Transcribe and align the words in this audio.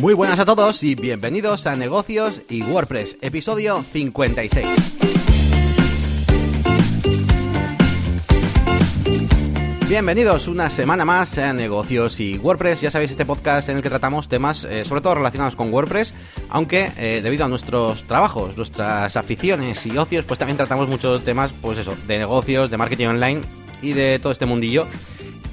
Muy 0.00 0.14
buenas 0.14 0.38
a 0.38 0.44
todos 0.44 0.84
y 0.84 0.94
bienvenidos 0.94 1.66
a 1.66 1.74
Negocios 1.74 2.42
y 2.48 2.62
WordPress, 2.62 3.16
episodio 3.20 3.82
56. 3.82 4.64
Bienvenidos 9.88 10.46
una 10.46 10.70
semana 10.70 11.04
más 11.04 11.36
a 11.38 11.52
Negocios 11.52 12.20
y 12.20 12.38
WordPress. 12.38 12.82
Ya 12.82 12.92
sabéis, 12.92 13.10
este 13.10 13.26
podcast 13.26 13.70
en 13.70 13.78
el 13.78 13.82
que 13.82 13.88
tratamos 13.88 14.28
temas 14.28 14.62
eh, 14.62 14.84
sobre 14.84 15.00
todo 15.00 15.16
relacionados 15.16 15.56
con 15.56 15.74
WordPress, 15.74 16.14
aunque 16.48 16.92
eh, 16.96 17.20
debido 17.20 17.46
a 17.46 17.48
nuestros 17.48 18.04
trabajos, 18.04 18.56
nuestras 18.56 19.16
aficiones 19.16 19.84
y 19.84 19.98
ocios, 19.98 20.24
pues 20.24 20.38
también 20.38 20.58
tratamos 20.58 20.88
muchos 20.88 21.24
temas, 21.24 21.52
pues 21.60 21.76
eso, 21.76 21.96
de 22.06 22.18
negocios, 22.18 22.70
de 22.70 22.76
marketing 22.76 23.06
online 23.08 23.40
y 23.82 23.94
de 23.94 24.20
todo 24.20 24.30
este 24.30 24.46
mundillo. 24.46 24.86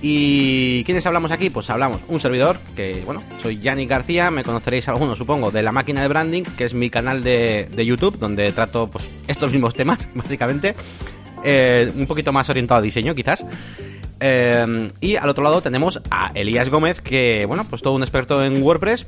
¿Y 0.01 0.83
quiénes 0.83 1.05
hablamos 1.05 1.31
aquí? 1.31 1.49
Pues 1.49 1.69
hablamos 1.69 2.01
un 2.07 2.19
servidor, 2.19 2.59
que 2.75 3.01
bueno, 3.05 3.23
soy 3.41 3.59
Yannick 3.59 3.89
García, 3.89 4.29
me 4.31 4.43
conoceréis 4.43 4.87
algunos 4.87 5.17
supongo 5.17 5.51
de 5.51 5.63
La 5.63 5.71
Máquina 5.71 6.01
de 6.01 6.07
Branding, 6.07 6.43
que 6.43 6.65
es 6.65 6.73
mi 6.73 6.89
canal 6.89 7.23
de, 7.23 7.69
YouTube, 7.85 8.17
donde 8.17 8.51
trato 8.51 8.87
pues 8.87 9.09
estos 9.27 9.51
mismos 9.51 9.73
temas, 9.73 10.07
básicamente. 10.15 10.75
Eh, 11.43 11.91
un 11.95 12.07
poquito 12.07 12.31
más 12.31 12.49
orientado 12.49 12.79
a 12.79 12.81
diseño, 12.81 13.15
quizás. 13.15 13.45
Eh, 14.19 14.89
y 15.01 15.15
al 15.15 15.29
otro 15.29 15.43
lado 15.43 15.61
tenemos 15.61 16.01
a 16.09 16.31
Elías 16.33 16.69
Gómez, 16.69 17.01
que, 17.01 17.45
bueno, 17.45 17.65
pues 17.69 17.81
todo 17.81 17.93
un 17.93 18.03
experto 18.03 18.43
en 18.43 18.61
WordPress, 18.63 19.05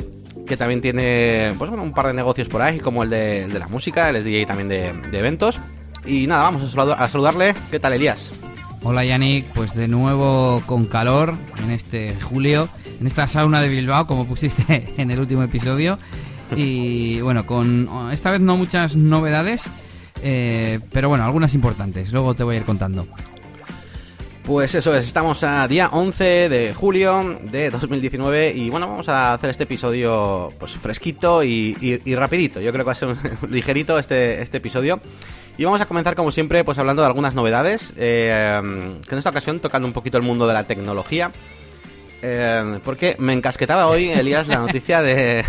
que 0.48 0.58
también 0.58 0.82
tiene, 0.82 1.54
pues 1.58 1.70
bueno, 1.70 1.84
un 1.84 1.94
par 1.94 2.08
de 2.08 2.14
negocios 2.14 2.48
por 2.48 2.62
ahí, 2.62 2.80
como 2.80 3.04
el 3.04 3.10
de, 3.10 3.48
la 3.48 3.68
música, 3.68 4.10
él 4.10 4.18
es 4.18 4.26
DJ 4.26 4.46
también 4.46 4.70
de, 4.70 5.18
eventos. 5.18 5.60
Y 6.06 6.26
nada, 6.28 6.44
vamos 6.44 6.76
a, 6.76 7.08
saludarle. 7.08 7.54
¿Qué 7.70 7.80
tal, 7.80 7.94
Elías? 7.94 8.32
Hola 8.90 9.04
Yannick, 9.04 9.44
pues 9.48 9.76
de 9.76 9.90
nuevo 9.90 10.64
con 10.66 10.86
calor 10.86 11.36
en 11.58 11.72
este 11.72 12.16
julio, 12.22 12.70
en 13.02 13.06
esta 13.06 13.28
sauna 13.28 13.60
de 13.60 13.68
Bilbao, 13.68 14.08
como 14.08 14.26
pusiste 14.26 14.94
en 14.98 15.12
el 15.12 15.20
último 15.20 15.44
episodio. 15.44 15.98
Y 16.56 17.20
bueno, 17.20 17.46
con 17.46 17.90
esta 18.14 18.32
vez 18.32 18.40
no 18.40 18.56
muchas 18.56 18.96
novedades, 18.96 19.70
eh, 20.24 20.80
pero 20.94 21.10
bueno, 21.10 21.26
algunas 21.26 21.54
importantes. 21.54 22.14
Luego 22.14 22.34
te 22.34 22.46
voy 22.46 22.56
a 22.56 22.60
ir 22.60 22.64
contando. 22.64 23.06
Pues 24.48 24.76
eso 24.76 24.96
es, 24.96 25.06
estamos 25.06 25.44
a 25.44 25.68
día 25.68 25.90
11 25.92 26.48
de 26.48 26.74
julio 26.74 27.38
de 27.42 27.70
2019 27.70 28.54
y 28.56 28.70
bueno, 28.70 28.88
vamos 28.88 29.10
a 29.10 29.34
hacer 29.34 29.50
este 29.50 29.66
episodio 29.66 30.54
pues 30.58 30.72
fresquito 30.72 31.44
y, 31.44 32.00
rapidito. 32.16 32.62
Yo 32.62 32.72
creo 32.72 32.86
que 32.86 32.88
va 32.88 32.94
a 32.94 32.96
ser 32.96 33.10
un, 33.10 33.18
ligerito 33.52 34.00
este, 34.00 34.42
este 34.42 34.60
episodio. 34.60 35.02
Y 35.58 35.66
vamos 35.66 35.82
a 35.82 35.86
comenzar 35.86 36.16
como 36.16 36.32
siempre 36.32 36.64
pues 36.64 36.80
hablando 36.80 37.02
de 37.02 37.08
algunas 37.08 37.36
novedades, 37.36 37.92
eh, 37.98 38.62
que 39.06 39.16
en 39.16 39.18
esta 39.18 39.32
ocasión 39.32 39.60
tocando 39.60 39.86
un 39.86 39.94
poquito 39.94 40.18
el 40.18 40.24
mundo 40.24 40.48
de 40.48 40.54
la 40.54 40.64
tecnología. 40.64 41.34
Eh, 42.22 42.80
porque 42.86 43.18
me 43.20 43.34
encasquetaba 43.34 43.88
hoy, 43.88 44.12
Elías, 44.12 44.48
la 44.48 44.60
noticia 44.60 45.02
de, 45.02 45.44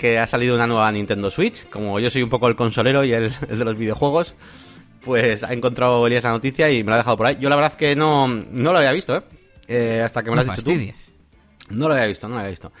que 0.00 0.18
ha 0.18 0.26
salido 0.26 0.54
una 0.54 0.66
nueva 0.66 0.90
Nintendo 0.90 1.30
Switch. 1.30 1.68
Como 1.68 2.00
yo 2.00 2.08
soy 2.08 2.22
un 2.22 2.30
poco 2.30 2.48
el 2.48 2.56
consolero 2.56 3.04
y 3.04 3.12
el 3.12 3.30
de 3.46 3.64
los 3.66 3.76
videojuegos, 3.76 4.34
pues 5.04 5.42
ha 5.42 5.52
encontrado 5.52 6.06
Elías 6.06 6.24
la 6.24 6.30
noticia 6.30 6.70
y 6.70 6.82
me 6.82 6.90
la 6.90 6.96
ha 6.96 6.98
dejado 6.98 7.16
por 7.16 7.26
ahí. 7.26 7.36
Yo 7.40 7.48
la 7.48 7.56
verdad 7.56 7.74
que 7.74 7.94
no, 7.96 8.28
no 8.28 8.72
lo 8.72 8.78
había 8.78 8.92
visto, 8.92 9.16
¿eh? 9.16 9.22
¿eh? 9.68 10.02
hasta 10.04 10.22
que 10.22 10.30
me 10.30 10.36
lo 10.36 10.42
has 10.42 10.48
dicho 10.48 10.62
tú. 10.62 10.72
No 11.70 11.88
lo 11.88 11.94
había 11.94 12.06
visto, 12.06 12.28
no 12.28 12.34
lo 12.34 12.40
había 12.40 12.50
visto. 12.50 12.72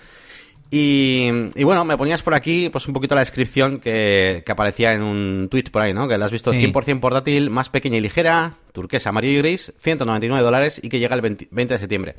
Y, 0.74 1.30
bueno, 1.64 1.84
me 1.84 1.98
ponías 1.98 2.22
por 2.22 2.32
aquí 2.32 2.70
pues 2.70 2.88
un 2.88 2.94
poquito 2.94 3.14
la 3.14 3.20
descripción 3.20 3.78
que, 3.78 4.42
aparecía 4.48 4.94
en 4.94 5.02
un 5.02 5.48
tweet 5.50 5.64
por 5.70 5.82
ahí, 5.82 5.92
¿no? 5.92 6.08
Que 6.08 6.16
la 6.16 6.24
has 6.24 6.32
visto 6.32 6.50
100% 6.50 6.98
portátil, 6.98 7.50
más 7.50 7.68
pequeña 7.68 7.98
y 7.98 8.00
ligera, 8.00 8.56
turquesa, 8.72 9.10
amarillo 9.10 9.40
y 9.40 9.42
gris, 9.42 9.74
199 9.80 10.42
dólares 10.42 10.80
y 10.82 10.88
que 10.88 10.98
llega 10.98 11.14
el 11.14 11.20
20, 11.20 11.46
de 11.50 11.78
septiembre. 11.78 12.16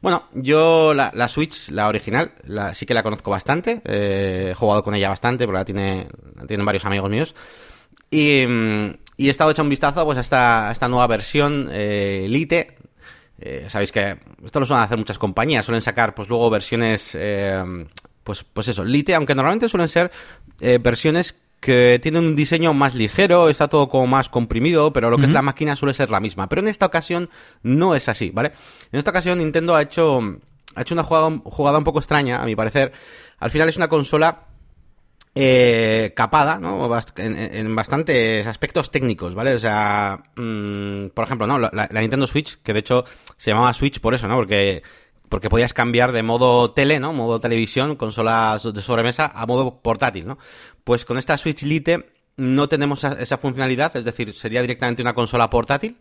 Bueno, 0.00 0.30
yo 0.32 0.94
la, 0.94 1.28
Switch, 1.28 1.68
la 1.68 1.88
original, 1.88 2.32
la, 2.44 2.72
sí 2.72 2.86
que 2.86 2.94
la 2.94 3.02
conozco 3.02 3.30
bastante, 3.30 3.82
eh, 3.84 4.48
he 4.52 4.54
jugado 4.54 4.82
con 4.82 4.94
ella 4.94 5.10
bastante 5.10 5.44
porque 5.44 5.58
la 5.58 5.64
tiene, 5.66 6.08
tienen 6.48 6.64
varios 6.64 6.86
amigos 6.86 7.10
míos. 7.10 7.34
Y, 8.10 8.46
y 9.20 9.28
he 9.28 9.30
estado 9.30 9.50
echando 9.50 9.66
un 9.66 9.70
vistazo 9.70 10.02
pues, 10.06 10.16
a, 10.16 10.22
esta, 10.22 10.70
esta 10.72 10.88
nueva 10.88 11.06
versión 11.06 11.68
eh, 11.70 12.26
Lite. 12.26 12.78
Eh, 13.38 13.66
sabéis 13.68 13.92
que 13.92 14.16
esto 14.42 14.60
lo 14.60 14.64
suelen 14.64 14.82
hacer 14.82 14.96
muchas 14.96 15.18
compañías, 15.18 15.66
suelen 15.66 15.82
sacar 15.82 16.14
pues 16.14 16.30
luego 16.30 16.48
versiones, 16.48 17.14
eh, 17.14 17.86
pues, 18.24 18.44
pues 18.44 18.68
eso, 18.68 18.82
Lite, 18.82 19.14
aunque 19.14 19.34
normalmente 19.34 19.68
suelen 19.68 19.88
ser 19.88 20.10
versiones 20.58 21.38
que 21.60 21.98
tienen 22.02 22.24
un 22.24 22.36
diseño 22.36 22.72
más 22.72 22.94
ligero, 22.94 23.50
está 23.50 23.68
todo 23.68 23.90
como 23.90 24.06
más 24.06 24.30
comprimido, 24.30 24.90
pero 24.94 25.10
lo 25.10 25.18
que 25.18 25.26
es 25.26 25.32
la 25.32 25.42
máquina 25.42 25.76
suele 25.76 25.92
ser 25.92 26.10
la 26.10 26.20
misma. 26.20 26.48
Pero 26.48 26.62
en 26.62 26.68
esta 26.68 26.86
ocasión 26.86 27.28
no 27.62 27.94
es 27.94 28.08
así, 28.08 28.30
¿vale? 28.30 28.52
En 28.90 28.98
esta 28.98 29.10
ocasión 29.10 29.38
Nintendo 29.38 29.76
ha 29.76 29.82
hecho, 29.82 30.20
ha 30.74 30.80
hecho 30.80 30.94
una 30.94 31.04
jugada, 31.04 31.30
jugada 31.44 31.76
un 31.76 31.84
poco 31.84 31.98
extraña, 31.98 32.42
a 32.42 32.46
mi 32.46 32.56
parecer. 32.56 32.92
Al 33.38 33.50
final 33.50 33.68
es 33.68 33.76
una 33.76 33.88
consola 33.88 34.49
eh, 35.34 36.12
capada, 36.16 36.58
¿no? 36.58 36.90
En, 37.16 37.74
bastantes 37.74 38.46
aspectos 38.46 38.90
técnicos, 38.90 39.34
¿vale? 39.34 39.54
O 39.54 39.58
sea, 39.58 40.18
mm, 40.36 41.08
por 41.14 41.24
ejemplo, 41.24 41.46
¿no? 41.46 41.58
La, 41.58 41.88
Nintendo 41.92 42.26
Switch, 42.26 42.60
que 42.62 42.72
de 42.72 42.80
hecho 42.80 43.04
se 43.36 43.50
llamaba 43.50 43.72
Switch 43.72 44.00
por 44.00 44.14
eso, 44.14 44.26
¿no? 44.26 44.36
Porque, 44.36 44.82
porque 45.28 45.48
podías 45.48 45.72
cambiar 45.72 46.12
de 46.12 46.22
modo 46.22 46.72
tele, 46.72 46.98
¿no? 46.98 47.12
Modo 47.12 47.38
televisión, 47.38 47.96
consola 47.96 48.58
de 48.62 48.82
sobremesa, 48.82 49.30
a 49.32 49.46
modo 49.46 49.80
portátil, 49.80 50.26
¿no? 50.26 50.38
Pues 50.82 51.04
con 51.04 51.16
esta 51.16 51.38
Switch 51.38 51.62
Lite 51.62 52.10
no 52.36 52.68
tenemos 52.68 53.04
esa 53.04 53.38
funcionalidad, 53.38 53.96
es 53.96 54.04
decir, 54.04 54.32
sería 54.32 54.62
directamente 54.62 55.02
una 55.02 55.14
consola 55.14 55.48
portátil. 55.50 55.98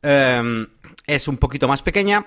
Em, 0.00 0.66
es 1.06 1.28
un 1.28 1.36
poquito 1.36 1.68
más 1.68 1.82
pequeña, 1.82 2.26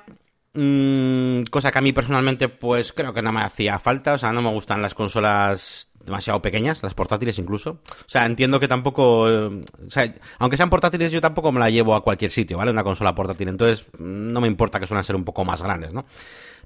mm, 0.53 1.43
cosa 1.49 1.71
que 1.71 1.77
a 1.79 1.81
mí 1.81 1.93
personalmente 1.93 2.47
pues 2.49 2.93
creo 2.93 3.13
que 3.13 3.21
no 3.21 3.31
me 3.31 3.41
hacía 3.41 3.79
falta, 3.79 4.13
o 4.13 4.17
sea, 4.17 4.31
no 4.31 4.41
me 4.41 4.49
gustan 4.49 4.81
las 4.81 4.93
consolas 4.93 5.89
demasiado 6.05 6.41
pequeñas, 6.41 6.81
las 6.83 6.93
portátiles 6.93 7.37
incluso. 7.39 7.71
O 7.71 8.07
sea, 8.09 8.25
entiendo 8.25 8.59
que 8.59 8.67
tampoco. 8.67 9.29
Eh, 9.29 9.63
o 9.87 9.91
sea, 9.91 10.13
aunque 10.39 10.57
sean 10.57 10.69
portátiles, 10.69 11.11
yo 11.11 11.21
tampoco 11.21 11.51
me 11.51 11.59
la 11.59 11.69
llevo 11.69 11.95
a 11.95 12.03
cualquier 12.03 12.31
sitio, 12.31 12.57
¿vale? 12.57 12.71
Una 12.71 12.83
consola 12.83 13.15
portátil. 13.15 13.49
Entonces, 13.49 13.87
no 13.99 14.41
me 14.41 14.47
importa 14.47 14.79
que 14.79 14.87
suelen 14.87 15.03
ser 15.03 15.15
un 15.15 15.25
poco 15.25 15.43
más 15.43 15.61
grandes, 15.61 15.93
¿no? 15.93 16.05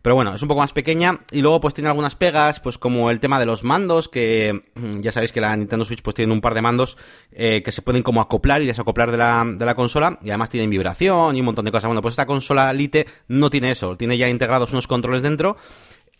Pero 0.02 0.16
bueno, 0.16 0.34
es 0.34 0.42
un 0.42 0.48
poco 0.48 0.62
más 0.62 0.72
pequeña 0.72 1.20
y 1.32 1.42
luego 1.42 1.60
pues 1.60 1.74
tiene 1.74 1.90
algunas 1.90 2.16
pegas, 2.16 2.60
pues 2.60 2.78
como 2.78 3.12
el 3.12 3.20
tema 3.20 3.40
de 3.40 3.46
los 3.46 3.64
mandos, 3.64 4.08
que 4.08 4.64
mm, 4.76 5.02
ya 5.02 5.12
sabéis 5.12 5.34
que 5.34 5.42
la 5.42 5.56
Nintendo 5.56 5.84
Switch 5.84 6.02
pues 6.02 6.16
tiene 6.16 6.32
un 6.32 6.42
par 6.42 6.54
de 6.54 6.62
mandos 6.62 6.98
eh, 7.32 7.62
que 7.64 7.72
se 7.72 7.82
pueden 7.82 8.02
como 8.02 8.22
acoplar 8.22 8.62
y 8.62 8.66
desacoplar 8.66 9.12
de 9.12 9.18
la, 9.18 9.46
de 9.46 9.66
la 9.66 9.76
consola 9.76 10.18
y 10.22 10.30
además 10.30 10.50
tienen 10.50 10.70
vibración 10.70 11.36
y 11.36 11.40
un 11.40 11.46
montón 11.46 11.66
de 11.66 11.72
cosas. 11.72 11.88
Bueno, 11.88 12.02
pues 12.02 12.14
esta 12.14 12.26
consola 12.26 12.72
Lite 12.72 13.08
no 13.28 13.50
tiene 13.50 13.72
eso, 13.72 13.98
tiene 13.98 14.18
ya 14.18 14.30
integrados 14.30 14.72
unos 14.72 14.88
controles 14.88 15.22
dentro, 15.22 15.58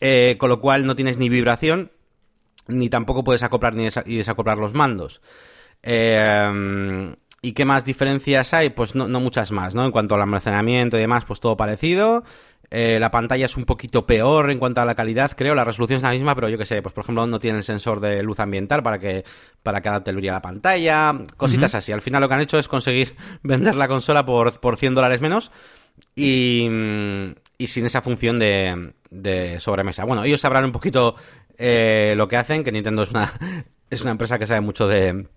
eh, 0.02 0.36
con 0.40 0.50
lo 0.50 0.60
cual 0.60 0.86
no 0.86 0.96
tienes 0.96 1.18
ni 1.18 1.30
vibración 1.30 1.92
ni 2.70 2.90
tampoco 2.90 3.24
puedes 3.24 3.44
acoplar 3.44 3.74
ni 3.76 3.88
y 4.06 4.18
desacoplar 4.18 4.58
los 4.58 4.74
mandos. 4.74 5.22
Eh, 5.84 7.14
¿Y 7.42 7.54
qué 7.54 7.66
más 7.66 7.86
diferencias 7.86 8.54
hay? 8.54 8.70
Pues 8.70 8.96
no, 8.96 9.08
muchas 9.20 9.52
más, 9.52 9.74
¿no? 9.74 9.86
En 9.86 9.92
cuanto 9.92 10.16
al 10.16 10.22
almacenamiento 10.22 10.98
y 10.98 11.02
demás, 11.02 11.24
pues 11.26 11.40
todo 11.40 11.56
parecido. 11.56 12.24
Eh, 12.72 13.00
la 13.00 13.10
pantalla 13.10 13.46
es 13.46 13.58
un 13.58 13.66
poquito 13.66 14.06
peor 14.06 14.52
en 14.52 14.60
cuanto 14.60 14.82
a 14.82 14.86
la 14.86 14.94
calidad, 14.94 15.32
creo. 15.36 15.56
La 15.56 15.64
resolución 15.64 15.98
es 15.98 16.04
la 16.04 16.12
misma, 16.12 16.36
pero 16.36 16.50
yo 16.50 16.58
que 16.58 16.66
sé, 16.66 16.82
pues 16.82 16.94
por 16.94 17.04
ejemplo 17.04 17.26
no 17.26 17.40
tiene 17.40 17.60
el 17.60 17.64
sensor 17.64 18.00
de 18.00 18.22
luz 18.22 18.40
ambiental 18.40 18.84
para 18.84 19.00
que, 19.00 19.24
para 19.64 19.82
que 19.82 19.90
adapte 19.90 20.12
el 20.12 20.18
brillo 20.18 20.34
a 20.34 20.36
la 20.36 20.42
pantalla. 20.42 21.16
Cositas 21.38 21.74
así. 21.76 21.92
Al 21.94 22.02
final 22.02 22.22
lo 22.22 22.28
que 22.28 22.36
han 22.36 22.42
hecho 22.42 22.60
es 22.60 22.68
conseguir 22.68 23.16
vender 23.44 23.76
la 23.76 23.88
consola 23.88 24.26
por, 24.26 24.60
por 24.60 24.76
100 24.76 24.96
dólares 24.96 25.22
menos 25.22 25.52
y, 26.16 26.68
y 27.58 27.68
sin 27.68 27.86
esa 27.86 28.02
función 28.02 28.38
de, 28.38 28.94
de 29.10 29.60
sobremesa. 29.62 30.04
Bueno, 30.04 30.26
ellos 30.26 30.42
sabrán 30.42 30.66
un 30.66 30.72
poquito 30.74 31.16
eh, 31.60 32.14
lo 32.16 32.28
que 32.30 32.38
hacen, 32.38 32.64
que 32.64 32.72
Nintendo 32.72 33.04
es 33.04 33.12
una, 33.12 33.32
es 33.90 34.02
una 34.02 34.12
empresa 34.12 34.40
que 34.40 34.48
sabe 34.48 34.62
mucho 34.62 34.88
de, 34.88 35.28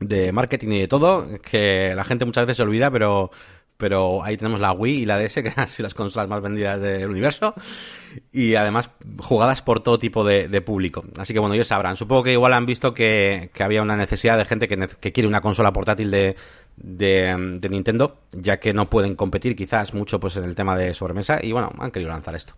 de 0.00 0.32
marketing 0.32 0.68
y 0.72 0.80
de 0.80 0.88
todo, 0.88 1.28
que 1.38 1.94
la 1.94 2.04
gente 2.04 2.24
muchas 2.24 2.44
veces 2.44 2.56
se 2.56 2.62
olvida, 2.64 2.90
pero, 2.90 3.30
pero 3.76 4.24
ahí 4.24 4.36
tenemos 4.36 4.58
la 4.58 4.72
Wii 4.72 5.02
y 5.02 5.04
la 5.04 5.16
DS, 5.16 5.34
que 5.42 5.52
son 5.52 5.84
las 5.84 5.94
consolas 5.94 6.28
más 6.28 6.42
vendidas 6.42 6.80
del 6.80 7.08
universo, 7.08 7.54
y 8.32 8.56
además 8.56 8.90
jugadas 9.18 9.62
por 9.62 9.80
todo 9.80 10.00
tipo 10.00 10.24
de, 10.24 10.60
público. 10.60 11.04
Así 11.18 11.32
que 11.32 11.38
bueno, 11.38 11.54
ellos 11.54 11.68
sabrán. 11.68 11.96
Supongo 11.96 12.24
que 12.24 12.32
igual 12.32 12.52
han 12.52 12.66
visto 12.66 12.92
que, 12.92 13.50
había 13.60 13.80
una 13.80 13.96
necesidad 13.96 14.36
de 14.38 14.44
gente 14.44 14.66
que, 14.66 14.88
que 15.00 15.12
quiere 15.12 15.28
una 15.28 15.40
consola 15.40 15.72
portátil 15.72 16.10
de, 16.10 16.34
de, 16.76 17.58
de, 17.60 17.68
Nintendo, 17.68 18.22
ya 18.32 18.58
que 18.58 18.72
no 18.72 18.90
pueden 18.90 19.14
competir 19.14 19.54
quizás 19.54 19.94
mucho 19.94 20.18
pues 20.18 20.36
en 20.36 20.44
el 20.44 20.56
tema 20.56 20.76
de 20.76 20.94
sobremesa, 20.94 21.38
y 21.40 21.52
bueno, 21.52 21.70
han 21.78 21.92
querido 21.92 22.10
lanzar 22.10 22.34
esto. 22.34 22.54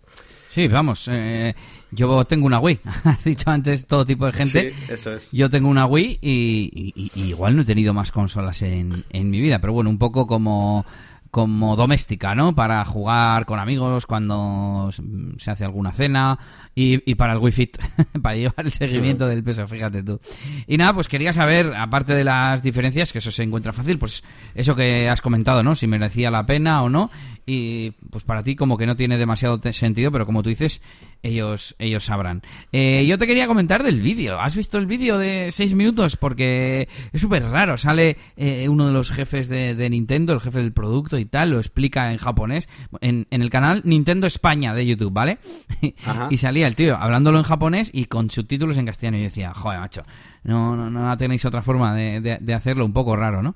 Sí, 0.52 0.69
vamos, 0.69 1.08
eh, 1.10 1.54
yo 1.90 2.26
tengo 2.26 2.44
una 2.44 2.60
Wii. 2.60 2.81
Has 3.04 3.25
dicho 3.25 3.50
antes 3.50 3.87
todo 3.87 4.04
tipo 4.04 4.26
de 4.26 4.32
gente. 4.32 4.75
Sí, 4.75 4.93
eso 4.93 5.14
es. 5.14 5.31
Yo 5.32 5.49
tengo 5.49 5.70
una 5.70 5.87
Wii 5.87 6.19
y, 6.20 7.10
igual 7.14 7.56
no 7.56 7.62
he 7.62 7.64
tenido 7.64 7.94
más 7.94 8.12
consolas 8.12 8.60
en, 8.60 9.02
en 9.08 9.31
mi 9.31 9.40
vida, 9.40 9.60
pero 9.60 9.72
bueno, 9.72 9.88
un 9.88 9.96
poco 9.96 10.26
como 10.26 10.84
como 11.31 11.76
doméstica, 11.76 12.34
¿no? 12.34 12.54
Para 12.54 12.84
jugar 12.84 13.46
con 13.46 13.58
amigos 13.58 14.04
cuando 14.04 14.90
se 15.38 15.50
hace 15.50 15.64
alguna 15.64 15.93
cena 15.93 16.38
y, 16.74 17.10
y 17.10 17.14
para 17.14 17.34
el 17.34 17.38
Wi-Fi, 17.38 17.70
para 18.22 18.36
llevar 18.36 18.64
el 18.64 18.72
seguimiento 18.72 19.26
del 19.26 19.42
peso, 19.44 19.66
fíjate 19.66 20.02
tú. 20.02 20.20
Y 20.66 20.76
nada, 20.76 20.94
pues 20.94 21.08
quería 21.08 21.32
saber, 21.32 21.74
aparte 21.76 22.14
de 22.14 22.24
las 22.24 22.62
diferencias, 22.62 23.12
que 23.12 23.19
eso 23.19 23.30
se 23.30 23.42
encuentra 23.42 23.72
fácil, 23.72 23.98
pues 23.98 24.22
eso 24.54 24.74
que 24.74 25.08
has 25.08 25.20
comentado, 25.20 25.62
¿no? 25.62 25.74
Si 25.74 25.86
merecía 25.86 26.30
la 26.30 26.46
pena 26.46 26.82
o 26.82 26.88
no. 26.88 27.10
Y 27.44 27.90
pues 28.10 28.24
para 28.24 28.42
ti 28.42 28.56
como 28.56 28.78
que 28.78 28.86
no 28.86 28.96
tiene 28.96 29.19
demasiado 29.19 29.60
sentido, 29.72 30.12
pero 30.12 30.24
como 30.26 30.42
tú 30.42 30.48
dices, 30.48 30.80
ellos, 31.22 31.74
ellos 31.78 32.04
sabrán. 32.04 32.42
Eh, 32.72 33.04
yo 33.06 33.19
te 33.19 33.26
quería 33.26 33.46
comentar 33.46 33.82
del 33.82 34.00
vídeo. 34.00 34.40
¿Has 34.40 34.56
visto 34.56 34.78
el 34.78 34.86
vídeo 34.86 35.19
de 35.19 35.50
6 35.50 35.74
minutos? 35.74 36.16
Porque 36.16 36.88
es 37.12 37.20
súper 37.20 37.44
raro. 37.44 37.78
Sale 37.78 38.16
eh, 38.36 38.69
uno 38.69 38.86
de 38.86 38.92
los 38.92 39.10
jefes 39.10 39.48
de, 39.48 39.90
Nintendo, 39.90 40.32
el 40.32 40.40
jefe 40.40 40.60
del 40.60 40.72
producto 40.72 41.19
y 41.19 41.24
tal, 41.24 41.50
lo 41.50 41.58
explica 41.58 42.10
en 42.10 42.19
japonés, 42.19 42.69
en, 43.00 43.26
en 43.30 43.42
el 43.42 43.50
canal 43.50 43.82
Nintendo 43.84 44.26
España 44.26 44.74
de 44.74 44.86
YouTube, 44.86 45.12
¿vale? 45.12 45.38
y 46.30 46.36
salía 46.38 46.66
el 46.66 46.76
tío 46.76 46.96
hablándolo 46.96 47.38
en 47.38 47.44
japonés 47.44 47.90
y 47.92 48.06
con 48.06 48.30
subtítulos 48.30 48.76
en 48.78 48.86
castellano. 48.86 49.19
Y 49.19 49.20
yo 49.20 49.24
decía, 49.24 49.52
joder, 49.54 49.80
macho, 49.80 50.02
no, 50.44 50.74
no, 50.74 50.90
no 50.90 51.16
tenéis 51.16 51.44
otra 51.44 51.62
forma 51.62 51.94
de, 51.94 52.20
de, 52.40 52.54
hacerlo, 52.54 52.84
un 52.84 52.92
poco 52.92 53.14
raro, 53.14 53.42
¿no? 53.42 53.54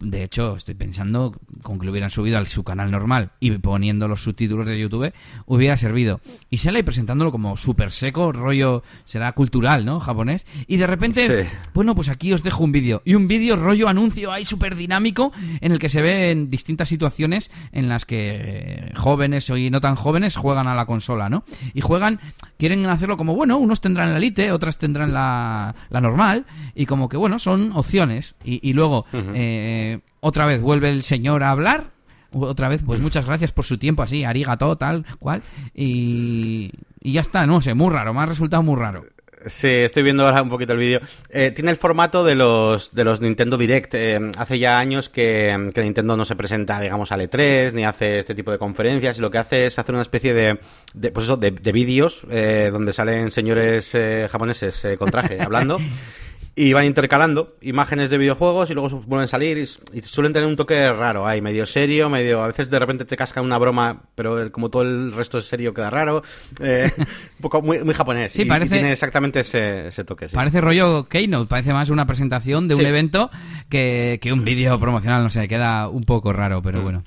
De 0.00 0.22
hecho, 0.22 0.56
estoy 0.56 0.74
pensando 0.74 1.34
con 1.62 1.78
que 1.78 1.86
lo 1.86 1.92
hubieran 1.92 2.10
subido 2.10 2.38
a 2.38 2.46
su 2.46 2.62
canal 2.62 2.90
normal 2.90 3.30
y 3.40 3.50
poniendo 3.52 4.06
los 4.06 4.22
subtítulos 4.22 4.66
de 4.66 4.78
YouTube, 4.78 5.12
hubiera 5.46 5.76
servido. 5.76 6.20
Y 6.50 6.58
sale 6.58 6.84
presentándolo 6.84 7.32
como 7.32 7.56
súper 7.56 7.90
seco, 7.90 8.30
rollo, 8.32 8.82
será 9.06 9.32
cultural, 9.32 9.84
¿no? 9.84 9.98
Japonés. 9.98 10.46
Y 10.66 10.76
de 10.76 10.86
repente, 10.86 11.48
bueno, 11.74 11.94
pues 11.94 12.08
aquí 12.08 12.32
os 12.32 12.42
dejo 12.42 12.64
un 12.64 12.72
vídeo. 12.72 13.02
Y 13.04 13.14
un 13.14 13.26
vídeo 13.26 13.56
rollo 13.56 13.88
anuncio 13.88 14.30
ahí 14.30 14.44
súper 14.44 14.76
dinámico 14.76 15.32
en 15.60 15.72
el 15.72 15.78
que 15.78 15.88
se 15.88 16.02
ven 16.02 16.48
distintas 16.48 16.88
situaciones 16.88 17.50
en 17.72 17.88
las 17.88 18.04
que 18.04 18.92
jóvenes 18.96 19.48
y 19.50 19.70
no 19.70 19.80
tan 19.80 19.96
jóvenes 19.96 20.36
juegan 20.36 20.66
a 20.68 20.74
la 20.74 20.86
consola, 20.86 21.28
¿no? 21.28 21.44
Y 21.74 21.80
juegan, 21.80 22.20
quieren 22.58 22.84
hacerlo 22.86 23.16
como, 23.16 23.34
bueno, 23.34 23.56
unos 23.56 23.80
tendrán 23.80 24.12
la 24.12 24.18
Elite, 24.18 24.52
otras 24.52 24.78
tendrán 24.78 25.12
la, 25.12 25.74
la 25.90 26.00
normal 26.00 26.18
mal 26.18 26.44
y 26.74 26.84
como 26.84 27.08
que 27.08 27.16
bueno, 27.16 27.38
son 27.38 27.72
opciones. 27.72 28.34
Y, 28.44 28.72
luego, 28.74 29.06
eh, 29.12 29.87
otra 30.20 30.46
vez 30.46 30.60
vuelve 30.60 30.90
el 30.90 31.02
señor 31.02 31.42
a 31.42 31.50
hablar, 31.50 31.90
otra 32.32 32.68
vez, 32.68 32.82
pues 32.84 33.00
muchas 33.00 33.26
gracias 33.26 33.52
por 33.52 33.64
su 33.64 33.78
tiempo, 33.78 34.02
así, 34.02 34.24
arigato, 34.24 34.76
tal, 34.76 35.06
cual, 35.18 35.42
y, 35.74 36.70
y 37.00 37.12
ya 37.12 37.20
está, 37.20 37.46
no 37.46 37.60
sé, 37.62 37.74
muy 37.74 37.92
raro, 37.92 38.12
me 38.12 38.20
ha 38.20 38.26
resultado 38.26 38.62
muy 38.62 38.76
raro. 38.76 39.04
Sí, 39.46 39.68
estoy 39.68 40.02
viendo 40.02 40.26
ahora 40.26 40.42
un 40.42 40.48
poquito 40.48 40.72
el 40.72 40.78
vídeo. 40.78 41.00
Eh, 41.30 41.52
tiene 41.52 41.70
el 41.70 41.76
formato 41.76 42.24
de 42.24 42.34
los, 42.34 42.92
de 42.92 43.04
los 43.04 43.20
Nintendo 43.20 43.56
Direct. 43.56 43.94
Eh, 43.94 44.18
hace 44.36 44.58
ya 44.58 44.78
años 44.78 45.08
que, 45.08 45.70
que, 45.72 45.82
Nintendo 45.82 46.16
no 46.16 46.24
se 46.24 46.34
presenta, 46.34 46.80
digamos, 46.80 47.12
al 47.12 47.20
E3, 47.20 47.72
ni 47.72 47.84
hace 47.84 48.18
este 48.18 48.34
tipo 48.34 48.50
de 48.50 48.58
conferencias, 48.58 49.18
y 49.18 49.20
lo 49.20 49.30
que 49.30 49.38
hace 49.38 49.66
es 49.66 49.78
hacer 49.78 49.94
una 49.94 50.02
especie 50.02 50.34
de, 50.34 50.58
de 50.94 51.12
pues 51.12 51.26
eso, 51.26 51.36
de, 51.36 51.52
de 51.52 51.72
vídeos 51.72 52.26
eh, 52.30 52.70
donde 52.72 52.92
salen 52.92 53.30
señores 53.30 53.96
japoneses 54.30 54.86
con 54.98 55.10
traje 55.10 55.40
hablando. 55.40 55.78
y 56.58 56.72
van 56.72 56.86
intercalando 56.86 57.54
imágenes 57.60 58.10
de 58.10 58.18
videojuegos 58.18 58.68
y 58.68 58.74
luego 58.74 58.88
vuelven 59.06 59.26
a 59.26 59.28
salir 59.28 59.58
y, 59.58 59.66
suelen 60.02 60.32
tener 60.32 60.48
un 60.48 60.56
toque 60.56 60.92
raro 60.92 61.24
ahí, 61.24 61.40
medio 61.40 61.64
serio, 61.64 62.10
medio... 62.10 62.42
A 62.42 62.48
veces 62.48 62.68
de 62.68 62.80
repente 62.80 63.04
te 63.04 63.16
casca 63.16 63.40
una 63.40 63.58
broma, 63.58 64.02
pero 64.16 64.50
como 64.50 64.68
todo 64.68 64.82
el 64.82 65.12
resto 65.12 65.38
es 65.38 65.44
serio 65.44 65.72
queda 65.72 65.88
raro. 65.88 66.22
Eh, 66.60 66.90
un 66.96 67.06
poco 67.40 67.62
muy, 67.62 67.84
muy 67.84 67.94
japonés. 67.94 68.32
Sí, 68.32 68.44
parece... 68.44 68.74
tiene 68.74 68.90
exactamente 68.90 69.40
ese, 69.40 70.04
toque. 70.04 70.28
Parece 70.28 70.60
rollo 70.60 71.08
Keynote, 71.08 71.48
parece 71.48 71.72
más 71.72 71.88
una 71.90 72.04
presentación 72.04 72.66
de 72.66 72.74
un 72.74 72.84
evento 72.84 73.30
que, 73.68 74.18
un 74.32 74.44
vídeo 74.44 74.80
promocional, 74.80 75.22
no 75.22 75.30
sé, 75.30 75.46
queda 75.46 75.88
un 75.88 76.02
poco 76.02 76.32
raro, 76.32 76.60
pero 76.60 76.80
mm. 76.80 76.82
bueno. 76.82 77.02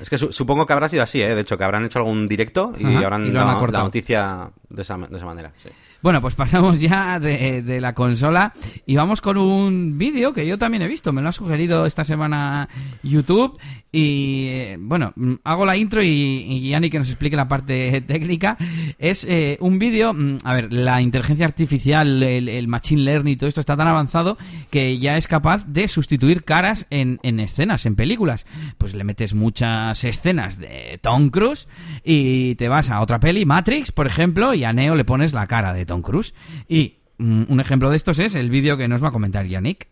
Es 0.00 0.08
que 0.08 0.16
supongo 0.16 0.64
que 0.64 0.72
habrá 0.72 0.88
sido 0.88 1.02
así, 1.02 1.20
¿eh? 1.20 1.34
De 1.34 1.42
hecho, 1.42 1.58
que 1.58 1.64
habrán 1.64 1.84
hecho 1.84 1.98
algún 1.98 2.26
directo 2.26 2.72
y 2.78 2.86
habrán 2.96 3.30
dado 3.32 3.66
la 3.66 3.80
noticia 3.80 4.50
de 4.70 4.82
esa, 4.82 4.96
de 4.96 5.16
esa 5.16 5.26
manera. 5.26 5.52
Sí. 5.62 5.68
Bueno, 6.04 6.20
pues 6.20 6.34
pasamos 6.34 6.80
ya 6.80 7.18
de, 7.18 7.80
la 7.80 7.94
consola 7.94 8.52
y 8.84 8.94
vamos 8.94 9.22
con 9.22 9.38
un 9.38 9.96
vídeo 9.96 10.34
que 10.34 10.46
yo 10.46 10.58
también 10.58 10.82
he 10.82 10.86
visto, 10.86 11.14
me 11.14 11.22
lo 11.22 11.30
ha 11.30 11.32
sugerido 11.32 11.86
esta 11.86 12.04
semana 12.04 12.68
YouTube 13.02 13.58
y 13.90 14.48
eh, 14.48 14.76
bueno, 14.78 15.14
hago 15.44 15.64
la 15.64 15.78
intro 15.78 16.02
y, 16.02 16.08
y 16.08 16.90
que 16.90 16.98
nos 16.98 17.08
explique 17.08 17.36
la 17.36 17.48
parte 17.48 18.00
técnica. 18.06 18.58
Es 18.98 19.24
eh, 19.24 19.56
un 19.60 19.78
vídeo, 19.78 20.12
mm, 20.12 20.38
a 20.44 20.52
ver, 20.52 20.72
la 20.74 21.00
inteligencia 21.00 21.46
artificial, 21.46 22.22
el, 22.22 22.68
machine 22.68 23.00
learning 23.00 23.32
y 23.32 23.36
todo 23.36 23.48
esto 23.48 23.60
está 23.60 23.74
tan 23.74 23.88
avanzado 23.88 24.36
que 24.70 24.98
ya 24.98 25.16
es 25.16 25.26
capaz 25.26 25.64
de 25.66 25.88
sustituir 25.88 26.44
caras 26.44 26.86
en, 26.90 27.18
en 27.22 27.40
escenas, 27.40 27.86
en 27.86 27.96
películas. 27.96 28.44
Pues 28.76 28.92
le 28.94 29.04
metes 29.04 29.32
muchas 29.32 30.04
escenas 30.04 30.58
de 30.58 30.98
Tom 31.00 31.30
Cruise 31.30 31.66
y 32.04 32.56
te 32.56 32.68
vas 32.68 32.90
a 32.90 33.00
otra 33.00 33.20
peli, 33.20 33.46
Matrix, 33.46 33.90
por 33.90 34.06
ejemplo, 34.06 34.52
y 34.52 34.64
a 34.64 34.72
Neo 34.74 34.96
le 34.96 35.04
pones 35.04 35.32
la 35.32 35.46
cara 35.46 35.72
de 35.72 35.86
Tom 35.86 35.93
Cruz. 36.02 36.34
Y 36.68 36.98
mm, 37.18 37.44
un 37.48 37.60
ejemplo 37.60 37.90
de 37.90 37.96
estos 37.96 38.18
es 38.18 38.34
el 38.34 38.50
vídeo 38.50 38.76
que 38.76 38.88
nos 38.88 39.02
va 39.02 39.08
a 39.08 39.12
comentar 39.12 39.46
Yannick. 39.46 39.88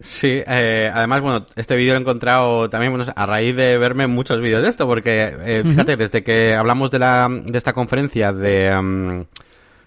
Sí, 0.00 0.42
eh, 0.46 0.90
además, 0.92 1.22
bueno, 1.22 1.46
este 1.56 1.76
vídeo 1.76 1.94
lo 1.94 1.98
he 1.98 2.02
encontrado 2.02 2.68
también 2.68 2.92
bueno, 2.92 3.10
a 3.14 3.26
raíz 3.26 3.54
de 3.54 3.78
verme 3.78 4.06
muchos 4.06 4.40
vídeos 4.40 4.62
de 4.62 4.68
esto, 4.68 4.86
porque 4.86 5.34
eh, 5.40 5.62
fíjate, 5.64 5.96
desde 5.96 6.24
que 6.24 6.54
hablamos 6.54 6.90
de, 6.90 6.98
la, 6.98 7.28
de 7.30 7.56
esta 7.56 7.72
conferencia 7.72 8.32
de, 8.32 8.74
mm, 8.74 9.24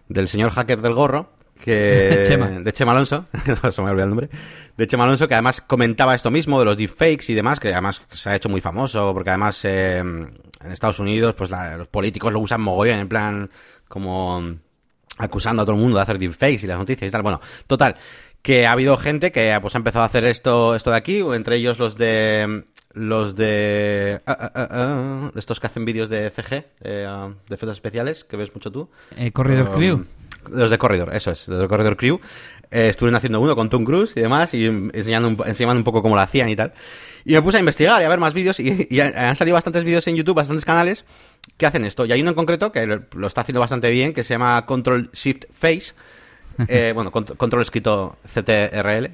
del 0.07 0.27
señor 0.27 0.51
hacker 0.51 0.81
del 0.81 0.93
gorro, 0.93 1.33
que 1.61 1.71
de 2.63 2.71
Chema 2.71 2.93
Alonso, 2.93 3.25
se 3.71 3.81
me 3.81 3.89
olvidó 3.89 4.03
el 4.03 4.09
nombre, 4.09 4.29
de 4.77 4.87
Chema 4.87 5.03
Alonso, 5.03 5.27
que 5.27 5.33
además 5.33 5.61
comentaba 5.61 6.15
esto 6.15 6.31
mismo 6.31 6.57
de 6.59 6.65
los 6.65 6.77
deepfakes 6.77 7.29
y 7.29 7.35
demás, 7.35 7.59
que 7.59 7.73
además 7.73 8.01
se 8.11 8.29
ha 8.29 8.35
hecho 8.35 8.49
muy 8.49 8.61
famoso, 8.61 9.13
porque 9.13 9.31
además 9.31 9.63
eh, 9.65 9.97
en 9.97 10.31
Estados 10.71 10.99
Unidos, 10.99 11.35
pues 11.35 11.51
los 11.51 11.87
políticos 11.89 12.31
lo 12.31 12.39
usan 12.39 12.61
mogollón, 12.61 12.99
en 12.99 13.07
plan 13.09 13.49
como 13.87 14.55
acusando 15.17 15.61
a 15.61 15.65
todo 15.65 15.75
el 15.75 15.81
mundo 15.81 15.97
de 15.97 16.03
hacer 16.03 16.17
deepfakes 16.17 16.63
y 16.63 16.67
las 16.67 16.79
noticias 16.79 17.07
y 17.07 17.11
tal. 17.11 17.21
Bueno, 17.21 17.41
total, 17.67 17.95
que 18.41 18.65
ha 18.65 18.71
habido 18.71 18.97
gente 18.97 19.31
que 19.31 19.57
pues 19.61 19.75
ha 19.75 19.77
empezado 19.77 20.03
a 20.03 20.07
hacer 20.07 20.25
esto, 20.25 20.75
esto 20.75 20.91
de 20.91 20.97
aquí, 20.97 21.19
entre 21.19 21.57
ellos 21.57 21.79
los 21.79 21.97
de 21.97 22.63
los 22.93 23.35
de 23.35 24.21
uh, 24.27 25.31
uh, 25.31 25.37
estos 25.37 25.59
que 25.59 25.67
hacen 25.67 25.85
vídeos 25.85 26.09
de 26.09 26.31
CG, 26.31 26.65
de 26.81 27.29
efectos 27.49 27.77
especiales, 27.77 28.23
que 28.23 28.37
ves 28.37 28.53
mucho 28.53 28.71
tú. 28.71 28.89
Eh, 29.15 29.31
Corridor 29.31 29.69
um, 29.69 29.73
Crew. 29.75 30.05
Los 30.51 30.71
de 30.71 30.77
Corridor, 30.77 31.13
eso 31.13 31.31
es, 31.31 31.47
los 31.47 31.59
de 31.59 31.67
Corridor 31.67 31.97
Crew. 31.97 32.19
Eh, 32.69 32.89
estuvieron 32.89 33.15
haciendo 33.15 33.39
uno 33.39 33.55
con 33.55 33.69
Tom 33.69 33.85
Cruise 33.85 34.13
y 34.15 34.21
demás, 34.21 34.53
y 34.53 34.65
enseñando 34.65 35.29
un, 35.29 35.37
enseñando 35.45 35.79
un 35.79 35.83
poco 35.83 36.01
cómo 36.01 36.15
lo 36.15 36.21
hacían 36.21 36.49
y 36.49 36.55
tal. 36.55 36.73
Y 37.23 37.33
me 37.33 37.41
puse 37.41 37.57
a 37.57 37.59
investigar 37.59 38.01
y 38.01 38.05
a 38.05 38.09
ver 38.09 38.19
más 38.19 38.33
vídeos, 38.33 38.59
y, 38.59 38.87
y 38.89 38.99
han 38.99 39.35
salido 39.35 39.55
bastantes 39.55 39.83
vídeos 39.83 40.07
en 40.07 40.15
YouTube, 40.15 40.35
bastantes 40.35 40.65
canales, 40.65 41.05
que 41.57 41.65
hacen 41.65 41.85
esto. 41.85 42.05
Y 42.05 42.11
hay 42.11 42.21
uno 42.21 42.31
en 42.31 42.35
concreto 42.35 42.71
que 42.71 42.85
lo 42.85 43.27
está 43.27 43.41
haciendo 43.41 43.59
bastante 43.59 43.89
bien, 43.89 44.13
que 44.13 44.23
se 44.23 44.33
llama 44.33 44.65
Control 44.65 45.09
Shift 45.13 45.45
Face. 45.51 45.93
Eh, 46.67 46.91
bueno, 46.95 47.11
control 47.11 47.61
escrito 47.61 48.17
CTRL. 48.33 49.11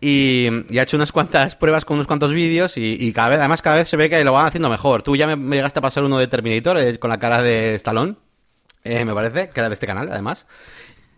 Y, 0.00 0.48
y, 0.70 0.78
ha 0.78 0.82
hecho 0.82 0.96
unas 0.96 1.12
cuantas 1.12 1.56
pruebas 1.56 1.84
con 1.84 1.94
unos 1.96 2.06
cuantos 2.06 2.32
vídeos 2.32 2.76
y, 2.76 3.12
cada 3.12 3.28
vez, 3.28 3.38
además 3.38 3.62
cada 3.62 3.76
vez 3.76 3.88
se 3.88 3.96
ve 3.96 4.08
que 4.08 4.22
lo 4.24 4.32
van 4.32 4.46
haciendo 4.46 4.68
mejor. 4.68 5.02
Tú 5.02 5.16
ya 5.16 5.26
me, 5.28 5.56
llegaste 5.56 5.78
a 5.78 5.82
pasar 5.82 6.04
uno 6.04 6.18
de 6.18 6.26
Terminator 6.26 6.78
eh, 6.78 6.98
con 6.98 7.10
la 7.10 7.18
cara 7.18 7.42
de 7.42 7.76
Stallone, 7.76 8.16
eh, 8.84 9.04
me 9.04 9.14
parece, 9.14 9.50
que 9.50 9.60
era 9.60 9.68
de 9.68 9.74
este 9.74 9.86
canal 9.86 10.08
además. 10.10 10.46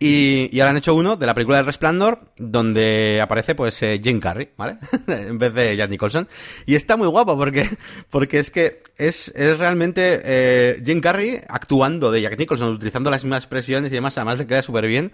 Y, 0.03 0.59
ahora 0.59 0.71
han 0.71 0.77
hecho 0.77 0.95
uno 0.95 1.15
de 1.15 1.27
la 1.27 1.35
película 1.35 1.57
del 1.57 1.67
Resplandor, 1.67 2.21
donde 2.35 3.21
aparece 3.21 3.53
pues 3.53 3.83
eh, 3.83 4.01
Jim 4.03 4.19
Carrey, 4.19 4.49
¿vale? 4.57 4.77
en 5.07 5.37
vez 5.37 5.53
de 5.53 5.75
Jack 5.77 5.91
Nicholson. 5.91 6.27
Y 6.65 6.73
está 6.73 6.97
muy 6.97 7.07
guapo 7.07 7.37
porque, 7.37 7.69
porque 8.09 8.39
es 8.39 8.49
que 8.49 8.81
es, 8.97 9.27
es 9.35 9.59
realmente 9.59 10.19
eh, 10.23 10.81
Jim 10.83 11.01
Carrey 11.01 11.39
actuando 11.47 12.09
de 12.09 12.19
Jack 12.19 12.39
Nicholson, 12.39 12.73
utilizando 12.73 13.11
las 13.11 13.23
mismas 13.23 13.43
expresiones 13.43 13.91
y 13.91 13.95
demás, 13.95 14.17
además 14.17 14.39
le 14.39 14.47
queda 14.47 14.63
súper 14.63 14.87
bien. 14.87 15.11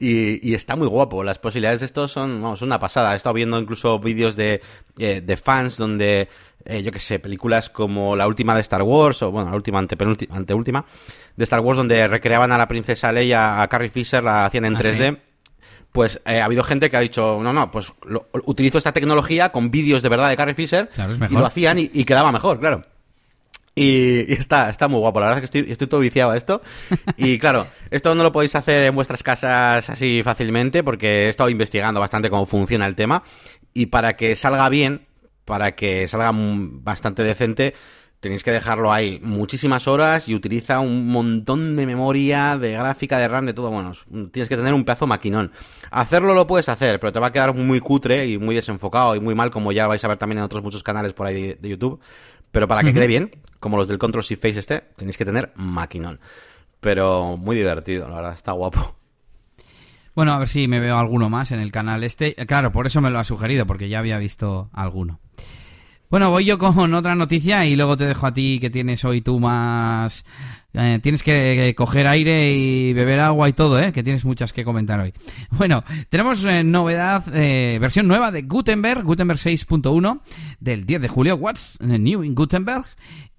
Y, 0.00 0.48
y, 0.48 0.54
está 0.54 0.76
muy 0.76 0.86
guapo. 0.86 1.24
Las 1.24 1.40
posibilidades 1.40 1.80
de 1.80 1.86
esto 1.86 2.06
son, 2.06 2.40
vamos, 2.40 2.62
una 2.62 2.78
pasada. 2.78 3.14
He 3.14 3.16
estado 3.16 3.34
viendo 3.34 3.58
incluso 3.58 3.98
vídeos 3.98 4.36
de, 4.36 4.60
eh, 4.96 5.20
de 5.20 5.36
fans 5.36 5.76
donde, 5.76 6.28
eh, 6.64 6.82
yo 6.84 6.92
qué 6.92 7.00
sé, 7.00 7.18
películas 7.18 7.68
como 7.68 8.14
la 8.14 8.28
última 8.28 8.54
de 8.54 8.60
Star 8.60 8.82
Wars, 8.82 9.22
o 9.22 9.32
bueno, 9.32 9.50
la 9.50 9.56
última, 9.56 9.80
anteúltima, 9.80 10.84
de 11.34 11.44
Star 11.44 11.60
Wars, 11.60 11.78
donde 11.78 12.06
recreaban 12.06 12.52
a 12.52 12.58
la 12.58 12.68
princesa 12.68 13.10
Leia, 13.10 13.60
a 13.60 13.66
Carrie 13.66 13.90
Fisher, 13.90 14.22
la 14.22 14.44
hacían 14.44 14.66
en 14.66 14.76
3D. 14.76 15.16
Ah, 15.16 15.24
pues 15.90 16.20
eh, 16.26 16.40
ha 16.40 16.44
habido 16.44 16.62
gente 16.62 16.90
que 16.90 16.96
ha 16.96 17.00
dicho, 17.00 17.40
no, 17.42 17.52
no, 17.52 17.70
pues 17.72 17.92
utilizo 18.44 18.78
esta 18.78 18.92
tecnología 18.92 19.50
con 19.50 19.70
vídeos 19.70 20.02
de 20.02 20.08
verdad 20.08 20.28
de 20.28 20.36
Carrie 20.36 20.54
Fisher 20.54 20.90
y 21.28 21.32
lo 21.34 21.46
hacían 21.46 21.78
y, 21.78 21.90
y 21.92 22.04
quedaba 22.04 22.30
mejor, 22.30 22.60
claro. 22.60 22.84
Y, 23.78 24.32
está, 24.32 24.70
está 24.70 24.88
muy 24.88 24.98
guapo. 24.98 25.20
La 25.20 25.26
verdad 25.26 25.44
es 25.44 25.50
que 25.50 25.58
estoy, 25.58 25.72
estoy 25.72 25.86
todo 25.86 26.00
viciado 26.00 26.32
a 26.32 26.36
esto. 26.36 26.62
Y 27.16 27.38
claro, 27.40 27.68
esto 27.90 28.14
no 28.14 28.24
lo 28.24 28.32
podéis 28.32 28.56
hacer 28.56 28.82
en 28.82 28.94
vuestras 28.94 29.22
casas 29.22 29.88
así 29.88 30.22
fácilmente 30.24 30.82
porque 30.82 31.26
he 31.26 31.28
estado 31.28 31.48
investigando 31.48 32.00
bastante 32.00 32.28
cómo 32.28 32.44
funciona 32.44 32.86
el 32.86 32.96
tema. 32.96 33.22
Y 33.72 33.86
para 33.86 34.16
que 34.16 34.34
salga 34.34 34.68
bien, 34.68 35.06
para 35.44 35.76
que 35.76 36.08
salga 36.08 36.32
bastante 36.34 37.22
decente, 37.22 37.74
tenéis 38.20 38.42
que 38.42 38.50
dejarlo 38.50 38.92
ahí 38.92 39.20
muchísimas 39.22 39.86
horas 39.86 40.28
y 40.28 40.34
utiliza 40.34 40.80
un 40.80 41.06
montón 41.06 41.76
de 41.76 41.86
memoria, 41.86 42.58
de 42.58 42.72
gráfica, 42.72 43.18
de 43.18 43.28
RAM, 43.28 43.46
de 43.46 43.52
todo. 43.52 43.70
Bueno, 43.70 43.92
tienes 44.32 44.48
que 44.48 44.56
tener 44.56 44.74
un 44.74 44.84
pedazo 44.84 45.06
maquinón. 45.06 45.52
Hacerlo 45.90 46.34
lo 46.34 46.46
puedes 46.46 46.68
hacer, 46.68 46.98
pero 46.98 47.12
te 47.12 47.20
va 47.20 47.28
a 47.28 47.32
quedar 47.32 47.54
muy 47.54 47.80
cutre 47.80 48.26
y 48.26 48.38
muy 48.38 48.54
desenfocado 48.54 49.14
y 49.14 49.20
muy 49.20 49.34
mal, 49.34 49.50
como 49.50 49.72
ya 49.72 49.86
vais 49.86 50.04
a 50.04 50.08
ver 50.08 50.18
también 50.18 50.38
en 50.38 50.44
otros 50.44 50.62
muchos 50.62 50.82
canales 50.82 51.12
por 51.12 51.26
ahí 51.26 51.54
de, 51.54 51.68
YouTube. 51.68 52.00
Pero 52.50 52.66
para 52.68 52.82
que 52.82 52.92
quede 52.92 53.06
bien, 53.06 53.30
como 53.60 53.76
los 53.76 53.88
del 53.88 53.98
Control 53.98 54.24
Shift 54.24 54.42
Face 54.42 54.58
este, 54.58 54.80
tenéis 54.96 55.18
que 55.18 55.24
tener 55.24 55.52
maquinón. 55.56 56.20
Pero 56.80 57.36
muy 57.36 57.56
divertido, 57.56 58.08
la 58.08 58.16
verdad, 58.16 58.32
está 58.34 58.52
guapo. 58.52 58.96
Bueno, 60.14 60.32
a 60.32 60.38
ver 60.38 60.48
si 60.48 60.66
me 60.66 60.80
veo 60.80 60.98
alguno 60.98 61.28
más 61.28 61.52
en 61.52 61.60
el 61.60 61.70
canal 61.70 62.02
este. 62.02 62.34
Claro, 62.34 62.72
por 62.72 62.86
eso 62.86 63.00
me 63.00 63.10
lo 63.10 63.20
ha 63.20 63.24
sugerido, 63.24 63.66
porque 63.66 63.88
ya 63.88 64.00
había 64.00 64.18
visto 64.18 64.68
alguno. 64.72 65.20
Bueno, 66.10 66.30
voy 66.30 66.46
yo 66.46 66.58
con 66.58 66.94
otra 66.94 67.14
noticia 67.14 67.66
y 67.66 67.76
luego 67.76 67.96
te 67.96 68.06
dejo 68.06 68.26
a 68.26 68.32
ti 68.32 68.58
que 68.60 68.70
tienes 68.70 69.04
hoy 69.04 69.20
tú 69.20 69.38
más 69.38 70.24
Eh, 70.80 71.00
tienes 71.02 71.24
que 71.24 71.74
coger 71.76 72.06
aire 72.06 72.52
y 72.52 72.92
beber 72.92 73.18
agua 73.18 73.48
y 73.48 73.52
todo, 73.52 73.80
¿eh? 73.80 73.90
Que 73.90 74.04
tienes 74.04 74.24
muchas 74.24 74.52
que 74.52 74.64
comentar 74.64 75.00
hoy. 75.00 75.12
Bueno, 75.50 75.82
tenemos 76.08 76.44
eh, 76.44 76.62
novedad, 76.62 77.24
eh, 77.34 77.78
versión 77.80 78.06
nueva 78.06 78.30
de 78.30 78.42
Gutenberg, 78.42 79.02
Gutenberg 79.02 79.40
6.1 79.40 80.20
del 80.60 80.86
10 80.86 81.02
de 81.02 81.08
julio. 81.08 81.34
What's 81.34 81.78
new 81.80 82.22
in 82.22 82.36
Gutenberg? 82.36 82.84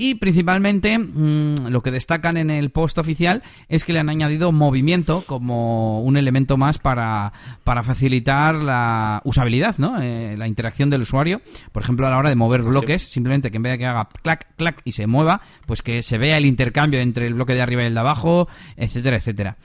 Y 0.01 0.15
principalmente 0.15 0.97
mm, 0.97 1.67
lo 1.67 1.83
que 1.83 1.91
destacan 1.91 2.37
en 2.37 2.49
el 2.49 2.69
post 2.69 2.97
oficial 2.97 3.43
es 3.67 3.83
que 3.83 3.91
le 3.91 3.99
han 3.99 4.07
añadido 4.07 4.53
movimiento 4.53 5.25
como 5.27 6.01
un 6.01 6.15
elemento 6.15 6.55
más 6.55 6.79
para, 6.79 7.33
para 7.65 7.83
facilitar 7.83 8.55
la 8.55 9.21
usabilidad, 9.25 9.77
¿no? 9.77 10.01
Eh, 10.01 10.35
la 10.37 10.47
interacción 10.47 10.89
del 10.89 11.01
usuario. 11.01 11.41
Por 11.73 11.83
ejemplo, 11.83 12.07
a 12.07 12.11
la 12.11 12.17
hora 12.17 12.29
de 12.29 12.35
mover 12.35 12.61
bloques, 12.63 13.11
simplemente 13.11 13.51
que 13.51 13.57
en 13.57 13.63
vez 13.63 13.73
de 13.73 13.79
que 13.79 13.85
haga 13.87 14.07
clac, 14.23 14.55
clac 14.55 14.81
y 14.85 14.93
se 14.93 15.05
mueva, 15.05 15.41
pues 15.65 15.81
que 15.81 16.01
se 16.01 16.17
vea 16.17 16.37
el 16.37 16.45
intercambio 16.45 17.01
entre 17.01 17.28
el 17.29 17.35
bloque 17.35 17.53
de 17.53 17.61
arriba 17.61 17.83
y 17.83 17.87
el 17.87 17.93
de 17.93 17.99
abajo, 17.99 18.47
etcétera, 18.75 19.17
etcétera. 19.17 19.57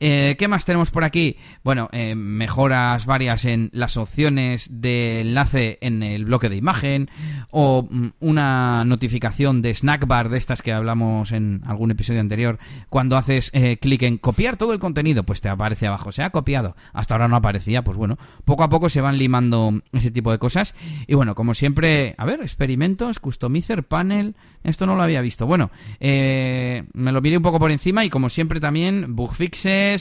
Eh, 0.00 0.36
¿Qué 0.38 0.46
más 0.46 0.64
tenemos 0.64 0.90
por 0.90 1.04
aquí? 1.04 1.36
Bueno, 1.64 1.88
eh, 1.92 2.14
mejoras 2.14 3.06
varias 3.06 3.44
en 3.44 3.70
las 3.72 3.96
opciones 3.96 4.80
de 4.80 5.20
enlace 5.20 5.78
en 5.80 6.02
el 6.02 6.24
bloque 6.24 6.48
de 6.48 6.56
imagen 6.56 7.10
o 7.50 7.88
mm, 7.90 8.08
una 8.20 8.84
notificación 8.84 9.60
de 9.60 9.74
snack 9.74 10.06
bar 10.06 10.28
de 10.28 10.38
estas 10.38 10.62
que 10.62 10.72
hablamos 10.72 11.32
en 11.32 11.62
algún 11.66 11.90
episodio 11.90 12.20
anterior. 12.20 12.58
Cuando 12.88 13.16
haces 13.16 13.50
eh, 13.54 13.78
clic 13.78 14.02
en 14.02 14.18
copiar 14.18 14.56
todo 14.56 14.72
el 14.72 14.78
contenido, 14.78 15.24
pues 15.24 15.40
te 15.40 15.48
aparece 15.48 15.88
abajo. 15.88 16.12
Se 16.12 16.22
ha 16.22 16.30
copiado. 16.30 16.76
Hasta 16.92 17.14
ahora 17.14 17.28
no 17.28 17.36
aparecía. 17.36 17.82
Pues 17.82 17.96
bueno, 17.96 18.18
poco 18.44 18.62
a 18.62 18.68
poco 18.68 18.88
se 18.88 19.00
van 19.00 19.18
limando 19.18 19.82
ese 19.92 20.10
tipo 20.10 20.30
de 20.30 20.38
cosas. 20.38 20.74
Y 21.06 21.14
bueno, 21.14 21.34
como 21.34 21.54
siempre, 21.54 22.14
a 22.18 22.24
ver, 22.24 22.40
experimentos, 22.40 23.18
customizer, 23.18 23.82
panel. 23.82 24.36
Esto 24.62 24.86
no 24.86 24.96
lo 24.96 25.02
había 25.02 25.20
visto. 25.20 25.46
Bueno, 25.46 25.70
me 26.00 27.12
lo 27.12 27.20
miré 27.20 27.36
un 27.36 27.42
poco 27.42 27.58
por 27.58 27.70
encima 27.70 28.04
y 28.04 28.10
como 28.10 28.28
siempre 28.28 28.60
también 28.60 29.16
bug 29.16 29.34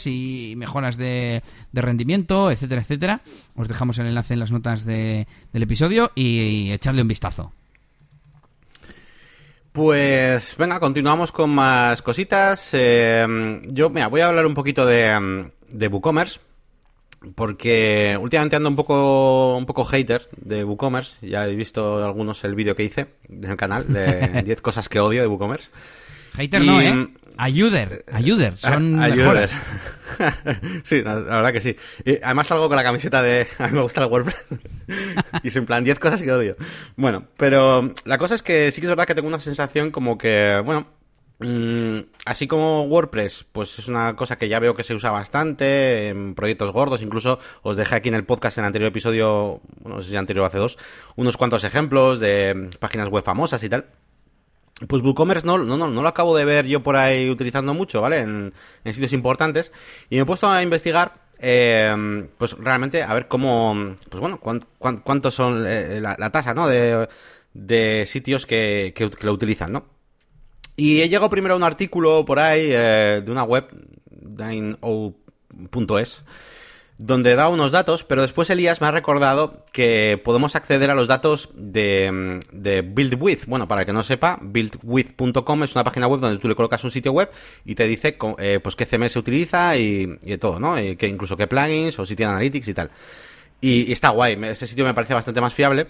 y 0.05 0.53
mejoras 0.57 0.97
de, 0.97 1.41
rendimiento, 1.73 2.51
etcétera, 2.51 2.81
etcétera. 2.81 3.21
Os 3.55 3.67
dejamos 3.67 3.97
el 3.99 4.07
enlace 4.07 4.33
en 4.33 4.39
las 4.39 4.51
notas 4.51 4.85
del 4.85 5.25
episodio 5.53 6.11
y, 6.15 6.71
echarle 6.71 7.01
un 7.01 7.07
vistazo. 7.07 7.53
Pues 9.71 10.55
venga, 10.57 10.79
continuamos 10.79 11.31
con 11.31 11.51
más 11.51 12.01
cositas. 12.01 12.71
Eh, 12.73 13.61
yo, 13.67 13.89
mira, 13.89 14.07
voy 14.07 14.21
a 14.21 14.27
hablar 14.27 14.45
un 14.45 14.55
poquito 14.55 14.85
de, 14.85 15.51
de 15.69 15.87
WooCommerce. 15.87 16.39
Porque 17.35 18.17
últimamente 18.19 18.55
ando 18.55 18.69
un 18.69 18.75
poco 18.75 19.57
un 19.57 19.65
poco 19.65 19.85
hater 19.85 20.27
de 20.37 20.63
WooCommerce. 20.63 21.27
Ya 21.27 21.47
he 21.47 21.55
visto 21.55 22.03
algunos 22.03 22.43
el 22.43 22.55
vídeo 22.55 22.75
que 22.75 22.83
hice 22.83 23.07
en 23.27 23.43
el 23.43 23.57
canal 23.57 23.91
de 23.91 24.41
10 24.45 24.61
cosas 24.61 24.87
que 24.87 24.99
odio 24.99 25.21
de 25.21 25.27
WooCommerce. 25.27 25.69
Hater 26.33 26.63
no, 26.63 26.79
¿eh? 26.81 27.07
Ayuder, 27.37 28.03
ayuder, 28.11 28.57
son 28.57 28.99
ayuder. 28.99 29.49
sí, 30.83 31.03
la, 31.03 31.15
verdad 31.15 31.53
que 31.53 31.61
sí. 31.61 31.75
además 32.23 32.47
salgo 32.47 32.67
con 32.67 32.75
la 32.75 32.83
camiseta 32.83 33.21
de... 33.21 33.47
A 33.59 33.67
mí 33.67 33.73
me 33.73 33.81
gusta 33.81 34.03
el 34.03 34.09
WordPress. 34.09 34.45
y 35.43 35.47
es 35.47 35.55
en 35.55 35.65
plan 35.65 35.83
10 35.83 35.99
cosas 35.99 36.21
que 36.21 36.31
odio. 36.31 36.55
Bueno, 36.95 37.25
pero 37.37 37.93
la 38.05 38.17
cosa 38.17 38.35
es 38.35 38.41
que 38.41 38.71
sí 38.71 38.81
que 38.81 38.87
es 38.87 38.89
verdad 38.89 39.05
que 39.05 39.15
tengo 39.15 39.27
una 39.27 39.39
sensación 39.39 39.91
como 39.91 40.17
que, 40.17 40.61
bueno, 40.65 40.87
mm, 41.39 41.99
así 42.25 42.47
como 42.47 42.83
WordPress, 42.83 43.45
pues 43.51 43.77
es 43.77 43.87
una 43.87 44.15
cosa 44.15 44.37
que 44.37 44.49
ya 44.49 44.59
veo 44.59 44.73
que 44.73 44.83
se 44.83 44.95
usa 44.95 45.11
bastante 45.11 46.09
en 46.09 46.33
proyectos 46.33 46.71
gordos. 46.71 47.01
Incluso 47.01 47.39
os 47.61 47.77
dejé 47.77 47.95
aquí 47.95 48.09
en 48.09 48.15
el 48.15 48.25
podcast 48.25 48.57
en 48.57 48.63
el 48.63 48.67
anterior 48.67 48.89
episodio, 48.89 49.61
bueno, 49.81 49.97
no 49.97 50.01
sé 50.01 50.09
si 50.09 50.15
anterior 50.15 50.45
hace 50.45 50.57
dos, 50.57 50.77
unos 51.15 51.37
cuantos 51.37 51.63
ejemplos 51.63 52.19
de 52.19 52.69
páginas 52.79 53.09
web 53.09 53.23
famosas 53.23 53.61
y 53.63 53.69
tal. 53.69 53.85
Pues 54.85 55.01
WooCommerce 55.01 55.45
no, 55.45 55.57
no, 55.57 55.75
no, 55.75 55.87
no 55.87 56.01
lo 56.01 56.07
acabo 56.07 56.37
de 56.37 56.45
ver 56.45 56.67
yo 56.67 56.83
por 56.83 56.97
ahí 56.97 57.29
utilizando 57.29 57.73
mucho, 57.73 58.01
¿vale? 58.01 58.19
En, 58.19 58.53
sitios 58.85 59.13
importantes. 59.13 59.71
Y 60.09 60.17
me 60.17 60.21
he 60.21 60.25
puesto 60.25 60.47
a 60.47 60.61
investigar, 60.61 61.15
eh, 61.39 62.27
pues 62.37 62.53
realmente 62.59 63.01
a 63.01 63.11
ver 63.15 63.27
cómo, 63.27 63.95
pues 64.09 64.21
bueno, 64.21 64.39
cuánto, 64.39 65.31
son 65.31 65.65
eh, 65.67 65.99
la, 65.99 66.29
tasa, 66.29 66.53
¿no? 66.53 66.67
De, 66.67 68.05
sitios 68.05 68.45
que, 68.45 68.93
que, 68.95 69.09
lo 69.21 69.33
utilizan, 69.33 69.71
¿no? 69.71 69.85
Y 70.75 71.01
he 71.01 71.09
llegado 71.09 71.31
primero 71.31 71.55
a 71.55 71.57
un 71.57 71.63
artículo 71.63 72.23
por 72.23 72.37
ahí 72.37 72.67
eh, 72.69 73.23
de 73.25 73.31
una 73.31 73.43
web, 73.43 73.65
dine.o.es, 74.11 76.23
donde 76.97 77.35
da 77.35 77.47
unos 77.47 77.71
datos, 77.71 78.03
pero 78.03 78.21
después 78.23 78.49
Elías 78.49 78.81
me 78.81 78.87
ha 78.87 78.91
recordado 78.91 79.63
que 79.71 80.19
podemos 80.23 80.55
acceder 80.55 80.89
a 80.89 80.95
los 80.95 81.07
datos 81.07 81.49
de, 81.53 82.39
de 82.51 82.81
BuildWith. 82.81 83.45
Bueno, 83.45 83.67
para 83.67 83.81
el 83.81 83.85
que 83.85 83.93
no 83.93 84.03
sepa, 84.03 84.39
buildwith.com 84.41 85.63
es 85.63 85.75
una 85.75 85.83
página 85.83 86.07
web 86.07 86.19
donde 86.19 86.39
tú 86.39 86.47
le 86.47 86.55
colocas 86.55 86.83
un 86.83 86.91
sitio 86.91 87.11
web 87.11 87.29
y 87.65 87.75
te 87.75 87.87
dice 87.87 88.17
eh, 88.39 88.59
pues 88.61 88.75
qué 88.75 88.85
CMS 88.85 89.11
se 89.11 89.19
utiliza 89.19 89.77
y, 89.77 90.19
y 90.23 90.37
todo, 90.37 90.59
¿no? 90.59 90.79
Y 90.79 90.95
que 90.95 91.07
incluso 91.07 91.37
qué 91.37 91.45
plugins 91.45 91.99
o 91.99 92.05
si 92.05 92.15
tiene 92.15 92.31
analytics 92.31 92.67
y 92.67 92.73
tal. 92.73 92.89
Y, 93.61 93.91
está 93.91 94.09
guay, 94.09 94.37
ese 94.43 94.67
sitio 94.67 94.85
me 94.85 94.93
parece 94.93 95.13
bastante 95.13 95.41
más 95.41 95.53
fiable. 95.53 95.87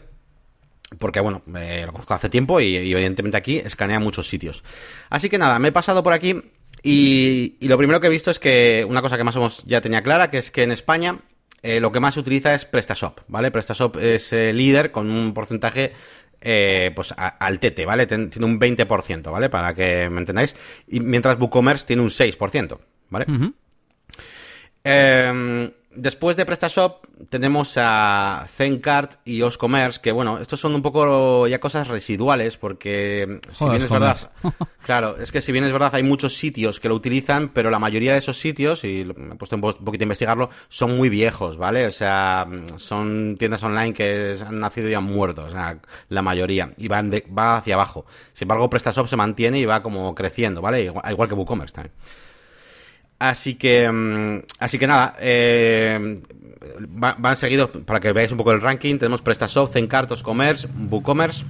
Porque, 1.00 1.20
bueno, 1.20 1.42
lo 1.46 1.92
conozco 1.92 2.14
hace 2.14 2.30
tiempo 2.30 2.62
y, 2.62 2.78
evidentemente 2.78 3.36
aquí 3.36 3.58
escanea 3.58 4.00
muchos 4.00 4.30
sitios. 4.30 4.64
Así 5.10 5.30
que 5.30 5.38
nada, 5.38 5.60
me 5.60 5.68
he 5.68 5.72
pasado 5.74 6.02
por 6.02 6.14
aquí 6.14 6.42
y, 6.90 7.68
lo 7.68 7.78
primero 7.78 8.00
que 8.00 8.08
he 8.08 8.10
visto 8.10 8.32
es 8.32 8.40
que 8.40 8.86
una 8.88 9.02
cosa 9.02 9.18
que 9.18 9.26
más 9.26 9.36
o 9.36 9.40
menos 9.40 9.62
ya 9.66 9.82
tenía 9.82 10.02
clara, 10.02 10.30
que 10.30 10.38
es 10.38 10.52
que 10.52 10.64
en 10.64 10.72
España 10.72 11.20
eh, 11.62 11.82
lo 11.82 11.92
que 11.92 12.00
más 12.00 12.14
se 12.14 12.22
utiliza 12.22 12.54
es 12.54 12.64
PrestaShop, 12.64 13.20
¿vale? 13.28 13.52
PrestaShop 13.52 13.98
es 13.98 14.32
eh, 14.32 14.54
líder 14.54 14.92
con 14.92 15.12
un 15.12 15.34
porcentaje 15.34 15.92
eh, 16.40 16.94
pues 16.96 17.14
al 17.18 17.60
tete, 17.60 17.86
¿vale? 17.86 18.06
tiene 18.06 18.46
un 18.46 18.58
20%, 18.58 19.32
¿vale? 19.32 19.50
Para 19.50 19.74
que 19.74 20.10
me 20.10 20.20
entendáis. 20.20 20.56
Y 20.88 21.02
mientras 21.02 21.38
WooCommerce 21.38 21.86
tiene 21.86 22.04
un 22.04 22.10
6%, 22.10 22.80
¿vale? 23.10 23.26
Después 26.00 26.38
de 26.38 26.46
PrestaShop 26.46 27.08
tenemos 27.30 27.74
a 27.76 28.46
Zencart 28.48 29.16
y 29.26 29.42
Oscommerce, 29.42 30.00
que 30.00 30.12
bueno, 30.12 30.38
estos 30.38 30.60
son 30.60 30.76
un 30.76 30.84
poco 30.84 31.48
ya 31.48 31.60
cosas 31.60 31.88
residuales, 31.88 32.56
porque 32.58 33.40
si 33.52 33.66
bien 33.66 33.82
es 33.82 33.90
verdad, 33.90 34.32
claro, 34.86 35.18
es 35.18 35.32
que 35.32 35.42
si 35.42 35.52
bien 35.52 35.64
es 35.64 35.72
verdad 35.72 35.96
hay 35.96 36.04
muchos 36.04 36.38
sitios 36.38 36.80
que 36.80 36.88
lo 36.88 36.94
utilizan, 36.94 37.50
pero 37.50 37.72
la 37.72 37.80
mayoría 37.80 38.12
de 38.12 38.20
esos 38.20 38.38
sitios, 38.38 38.84
y 38.84 39.06
me 39.18 39.34
he 39.34 39.38
puesto 39.38 39.56
un 39.56 39.62
poquito 39.62 40.04
a 40.04 40.06
investigarlo, 40.06 40.52
son 40.70 40.96
muy 40.96 41.10
viejos, 41.10 41.58
¿vale? 41.58 41.88
O 41.88 41.92
sea, 41.92 42.46
son 42.76 43.36
tiendas 43.40 43.64
online 43.64 43.94
que 43.94 44.36
han 44.40 44.60
nacido 44.60 44.90
ya 44.90 45.00
muertos, 45.00 45.46
o 45.46 45.50
sea, 45.50 45.80
la 46.10 46.22
mayoría, 46.22 46.74
y 46.78 46.88
van 46.90 47.10
de, 47.10 47.26
va 47.36 47.58
hacia 47.58 47.74
abajo. 47.74 48.06
Sin 48.34 48.46
embargo, 48.46 48.70
PrestaShop 48.70 49.08
se 49.08 49.16
mantiene 49.16 49.58
y 49.58 49.66
va 49.66 49.82
como 49.82 50.14
creciendo, 50.14 50.62
¿vale? 50.62 50.84
Igual, 50.84 51.12
igual 51.12 51.28
que 51.28 51.34
WooCommerce 51.34 51.74
también. 51.74 51.94
Así 53.20 53.56
que, 53.56 53.90
mm, 53.92 54.44
así 54.60 54.78
que 54.78 54.88
nada, 54.88 55.16
eh, 55.20 56.20
van 56.88 57.36
seguidos 57.36 57.72
para 57.86 58.00
que 58.00 58.12
veáis 58.12 58.32
un 58.32 58.38
poco 58.38 58.52
el 58.52 58.62
ranking. 58.62 58.98
Tenemos 58.98 59.22
PrestaShop, 59.22 59.72
Zencart, 59.72 60.22
Commerce, 60.22 60.68
WooCommerce. 60.90 61.46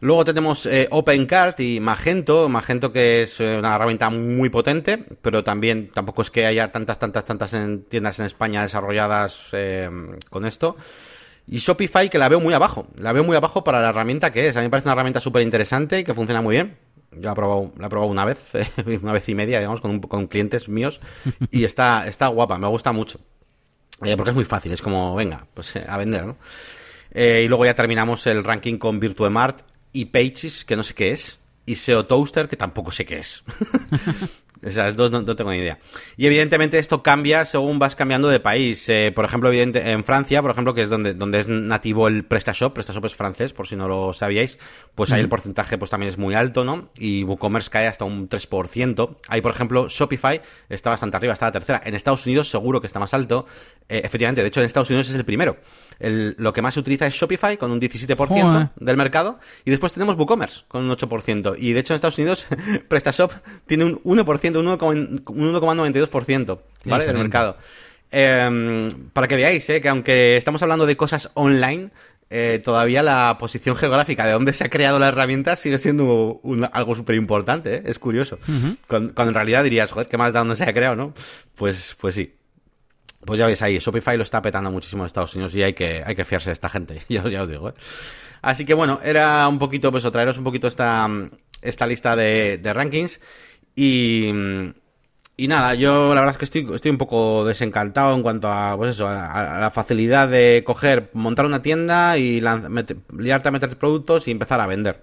Luego 0.00 0.24
tenemos 0.24 0.66
eh, 0.66 0.88
OpenCart 0.90 1.60
y 1.60 1.78
Magento. 1.78 2.48
Magento 2.48 2.90
que 2.90 3.22
es 3.22 3.38
eh, 3.38 3.58
una 3.58 3.76
herramienta 3.76 4.10
muy 4.10 4.48
potente, 4.48 4.98
pero 5.20 5.44
también 5.44 5.90
tampoco 5.92 6.22
es 6.22 6.30
que 6.30 6.46
haya 6.46 6.72
tantas, 6.72 6.98
tantas, 6.98 7.24
tantas 7.24 7.54
tiendas 7.88 8.18
en 8.18 8.26
España 8.26 8.62
desarrolladas 8.62 9.50
con 10.28 10.44
esto. 10.44 10.76
Y 11.46 11.58
Shopify 11.58 12.08
que 12.08 12.18
la 12.18 12.28
veo 12.28 12.40
muy 12.40 12.54
abajo. 12.54 12.86
La 12.98 13.12
veo 13.12 13.24
muy 13.24 13.36
abajo 13.36 13.64
para 13.64 13.80
la 13.80 13.88
herramienta 13.88 14.32
que 14.32 14.46
es. 14.46 14.56
A 14.56 14.60
mí 14.60 14.66
me 14.66 14.70
parece 14.70 14.88
una 14.88 14.94
herramienta 14.94 15.20
súper 15.20 15.42
interesante 15.42 16.00
y 16.00 16.04
que 16.04 16.14
funciona 16.14 16.40
muy 16.40 16.56
bien. 16.56 16.76
Yo 17.12 17.22
la 17.22 17.32
he 17.32 17.34
probado, 17.34 17.72
la 17.78 17.86
he 17.86 17.90
probado 17.90 18.10
una 18.10 18.24
vez, 18.24 18.52
una 19.02 19.12
vez 19.12 19.28
y 19.28 19.34
media, 19.34 19.58
digamos, 19.58 19.80
con, 19.80 20.00
con 20.00 20.26
clientes 20.26 20.68
míos. 20.68 21.00
Y 21.50 21.64
está, 21.64 22.06
está 22.06 22.28
guapa, 22.28 22.58
me 22.58 22.68
gusta 22.68 22.92
mucho. 22.92 23.20
Eh, 24.04 24.16
porque 24.16 24.30
es 24.30 24.36
muy 24.36 24.44
fácil, 24.44 24.72
es 24.72 24.82
como, 24.82 25.14
venga, 25.14 25.46
pues 25.54 25.76
eh, 25.76 25.84
a 25.88 25.96
vender, 25.96 26.26
¿no? 26.26 26.36
Eh, 27.12 27.42
y 27.44 27.48
luego 27.48 27.64
ya 27.64 27.74
terminamos 27.74 28.26
el 28.26 28.42
ranking 28.42 28.78
con 28.78 28.98
Virtuemart 28.98 29.60
y 29.92 30.06
Pages, 30.06 30.64
que 30.64 30.76
no 30.76 30.82
sé 30.82 30.94
qué 30.94 31.10
es. 31.10 31.38
Y 31.66 31.76
SEO 31.76 32.06
Toaster, 32.06 32.48
que 32.48 32.56
tampoco 32.56 32.90
sé 32.90 33.04
qué 33.04 33.18
es. 33.18 33.44
Esas 34.62 34.94
dos 34.94 35.10
no, 35.10 35.24
tengo 35.24 35.50
ni 35.50 35.58
idea. 35.58 35.78
Y 36.16 36.26
evidentemente 36.26 36.78
esto 36.78 37.02
cambia 37.02 37.44
según 37.44 37.78
vas 37.78 37.96
cambiando 37.96 38.28
de 38.28 38.38
país. 38.40 38.88
Eh, 38.88 39.12
por 39.14 39.24
ejemplo, 39.24 39.48
evidente, 39.48 39.90
en 39.90 40.04
Francia, 40.04 40.40
por 40.40 40.52
ejemplo, 40.52 40.72
que 40.72 40.82
es 40.82 40.90
donde, 40.90 41.14
donde 41.14 41.40
es 41.40 41.48
nativo 41.48 42.06
el 42.06 42.24
PrestaShop, 42.24 42.72
PrestaShop 42.72 43.04
es 43.04 43.14
francés, 43.14 43.52
por 43.52 43.66
si 43.66 43.74
no 43.74 43.88
lo 43.88 44.12
sabíais, 44.12 44.58
pues 44.94 45.10
ahí 45.10 45.20
el 45.20 45.28
porcentaje 45.28 45.78
pues 45.78 45.90
también 45.90 46.08
es 46.08 46.18
muy 46.18 46.34
alto, 46.34 46.64
¿no? 46.64 46.90
Y 46.96 47.24
WooCommerce 47.24 47.70
cae 47.70 47.88
hasta 47.88 48.04
un 48.04 48.28
3%. 48.28 49.16
Ahí, 49.28 49.40
por 49.40 49.52
ejemplo, 49.52 49.88
Shopify 49.88 50.40
está 50.68 50.90
bastante 50.90 51.16
arriba, 51.16 51.32
está 51.32 51.46
la 51.46 51.52
tercera. 51.52 51.82
En 51.84 51.94
Estados 51.94 52.24
Unidos 52.26 52.48
seguro 52.48 52.80
que 52.80 52.86
está 52.86 53.00
más 53.00 53.14
alto. 53.14 53.46
Eh, 53.88 54.02
efectivamente, 54.04 54.42
de 54.42 54.48
hecho 54.48 54.60
en 54.60 54.66
Estados 54.66 54.90
Unidos 54.90 55.10
es 55.10 55.16
el 55.16 55.24
primero. 55.24 55.56
Lo 56.02 56.52
que 56.52 56.62
más 56.62 56.74
se 56.74 56.80
utiliza 56.80 57.06
es 57.06 57.14
Shopify 57.14 57.56
con 57.56 57.70
un 57.70 57.80
17% 57.80 58.70
del 58.76 58.96
mercado. 58.96 59.38
Y 59.64 59.70
después 59.70 59.92
tenemos 59.92 60.16
WooCommerce 60.16 60.62
con 60.68 60.84
un 60.84 60.90
8%. 60.96 61.56
Y 61.58 61.72
de 61.72 61.80
hecho 61.80 61.94
en 61.94 61.96
Estados 61.96 62.18
Unidos 62.18 62.46
PrestaShop 62.88 63.32
tiene 63.66 63.84
un 63.84 64.02
1% 64.02 64.58
un 64.58 65.24
1,92%, 65.24 66.58
¿vale? 66.84 67.06
Del 67.06 67.16
mercado. 67.16 67.56
Em, 68.10 68.90
para 69.14 69.26
que 69.26 69.36
veáis, 69.36 69.68
¿eh? 69.70 69.80
que 69.80 69.88
aunque 69.88 70.36
estamos 70.36 70.62
hablando 70.62 70.84
de 70.84 70.98
cosas 70.98 71.30
online, 71.32 71.90
eh, 72.28 72.60
todavía 72.62 73.02
la 73.02 73.36
posición 73.38 73.74
geográfica 73.74 74.26
de 74.26 74.32
dónde 74.32 74.52
se 74.52 74.64
ha 74.64 74.68
creado 74.68 74.98
la 74.98 75.08
herramienta 75.08 75.56
sigue 75.56 75.78
siendo 75.78 76.40
algo 76.72 76.94
súper 76.94 77.14
importante, 77.16 77.76
¿eh? 77.76 77.82
es 77.86 77.98
curioso. 77.98 78.38
cuando, 78.86 79.22
en 79.22 79.34
realidad 79.34 79.64
dirías, 79.64 79.90
joder, 79.90 80.08
¿qué 80.08 80.18
más 80.18 80.32
da 80.32 80.40
dónde 80.40 80.56
se 80.56 80.64
ha 80.64 80.74
creado, 80.74 80.94
no? 80.94 81.14
Pues, 81.54 81.96
pues 81.98 82.14
sí. 82.14 82.34
Pues 83.24 83.38
ya 83.38 83.46
veis 83.46 83.62
ahí, 83.62 83.78
Shopify 83.78 84.16
lo 84.16 84.24
está 84.24 84.42
petando 84.42 84.70
muchísimo 84.70 85.04
en 85.04 85.06
Estados 85.06 85.34
Unidos 85.34 85.54
y 85.54 85.62
hay 85.62 85.74
que, 85.74 86.02
hay 86.04 86.14
que 86.14 86.24
fiarse 86.24 86.50
de 86.50 86.54
esta 86.54 86.68
gente, 86.68 87.02
ya, 87.08 87.42
os 87.42 87.48
digo. 87.48 87.68
¿eh? 87.68 87.74
Así 88.42 88.64
que 88.64 88.74
bueno, 88.74 89.00
era 89.04 89.46
un 89.46 89.58
poquito, 89.58 89.92
pues, 89.92 90.10
traeros 90.10 90.38
un 90.38 90.44
poquito 90.44 90.66
esta, 90.66 91.08
esta 91.60 91.86
lista 91.86 92.16
de, 92.16 92.60
rankings 92.64 93.20
y, 93.76 94.30
y 95.36 95.48
nada, 95.48 95.74
yo 95.74 96.14
la 96.14 96.20
verdad 96.22 96.32
es 96.32 96.38
que 96.38 96.44
estoy, 96.44 96.68
estoy 96.74 96.90
un 96.90 96.98
poco 96.98 97.44
desencantado 97.44 98.14
en 98.14 98.22
cuanto 98.22 98.48
a, 98.48 98.76
pues 98.76 98.90
eso, 98.90 99.06
a, 99.06 99.58
la 99.60 99.70
facilidad 99.70 100.28
de 100.28 100.64
coger, 100.66 101.10
montar 101.12 101.46
una 101.46 101.62
tienda 101.62 102.18
y 102.18 102.40
liarte 102.40 103.48
a 103.48 103.50
meter 103.52 103.78
productos 103.78 104.26
y 104.26 104.32
empezar 104.32 104.60
a 104.60 104.66
vender. 104.66 105.00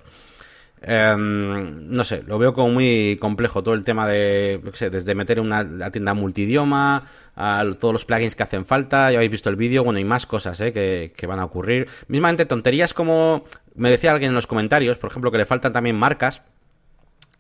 Em, 0.81 1.89
no 1.89 2.03
sé, 2.05 2.23
lo 2.25 2.39
veo 2.39 2.53
como 2.53 2.69
muy 2.69 3.17
complejo 3.19 3.61
todo 3.63 3.73
el 3.73 3.83
tema 3.83 4.07
de, 4.07 4.61
no 4.63 4.71
sé, 4.71 4.89
desde 4.89 5.13
meter 5.13 5.39
una 5.39 5.91
tienda 5.91 6.13
multidioma, 6.13 7.05
a 7.35 7.65
todos 7.77 7.93
los 7.93 8.05
plugins 8.05 8.35
que 8.35 8.43
hacen 8.43 8.65
falta, 8.65 9.11
ya 9.11 9.17
habéis 9.17 9.31
visto 9.31 9.49
el 9.49 9.57
vídeo, 9.57 9.83
bueno, 9.83 9.99
y 9.99 10.05
más 10.05 10.25
cosas 10.25 10.59
¿eh? 10.61 10.71
que, 10.71 11.13
que 11.15 11.27
van 11.27 11.39
a 11.39 11.45
ocurrir. 11.45 11.87
Mismamente 12.07 12.45
tonterías 12.45 12.93
como, 12.93 13.43
me 13.75 13.89
decía 13.89 14.11
alguien 14.11 14.29
en 14.29 14.35
los 14.35 14.47
comentarios, 14.47 14.97
por 14.97 15.09
ejemplo, 15.09 15.31
que 15.31 15.37
le 15.37 15.45
faltan 15.45 15.73
también 15.73 15.97
marcas 15.97 16.43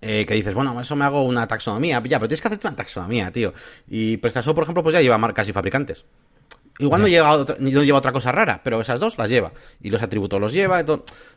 eh, 0.01 0.25
que 0.25 0.33
dices, 0.33 0.53
bueno, 0.53 0.79
eso 0.79 0.95
me 0.95 1.05
hago 1.05 1.23
una 1.23 1.47
taxonomía. 1.47 2.01
Ya, 2.05 2.19
pero 2.19 2.27
tienes 2.27 2.41
que 2.41 2.47
hacerte 2.47 2.67
una 2.67 2.75
taxonomía, 2.75 3.31
tío. 3.31 3.53
Y 3.87 4.17
PrestaShop, 4.17 4.55
por 4.55 4.63
ejemplo, 4.63 4.83
pues 4.83 4.93
ya 4.93 5.01
lleva 5.01 5.17
marcas 5.17 5.47
y 5.49 5.53
fabricantes. 5.53 6.05
Igual 6.79 7.01
no, 7.01 7.07
lleva 7.09 7.31
otra, 7.31 7.57
no 7.59 7.83
lleva 7.83 7.97
otra 7.97 8.13
cosa 8.13 8.31
rara, 8.31 8.61
pero 8.63 8.79
esas 8.79 9.01
dos 9.01 9.17
las 9.17 9.29
lleva. 9.29 9.51
Y 9.81 9.89
los 9.89 10.01
atributos 10.01 10.39
los 10.39 10.53
lleva. 10.53 10.81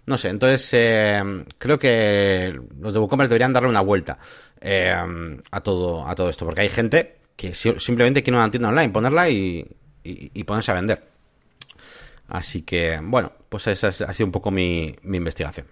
no 0.06 0.16
sé, 0.18 0.28
entonces 0.28 0.68
eh, 0.72 1.20
creo 1.58 1.78
que 1.80 2.58
los 2.78 2.94
de 2.94 3.00
WooCommerce 3.00 3.28
deberían 3.28 3.52
darle 3.52 3.68
una 3.68 3.80
vuelta 3.80 4.18
eh, 4.60 4.94
a, 5.50 5.60
todo, 5.60 6.06
a 6.06 6.14
todo 6.14 6.30
esto. 6.30 6.44
Porque 6.44 6.60
hay 6.60 6.68
gente 6.68 7.16
que 7.34 7.54
simplemente 7.54 8.22
quiere 8.22 8.38
una 8.38 8.50
tienda 8.52 8.68
online, 8.68 8.90
ponerla 8.90 9.28
y, 9.28 9.66
y, 10.04 10.44
ponerse 10.44 10.70
a 10.70 10.74
vender. 10.74 11.02
Así 12.28 12.62
que, 12.62 13.00
bueno, 13.02 13.32
pues 13.48 13.66
esa 13.66 13.88
ha 13.88 14.12
sido 14.12 14.26
un 14.26 14.32
poco 14.32 14.52
mi 14.52 14.94
investigación. 15.02 15.66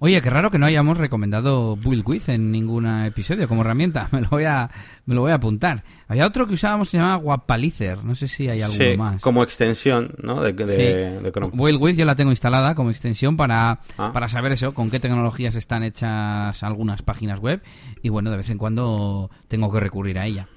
Oye, 0.00 0.20
qué 0.20 0.28
raro 0.28 0.50
que 0.50 0.58
no 0.58 0.66
hayamos 0.66 0.98
recomendado 0.98 1.76
Build 1.76 2.06
With 2.06 2.28
en 2.28 2.50
ningún 2.50 2.84
episodio 2.86 3.46
como 3.48 3.62
herramienta. 3.62 4.08
Me 4.12 4.20
lo 4.20 4.28
voy 4.28 4.44
a, 4.44 4.68
me 5.06 5.14
lo 5.14 5.22
voy 5.22 5.30
a 5.30 5.36
apuntar. 5.36 5.84
Había 6.08 6.26
otro 6.26 6.46
que 6.46 6.54
usábamos 6.54 6.88
se 6.88 6.98
llama 6.98 7.16
Guapalizer. 7.16 8.04
No 8.04 8.14
sé 8.14 8.28
si 8.28 8.48
hay 8.48 8.60
alguno 8.60 8.84
sí, 8.84 8.96
más. 8.96 9.22
como 9.22 9.42
extensión, 9.42 10.14
¿no? 10.22 10.42
De, 10.42 10.52
de, 10.52 11.32
Build 11.52 11.80
With 11.80 11.96
yo 11.96 12.04
la 12.04 12.16
tengo 12.16 12.32
instalada 12.32 12.74
como 12.74 12.90
extensión 12.90 13.36
para, 13.36 13.80
ah. 13.96 14.10
para 14.12 14.28
saber 14.28 14.52
eso, 14.52 14.74
con 14.74 14.90
qué 14.90 14.98
tecnologías 15.00 15.54
están 15.54 15.82
hechas 15.84 16.62
algunas 16.62 17.02
páginas 17.02 17.38
web. 17.38 17.62
Y 18.02 18.08
bueno, 18.08 18.30
de 18.30 18.38
vez 18.38 18.50
en 18.50 18.58
cuando 18.58 19.30
tengo 19.48 19.72
que 19.72 19.80
recurrir 19.80 20.18
a 20.18 20.26
ella. 20.26 20.48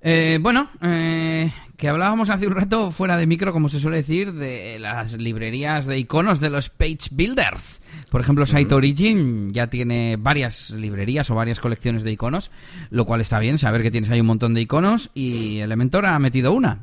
Eh, 0.00 0.38
bueno, 0.40 0.68
eh, 0.80 1.52
que 1.76 1.88
hablábamos 1.88 2.30
hace 2.30 2.46
un 2.46 2.54
rato 2.54 2.90
fuera 2.90 3.16
de 3.16 3.26
micro, 3.26 3.52
como 3.52 3.68
se 3.68 3.80
suele 3.80 3.98
decir, 3.98 4.32
de 4.32 4.78
las 4.78 5.14
librerías 5.14 5.86
de 5.86 5.98
iconos 5.98 6.40
de 6.40 6.50
los 6.50 6.70
page 6.70 7.08
builders. 7.10 7.80
Por 8.10 8.20
ejemplo, 8.20 8.46
Site 8.46 8.74
Origin 8.74 9.52
ya 9.52 9.66
tiene 9.66 10.16
varias 10.16 10.70
librerías 10.70 11.30
o 11.30 11.34
varias 11.34 11.60
colecciones 11.60 12.04
de 12.04 12.12
iconos, 12.12 12.50
lo 12.90 13.04
cual 13.04 13.20
está 13.20 13.38
bien, 13.38 13.58
saber 13.58 13.82
que 13.82 13.90
tienes 13.90 14.10
ahí 14.10 14.20
un 14.20 14.26
montón 14.26 14.54
de 14.54 14.60
iconos 14.60 15.10
y 15.14 15.58
Elementor 15.58 16.06
ha 16.06 16.18
metido 16.18 16.52
una. 16.52 16.80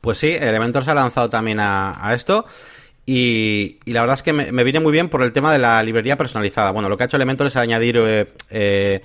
Pues 0.00 0.18
sí, 0.18 0.28
Elementor 0.28 0.84
se 0.84 0.92
ha 0.92 0.94
lanzado 0.94 1.28
también 1.28 1.58
a, 1.60 2.12
esto. 2.14 2.46
Y, 3.04 3.78
la 3.86 4.00
verdad 4.00 4.14
es 4.14 4.22
que 4.22 4.32
me, 4.32 4.64
viene 4.64 4.80
muy 4.80 4.92
bien 4.92 5.08
por 5.08 5.22
el 5.22 5.32
tema 5.32 5.52
de 5.52 5.58
la 5.58 5.82
librería 5.82 6.16
personalizada. 6.16 6.70
Bueno, 6.70 6.88
lo 6.88 6.96
que 6.96 7.02
ha 7.02 7.06
hecho 7.06 7.16
Elementor 7.16 7.48
es 7.48 7.56
añadir 7.56 7.96
eh, 7.98 8.28
eh 8.50 9.02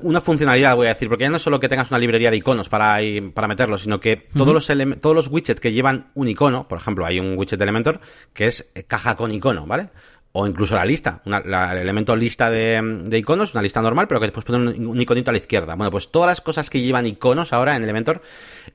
una 0.00 0.20
funcionalidad, 0.20 0.76
voy 0.76 0.86
a 0.86 0.90
decir, 0.90 1.08
porque 1.08 1.24
ya 1.24 1.30
no 1.30 1.36
es 1.36 1.42
solo 1.42 1.60
que 1.60 1.68
tengas 1.68 1.90
una 1.90 1.98
librería 1.98 2.30
de 2.30 2.36
iconos 2.36 2.68
para, 2.68 2.98
para 3.34 3.48
meterlos, 3.48 3.82
sino 3.82 4.00
que 4.00 4.16
todos, 4.16 4.54
los 4.54 5.00
todos 5.00 5.16
los 5.16 5.28
widgets 5.28 5.60
que 5.60 5.72
llevan 5.72 6.10
un 6.14 6.28
icono, 6.28 6.68
por 6.68 6.78
ejemplo, 6.78 7.06
hay 7.06 7.20
un 7.20 7.36
widget 7.36 7.58
de 7.58 7.64
Elementor 7.64 8.00
que 8.32 8.46
es 8.46 8.70
eh, 8.74 8.84
caja 8.84 9.16
con 9.16 9.32
icono, 9.32 9.66
¿vale? 9.66 9.90
O 10.32 10.46
incluso 10.46 10.76
la 10.76 10.84
lista, 10.84 11.20
una, 11.24 11.38
el 11.38 11.78
elemento 11.78 12.14
lista 12.14 12.50
de, 12.50 13.18
iconos, 13.18 13.52
una 13.52 13.62
lista 13.62 13.82
normal, 13.82 14.06
pero 14.06 14.20
que 14.20 14.26
después 14.26 14.44
poner 14.44 14.78
un, 14.80 15.00
iconito 15.00 15.30
a 15.30 15.32
la 15.32 15.38
izquierda. 15.38 15.74
Bueno, 15.74 15.90
pues 15.90 16.12
todas 16.12 16.28
las 16.28 16.40
cosas 16.40 16.70
que 16.70 16.80
llevan 16.80 17.04
iconos 17.04 17.52
ahora 17.52 17.74
en 17.74 17.82
Elementor, 17.82 18.22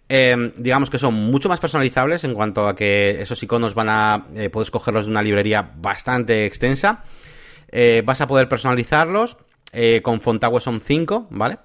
em, 0.10 0.52
digamos 0.58 0.90
que 0.90 1.00
son 1.00 1.14
mucho 1.14 1.48
más 1.48 1.62
personalizables 1.62 2.26
en 2.26 2.34
cuanto 2.34 2.68
a 2.68 2.76
que 2.76 3.22
esos 3.22 3.42
iconos 3.42 3.74
van 3.74 3.88
a, 3.88 4.28
eh, 4.36 4.50
puedes 4.50 4.70
cogerlos 4.70 5.06
de 5.06 5.12
una 5.12 5.22
librería 5.22 5.72
bastante 5.78 6.46
extensa. 6.46 7.06
Eh, 7.72 8.04
vas 8.06 8.20
a 8.20 8.28
poder 8.28 8.50
personalizarlos 8.50 9.38
eh, 9.76 10.02
con 10.02 10.22
son 10.62 10.80
5, 10.80 11.28
¿vale? 11.32 11.58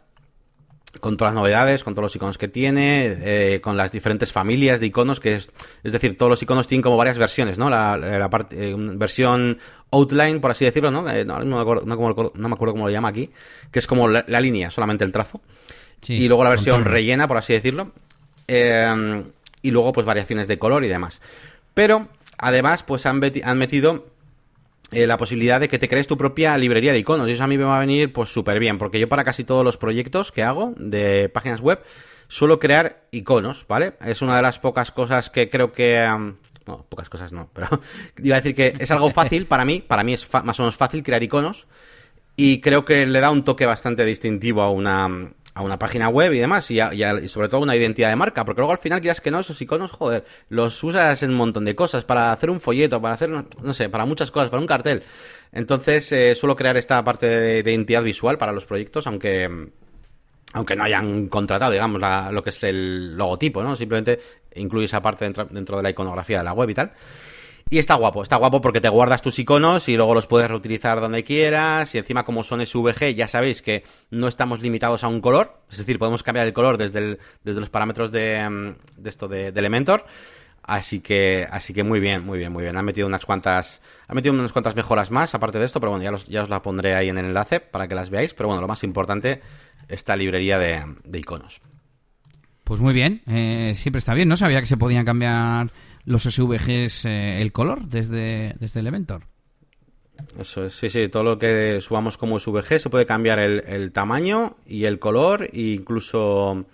Con 0.99 1.16
todas 1.16 1.33
las 1.33 1.40
novedades, 1.40 1.85
con 1.85 1.94
todos 1.94 2.07
los 2.07 2.16
iconos 2.16 2.38
que 2.38 2.49
tiene, 2.49 3.16
eh, 3.20 3.61
con 3.61 3.77
las 3.77 3.92
diferentes 3.92 4.33
familias 4.33 4.81
de 4.81 4.87
iconos, 4.87 5.20
que 5.20 5.37
es, 5.37 5.51
es 5.85 5.92
decir, 5.92 6.16
todos 6.18 6.29
los 6.29 6.42
iconos 6.42 6.66
tienen 6.66 6.83
como 6.83 6.96
varias 6.96 7.18
versiones, 7.18 7.57
¿no? 7.57 7.70
La, 7.70 8.29
parte, 8.29 8.70
eh, 8.70 8.75
versión 8.77 9.59
outline, 9.92 10.40
por 10.40 10.51
así 10.51 10.64
decirlo, 10.64 10.90
¿no? 10.90 11.03
No, 11.03 11.44
me 11.44 11.61
acuerdo, 11.61 12.73
cómo 12.73 12.87
lo 12.87 12.90
llama 12.90 13.11
aquí, 13.11 13.31
que 13.70 13.79
es 13.79 13.87
como 13.87 14.09
la, 14.09 14.40
línea, 14.40 14.73
solamente 14.73 15.05
el 15.05 15.12
trazo. 15.12 15.40
y 16.09 16.27
luego 16.27 16.42
la 16.42 16.51
versión 16.51 16.83
rellena, 16.83 17.29
por 17.29 17.37
así 17.37 17.53
decirlo. 17.53 17.92
y 18.49 19.70
luego, 19.70 19.92
pues, 19.92 20.05
variaciones 20.05 20.49
de 20.49 20.59
color 20.59 20.83
y 20.83 20.88
demás. 20.88 21.20
Pero, 21.75 22.09
además, 22.38 22.83
pues 22.83 23.07
han, 23.07 23.20
han 23.44 23.59
metido 23.59 24.07
eh, 24.92 25.07
la 25.07 25.16
posibilidad 25.16 25.61
de 25.61 25.68
que 25.68 25.79
te 25.79 25.88
crees 25.88 26.07
tu 26.07 26.16
propia 26.16 26.57
librería 26.59 26.92
de 26.92 26.98
iconos. 26.98 27.29
Y 27.29 27.33
eso 27.33 27.44
a 27.44 27.46
mí 27.46 27.57
me 27.57 27.64
va 27.64 27.76
a 27.76 27.81
venir 27.81 28.12
pues 28.12 28.29
súper 28.29 28.59
bien, 28.59 28.79
porque 28.79 28.98
yo 28.98 29.09
para 29.09 29.24
casi 29.24 29.44
todos 29.44 29.64
los 29.64 29.76
proyectos 29.76 30.33
que 30.33 30.42
hago 30.42 30.74
de 30.76 31.29
páginas 31.29 31.61
web 31.61 31.83
suelo 32.29 32.59
crear 32.59 33.05
iconos, 33.11 33.66
¿vale? 33.68 33.94
Es 34.05 34.22
una 34.22 34.37
de 34.37 34.42
las 34.42 34.59
pocas 34.59 34.92
cosas 34.92 35.31
que 35.31 35.50
creo 35.50 35.72
que... 35.72 36.09
no, 36.66 36.87
pocas 36.88 37.09
cosas 37.09 37.33
no, 37.33 37.50
pero 37.53 37.68
iba 38.22 38.37
a 38.37 38.40
decir 38.40 38.55
que 38.55 38.74
es 38.79 38.90
algo 38.90 39.11
fácil 39.11 39.46
para 39.46 39.64
mí, 39.64 39.81
para 39.81 40.05
mí 40.05 40.12
es 40.12 40.29
más 40.44 40.59
o 40.61 40.62
menos 40.62 40.76
fácil 40.76 41.03
crear 41.03 41.22
iconos 41.22 41.66
y 42.37 42.61
creo 42.61 42.85
que 42.85 43.05
le 43.07 43.20
da 43.20 43.31
un 43.31 43.44
toque 43.44 43.66
bastante 43.66 44.05
distintivo 44.05 44.62
a 44.62 44.70
una, 44.70 45.33
a 45.61 45.62
una 45.62 45.79
página 45.79 46.09
web 46.09 46.33
y 46.33 46.38
demás, 46.38 46.70
y, 46.70 46.79
sobre 47.29 47.49
todo 47.49 47.61
una 47.61 47.77
identidad 47.77 48.09
de 48.09 48.16
marca, 48.16 48.44
porque 48.44 48.61
luego 48.61 48.73
al 48.73 48.79
final 48.79 49.01
quieras 49.01 49.20
que 49.20 49.31
no, 49.31 49.40
esos 49.40 49.61
iconos, 49.61 49.90
joder, 49.92 50.25
los 50.49 50.83
usas 50.83 51.23
en 51.23 51.31
un 51.31 51.37
montón 51.37 51.64
de 51.64 51.75
cosas, 51.75 52.05
para 52.05 52.33
hacer 52.33 52.51
un 52.51 52.61
folleto, 52.61 53.01
para 53.01 53.14
hacer, 53.14 53.31
no 53.31 53.75
sé, 53.75 53.88
para 53.88 54.05
muchas 54.05 54.31
cosas, 54.31 54.49
para 54.49 54.61
un 54.61 54.66
cartel. 54.66 55.03
Entonces, 55.53 56.11
eh, 56.12 56.35
suelo 56.35 56.57
crear 56.57 56.77
esta 56.77 57.03
parte 57.05 57.27
de, 57.27 57.59
identidad 57.61 58.03
visual 58.03 58.38
para 58.38 58.53
los 58.53 58.66
proyectos, 58.66 59.07
aunque 59.07 59.70
aunque 60.53 60.75
no 60.75 60.83
hayan 60.83 61.29
contratado, 61.29 61.70
digamos, 61.70 62.03
lo 62.33 62.42
que 62.42 62.51
es 62.51 62.64
el 62.64 63.16
logotipo, 63.16 63.62
¿no? 63.62 63.77
Simplemente 63.77 64.18
incluye 64.57 64.87
esa 64.87 65.01
parte 65.01 65.25
dentro, 65.25 65.44
dentro 65.44 65.77
de 65.77 65.85
la 65.85 65.90
iconografía 65.90 66.38
de 66.38 66.44
la 66.44 66.53
web 66.53 66.70
y 66.70 66.75
tal. 66.75 66.92
Y 67.72 67.78
está 67.78 67.94
guapo, 67.94 68.24
está 68.24 68.35
guapo 68.35 68.61
porque 68.61 68.80
te 68.80 68.88
guardas 68.88 69.22
tus 69.22 69.38
iconos 69.38 69.88
y 69.88 69.96
luego 69.96 70.12
los 70.12 70.26
puedes 70.26 70.50
reutilizar 70.50 71.00
donde 71.00 71.22
quieras. 71.22 71.94
Y 71.94 71.98
encima, 71.98 72.24
como 72.24 72.42
son 72.42 72.66
SVG, 72.66 73.14
ya 73.14 73.28
sabéis 73.28 73.62
que 73.62 73.85
no 74.11 74.26
estamos 74.26 74.61
limitados 74.61 75.04
a 75.04 75.09
un 75.09 75.20
color. 75.20 75.61
Es 75.70 75.78
decir, 75.78 75.96
podemos 76.00 76.24
cambiar 76.24 76.48
el 76.48 76.52
color 76.52 76.78
desde, 76.78 77.18
desde 77.44 77.61
los 77.61 77.70
parámetros 77.70 78.11
de, 78.11 78.50
mm, 78.50 79.06
esto 79.06 79.28
de, 79.28 79.48
Elementor. 79.48 80.04
Así 80.64 80.98
que, 80.98 81.46
así 81.48 81.72
que 81.72 81.85
muy 81.85 82.00
bien, 82.00 82.24
muy 82.24 82.38
bien, 82.38 82.52
muy 82.52 82.64
bien. 82.64 82.76
Han 82.76 82.85
metido 82.85 83.06
unas 83.06 83.24
cuantas, 83.24 83.80
han 84.09 84.16
metido 84.16 84.35
unas 84.35 84.52
cuantas 84.52 84.74
mejoras 84.74 85.12
más 85.12 85.37
aparte 85.37 85.61
de 85.61 85.64
esto, 85.64 85.78
pero 85.78 85.92
bueno, 85.92 86.04
ya, 86.04 86.24
ya 86.28 86.42
os 86.42 86.48
la 86.48 86.62
pondré 86.62 86.96
ahí 86.96 87.09
en 87.09 87.18
el 87.18 87.26
enlace 87.26 87.61
para 87.61 87.87
que 87.87 87.94
las 87.94 88.11
veáis. 88.11 88.35
Pero 88.35 88.48
bueno, 88.48 88.61
lo 88.61 88.66
más 88.66 88.83
importante, 88.83 89.42
esta 89.88 90.16
librería 90.16 90.59
de, 90.59 90.85
iconos. 91.14 91.61
Pues 92.64 92.80
muy 92.80 92.92
bien, 92.92 93.22
eh, 93.28 93.74
siempre 93.76 94.00
está 94.00 94.12
bien, 94.12 94.28
¿no? 94.28 94.37
Sabía 94.37 94.59
que 94.59 94.66
se 94.66 94.76
podían 94.76 95.04
cambiar 95.04 95.70
los 96.11 96.25
SVGs 96.25 97.05
eh, 97.05 97.40
el 97.40 97.53
color 97.53 97.87
desde, 97.87 98.55
desde 98.59 98.81
Elementor. 98.81 99.23
Eso 100.38 100.66
es, 100.66 100.75
sí, 100.75 100.90
sí, 100.90 101.09
todo 101.09 101.23
lo 101.23 101.38
que 101.38 101.79
subamos 101.81 102.18
como 102.18 102.38
SVG 102.38 102.79
se 102.79 102.90
puede 102.90 103.07
cambiar 103.07 103.38
el, 103.38 103.92
tamaño 103.92 104.57
y 104.66 104.85
el 104.85 104.99
color, 104.99 105.44
e 105.44 105.61
incluso... 105.61 106.66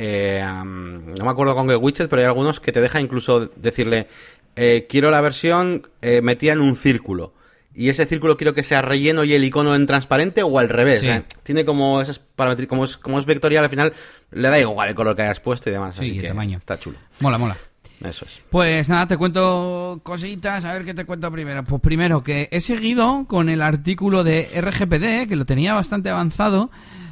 Eh, 0.00 0.40
no 0.44 1.24
me 1.24 1.30
acuerdo 1.30 1.56
con 1.56 1.66
qué 1.66 1.74
widget, 1.74 2.08
pero 2.08 2.22
hay 2.22 2.28
algunos 2.28 2.60
que 2.60 2.70
te 2.70 2.80
deja 2.80 3.00
incluso 3.00 3.50
decirle, 3.56 4.06
eh, 4.54 4.86
quiero 4.88 5.10
la 5.10 5.20
versión 5.20 5.88
metida 6.22 6.52
en 6.52 6.60
un 6.60 6.76
círculo. 6.76 7.34
Y 7.74 7.90
ese 7.90 8.06
círculo 8.06 8.36
quiero 8.36 8.54
que 8.54 8.62
sea 8.62 8.80
relleno 8.80 9.24
y 9.24 9.34
el 9.34 9.44
icono 9.44 9.74
en 9.74 9.86
transparente 9.86 10.44
o 10.44 10.58
al 10.58 10.68
revés. 10.68 11.02
Tiene 11.42 11.64
como 11.64 12.00
esas 12.00 12.20
como 12.68 12.84
es, 12.84 12.96
como 12.96 13.18
es 13.18 13.26
vectorial 13.26 13.64
al 13.64 13.70
final, 13.70 13.92
le 14.30 14.48
da 14.48 14.58
igual 14.58 14.88
el 14.88 14.94
color 14.94 15.16
que 15.16 15.22
hayas 15.22 15.40
puesto 15.40 15.68
y 15.68 15.72
demás. 15.72 15.98
así 15.98 16.18
que 16.20 16.28
tamaño. 16.28 16.58
está 16.58 16.78
chulo. 16.78 16.98
Mola, 17.20 17.38
mola. 17.38 17.56
Eso 18.04 18.24
es. 18.24 18.42
Pues 18.50 18.88
nada, 18.88 19.06
te 19.06 19.16
cuento 19.16 20.00
cositas, 20.02 20.64
a 20.64 20.72
ver 20.72 20.84
qué 20.84 20.94
te 20.94 21.04
cuento 21.04 21.30
primero. 21.30 21.64
Pues 21.64 21.80
primero 21.80 22.22
que 22.22 22.48
he 22.52 22.60
seguido 22.60 23.24
con 23.26 23.48
el 23.48 23.62
artículo 23.62 24.24
de 24.24 24.48
RGPD, 24.60 25.28
que 25.28 25.36
lo 25.36 25.46
tenía 25.46 25.74
bastante 25.74 26.10
avanzado, 26.10 26.70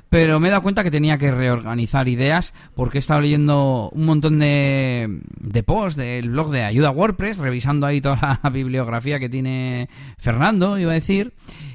pero 0.08 0.38
me 0.38 0.48
he 0.48 0.50
dado 0.50 0.62
cuenta 0.62 0.84
que 0.84 0.90
tenía 0.90 1.18
que 1.18 1.32
reorganizar 1.32 2.08
ideas 2.08 2.54
porque 2.74 2.98
he 2.98 3.00
estado 3.00 3.20
leyendo 3.20 3.90
un 3.92 4.06
montón 4.06 4.38
de, 4.38 5.20
de 5.40 5.62
posts 5.64 5.96
del 5.96 6.30
blog 6.30 6.50
de 6.50 6.62
Ayuda 6.62 6.90
WordPress, 6.90 7.38
revisando 7.38 7.86
ahí 7.86 8.00
toda 8.00 8.40
la 8.42 8.50
bibliografía 8.50 9.18
que 9.18 9.28
tiene 9.28 9.88
Fernando, 10.18 10.78
iba 10.78 10.92
a 10.92 10.94
decir, 10.94 11.34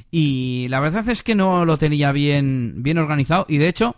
y 0.09 0.67
la 0.69 0.79
verdad 0.79 1.07
es 1.09 1.23
que 1.23 1.35
no 1.35 1.65
lo 1.65 1.77
tenía 1.77 2.11
bien, 2.11 2.75
bien 2.77 2.97
organizado 2.97 3.45
y 3.49 3.57
de 3.57 3.67
hecho 3.67 3.95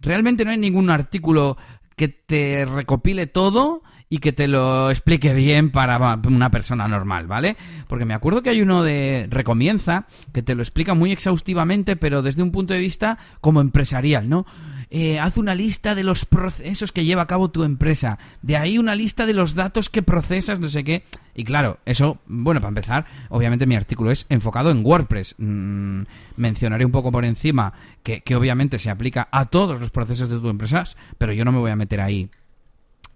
realmente 0.00 0.44
no 0.44 0.50
hay 0.50 0.58
ningún 0.58 0.90
artículo 0.90 1.56
que 1.96 2.08
te 2.08 2.66
recopile 2.66 3.26
todo 3.26 3.82
y 4.08 4.18
que 4.18 4.32
te 4.32 4.48
lo 4.48 4.90
explique 4.90 5.34
bien 5.34 5.70
para 5.70 6.20
una 6.26 6.50
persona 6.50 6.86
normal, 6.88 7.26
¿vale? 7.26 7.56
Porque 7.88 8.04
me 8.04 8.14
acuerdo 8.14 8.42
que 8.42 8.50
hay 8.50 8.62
uno 8.62 8.82
de 8.82 9.26
Recomienza 9.30 10.06
que 10.32 10.42
te 10.42 10.54
lo 10.54 10.62
explica 10.62 10.94
muy 10.94 11.10
exhaustivamente, 11.12 11.96
pero 11.96 12.22
desde 12.22 12.42
un 12.42 12.52
punto 12.52 12.74
de 12.74 12.80
vista 12.80 13.18
como 13.40 13.60
empresarial, 13.60 14.28
¿no? 14.28 14.46
Eh, 14.90 15.18
haz 15.18 15.38
una 15.38 15.56
lista 15.56 15.96
de 15.96 16.04
los 16.04 16.24
procesos 16.24 16.92
que 16.92 17.04
lleva 17.04 17.22
a 17.22 17.26
cabo 17.26 17.50
tu 17.50 17.64
empresa. 17.64 18.18
De 18.42 18.56
ahí 18.56 18.78
una 18.78 18.94
lista 18.94 19.26
de 19.26 19.34
los 19.34 19.54
datos 19.56 19.90
que 19.90 20.02
procesas, 20.02 20.60
no 20.60 20.68
sé 20.68 20.84
qué. 20.84 21.02
Y 21.34 21.42
claro, 21.42 21.78
eso, 21.84 22.18
bueno, 22.26 22.60
para 22.60 22.68
empezar, 22.68 23.06
obviamente 23.30 23.66
mi 23.66 23.74
artículo 23.74 24.12
es 24.12 24.26
enfocado 24.28 24.70
en 24.70 24.84
WordPress. 24.84 25.34
Mm, 25.38 26.02
mencionaré 26.36 26.84
un 26.84 26.92
poco 26.92 27.10
por 27.10 27.24
encima 27.24 27.72
que, 28.04 28.20
que 28.20 28.36
obviamente 28.36 28.78
se 28.78 28.90
aplica 28.90 29.28
a 29.32 29.46
todos 29.46 29.80
los 29.80 29.90
procesos 29.90 30.30
de 30.30 30.38
tu 30.38 30.48
empresa, 30.48 30.84
pero 31.18 31.32
yo 31.32 31.44
no 31.44 31.50
me 31.50 31.58
voy 31.58 31.72
a 31.72 31.76
meter 31.76 32.00
ahí 32.00 32.30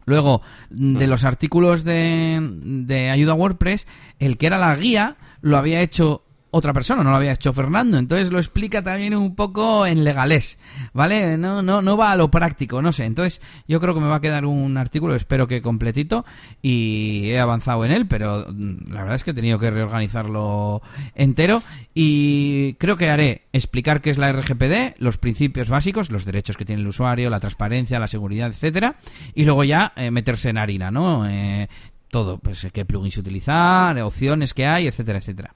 Luego, 0.09 0.43
de 0.71 1.07
los 1.07 1.25
artículos 1.25 1.85
de, 1.85 2.39
de 2.41 3.11
ayuda 3.11 3.33
a 3.33 3.37
WordPress, 3.37 3.87
el 4.19 4.39
que 4.39 4.47
era 4.47 4.59
la 4.59 4.75
guía 4.75 5.17
lo 5.43 5.57
había 5.59 5.83
hecho 5.83 6.25
otra 6.51 6.73
persona, 6.73 7.05
no 7.05 7.11
lo 7.11 7.17
había 7.17 7.33
hecho 7.33 7.53
Fernando. 7.53 7.99
Entonces 7.99 8.31
lo 8.31 8.39
explica 8.39 8.83
también 8.83 9.15
un 9.15 9.35
poco 9.35 9.87
en 9.87 10.05
legalés, 10.05 10.59
¿vale? 10.93 11.37
No, 11.37 11.63
no, 11.63 11.83
no 11.83 11.97
va 11.97 12.13
a 12.13 12.17
lo 12.17 12.31
práctico, 12.31 12.81
no 12.81 12.93
sé. 12.93 13.05
Entonces 13.05 13.41
yo 13.67 13.81
creo 13.81 13.95
que 13.95 14.01
me 14.01 14.09
va 14.09 14.17
a 14.17 14.21
quedar 14.21 14.45
un 14.47 14.77
artículo, 14.77 15.15
espero 15.15 15.47
que 15.47 15.63
completito, 15.63 16.25
y 16.63 17.31
he 17.31 17.41
avanzado 17.41 17.85
en 17.85 17.93
él, 17.93 18.07
pero 18.07 18.47
mm, 18.49 18.93
la 18.93 19.01
verdad 19.01 19.17
es 19.17 19.25
que 19.25 19.33
he 19.33 19.35
tenido 19.35 19.59
que 19.59 19.71
reorganizarlo 19.71 20.83
entero. 21.15 21.63
Y 21.95 22.75
creo 22.75 22.97
que 22.97 23.11
haré 23.11 23.43
explicar 23.53 24.01
qué 24.01 24.11
es 24.11 24.19
la 24.19 24.33
RGPD, 24.33 24.97
los 24.99 25.19
principios 25.19 25.69
básicos, 25.69 26.11
los 26.11 26.25
derechos 26.25 26.57
que 26.57 26.65
tiene 26.65 26.83
el 26.83 26.89
usuario, 26.89 27.31
la 27.31 27.41
transparencia, 27.41 27.99
la 27.99 28.09
seguridad, 28.09 28.49
etcétera, 28.49 28.97
y 29.35 29.45
luego 29.45 29.65
ya 29.65 29.93
eh, 29.97 30.11
meterse 30.11 30.51
en 30.51 30.59
harina, 30.59 30.91
¿no? 30.91 31.29
Eh, 31.29 31.69
todo, 32.11 32.39
pues 32.39 32.67
qué 32.73 32.85
plugins 32.85 33.19
utilizar, 33.19 33.99
opciones 34.01 34.55
que 34.55 34.67
hay, 34.67 34.87
etcétera, 34.87 35.19
etcétera. 35.19 35.55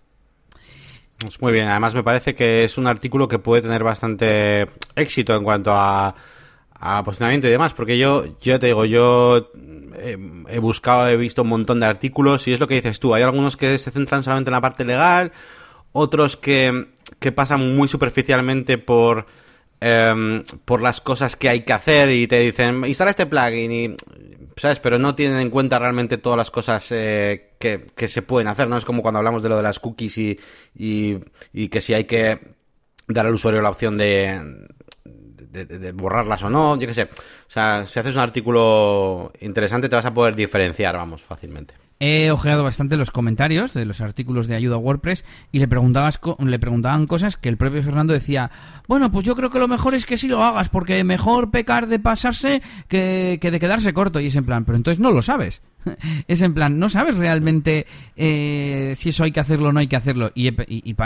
Pues 1.23 1.41
muy 1.41 1.53
bien, 1.53 1.69
además 1.69 1.95
me 1.95 2.03
parece 2.03 2.35
que 2.35 2.65
es 2.65 2.77
un 2.79 2.89
artículo 2.89 3.29
que 3.29 3.39
puede 3.39 3.63
tener 3.63 3.85
bastante 3.85 4.67
éxito 4.97 5.37
en 5.37 5.45
cuanto 5.45 5.71
a, 5.73 6.15
a 6.75 7.05
posicionamiento 7.05 7.47
y 7.47 7.51
demás, 7.53 7.75
porque 7.75 7.97
yo, 7.97 8.25
yo 8.41 8.59
te 8.59 8.67
digo, 8.67 8.85
yo 8.85 9.53
he, 9.99 10.59
buscado, 10.59 11.09
he 11.09 11.17
visto 11.17 11.43
un 11.43 11.49
montón 11.49 11.79
de 11.79 11.87
artículos 11.87 12.49
y 12.49 12.53
es 12.53 12.59
lo 12.59 12.67
que 12.67 12.75
dices 12.75 12.99
tú, 12.99 13.15
hay 13.15 13.23
algunos 13.23 13.57
que 13.57 13.79
se 13.79 13.93
centran 13.93 14.25
solamente 14.25 14.51
en 14.51 14.53
la 14.53 14.61
parte 14.61 14.85
legal, 14.85 15.31
otros 15.93 16.37
que, 16.37 16.89
que 17.21 17.31
pasan 17.31 17.77
muy 17.77 17.87
superficialmente 17.87 18.79
por, 18.79 19.27
em, 19.83 20.45
por 20.65 20.81
las 20.81 21.01
cosas 21.01 21.37
que 21.37 21.49
hay 21.49 21.63
que 21.63 21.73
hacer 21.73 22.11
y 22.11 22.27
te 22.27 22.39
dicen, 22.39 22.85
instala 22.85 23.11
este 23.11 23.27
plugin 23.27 23.73
y 23.73 23.97
¿sabes? 24.57 24.81
Pero 24.81 24.99
no 24.99 25.15
tienen 25.15 25.41
en 25.41 25.51
cuenta 25.51 25.79
realmente 25.79 26.19
todas 26.19 26.37
las 26.37 26.51
cosas 26.51 26.87
eh, 26.91 27.55
que, 27.59 27.87
que, 27.95 28.09
se 28.09 28.23
pueden 28.23 28.49
hacer, 28.49 28.69
¿no? 28.69 28.77
Es 28.77 28.85
como 28.85 29.03
cuando 29.03 29.19
hablamos 29.19 29.43
de 29.43 29.49
lo 29.49 29.57
de 29.57 29.63
las 29.63 29.79
cookies 29.79 30.19
y, 30.19 30.39
y, 30.75 31.69
que 31.69 31.81
si 31.81 31.95
hay 31.95 32.05
que 32.05 32.39
dar 33.09 33.27
al 33.27 33.35
usuario 33.35 33.61
la 33.61 33.71
opción 33.71 33.97
de, 33.97 34.67
de, 35.05 35.93
borrarlas 35.93 36.43
o 36.45 36.51
no, 36.51 36.79
yo 36.79 36.87
qué 36.87 36.95
sé. 36.95 37.03
O 37.03 37.51
sea, 37.51 37.87
si 37.87 37.99
haces 37.99 38.15
un 38.15 38.23
artículo 38.23 39.33
interesante 39.41 39.89
te 39.89 39.97
vas 39.97 40.07
a 40.07 40.15
poder 40.15 40.35
diferenciar, 40.35 40.97
vamos, 40.97 41.23
fácilmente. 41.23 41.75
He 42.05 42.33
ojeado 42.33 42.65
bastante 42.65 42.97
los 42.97 43.13
comentarios 43.13 43.75
de 43.75 43.85
los 43.85 44.01
artículos 44.01 44.49
de 44.49 44.57
ayuda 44.57 44.75
a 44.75 44.79
WordPress 44.79 45.25
y 45.53 45.61
le, 45.61 45.69
preguntabas, 45.69 46.19
le 46.41 46.59
preguntaban 46.59 47.07
cosas 47.07 47.37
que 47.37 47.49
el 47.49 47.57
propio 47.57 47.81
Fernando 47.81 48.13
decía, 48.13 48.51
bueno, 48.89 49.13
pues 49.13 49.25
yo 49.25 49.37
creo 49.37 49.51
que 49.51 49.61
lo 49.61 49.69
mejor 49.69 49.95
es 49.95 50.05
que 50.05 50.19
sí 50.19 50.27
lo 50.27 50.43
hagas, 50.43 50.69
porque 50.69 51.05
mejor 51.05 51.53
pecar 51.53 51.87
de 51.87 52.01
pasarse 52.01 52.61
que, 52.89 53.39
que 53.41 53.53
de 53.53 53.61
quedarse 53.61 53.95
corto. 53.95 54.19
Y 54.19 54.27
es 54.27 54.35
en 54.35 54.45
plan, 54.45 54.65
pero 54.65 54.75
entonces 54.75 54.99
no 54.99 55.13
lo 55.13 55.23
sabes. 55.23 55.63
es 56.29 56.41
en 56.43 56.55
plan, 56.55 56.79
no 56.79 56.89
sabes 56.89 57.17
realmente 57.17 57.87
eh, 58.17 58.95
si 58.97 59.11
eso 59.11 59.25
hay 59.25 59.33
que 59.33 59.41
hacerlo 59.41 59.69
o 59.69 59.73
no 59.73 59.81
hay 59.81 59.87
que 59.87 59.97
hacerlo. 59.97 60.33
Y, 60.35 60.53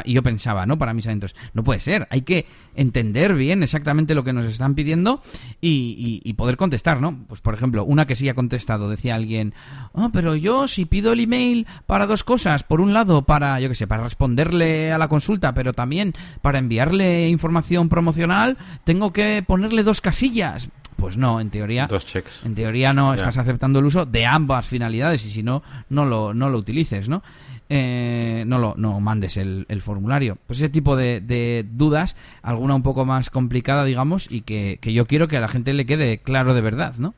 yo 0.07 0.23
pensaba, 0.23 0.67
¿no? 0.67 0.79
Para 0.79 0.95
mis 0.95 1.07
adentros, 1.07 1.35
no 1.55 1.65
puede 1.65 1.81
ser. 1.81 2.07
Hay 2.11 2.23
que 2.23 2.47
entender 2.75 3.35
bien 3.35 3.63
exactamente 3.63 4.15
lo 4.15 4.25
que 4.25 4.33
nos 4.33 4.45
están 4.47 4.75
pidiendo 4.75 5.23
y, 5.61 6.33
poder 6.37 6.59
contestar, 6.59 7.01
¿no? 7.01 7.25
Pues 7.29 7.41
por 7.41 7.55
ejemplo, 7.55 7.85
una 7.85 8.07
que 8.07 8.15
sí 8.15 8.29
ha 8.29 8.35
contestado, 8.35 8.91
decía 8.91 9.15
alguien, 9.15 9.55
oh, 9.93 10.11
pero 10.13 10.37
yo 10.37 10.69
si 10.69 10.85
pido 10.85 11.15
el 11.15 11.21
email 11.21 11.67
para 11.87 12.07
dos 12.07 12.25
cosas, 12.25 12.63
por 12.63 12.83
un 12.83 12.93
lado, 12.93 13.23
para, 13.23 13.59
yo 13.59 13.71
qué 13.71 13.75
sé, 13.75 13.87
para 13.87 14.05
responderle 14.05 14.93
a 14.93 14.99
la 14.99 15.09
consulta, 15.09 15.55
pero 15.55 15.73
también 15.73 16.13
para 16.43 16.59
enviarle 16.59 17.29
información 17.29 17.89
promocional, 17.89 18.59
tengo 18.85 19.15
que 19.15 19.43
ponerle 19.47 19.83
dos 19.83 20.03
casillas. 20.03 20.69
Pues 21.07 21.17
no, 21.17 21.41
en 21.41 21.51
teoría. 21.51 21.87
Dos 21.87 22.05
checks. 22.05 22.43
En 22.45 22.57
teoría 22.57 22.93
no 22.93 23.15
estás 23.15 23.39
aceptando 23.39 23.79
el 23.79 23.85
uso 23.85 24.07
de 24.07 24.27
ambas 24.27 24.67
finalidades 24.67 25.25
y 25.25 25.31
si 25.31 25.41
no, 25.41 25.63
no 25.89 26.05
lo, 26.05 26.35
no 26.35 26.51
lo 26.51 26.59
utilices, 26.59 27.09
¿no? 27.09 27.23
Eh, 27.69 28.43
no 28.45 28.59
lo 28.59 28.75
no 28.77 28.99
mandes 28.99 29.37
el, 29.37 29.67
formulario. 29.83 30.37
Pues 30.49 30.59
ese 30.59 30.69
tipo 30.69 30.97
de, 30.97 31.65
dudas, 31.71 32.17
alguna 32.43 32.75
un 32.75 32.83
poco 32.83 33.05
más 33.05 33.31
complicada, 33.31 33.85
digamos, 33.85 34.27
y 34.29 34.41
que, 34.41 34.81
yo 34.83 35.07
quiero 35.07 35.29
que 35.29 35.37
a 35.37 35.41
la 35.41 35.47
gente 35.47 35.75
le 35.75 35.87
quede 35.87 36.19
claro 36.19 36.55
de 36.55 36.61
verdad, 36.61 36.97
¿no? 36.99 37.15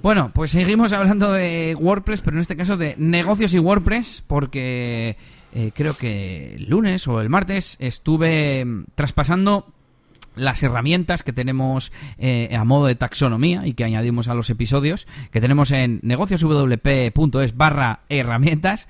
Bueno, 0.00 0.30
pues 0.32 0.52
seguimos 0.52 0.92
hablando 0.92 1.32
de 1.32 1.76
WordPress, 1.80 2.20
pero 2.20 2.36
en 2.36 2.42
este 2.42 2.56
caso 2.56 2.76
de 2.76 2.94
negocios 2.96 3.52
y 3.54 3.58
WordPress, 3.58 4.22
porque 4.24 5.16
eh, 5.52 5.72
creo 5.74 5.96
que 5.96 6.54
el 6.54 6.70
lunes 6.70 7.08
o 7.08 7.20
el 7.20 7.28
martes 7.28 7.76
estuve 7.80 8.64
mm, 8.64 8.84
traspasando 8.94 9.66
las 10.40 10.62
herramientas 10.62 11.22
que 11.22 11.32
tenemos 11.32 11.92
eh, 12.18 12.54
a 12.56 12.64
modo 12.64 12.86
de 12.86 12.94
taxonomía 12.94 13.66
y 13.66 13.74
que 13.74 13.84
añadimos 13.84 14.28
a 14.28 14.34
los 14.34 14.50
episodios, 14.50 15.06
que 15.30 15.40
tenemos 15.40 15.70
en 15.70 16.00
negocioswp.es 16.02 17.56
barra 17.56 18.00
herramientas, 18.08 18.88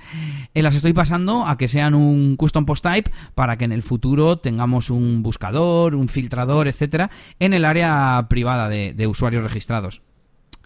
eh, 0.54 0.62
las 0.62 0.74
estoy 0.74 0.92
pasando 0.92 1.46
a 1.46 1.58
que 1.58 1.68
sean 1.68 1.94
un 1.94 2.36
custom 2.36 2.64
post 2.64 2.84
type 2.84 3.10
para 3.34 3.56
que 3.56 3.64
en 3.64 3.72
el 3.72 3.82
futuro 3.82 4.38
tengamos 4.38 4.90
un 4.90 5.22
buscador, 5.22 5.94
un 5.94 6.08
filtrador, 6.08 6.68
etcétera, 6.68 7.10
en 7.38 7.54
el 7.54 7.64
área 7.64 8.26
privada 8.28 8.68
de 8.68 9.06
usuarios 9.06 9.42
registrados. 9.42 10.02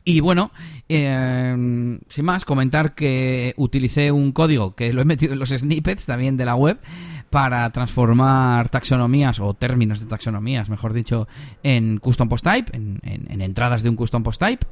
Y 0.06 0.20
bueno, 0.20 0.50
eh, 0.86 1.98
sin 2.08 2.24
más, 2.24 2.44
comentar 2.44 2.94
que 2.94 3.54
utilicé 3.56 4.12
un 4.12 4.32
código 4.32 4.74
que 4.74 4.92
lo 4.92 5.00
he 5.00 5.06
metido 5.06 5.32
en 5.32 5.38
los 5.38 5.48
snippets 5.48 6.04
también 6.04 6.36
de 6.36 6.44
la 6.44 6.56
web 6.56 6.78
para 7.30 7.68
transformar 7.70 8.68
taxonomías 8.68 9.40
o 9.40 9.54
términos 9.54 10.00
de 10.00 10.06
taxonomías, 10.06 10.68
mejor 10.68 10.92
dicho, 10.92 11.26
en 11.62 11.98
custom 11.98 12.28
post 12.28 12.44
type, 12.44 12.76
en, 12.76 13.40
entradas 13.40 13.82
de 13.82 13.88
un 13.88 13.96
custom 13.96 14.22
post 14.22 14.40
type. 14.40 14.66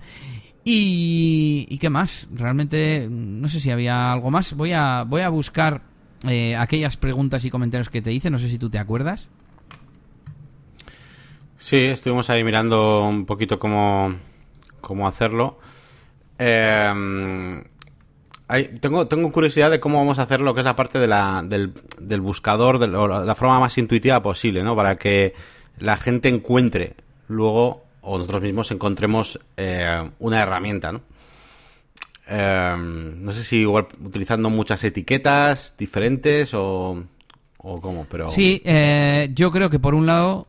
Y, 0.64 1.78
qué 1.78 1.88
más, 1.88 2.28
realmente 2.32 3.08
no 3.10 3.48
sé 3.48 3.58
si 3.58 3.70
había 3.70 4.12
algo 4.12 4.30
más. 4.30 4.54
Voy 4.54 4.72
a, 4.72 5.04
voy 5.04 5.22
a 5.22 5.30
buscar 5.30 5.82
eh, 6.28 6.54
aquellas 6.56 6.98
preguntas 6.98 7.44
y 7.44 7.50
comentarios 7.50 7.88
que 7.88 8.02
te 8.02 8.12
hice, 8.12 8.30
no 8.30 8.38
sé 8.38 8.48
si 8.50 8.58
tú 8.58 8.68
te 8.68 8.78
acuerdas. 8.78 9.30
Sí, 11.56 11.78
estuvimos 11.78 12.28
ahí 12.28 12.44
mirando 12.44 13.08
un 13.08 13.24
poquito 13.24 13.58
cómo 13.58 14.14
cómo 14.82 15.08
hacerlo. 15.08 15.58
Eh, 16.38 17.62
tengo, 18.80 19.32
curiosidad 19.32 19.70
de 19.70 19.80
cómo 19.80 19.98
vamos 19.98 20.18
a 20.18 20.22
hacer 20.22 20.40
lo 20.40 20.54
que 20.54 20.60
es 20.60 20.64
la 20.64 20.76
parte 20.76 20.98
de 20.98 21.06
la, 21.06 21.42
del, 21.44 21.72
del 21.98 22.20
buscador, 22.20 22.78
de 22.78 22.88
la 22.88 23.34
forma 23.34 23.58
más 23.60 23.78
intuitiva 23.78 24.22
posible, 24.22 24.62
¿no? 24.62 24.76
Para 24.76 24.96
que 24.96 25.34
la 25.78 25.96
gente 25.96 26.28
encuentre 26.28 26.94
luego, 27.28 27.84
o 28.02 28.18
nosotros 28.18 28.42
mismos 28.42 28.70
encontremos 28.70 29.38
eh, 29.56 30.10
una 30.18 30.42
herramienta, 30.42 30.92
¿no? 30.92 31.00
Eh, 32.28 32.76
no 32.78 33.32
sé 33.32 33.42
si 33.42 33.58
igual 33.58 33.88
utilizando 34.04 34.50
muchas 34.50 34.84
etiquetas 34.84 35.74
diferentes 35.78 36.52
o, 36.54 37.02
o 37.56 37.80
cómo, 37.80 38.06
pero... 38.08 38.30
Sí, 38.30 38.60
eh, 38.64 39.30
yo 39.34 39.50
creo 39.50 39.70
que 39.70 39.78
por 39.78 39.94
un 39.94 40.06
lado 40.06 40.46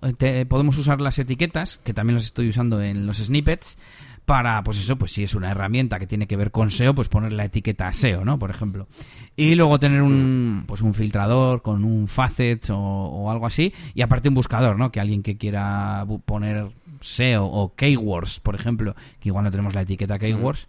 podemos 0.50 0.78
usar 0.78 1.00
las 1.00 1.20
etiquetas, 1.20 1.80
que 1.84 1.94
también 1.94 2.16
las 2.16 2.26
estoy 2.26 2.50
usando 2.50 2.82
en 2.82 3.08
los 3.08 3.18
snippets, 3.18 3.78
para, 4.26 4.64
pues 4.64 4.80
eso, 4.80 4.96
pues 4.96 5.12
si 5.12 5.24
es 5.24 5.36
una 5.36 5.52
herramienta 5.52 6.00
que 6.00 6.08
tiene 6.08 6.28
que 6.28 6.38
ver 6.38 6.52
con 6.52 6.72
SEO, 6.72 6.96
pues 6.96 7.10
poner 7.10 7.34
la 7.34 7.46
etiqueta 7.46 7.92
SEO, 7.92 8.24
¿no? 8.24 8.40
Por 8.40 8.50
ejemplo. 8.50 8.88
Y 9.36 9.56
luego 9.56 9.80
tener 9.80 10.02
un, 10.02 10.64
pues 10.68 10.82
un 10.82 10.94
filtrador 10.94 11.62
con 11.62 11.84
un 11.84 12.08
facet 12.08 12.70
o, 12.70 13.30
algo 13.30 13.46
así. 13.46 13.74
Y 13.94 14.02
aparte 14.02 14.30
un 14.30 14.36
buscador, 14.36 14.78
¿no? 14.78 14.92
Que 14.92 15.00
alguien 15.00 15.24
que 15.24 15.38
quiera 15.38 16.06
poner 16.26 16.70
SEO 17.02 17.46
o 17.46 17.74
keywords, 17.76 18.40
por 18.40 18.56
ejemplo, 18.56 18.96
que 19.20 19.30
igual 19.30 19.44
no 19.44 19.52
tenemos 19.52 19.74
la 19.74 19.82
etiqueta 19.82 20.20
keywords. 20.20 20.68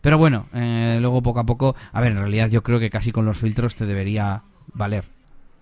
Pero 0.00 0.18
bueno, 0.18 0.46
eh, 0.54 0.98
luego 1.00 1.22
poco 1.22 1.40
a 1.40 1.46
poco, 1.46 1.74
a 1.92 2.00
ver, 2.00 2.12
en 2.12 2.18
realidad 2.18 2.48
yo 2.48 2.62
creo 2.62 2.78
que 2.78 2.90
casi 2.90 3.12
con 3.12 3.24
los 3.24 3.38
filtros 3.38 3.76
te 3.76 3.86
debería 3.86 4.42
valer. 4.72 5.15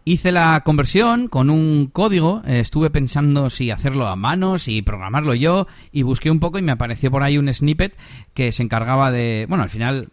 Hice 0.06 0.32
la 0.32 0.60
conversión 0.64 1.28
con 1.28 1.48
un 1.48 1.86
código, 1.86 2.42
eh, 2.44 2.60
estuve 2.60 2.90
pensando 2.90 3.48
si 3.48 3.70
hacerlo 3.70 4.06
a 4.06 4.16
mano, 4.16 4.58
si 4.58 4.82
programarlo 4.82 5.34
yo, 5.34 5.66
y 5.92 6.02
busqué 6.02 6.30
un 6.30 6.40
poco 6.40 6.58
y 6.58 6.62
me 6.62 6.72
apareció 6.72 7.10
por 7.10 7.22
ahí 7.22 7.38
un 7.38 7.52
snippet 7.52 7.96
que 8.34 8.52
se 8.52 8.62
encargaba 8.62 9.10
de... 9.10 9.46
Bueno, 9.48 9.64
al 9.64 9.70
final 9.70 10.10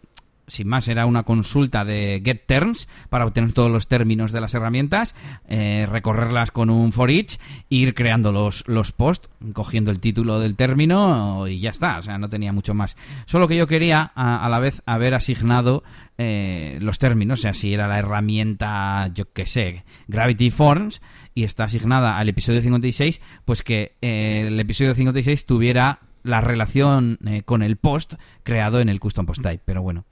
sin 0.52 0.68
más, 0.68 0.86
era 0.88 1.06
una 1.06 1.22
consulta 1.22 1.84
de 1.84 2.20
get 2.22 2.42
terms 2.46 2.86
para 3.08 3.24
obtener 3.24 3.52
todos 3.52 3.70
los 3.70 3.88
términos 3.88 4.32
de 4.32 4.40
las 4.40 4.52
herramientas, 4.52 5.14
eh, 5.48 5.86
recorrerlas 5.88 6.50
con 6.50 6.68
un 6.68 6.92
for 6.92 7.10
each, 7.10 7.38
ir 7.70 7.94
creando 7.94 8.32
los, 8.32 8.62
los 8.66 8.92
posts, 8.92 9.30
cogiendo 9.54 9.90
el 9.90 10.00
título 10.00 10.38
del 10.38 10.54
término 10.54 11.48
y 11.48 11.60
ya 11.60 11.70
está. 11.70 11.98
O 11.98 12.02
sea, 12.02 12.18
no 12.18 12.28
tenía 12.28 12.52
mucho 12.52 12.74
más. 12.74 12.96
Solo 13.24 13.48
que 13.48 13.56
yo 13.56 13.66
quería 13.66 14.12
a, 14.14 14.46
la 14.48 14.58
vez 14.58 14.82
haber 14.84 15.14
asignado 15.14 15.82
eh, 16.18 16.78
los 16.82 16.98
términos, 16.98 17.40
o 17.40 17.42
sea, 17.42 17.54
si 17.54 17.72
era 17.72 17.88
la 17.88 17.98
herramienta, 17.98 19.10
yo 19.14 19.32
qué 19.32 19.46
sé, 19.46 19.84
Gravity 20.08 20.50
Forms 20.50 21.00
y 21.34 21.44
está 21.44 21.64
asignada 21.64 22.18
al 22.18 22.28
episodio 22.28 22.60
56, 22.60 23.22
pues 23.46 23.62
que 23.62 23.96
eh, 24.02 24.44
el 24.46 24.60
episodio 24.60 24.92
56 24.94 25.46
tuviera 25.46 26.00
la 26.24 26.40
relación 26.40 27.18
con 27.44 27.62
el 27.62 27.76
post 27.76 28.14
creado 28.44 28.80
en 28.80 28.88
el 28.88 29.00
custom 29.00 29.26
post 29.26 29.42
type. 29.42 29.62
Pero 29.64 29.82
bueno, 29.82 30.04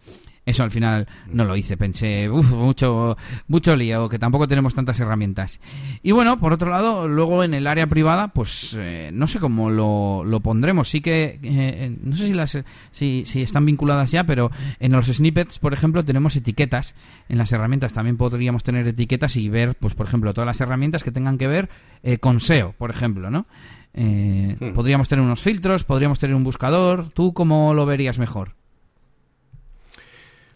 eso 0.46 0.62
al 0.62 0.70
final 0.70 1.06
no 1.32 1.44
lo 1.44 1.56
hice. 1.56 1.76
Pensé, 1.76 2.28
uff, 2.28 2.50
mucho, 2.50 3.16
mucho 3.46 3.76
lío, 3.76 4.08
que 4.08 4.18
tampoco 4.18 4.48
tenemos 4.48 4.74
tantas 4.74 4.98
herramientas. 5.00 5.60
Y 6.02 6.12
bueno, 6.12 6.38
por 6.40 6.52
otro 6.52 6.70
lado, 6.70 7.08
luego 7.08 7.44
en 7.44 7.54
el 7.54 7.66
área 7.66 7.86
privada, 7.86 8.28
pues 8.28 8.76
eh, 8.78 9.10
no 9.12 9.26
sé 9.26 9.38
cómo 9.38 9.70
lo, 9.70 10.24
lo, 10.24 10.40
pondremos. 10.40 10.88
Sí 10.88 11.00
que, 11.00 11.38
eh, 11.42 11.96
no 12.02 12.16
sé 12.16 12.26
si, 12.26 12.32
las, 12.32 12.58
si, 12.90 13.24
si 13.26 13.42
están 13.42 13.66
vinculadas 13.66 14.10
ya, 14.10 14.24
pero 14.24 14.50
en 14.78 14.92
los 14.92 15.06
snippets, 15.06 15.58
por 15.58 15.72
ejemplo, 15.72 16.04
tenemos 16.04 16.34
etiquetas. 16.36 16.94
En 17.28 17.38
las 17.38 17.52
herramientas 17.52 17.92
también 17.92 18.16
podríamos 18.16 18.64
tener 18.64 18.86
etiquetas 18.88 19.36
y 19.36 19.48
ver, 19.48 19.74
pues 19.74 19.94
por 19.94 20.06
ejemplo, 20.06 20.34
todas 20.34 20.46
las 20.46 20.60
herramientas 20.60 21.04
que 21.04 21.12
tengan 21.12 21.38
que 21.38 21.46
ver 21.46 21.68
eh, 22.02 22.18
con 22.18 22.40
SEO, 22.40 22.72
por 22.72 22.90
ejemplo, 22.90 23.30
¿no? 23.30 23.46
Podríamos 23.92 25.08
tener 25.08 25.24
unos 25.24 25.40
filtros, 25.42 25.82
podríamos 25.82 26.20
tener 26.20 26.36
un 26.36 26.44
buscador. 26.44 27.10
¿Tú 27.12 27.34
cómo 27.34 27.74
lo 27.74 27.86
verías 27.86 28.20
mejor? 28.20 28.59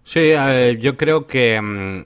Sí, 0.04 0.32
yo 0.80 0.96
creo 0.96 1.26
que, 1.26 1.60
mm, 1.60 2.04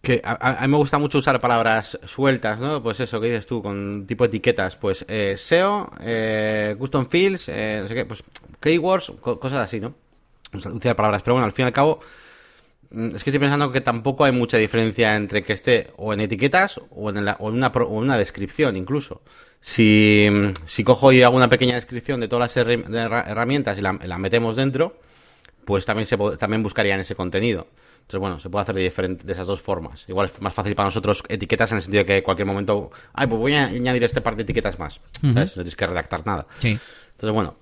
que 0.00 0.22
a, 0.24 0.60
mí 0.62 0.68
me 0.68 0.76
gusta 0.76 0.98
mucho 0.98 1.18
usar 1.18 1.40
palabras 1.40 1.98
sueltas, 2.04 2.60
¿no? 2.60 2.80
Pues 2.80 3.00
eso 3.00 3.20
que 3.20 3.26
dices 3.26 3.46
tú, 3.46 3.60
con 3.60 4.06
tipo 4.06 4.24
etiquetas, 4.24 4.76
pues 4.76 5.04
eh, 5.08 5.34
SEO, 5.36 5.90
eh, 6.00 6.76
Custom 6.78 7.08
Fields, 7.08 7.48
eh, 7.48 7.80
no 7.82 7.88
sé 7.88 7.94
qué, 7.94 8.04
pues 8.04 8.22
keywords, 8.60 9.12
cosas 9.20 9.58
así, 9.58 9.80
¿no? 9.80 9.94
Usar 10.52 10.94
palabras, 10.94 11.22
pero 11.22 11.34
bueno, 11.34 11.46
al 11.46 11.52
fin 11.52 11.64
y 11.64 11.66
al 11.66 11.72
cabo, 11.72 11.98
mm, 12.90 13.16
es 13.16 13.24
que 13.24 13.30
estoy 13.30 13.40
pensando 13.40 13.72
que 13.72 13.80
tampoco 13.80 14.24
hay 14.24 14.32
mucha 14.32 14.58
diferencia 14.58 15.16
entre 15.16 15.42
que 15.42 15.52
esté 15.54 15.88
o 15.96 16.12
en 16.12 16.20
etiquetas 16.20 16.80
o 16.90 17.10
en, 17.10 17.16
o 17.16 17.48
en, 17.48 17.54
una, 17.56 17.66
o 17.68 17.98
en 17.98 18.04
una 18.04 18.16
descripción 18.16 18.76
incluso. 18.76 19.22
Si, 19.60 20.28
mm, 20.30 20.52
si 20.66 20.84
cojo 20.84 21.10
y 21.10 21.22
hago 21.24 21.36
una 21.36 21.48
pequeña 21.48 21.74
descripción 21.74 22.20
de 22.20 22.28
todas 22.28 22.56
las 22.56 22.66
herramientas 22.68 23.76
y 23.78 23.80
la, 23.80 23.98
la 24.04 24.18
metemos 24.18 24.54
dentro, 24.54 25.00
pues 25.66 25.84
también, 25.84 26.06
se, 26.06 26.16
también 26.38 26.62
buscarían 26.62 27.00
ese 27.00 27.14
contenido. 27.14 27.66
Entonces, 27.96 28.20
bueno, 28.20 28.38
se 28.38 28.48
puede 28.48 28.62
hacer 28.62 28.76
de, 28.76 28.82
diferente, 28.82 29.24
de 29.24 29.32
esas 29.32 29.48
dos 29.48 29.60
formas. 29.60 30.04
Igual 30.08 30.30
es 30.32 30.40
más 30.40 30.54
fácil 30.54 30.76
para 30.76 30.86
nosotros 30.86 31.24
etiquetas 31.28 31.72
en 31.72 31.78
el 31.78 31.82
sentido 31.82 32.04
de 32.04 32.06
que 32.06 32.16
en 32.18 32.22
cualquier 32.22 32.46
momento, 32.46 32.90
ay, 33.12 33.26
pues 33.26 33.40
voy 33.40 33.54
a 33.54 33.66
añadir 33.66 34.04
este 34.04 34.20
par 34.20 34.36
de 34.36 34.44
etiquetas 34.44 34.78
más. 34.78 35.00
No 35.22 35.44
tienes 35.44 35.74
que 35.74 35.86
redactar 35.86 36.24
nada. 36.24 36.46
Sí. 36.60 36.78
Entonces, 37.10 37.34
bueno, 37.34 37.56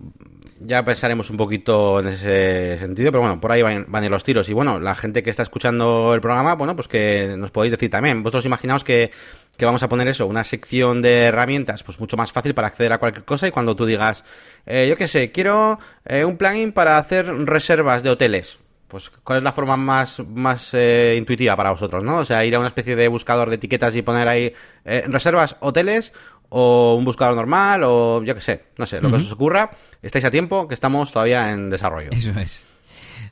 ya 0.67 0.85
pensaremos 0.85 1.31
un 1.31 1.37
poquito 1.37 2.01
en 2.01 2.09
ese 2.09 2.79
sentido, 2.79 3.11
pero 3.11 3.23
bueno, 3.23 3.41
por 3.41 3.53
ahí 3.53 3.63
van, 3.63 3.87
van 3.89 4.11
los 4.11 4.25
tiros. 4.25 4.49
Y 4.49 4.53
bueno, 4.53 4.81
la 4.81 4.95
gente 4.95 5.23
que 5.23 5.31
está 5.31 5.43
escuchando 5.43 6.15
el 6.15 6.21
programa, 6.21 6.55
bueno, 6.55 6.75
pues 6.75 6.89
que 6.89 7.35
nos 7.37 7.51
podéis 7.51 7.73
decir 7.73 7.91
también. 7.91 8.23
Vosotros 8.23 8.45
imaginaos 8.47 8.85
que 8.85 9.11
que 9.57 9.65
vamos 9.65 9.83
a 9.83 9.89
poner 9.89 10.09
eso, 10.09 10.27
una 10.27 10.45
sección 10.45 11.03
de 11.03 11.25
herramientas, 11.25 11.83
pues 11.83 12.01
mucho 12.01 12.17
más 12.17 12.33
fácil 12.33 12.55
para 12.55 12.69
acceder 12.69 12.93
a 12.93 12.99
cualquier 12.99 13.25
cosa 13.25 13.47
y 13.47 13.51
cuando 13.51 13.77
tú 13.77 13.87
digas, 13.87 14.25
eh, 14.67 14.87
yo 14.89 14.97
qué 14.97 15.09
sé, 15.09 15.31
quiero 15.31 15.79
eh, 16.05 16.25
un 16.25 16.37
plugin 16.37 16.73
para 16.73 16.99
hacer 16.99 17.27
reservas 17.27 18.03
de 18.03 18.11
hoteles. 18.11 18.59
Pues, 18.89 19.11
¿cuál 19.11 19.39
es 19.39 19.45
la 19.45 19.53
forma 19.53 19.77
más, 19.77 20.21
más 20.21 20.73
eh, 20.73 21.17
intuitiva 21.19 21.57
para 21.57 21.73
vosotros, 21.73 22.05
no? 22.05 22.19
O 22.19 22.25
sea, 22.25 22.45
ir 22.45 22.55
a 22.55 22.59
una 22.61 22.69
especie 22.69 22.95
de 22.95 23.09
buscador 23.09 23.49
de 23.49 23.57
etiquetas 23.57 23.97
y 23.97 24.03
poner 24.03 24.29
ahí 24.29 24.53
reservas 24.85 25.57
hoteles 25.61 26.13
o 26.57 26.95
un 26.95 27.05
buscador 27.05 27.35
normal 27.35 27.83
o 27.83 28.23
yo 28.23 28.33
qué 28.33 28.41
sé, 28.41 28.63
no 28.79 28.87
sé, 28.87 29.01
lo 29.01 29.11
que 29.11 29.17
os 29.17 29.33
ocurra. 29.33 29.73
Estáis 30.03 30.25
a 30.25 30.31
tiempo, 30.31 30.69
que 30.69 30.75
estamos 30.75 31.11
todavía 31.11 31.51
en 31.51 31.69
desarrollo. 31.69 32.11
Eso 32.13 32.31
es. 32.39 32.65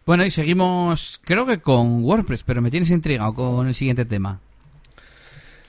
Bueno, 0.05 0.25
y 0.25 0.33
seguimos, 0.33 1.21
creo 1.25 1.47
que 1.47 1.61
con 1.61 2.03
WordPress, 2.03 2.43
pero 2.43 2.61
me 2.61 2.73
tienes 2.73 2.91
intrigado 2.91 3.33
con 3.33 3.69
el 3.69 3.77
siguiente 3.77 4.05
tema. 4.05 4.41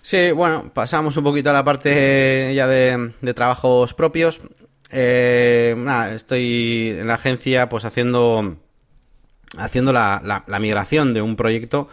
Sí, 0.02 0.32
bueno, 0.32 0.72
pasamos 0.74 1.16
un 1.16 1.24
poquito 1.24 1.52
a 1.52 1.54
la 1.54 1.64
parte 1.64 2.54
ya 2.56 2.66
de, 2.66 3.14
trabajos 3.36 3.94
propios. 3.94 4.42
Eh, 4.90 5.76
nada, 5.78 6.16
estoy 6.16 6.96
en 6.98 7.06
la 7.06 7.16
agencia 7.16 7.70
pues 7.70 7.86
haciendo 7.86 8.58
haciendo 9.60 9.94
la, 9.94 10.44
la, 10.48 10.60
migración 10.60 11.14
de 11.14 11.22
un 11.22 11.36
proyecto. 11.36 11.88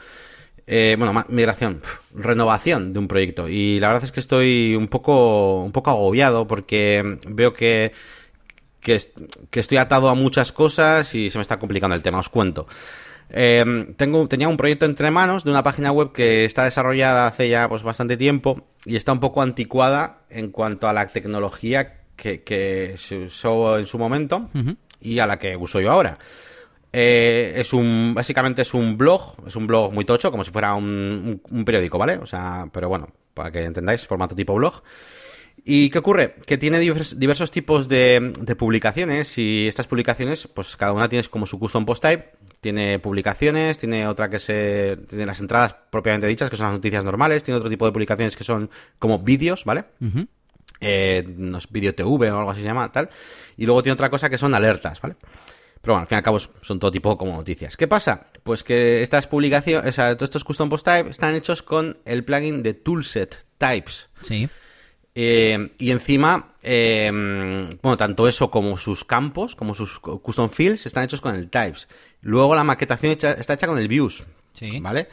Eh, 0.72 0.94
bueno, 0.96 1.24
migración, 1.26 1.82
renovación 2.14 2.92
de 2.92 3.00
un 3.00 3.08
proyecto. 3.08 3.48
Y 3.48 3.80
la 3.80 3.88
verdad 3.88 4.04
es 4.04 4.12
que 4.12 4.20
estoy 4.20 4.76
un 4.76 4.86
poco, 4.86 5.64
un 5.64 5.72
poco 5.72 5.90
agobiado 5.90 6.46
porque 6.46 7.18
veo 7.26 7.52
que, 7.52 7.90
que, 8.78 9.00
que 9.50 9.58
estoy 9.58 9.78
atado 9.78 10.08
a 10.08 10.14
muchas 10.14 10.52
cosas 10.52 11.12
y 11.16 11.28
se 11.28 11.38
me 11.38 11.42
está 11.42 11.58
complicando 11.58 11.96
el 11.96 12.04
tema. 12.04 12.20
Os 12.20 12.28
cuento. 12.28 12.68
Eh, 13.30 13.94
tengo, 13.96 14.28
tenía 14.28 14.48
un 14.48 14.56
proyecto 14.56 14.86
entre 14.86 15.10
manos 15.10 15.42
de 15.42 15.50
una 15.50 15.64
página 15.64 15.90
web 15.90 16.12
que 16.12 16.44
está 16.44 16.62
desarrollada 16.62 17.26
hace 17.26 17.48
ya 17.48 17.68
pues, 17.68 17.82
bastante 17.82 18.16
tiempo 18.16 18.68
y 18.84 18.94
está 18.94 19.10
un 19.10 19.18
poco 19.18 19.42
anticuada 19.42 20.20
en 20.30 20.52
cuanto 20.52 20.88
a 20.88 20.92
la 20.92 21.08
tecnología 21.08 22.02
que, 22.14 22.94
se 22.96 23.24
usó 23.24 23.76
en 23.76 23.86
su 23.86 23.98
momento 23.98 24.48
y 25.00 25.18
a 25.18 25.26
la 25.26 25.36
que 25.36 25.56
uso 25.56 25.80
yo 25.80 25.90
ahora. 25.90 26.18
Eh, 26.92 27.52
es 27.56 27.72
un, 27.72 28.12
básicamente 28.14 28.62
es 28.62 28.74
un 28.74 28.98
blog, 28.98 29.36
es 29.46 29.56
un 29.56 29.66
blog 29.66 29.92
muy 29.92 30.04
tocho, 30.04 30.30
como 30.30 30.44
si 30.44 30.50
fuera 30.50 30.74
un, 30.74 31.40
periódico, 31.64 31.98
¿vale? 31.98 32.16
O 32.16 32.26
sea, 32.26 32.68
pero 32.72 32.88
bueno, 32.88 33.08
para 33.34 33.50
que 33.50 33.64
entendáis, 33.64 34.06
formato 34.06 34.34
tipo 34.34 34.54
blog. 34.54 34.82
¿Y 35.64 35.90
qué 35.90 35.98
ocurre? 35.98 36.36
Que 36.46 36.56
tiene 36.56 36.78
diversos 36.78 37.50
tipos 37.50 37.86
de, 37.86 38.32
de, 38.40 38.56
publicaciones 38.56 39.36
y 39.36 39.66
estas 39.66 39.86
publicaciones, 39.86 40.48
pues 40.48 40.76
cada 40.76 40.92
una 40.92 41.08
tiene 41.08 41.28
como 41.28 41.46
su 41.46 41.58
custom 41.58 41.84
post 41.84 42.02
type 42.02 42.40
tiene 42.60 42.98
publicaciones, 42.98 43.78
tiene 43.78 44.06
otra 44.06 44.28
que 44.28 44.38
se. 44.38 44.98
Tiene 45.08 45.26
las 45.26 45.40
entradas 45.40 45.74
propiamente 45.90 46.26
dichas, 46.26 46.50
que 46.50 46.56
son 46.56 46.66
las 46.66 46.74
noticias 46.74 47.04
normales, 47.04 47.42
tiene 47.42 47.56
otro 47.56 47.70
tipo 47.70 47.86
de 47.86 47.92
publicaciones 47.92 48.36
que 48.36 48.44
son 48.44 48.70
como 48.98 49.18
vídeos, 49.18 49.64
¿vale? 49.64 49.84
eh, 50.80 51.24
no 51.36 51.58
es 51.58 51.70
video 51.70 51.94
TV 51.94 52.30
o 52.30 52.38
algo 52.38 52.50
así 52.50 52.60
se 52.60 52.66
llama, 52.66 52.90
tal. 52.92 53.08
Y 53.56 53.66
luego 53.66 53.82
tiene 53.82 53.94
otra 53.94 54.10
cosa 54.10 54.28
que 54.28 54.38
son 54.38 54.54
alertas, 54.54 55.00
¿vale? 55.00 55.16
Pero 55.82 55.94
bueno, 55.94 56.02
al 56.02 56.06
fin 56.08 56.16
y 56.16 56.18
al 56.18 56.22
cabo 56.22 56.38
son 56.38 56.78
todo 56.78 56.90
tipo 56.90 57.16
como 57.16 57.36
noticias. 57.36 57.76
¿Qué 57.76 57.88
pasa? 57.88 58.26
Pues 58.42 58.62
que 58.62 59.02
estas 59.02 59.26
publicaciones, 59.26 59.88
o 59.88 59.92
sea, 59.92 60.14
todos 60.14 60.28
estos 60.28 60.44
custom 60.44 60.68
post 60.68 60.84
type 60.84 61.10
están 61.10 61.34
hechos 61.34 61.62
con 61.62 61.98
el 62.04 62.24
plugin 62.24 62.62
de 62.62 62.74
Toolset 62.74 63.46
Types. 63.56 64.08
Sí. 64.22 64.48
Eh, 65.14 65.72
y 65.78 65.90
encima, 65.90 66.54
eh, 66.62 67.10
bueno, 67.82 67.96
tanto 67.96 68.28
eso 68.28 68.50
como 68.50 68.76
sus 68.76 69.04
campos, 69.04 69.56
como 69.56 69.74
sus 69.74 69.98
custom 69.98 70.50
fields, 70.50 70.86
están 70.86 71.04
hechos 71.04 71.20
con 71.20 71.34
el 71.34 71.48
types. 71.48 71.88
Luego 72.20 72.54
la 72.54 72.64
maquetación 72.64 73.12
está 73.12 73.54
hecha 73.54 73.66
con 73.66 73.78
el 73.78 73.88
views. 73.88 74.22
Sí. 74.52 74.80
¿Vale? 74.80 75.08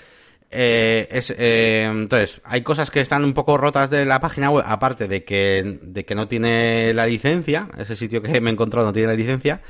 Eh, 0.49 1.07
es, 1.11 1.33
entonces, 1.37 2.41
hay 2.43 2.61
cosas 2.61 2.91
que 2.91 3.01
están 3.01 3.23
un 3.23 3.33
poco 3.33 3.57
rotas 3.57 3.89
de 3.89 4.05
la 4.05 4.19
página 4.19 4.49
web, 4.49 4.63
aparte 4.67 5.07
de 5.07 5.23
que, 5.23 5.79
de 5.81 6.05
que 6.05 6.15
no 6.15 6.27
tiene 6.27 6.93
la 6.93 7.05
licencia, 7.05 7.69
ese 7.77 7.95
sitio 7.95 8.21
que 8.21 8.39
me 8.39 8.49
he 8.49 8.53
encontrado 8.53 8.87
no 8.87 8.93
tiene 8.93 9.07
la 9.07 9.15
licencia, 9.15 9.61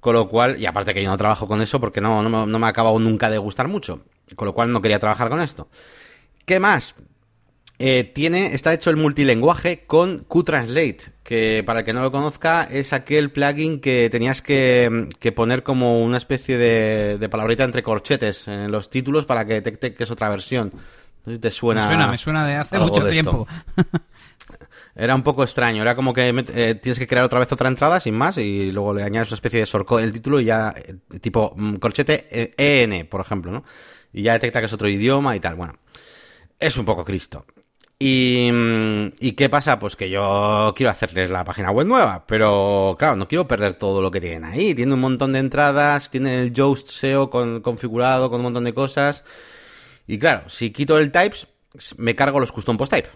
con 0.00 0.14
lo 0.14 0.28
cual, 0.28 0.58
y 0.58 0.66
aparte 0.66 0.94
que 0.94 1.02
yo 1.02 1.10
no 1.10 1.16
trabajo 1.16 1.46
con 1.46 1.60
eso 1.60 1.80
porque 1.80 2.00
no, 2.00 2.22
no, 2.22 2.46
no 2.46 2.58
me 2.58 2.66
ha 2.66 2.70
acabado 2.70 2.98
nunca 2.98 3.30
de 3.30 3.38
gustar 3.38 3.68
mucho, 3.68 4.02
con 4.36 4.46
lo 4.46 4.54
cual 4.54 4.72
no 4.72 4.80
quería 4.80 4.98
trabajar 4.98 5.28
con 5.28 5.40
esto. 5.40 5.68
¿Qué 6.44 6.60
más? 6.60 6.94
Eh, 7.80 8.10
tiene, 8.12 8.54
está 8.54 8.74
hecho 8.74 8.90
el 8.90 8.96
multilenguaje 8.96 9.84
con 9.86 10.24
QTranslate, 10.24 11.12
que 11.22 11.62
para 11.64 11.80
el 11.80 11.84
que 11.84 11.92
no 11.92 12.02
lo 12.02 12.10
conozca 12.10 12.64
es 12.64 12.92
aquel 12.92 13.30
plugin 13.30 13.80
que 13.80 14.08
tenías 14.10 14.42
que, 14.42 15.08
poner 15.36 15.62
como 15.62 16.00
una 16.02 16.18
especie 16.18 16.58
de, 16.58 17.18
de, 17.18 17.28
palabrita 17.28 17.62
entre 17.62 17.84
corchetes 17.84 18.48
en 18.48 18.72
los 18.72 18.90
títulos 18.90 19.26
para 19.26 19.44
que 19.44 19.54
detecte 19.54 19.94
que 19.94 20.02
es 20.02 20.10
otra 20.10 20.28
versión. 20.28 20.72
No 20.74 21.30
sé 21.30 21.34
si 21.34 21.40
te 21.40 21.50
suena. 21.52 21.82
Me 21.82 21.88
suena, 21.88 22.06
me 22.08 22.18
suena 22.18 22.46
de 22.48 22.54
hace 22.56 22.78
mucho 22.80 23.06
tiempo. 23.06 23.46
Era 25.00 25.14
un 25.14 25.22
poco 25.22 25.44
extraño, 25.44 25.80
era 25.80 25.94
como 25.94 26.12
que 26.12 26.28
eh, 26.28 26.74
tienes 26.74 26.98
que 26.98 27.06
crear 27.06 27.24
otra 27.24 27.38
vez 27.38 27.52
otra 27.52 27.68
entrada 27.68 28.00
sin 28.00 28.16
más 28.16 28.36
y 28.36 28.72
luego 28.72 28.92
le 28.92 29.04
añades 29.04 29.28
una 29.28 29.36
especie 29.36 29.60
de 29.60 29.66
shortcode 29.66 30.02
el 30.02 30.12
título 30.12 30.40
y 30.40 30.46
ya, 30.46 30.74
eh, 30.76 30.96
tipo 31.20 31.54
mm, 31.56 31.76
corchete 31.76 32.52
EN, 32.56 33.06
por 33.06 33.20
ejemplo, 33.20 33.52
¿no? 33.52 33.62
Y 34.12 34.22
ya 34.22 34.32
detecta 34.32 34.58
que 34.58 34.66
es 34.66 34.72
otro 34.72 34.88
idioma 34.88 35.36
y 35.36 35.40
tal. 35.40 35.54
Bueno, 35.54 35.78
es 36.58 36.76
un 36.76 36.84
poco 36.84 37.04
Cristo. 37.04 37.46
Y, 37.96 38.50
¿Y 39.20 39.32
qué 39.32 39.48
pasa? 39.48 39.78
Pues 39.78 39.94
que 39.94 40.10
yo 40.10 40.72
quiero 40.76 40.90
hacerles 40.90 41.30
la 41.30 41.44
página 41.44 41.70
web 41.70 41.86
nueva, 41.86 42.24
pero 42.26 42.96
claro, 42.98 43.14
no 43.14 43.28
quiero 43.28 43.46
perder 43.46 43.74
todo 43.74 44.02
lo 44.02 44.10
que 44.10 44.20
tienen 44.20 44.44
ahí. 44.44 44.74
Tiene 44.74 44.94
un 44.94 45.00
montón 45.00 45.32
de 45.32 45.38
entradas, 45.38 46.10
tiene 46.10 46.42
el 46.42 46.52
Yoast 46.52 46.88
SEO 46.88 47.30
configurado 47.30 48.30
con 48.30 48.40
un 48.40 48.44
montón 48.44 48.64
de 48.64 48.74
cosas. 48.74 49.22
Y 50.08 50.18
claro, 50.18 50.48
si 50.48 50.72
quito 50.72 50.98
el 50.98 51.12
types, 51.12 51.46
me 51.98 52.16
cargo 52.16 52.40
los 52.40 52.50
custom 52.50 52.76
post 52.76 52.92
type. 52.92 53.08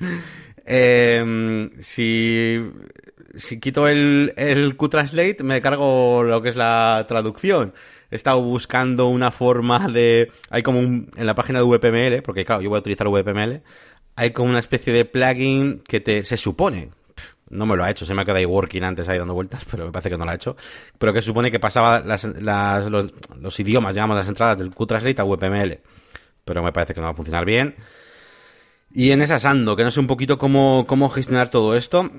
Em, 0.64 1.70
si, 1.80 2.58
si 3.36 3.60
quito 3.60 3.88
el, 3.88 4.32
el 4.36 4.76
Qtranslate, 4.76 5.42
me 5.42 5.60
cargo 5.60 6.22
lo 6.22 6.40
que 6.42 6.48
es 6.48 6.56
la 6.56 7.04
traducción. 7.08 7.74
He 8.10 8.16
estado 8.16 8.40
buscando 8.40 9.08
una 9.08 9.30
forma 9.30 9.88
de... 9.88 10.30
Hay 10.50 10.62
como 10.62 10.78
un... 10.78 11.10
En 11.16 11.26
la 11.26 11.34
página 11.34 11.58
de 11.58 11.64
VPML, 11.64 12.22
porque 12.22 12.44
claro, 12.44 12.62
yo 12.62 12.70
voy 12.70 12.76
a 12.76 12.80
utilizar 12.80 13.08
VPML, 13.08 13.62
hay 14.16 14.30
como 14.30 14.50
una 14.50 14.60
especie 14.60 14.92
de 14.92 15.04
plugin 15.04 15.82
que 15.86 16.00
te... 16.00 16.24
Se 16.24 16.36
supone, 16.36 16.90
no 17.50 17.66
me 17.66 17.76
lo 17.76 17.84
ha 17.84 17.90
hecho, 17.90 18.06
se 18.06 18.14
me 18.14 18.22
ha 18.22 18.24
quedado 18.24 18.38
ahí 18.38 18.46
working 18.46 18.84
antes 18.84 19.08
ahí 19.08 19.18
dando 19.18 19.34
vueltas, 19.34 19.64
pero 19.70 19.86
me 19.86 19.92
parece 19.92 20.10
que 20.10 20.16
no 20.16 20.24
lo 20.24 20.30
ha 20.30 20.34
hecho. 20.34 20.56
Pero 20.98 21.12
que 21.12 21.22
se 21.22 21.26
supone 21.26 21.50
que 21.50 21.60
pasaba 21.60 22.00
las, 22.00 22.24
las, 22.24 22.90
los, 22.90 23.12
los, 23.40 23.60
idiomas, 23.60 23.94
digamos, 23.94 24.16
las 24.16 24.28
entradas 24.28 24.58
del 24.58 24.70
Qtranslate 24.70 25.20
a 25.20 25.24
VPML. 25.24 25.80
Pero 26.44 26.62
me 26.62 26.72
parece 26.72 26.94
que 26.94 27.00
no 27.00 27.06
va 27.06 27.12
a 27.12 27.16
funcionar 27.16 27.44
bien. 27.44 27.74
Y 28.96 29.10
en 29.10 29.22
esa 29.22 29.50
ando, 29.50 29.74
que 29.74 29.82
no 29.82 29.90
sé 29.90 29.98
un 29.98 30.06
poquito 30.06 30.38
cómo, 30.38 30.84
cómo 30.86 31.10
gestionar 31.10 31.50
todo 31.50 31.74
esto. 31.74 32.10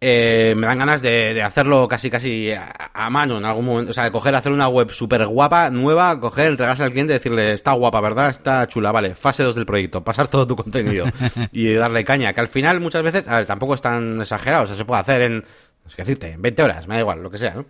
Eh, 0.00 0.54
me 0.56 0.66
dan 0.66 0.78
ganas 0.78 1.02
de, 1.02 1.34
de 1.34 1.42
hacerlo 1.42 1.86
casi 1.86 2.10
casi 2.10 2.50
a, 2.50 2.90
a, 2.92 3.10
mano 3.10 3.36
en 3.36 3.44
algún 3.44 3.66
momento. 3.66 3.90
O 3.90 3.94
sea, 3.94 4.04
de 4.04 4.10
coger, 4.10 4.34
hacer 4.34 4.50
una 4.50 4.66
web 4.66 4.90
súper 4.90 5.26
guapa, 5.26 5.68
nueva, 5.68 6.18
coger, 6.18 6.48
entregarse 6.48 6.82
al 6.82 6.90
cliente 6.90 7.12
y 7.12 7.16
decirle, 7.18 7.52
está 7.52 7.72
guapa, 7.72 8.00
¿verdad? 8.00 8.30
Está 8.30 8.66
chula, 8.66 8.90
vale. 8.90 9.14
Fase 9.14 9.42
2 9.42 9.54
del 9.54 9.66
proyecto, 9.66 10.02
pasar 10.02 10.26
todo 10.26 10.46
tu 10.46 10.56
contenido 10.56 11.04
y 11.52 11.74
darle 11.74 12.02
caña. 12.02 12.32
Que 12.32 12.40
al 12.40 12.48
final 12.48 12.80
muchas 12.80 13.02
veces, 13.02 13.28
a 13.28 13.36
ver, 13.36 13.46
tampoco 13.46 13.74
es 13.74 13.82
tan 13.82 14.22
exagerado. 14.22 14.64
O 14.64 14.66
sea, 14.66 14.74
se 14.74 14.86
puede 14.86 15.02
hacer 15.02 15.20
en, 15.20 15.44
es 15.86 15.94
que 15.94 16.02
decirte, 16.02 16.32
en 16.32 16.40
20 16.40 16.62
horas, 16.62 16.88
me 16.88 16.94
da 16.94 17.00
igual, 17.02 17.22
lo 17.22 17.30
que 17.30 17.36
sea, 17.36 17.54
¿no? 17.54 17.66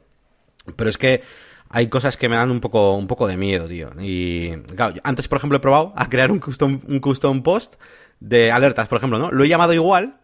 Pero 0.77 0.89
es 0.89 0.97
que 0.97 1.21
hay 1.69 1.89
cosas 1.89 2.17
que 2.17 2.29
me 2.29 2.37
dan 2.37 2.51
un 2.53 2.61
poco, 2.61 2.95
un 2.97 3.09
poco 3.09 3.27
de 3.27 3.37
miedo, 3.37 3.67
tío. 3.67 3.91
Y, 3.99 4.53
claro, 4.77 4.95
antes, 5.03 5.27
por 5.27 5.39
ejemplo, 5.39 5.57
he 5.57 5.61
probado 5.61 5.93
a 5.97 6.09
crear 6.09 6.31
un 6.31 6.39
custom, 6.39 6.81
un 6.87 7.01
custom 7.01 7.43
post 7.43 7.75
de 8.23 8.51
alertas, 8.53 8.87
por 8.89 8.99
ejemplo, 8.99 9.19
¿no? 9.19 9.31
Lo 9.33 9.45
he 9.45 9.49
llamado 9.49 9.73
igual 9.75 10.17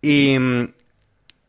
y, 0.00 0.36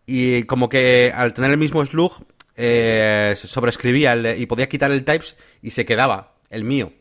y 0.05 0.43
como 0.43 0.69
que 0.69 1.11
al 1.15 1.33
tener 1.33 1.51
el 1.51 1.57
mismo 1.57 1.85
slug 1.85 2.25
eh, 2.55 3.33
sobreescribía 3.35 4.13
el, 4.13 4.39
y 4.39 4.45
podía 4.45 4.67
quitar 4.69 4.91
el 4.91 5.03
types 5.03 5.35
y 5.61 5.71
se 5.71 5.85
quedaba 5.85 6.33
el 6.49 6.63
mío. 6.63 6.91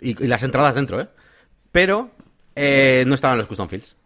Y, 0.00 0.22
y 0.22 0.28
las 0.28 0.42
entradas 0.42 0.74
dentro, 0.74 1.00
¿eh? 1.00 1.08
Pero 1.72 2.10
eh, 2.54 3.04
no 3.06 3.14
estaban 3.14 3.38
los 3.38 3.46
custom 3.46 3.68
fields. 3.68 3.96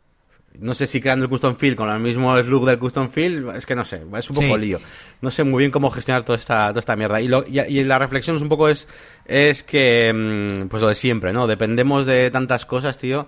No 0.61 0.73
sé 0.73 0.87
si 0.87 1.01
creando 1.01 1.25
el 1.25 1.31
custom 1.31 1.57
field 1.57 1.77
con 1.77 1.91
el 1.91 1.99
mismo 1.99 2.41
slug 2.41 2.65
del 2.65 2.79
custom 2.79 3.11
field, 3.11 3.57
es 3.57 3.67
que 3.67 3.75
no 3.75 3.85
sé, 3.85 4.03
es 4.17 4.31
un 4.31 4.37
poco 4.37 4.55
Sí. 4.55 4.61
lío. 4.61 4.81
No 5.21 5.33
sé 5.33 5.43
muy 5.43 5.59
bien 5.63 5.73
cómo 5.73 5.91
gestionar 5.91 6.25
toda 6.25 6.39
esta, 6.39 6.69
toda 6.69 6.79
esta 6.79 6.95
mierda. 6.95 7.21
Y, 7.21 7.27
lo, 7.27 7.45
y, 7.45 7.59
y 7.59 7.83
la 7.83 7.99
reflexión 7.99 8.37
es 8.37 8.43
un 8.43 8.49
poco 8.49 8.69
es, 8.69 8.87
es 9.25 9.65
que, 9.65 10.13
mm, 10.15 10.69
pues 10.69 10.81
lo 10.81 10.89
de 10.89 10.95
siempre, 10.95 11.33
¿no? 11.33 11.49
Dependemos 11.49 12.07
de 12.07 12.31
tantas 12.31 12.67
cosas, 12.67 12.99
tío, 12.99 13.27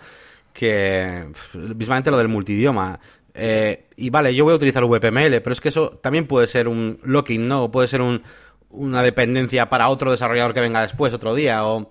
que, 0.56 1.26
mismamente 1.54 2.10
lo 2.10 2.18
del 2.18 2.28
multidioma. 2.28 2.98
Eh, 3.34 3.88
y 3.96 4.08
vale, 4.08 4.34
yo 4.34 4.44
voy 4.44 4.54
a 4.54 4.56
utilizar 4.56 4.84
VPML, 4.84 5.42
pero 5.42 5.52
es 5.52 5.60
que 5.60 5.68
eso 5.68 5.90
también 6.02 6.26
puede 6.26 6.48
ser 6.48 6.68
un 6.68 6.98
locking, 7.02 7.46
¿no? 7.46 7.64
O 7.64 7.70
puede 7.70 7.88
ser 7.88 8.00
un, 8.00 8.22
una 8.70 9.02
dependencia 9.02 9.68
para 9.68 9.88
otro 9.88 10.10
desarrollador 10.10 10.54
que 10.54 10.60
venga 10.60 10.80
después, 10.80 11.12
otro 11.12 11.34
día, 11.34 11.64
o 11.66 11.90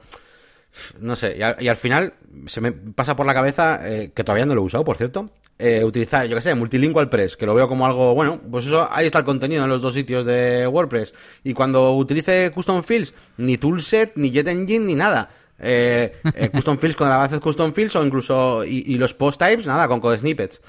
no 0.99 1.15
sé, 1.15 1.37
y 1.37 1.41
al, 1.41 1.55
y 1.59 1.67
al 1.67 1.77
final 1.77 2.13
se 2.47 2.61
me 2.61 2.71
pasa 2.71 3.15
por 3.15 3.25
la 3.25 3.33
cabeza, 3.33 3.79
eh, 3.83 4.11
que 4.13 4.23
todavía 4.23 4.45
no 4.45 4.55
lo 4.55 4.61
he 4.61 4.65
usado, 4.65 4.83
por 4.83 4.97
cierto, 4.97 5.29
eh, 5.57 5.83
utilizar, 5.85 6.27
yo 6.27 6.35
que 6.35 6.41
sé, 6.41 6.53
Multilingual 6.53 7.07
Press, 7.07 7.37
que 7.37 7.45
lo 7.45 7.55
veo 7.55 7.67
como 7.67 7.85
algo, 7.85 8.13
bueno, 8.13 8.41
pues 8.51 8.65
eso, 8.65 8.89
ahí 8.91 9.05
está 9.05 9.19
el 9.19 9.25
contenido 9.25 9.63
en 9.63 9.69
los 9.69 9.81
dos 9.81 9.93
sitios 9.93 10.25
de 10.25 10.67
WordPress. 10.67 11.13
Y 11.43 11.53
cuando 11.53 11.93
utilice 11.93 12.51
Custom 12.51 12.83
Fields, 12.83 13.13
ni 13.37 13.57
Toolset, 13.57 14.13
ni 14.15 14.31
JetEngine, 14.31 14.85
ni 14.85 14.95
nada. 14.95 15.29
Eh, 15.57 16.13
eh, 16.33 16.49
custom 16.49 16.77
Fields 16.77 16.95
con 16.95 17.07
el 17.07 17.13
avance 17.13 17.35
de 17.35 17.41
Custom 17.41 17.73
Fields 17.73 17.95
o 17.95 18.05
incluso, 18.05 18.65
y, 18.65 18.83
y 18.87 18.97
los 18.97 19.13
post 19.13 19.39
types, 19.39 19.65
nada, 19.65 19.87
con 19.87 19.99
code 19.99 20.17
snippets. 20.17 20.61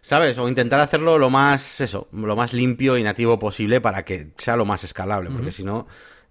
¿Sabes? 0.00 0.38
O 0.38 0.48
intentar 0.48 0.80
hacerlo 0.80 1.18
lo 1.18 1.28
más, 1.28 1.80
eso, 1.80 2.08
lo 2.12 2.36
más 2.36 2.52
limpio 2.52 2.96
y 2.96 3.02
nativo 3.02 3.38
posible 3.38 3.80
para 3.80 4.04
que 4.04 4.32
sea 4.36 4.56
lo 4.56 4.64
más 4.64 4.84
escalable, 4.84 5.28
porque 5.30 5.50
si 5.50 5.64
no, 5.64 5.86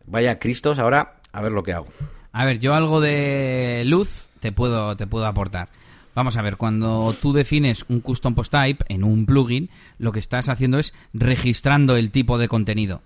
vaya 0.05 0.39
Cristos, 0.39 0.79
ahora 0.79 1.17
a 1.31 1.41
ver 1.41 1.51
lo 1.51 1.63
que 1.63 1.73
hago. 1.73 1.87
A 2.31 2.45
ver, 2.45 2.59
yo 2.59 2.73
algo 2.73 3.01
de 3.01 3.83
luz 3.85 4.29
te 4.39 4.51
puedo, 4.51 4.95
te 4.95 5.05
puedo 5.05 5.25
aportar. 5.25 5.69
Vamos 6.15 6.37
a 6.37 6.41
ver, 6.41 6.57
cuando 6.57 7.13
tú 7.21 7.33
defines 7.33 7.85
un 7.89 7.99
custom 7.99 8.33
post 8.33 8.51
type 8.51 8.83
en 8.89 9.03
un 9.03 9.27
plugin, 9.27 9.69
lo 9.99 10.11
que 10.11 10.19
estás 10.19 10.49
haciendo 10.49 10.79
es 10.79 10.93
registrando 11.13 11.95
el 11.95 12.09
tipo 12.09 12.39
de 12.39 12.47
contenido. 12.47 13.03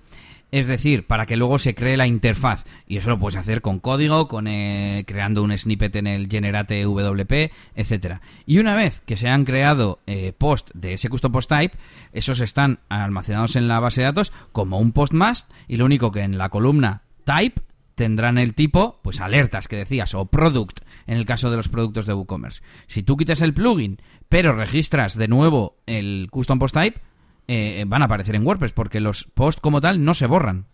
Es 0.51 0.67
decir, 0.67 1.07
para 1.07 1.25
que 1.25 1.37
luego 1.37 1.57
se 1.59 1.73
cree 1.73 1.95
la 1.95 2.07
interfaz. 2.07 2.65
Y 2.85 2.97
eso 2.97 3.09
lo 3.09 3.19
puedes 3.19 3.39
hacer 3.39 3.61
con 3.61 3.79
código, 3.79 4.27
con 4.27 4.47
eh, 4.47 5.05
creando 5.07 5.43
un 5.43 5.57
snippet 5.57 5.95
en 5.95 6.07
el 6.07 6.27
generate 6.29 6.83
WP, 6.85 7.51
etcétera. 7.75 8.21
Y 8.45 8.59
una 8.59 8.75
vez 8.75 9.01
que 9.05 9.15
se 9.15 9.29
han 9.29 9.45
creado 9.45 9.99
eh, 10.07 10.33
post 10.37 10.71
de 10.73 10.93
ese 10.93 11.07
custom 11.07 11.31
post 11.31 11.49
type, 11.49 11.77
esos 12.11 12.41
están 12.41 12.79
almacenados 12.89 13.55
en 13.55 13.69
la 13.69 13.79
base 13.79 14.01
de 14.01 14.07
datos 14.07 14.33
como 14.51 14.79
un 14.79 14.91
post 14.91 15.13
más 15.13 15.47
y 15.69 15.77
lo 15.77 15.85
único 15.85 16.11
que 16.11 16.21
en 16.21 16.37
la 16.37 16.49
columna 16.49 17.03
type 17.23 17.61
tendrán 17.95 18.37
el 18.37 18.53
tipo, 18.55 18.99
pues 19.03 19.21
alertas 19.21 19.67
que 19.67 19.77
decías, 19.77 20.15
o 20.15 20.25
product, 20.25 20.79
en 21.07 21.17
el 21.17 21.25
caso 21.25 21.49
de 21.51 21.57
los 21.57 21.69
productos 21.69 22.05
de 22.05 22.13
WooCommerce. 22.13 22.61
Si 22.87 23.03
tú 23.03 23.15
quitas 23.15 23.41
el 23.41 23.53
plugin, 23.53 23.99
pero 24.27 24.53
registras 24.53 25.15
de 25.15 25.27
nuevo 25.27 25.77
el 25.85 26.27
custom 26.31 26.57
post 26.57 26.73
type, 26.73 26.99
eh, 27.47 27.83
van 27.87 28.01
a 28.01 28.05
aparecer 28.05 28.35
en 28.35 28.45
WordPress, 28.45 28.73
porque 28.73 28.99
los 28.99 29.25
posts 29.33 29.61
como 29.61 29.81
tal 29.81 30.03
no 30.03 30.13
se 30.13 30.27
borran. 30.27 30.65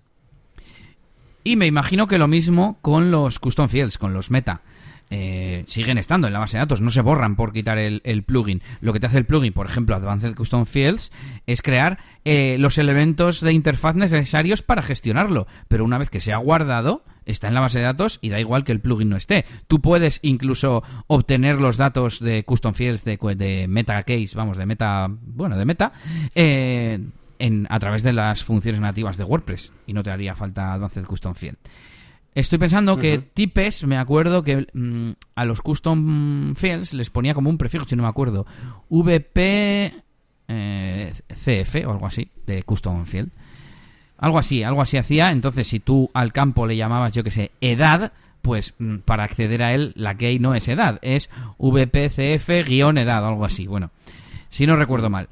Y 1.43 1.56
me 1.56 1.65
imagino 1.65 2.08
que 2.08 2.17
lo 2.17 2.27
mismo 2.27 2.77
con 2.82 3.10
los 3.10 3.39
custom 3.39 3.69
fields, 3.69 3.97
con 3.97 4.13
los 4.13 4.32
meta. 4.32 4.62
Eh, 5.10 5.63
siguen 5.67 5.97
estando 5.97 6.27
en 6.27 6.34
la 6.34 6.39
base 6.39 6.58
de 6.58 6.63
datos, 6.63 6.82
no 6.82 6.89
se 6.89 6.99
borran 6.99 7.38
por 7.38 7.53
quitar 7.53 7.77
el, 7.77 8.23
plugin. 8.23 8.62
Lo 8.82 8.91
que 8.91 8.99
te 8.99 9.06
hace 9.06 9.17
el 9.17 9.25
plugin, 9.25 9.53
por 9.53 9.65
ejemplo, 9.65 9.95
Advanced 9.95 10.36
Custom 10.36 10.65
Fields, 10.65 11.12
es 11.45 11.62
crear 11.62 11.99
eh, 12.25 12.58
los 12.60 12.77
elementos 12.77 13.39
de 13.39 13.53
interfaz 13.53 13.95
necesarios 13.95 14.62
para 14.62 14.82
gestionarlo. 14.82 15.47
Pero 15.69 15.86
una 15.86 15.97
vez 15.97 16.10
que 16.10 16.19
se 16.19 16.34
ha 16.34 16.38
guardado, 16.38 17.06
está 17.28 17.48
en 17.48 17.54
la 17.54 17.60
base 17.60 17.80
de 17.80 17.86
datos 17.86 18.18
y 18.22 18.30
da 18.30 18.40
igual 18.40 18.63
que 18.63 18.72
el 18.72 18.80
plugin 18.80 19.10
no 19.10 19.18
esté. 19.18 19.46
Tú 19.68 19.82
puedes 19.82 20.20
incluso 20.24 20.84
obtener 21.06 21.62
los 21.62 21.78
datos 21.78 22.20
de 22.20 22.44
Custom 22.44 22.74
Fields 22.74 23.04
de, 23.04 23.18
de 23.36 23.68
Meta 23.68 24.02
Case, 24.04 24.32
vamos, 24.34 24.58
de 24.58 24.66
Meta, 24.66 25.08
bueno, 25.10 25.58
de 25.58 25.66
Meta, 25.66 25.92
eh, 26.34 27.00
en, 27.40 27.68
a 27.70 27.80
través 27.80 28.02
de 28.04 28.13
las 28.13 28.44
funciones 28.44 28.82
nativas 28.82 29.18
de 29.18 29.24
WordPress 29.24 29.72
y 29.86 29.94
no 29.94 30.04
te 30.04 30.10
haría 30.10 30.34
falta 30.34 30.74
Advanced 30.74 31.06
Custom 31.06 31.36
Field. 31.36 31.58
Estoy 32.34 32.60
pensando 32.60 32.98
que 32.98 33.18
uh 33.18 33.22
-huh. 33.22 33.26
tipes, 33.34 33.84
me 33.86 33.98
acuerdo 33.98 34.44
que 34.44 34.68
mmm, 34.72 35.12
a 35.34 35.44
los 35.44 35.62
custom 35.62 36.54
fields 36.54 36.94
les 36.94 37.10
ponía 37.10 37.34
como 37.34 37.50
un 37.50 37.58
prefijo, 37.58 37.86
si 37.86 37.96
no 37.96 38.04
me 38.04 38.10
acuerdo, 38.10 38.46
VP 38.90 39.92
eh, 40.48 41.13
CF 41.30 41.88
o 41.88 41.92
algo 41.92 42.06
así, 42.06 42.30
de 42.46 42.62
custom 42.62 43.06
field. 43.06 43.32
Algo 44.17 44.39
así, 44.39 44.63
algo 44.63 44.82
así 44.82 44.97
hacía. 44.97 45.32
Entonces, 45.32 45.67
si 45.67 45.80
tú 45.80 46.10
al 46.13 46.34
campo 46.34 46.65
le 46.65 46.75
llamabas, 46.75 47.13
yo 47.13 47.23
que 47.23 47.32
sé, 47.32 47.51
edad, 47.62 48.13
pues 48.41 48.73
mm, 48.80 48.97
para 48.97 49.23
acceder 49.23 49.63
a 49.63 49.73
él, 49.73 49.93
la 49.95 50.15
key 50.15 50.39
no 50.39 50.56
es 50.56 50.67
edad, 50.67 50.99
es 51.01 51.30
VPCF-edad 51.58 53.23
o 53.23 53.27
algo 53.27 53.45
así. 53.45 53.67
Bueno, 53.67 53.91
si 54.49 54.65
no 54.65 54.75
recuerdo 54.75 55.10
mal. 55.10 55.30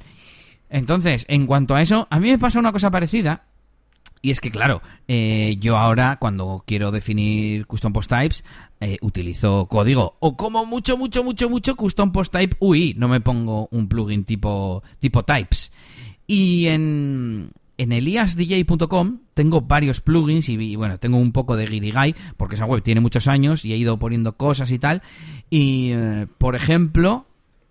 Entonces, 0.68 1.24
en 1.28 1.46
cuanto 1.46 1.74
a 1.74 1.82
eso, 1.82 2.06
a 2.10 2.18
mí 2.18 2.30
me 2.30 2.38
pasa 2.38 2.58
una 2.58 2.72
cosa 2.72 2.90
parecida 2.90 3.42
y 4.22 4.30
es 4.30 4.40
que, 4.40 4.50
claro, 4.50 4.82
eh, 5.06 5.56
yo 5.60 5.76
ahora 5.76 6.16
cuando 6.18 6.64
quiero 6.66 6.90
definir 6.90 7.66
custom 7.66 7.92
post 7.92 8.10
types 8.10 8.44
eh, 8.80 8.98
utilizo 9.00 9.66
código 9.66 10.16
o 10.18 10.36
como 10.36 10.66
mucho, 10.66 10.96
mucho, 10.96 11.22
mucho, 11.22 11.48
mucho 11.48 11.76
custom 11.76 12.10
post 12.10 12.32
type 12.32 12.56
UI. 12.58 12.94
No 12.96 13.06
me 13.06 13.20
pongo 13.20 13.68
un 13.70 13.88
plugin 13.88 14.24
tipo, 14.24 14.82
tipo 14.98 15.22
types. 15.22 15.72
Y 16.26 16.66
en, 16.66 17.52
en 17.78 17.92
eliasdj.com 17.92 19.18
tengo 19.34 19.60
varios 19.60 20.00
plugins 20.00 20.48
y, 20.48 20.54
y, 20.54 20.76
bueno, 20.76 20.98
tengo 20.98 21.18
un 21.18 21.32
poco 21.32 21.56
de 21.56 21.66
guirigay 21.66 22.14
porque 22.36 22.54
esa 22.54 22.64
web 22.64 22.82
tiene 22.82 23.00
muchos 23.00 23.28
años 23.28 23.64
y 23.64 23.72
he 23.72 23.76
ido 23.76 23.98
poniendo 23.98 24.36
cosas 24.36 24.70
y 24.70 24.78
tal. 24.78 25.02
Y, 25.50 25.90
eh, 25.92 26.26
por 26.38 26.56
ejemplo, 26.56 27.26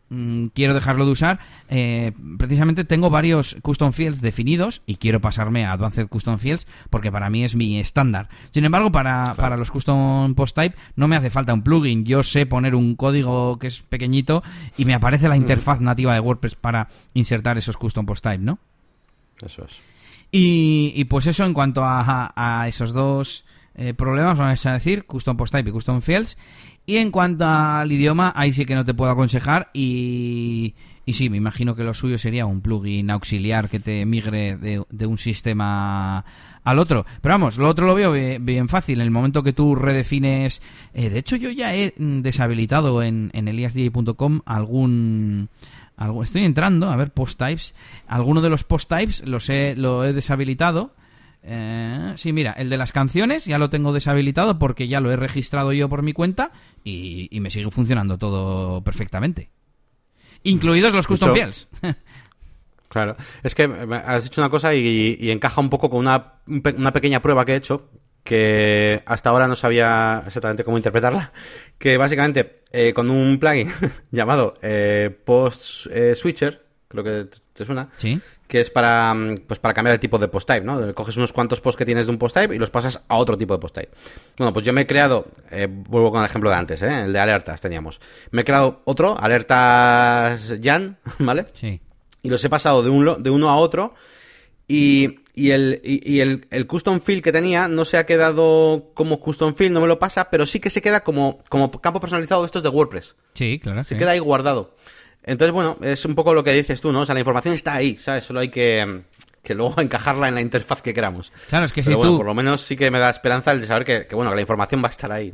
Mm, 0.09 0.47
quiero 0.53 0.73
dejarlo 0.75 1.05
de 1.05 1.11
usar. 1.11 1.39
Eh, 1.67 2.11
precisamente 2.37 2.83
tengo 2.85 3.09
varios 3.09 3.57
custom 3.61 3.91
fields 3.91 4.21
definidos 4.21 4.81
y 4.85 4.97
quiero 4.97 5.19
pasarme 5.19 5.65
a 5.65 5.71
Advanced 5.71 6.07
Custom 6.07 6.37
Fields 6.37 6.67
porque 6.91 7.11
para 7.11 7.29
mí 7.29 7.43
es 7.43 7.55
mi 7.55 7.79
estándar. 7.79 8.29
Sin 8.51 8.65
embargo, 8.65 8.91
para, 8.91 9.23
claro. 9.23 9.37
para 9.37 9.57
los 9.57 9.71
custom 9.71 10.35
post 10.35 10.55
type 10.55 10.77
no 10.95 11.07
me 11.07 11.15
hace 11.15 11.31
falta 11.31 11.53
un 11.53 11.63
plugin. 11.63 12.05
Yo 12.05 12.21
sé 12.23 12.45
poner 12.45 12.75
un 12.75 12.95
código 12.95 13.57
que 13.57 13.67
es 13.67 13.81
pequeñito 13.81 14.43
y 14.77 14.85
me 14.85 14.93
aparece 14.93 15.27
la 15.27 15.37
interfaz 15.37 15.81
nativa 15.81 16.13
de 16.13 16.19
WordPress 16.19 16.55
para 16.55 16.87
insertar 17.13 17.57
esos 17.57 17.77
custom 17.77 18.05
post 18.05 18.23
type, 18.23 18.43
¿no? 18.43 18.59
Eso 19.43 19.65
es. 19.65 19.94
Y, 20.37 20.91
y 20.97 21.05
pues 21.05 21.27
eso 21.27 21.45
en 21.45 21.53
cuanto 21.53 21.83
a, 21.85 22.65
esos 22.67 22.91
dos 22.91 23.45
eh, 23.73 23.93
problemas, 23.93 24.37
vamos 24.37 24.65
a 24.65 24.73
decir, 24.73 25.05
custom 25.05 25.37
post 25.37 25.53
type 25.53 25.69
y 25.69 25.71
custom 25.71 26.01
fields. 26.01 26.37
Y 26.85 26.97
en 26.97 27.09
cuanto 27.09 27.45
al 27.45 27.89
idioma, 27.89 28.33
ahí 28.35 28.51
sí 28.51 28.65
que 28.65 28.75
no 28.75 28.83
te 28.83 28.93
puedo 28.93 29.09
aconsejar 29.09 29.69
y, 29.73 30.75
y 31.05 31.13
sí, 31.13 31.29
me 31.29 31.37
imagino 31.37 31.73
que 31.73 31.85
lo 31.85 31.93
suyo 31.93 32.17
sería 32.17 32.45
un 32.45 32.59
plugin 32.59 33.11
auxiliar 33.11 33.69
que 33.69 33.79
te 33.79 34.05
migre 34.05 34.57
de, 34.57 35.05
un 35.05 35.17
sistema 35.17 36.25
al 36.65 36.79
otro. 36.79 37.05
Pero 37.21 37.35
vamos, 37.35 37.57
lo 37.57 37.69
otro 37.69 37.85
lo 37.87 37.95
veo 37.95 38.11
bien, 38.11 38.67
fácil. 38.67 38.99
En 38.99 39.05
el 39.05 39.11
momento 39.11 39.41
que 39.41 39.53
tú 39.53 39.73
redefines... 39.73 40.61
Eh, 40.93 41.09
de 41.09 41.19
hecho, 41.19 41.37
yo 41.37 41.49
ya 41.49 41.73
he 41.73 41.93
mm, 41.97 42.19
deshabilitado 42.19 43.01
en, 43.01 43.31
en 43.33 43.47
eliasdj.com 43.47 44.41
algún... 44.45 45.47
Algo, 45.97 46.23
estoy 46.23 46.43
entrando, 46.43 46.89
a 46.89 46.95
ver, 46.95 47.11
post 47.11 47.39
types. 47.39 47.73
Alguno 48.07 48.41
de 48.41 48.49
los 48.49 48.63
post 48.63 48.89
types 48.89 49.21
los 49.25 49.49
he, 49.49 49.75
lo 49.75 50.03
he 50.03 50.13
deshabilitado 50.13 50.93
eh, 51.47 52.13
sí, 52.17 52.33
mira, 52.33 52.53
el 52.53 52.69
de 52.69 52.77
las 52.77 52.91
canciones 52.91 53.45
ya 53.45 53.59
lo 53.59 53.69
tengo 53.69 53.93
deshabilitado 53.93 54.57
porque 54.57 54.87
ya 54.87 54.99
lo 54.99 55.11
he 55.11 55.15
registrado 55.15 55.73
yo 55.73 55.87
por 55.87 56.01
mi 56.01 56.11
cuenta 56.11 56.51
y, 56.83 57.29
me 57.39 57.51
sigue 57.51 57.69
funcionando 57.69 58.17
todo 58.17 58.81
perfectamente. 58.81 59.49
Incluidos 60.43 60.93
los 60.93 61.05
custom 61.05 61.33
fields. 61.33 61.69
claro, 62.87 63.15
es 63.43 63.53
que 63.53 63.63
has 64.05 64.23
dicho 64.23 64.41
una 64.41 64.49
cosa 64.49 64.73
y, 64.73 65.29
encaja 65.29 65.61
un 65.61 65.69
poco 65.69 65.89
con 65.89 65.99
una, 65.99 66.33
una 66.47 66.91
pequeña 66.91 67.21
prueba 67.21 67.45
que 67.45 67.53
he 67.53 67.57
hecho 67.57 67.89
que 68.25 69.03
hasta 69.05 69.29
ahora 69.29 69.47
no 69.47 69.55
sabía 69.55 70.23
exactamente 70.25 70.63
cómo 70.63 70.77
interpretarla, 70.77 71.31
que 71.77 71.95
básicamente 71.95 72.63
eh, 72.71 72.91
con 72.91 73.11
un 73.11 73.37
plugin 73.37 73.71
llamado 74.11 74.55
eh, 74.63 75.15
Post 75.23 75.85
eh, 75.91 76.15
Switcher, 76.15 76.65
creo 76.87 77.03
que 77.03 77.27
te 77.53 77.65
suena, 77.65 77.89
¿Sí? 77.97 78.19
que 78.47 78.61
es 78.61 78.71
para, 78.71 79.13
mm, 79.13 79.37
pues 79.47 79.59
para 79.59 79.75
cambiar 79.75 79.93
el 79.93 79.99
tipo 79.99 80.17
de 80.17 80.27
post 80.27 80.47
type, 80.47 80.65
¿no? 80.65 80.93
Coges 80.95 81.17
unos 81.17 81.33
cuantos 81.33 81.61
posts 81.61 81.77
que 81.77 81.85
tienes 81.85 82.07
de 82.07 82.13
un 82.13 82.17
post 82.17 82.35
type 82.35 82.55
y 82.55 82.57
los 82.57 82.71
pasas 82.71 82.99
a 83.07 83.15
otro 83.15 83.37
tipo 83.37 83.53
de 83.53 83.59
post 83.59 83.75
type. 83.75 83.91
Bueno, 84.39 84.51
pues 84.51 84.65
yo 84.65 84.73
me 84.73 84.81
he 84.81 84.87
creado, 84.87 85.27
eh, 85.51 85.67
vuelvo 85.69 86.09
con 86.09 86.21
el 86.21 86.25
ejemplo 86.25 86.49
de 86.49 86.55
antes, 86.55 86.81
¿eh? 86.81 87.03
el 87.03 87.13
de 87.13 87.19
alertas 87.19 87.61
teníamos. 87.61 88.01
Me 88.31 88.41
he 88.41 88.45
creado 88.45 88.81
otro, 88.85 89.15
alertas 89.19 90.55
Jan, 90.63 90.97
¿vale? 91.19 91.45
Sí. 91.53 91.79
Y 92.23 92.29
los 92.31 92.43
he 92.43 92.49
pasado 92.49 92.81
de, 92.81 92.89
un, 92.89 93.21
de 93.21 93.29
uno 93.29 93.51
a 93.51 93.57
otro 93.57 93.93
y, 94.67 95.19
y, 95.35 95.51
el, 95.51 95.81
y, 95.83 96.19
el, 96.19 96.47
el, 96.49 96.67
custom 96.67 96.99
field 96.99 97.21
que 97.21 97.31
tenía 97.31 97.67
no 97.67 97.85
se 97.85 97.97
ha 97.97 98.05
quedado 98.05 98.91
como 98.93 99.19
custom 99.19 99.53
field, 99.53 99.73
no 99.73 99.81
me 99.81 99.87
lo 99.87 99.99
pasa, 99.99 100.29
pero 100.29 100.45
sí 100.45 100.59
que 100.59 100.69
se 100.69 100.81
queda 100.81 101.01
como, 101.01 101.39
como 101.49 101.69
campo 101.71 101.99
personalizado 101.99 102.41
de 102.41 102.47
estos 102.47 102.63
de 102.63 102.69
WordPress. 102.69 103.15
Sí, 103.33 103.59
claro. 103.61 103.83
Se 103.83 103.95
queda 103.95 104.11
ahí 104.11 104.19
guardado. 104.19 104.75
Entonces, 105.23 105.53
bueno, 105.53 105.77
es 105.81 106.05
un 106.05 106.15
poco 106.15 106.33
lo 106.33 106.43
que 106.43 106.53
dices 106.53 106.81
tú, 106.81 106.91
¿no? 106.91 107.01
O 107.01 107.05
sea, 107.05 107.13
la 107.13 107.21
información 107.21 107.55
está 107.55 107.73
ahí, 107.73 107.97
¿sabes? 107.97 108.23
Solo 108.23 108.41
hay 108.41 108.49
que, 108.49 109.03
que 109.43 109.55
luego 109.55 109.75
encajarla 109.81 110.27
en 110.27 110.35
la 110.35 110.41
interfaz 110.41 110.81
que 110.81 110.93
queramos. 110.93 111.31
Claro, 111.49 111.65
es 111.65 111.73
que 111.73 111.81
Pero 111.81 111.93
si 111.93 111.97
bueno, 111.97 112.11
tú... 112.11 112.17
por 112.17 112.25
lo 112.25 112.33
menos 112.33 112.61
sí 112.61 112.75
que 112.75 112.91
me 112.91 112.99
da 112.99 113.09
esperanza 113.09 113.51
el 113.51 113.61
de 113.61 113.67
saber 113.67 113.83
que, 113.83 114.15
bueno, 114.15 114.31
que 114.31 114.35
la 114.35 114.41
información 114.41 114.83
va 114.83 114.87
a 114.87 114.91
estar 114.91 115.11
ahí. 115.11 115.33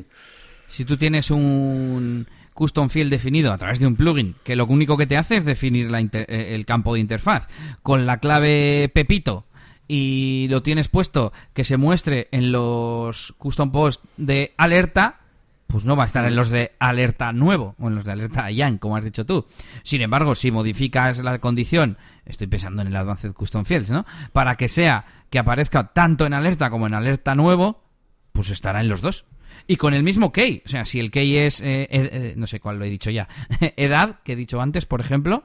Si 0.69 0.85
tú 0.85 0.95
tienes 0.95 1.29
un 1.29 2.25
custom 2.53 2.89
field 2.89 3.09
definido 3.09 3.53
a 3.53 3.57
través 3.57 3.79
de 3.79 3.87
un 3.87 3.95
plugin 3.95 4.35
que 4.43 4.55
lo 4.55 4.65
único 4.65 4.97
que 4.97 5.07
te 5.07 5.17
hace 5.17 5.37
es 5.37 5.45
definir 5.45 5.89
la 5.89 5.99
eh, 6.01 6.55
el 6.55 6.65
campo 6.65 6.93
de 6.93 6.99
interfaz 6.99 7.47
con 7.81 8.05
la 8.05 8.17
clave 8.17 8.89
Pepito 8.93 9.45
y 9.93 10.47
lo 10.49 10.63
tienes 10.63 10.87
puesto 10.87 11.33
que 11.53 11.65
se 11.65 11.75
muestre 11.75 12.29
en 12.31 12.53
los 12.53 13.33
custom 13.37 13.73
posts 13.73 14.01
de 14.15 14.53
alerta, 14.55 15.19
pues 15.67 15.83
no 15.83 15.97
va 15.97 16.03
a 16.03 16.05
estar 16.05 16.23
en 16.23 16.37
los 16.37 16.47
de 16.47 16.71
alerta 16.79 17.33
nuevo 17.33 17.75
o 17.77 17.89
en 17.89 17.95
los 17.95 18.05
de 18.05 18.13
alerta 18.13 18.49
young, 18.51 18.79
como 18.79 18.95
has 18.95 19.03
dicho 19.03 19.25
tú. 19.25 19.47
Sin 19.83 20.01
embargo, 20.01 20.33
si 20.33 20.49
modificas 20.49 21.19
la 21.19 21.39
condición, 21.39 21.97
estoy 22.25 22.47
pensando 22.47 22.81
en 22.81 22.87
el 22.87 22.95
Advanced 22.95 23.33
Custom 23.33 23.65
Fields, 23.65 23.91
¿no? 23.91 24.05
Para 24.31 24.55
que 24.55 24.69
sea 24.69 25.25
que 25.29 25.39
aparezca 25.39 25.91
tanto 25.91 26.25
en 26.25 26.35
alerta 26.35 26.69
como 26.69 26.87
en 26.87 26.93
alerta 26.93 27.35
nuevo, 27.35 27.83
pues 28.31 28.49
estará 28.49 28.79
en 28.79 28.87
los 28.87 29.01
dos. 29.01 29.25
Y 29.67 29.75
con 29.75 29.93
el 29.93 30.03
mismo 30.03 30.31
key, 30.31 30.61
o 30.65 30.69
sea, 30.69 30.85
si 30.85 30.99
el 30.99 31.11
key 31.11 31.37
es, 31.37 31.61
eh, 31.61 31.87
eh, 31.89 32.33
no 32.37 32.47
sé 32.47 32.59
cuál 32.59 32.79
lo 32.79 32.85
he 32.85 32.89
dicho 32.89 33.09
ya, 33.09 33.27
edad, 33.77 34.19
que 34.23 34.33
he 34.33 34.35
dicho 34.35 34.61
antes, 34.61 34.85
por 34.85 35.01
ejemplo, 35.01 35.43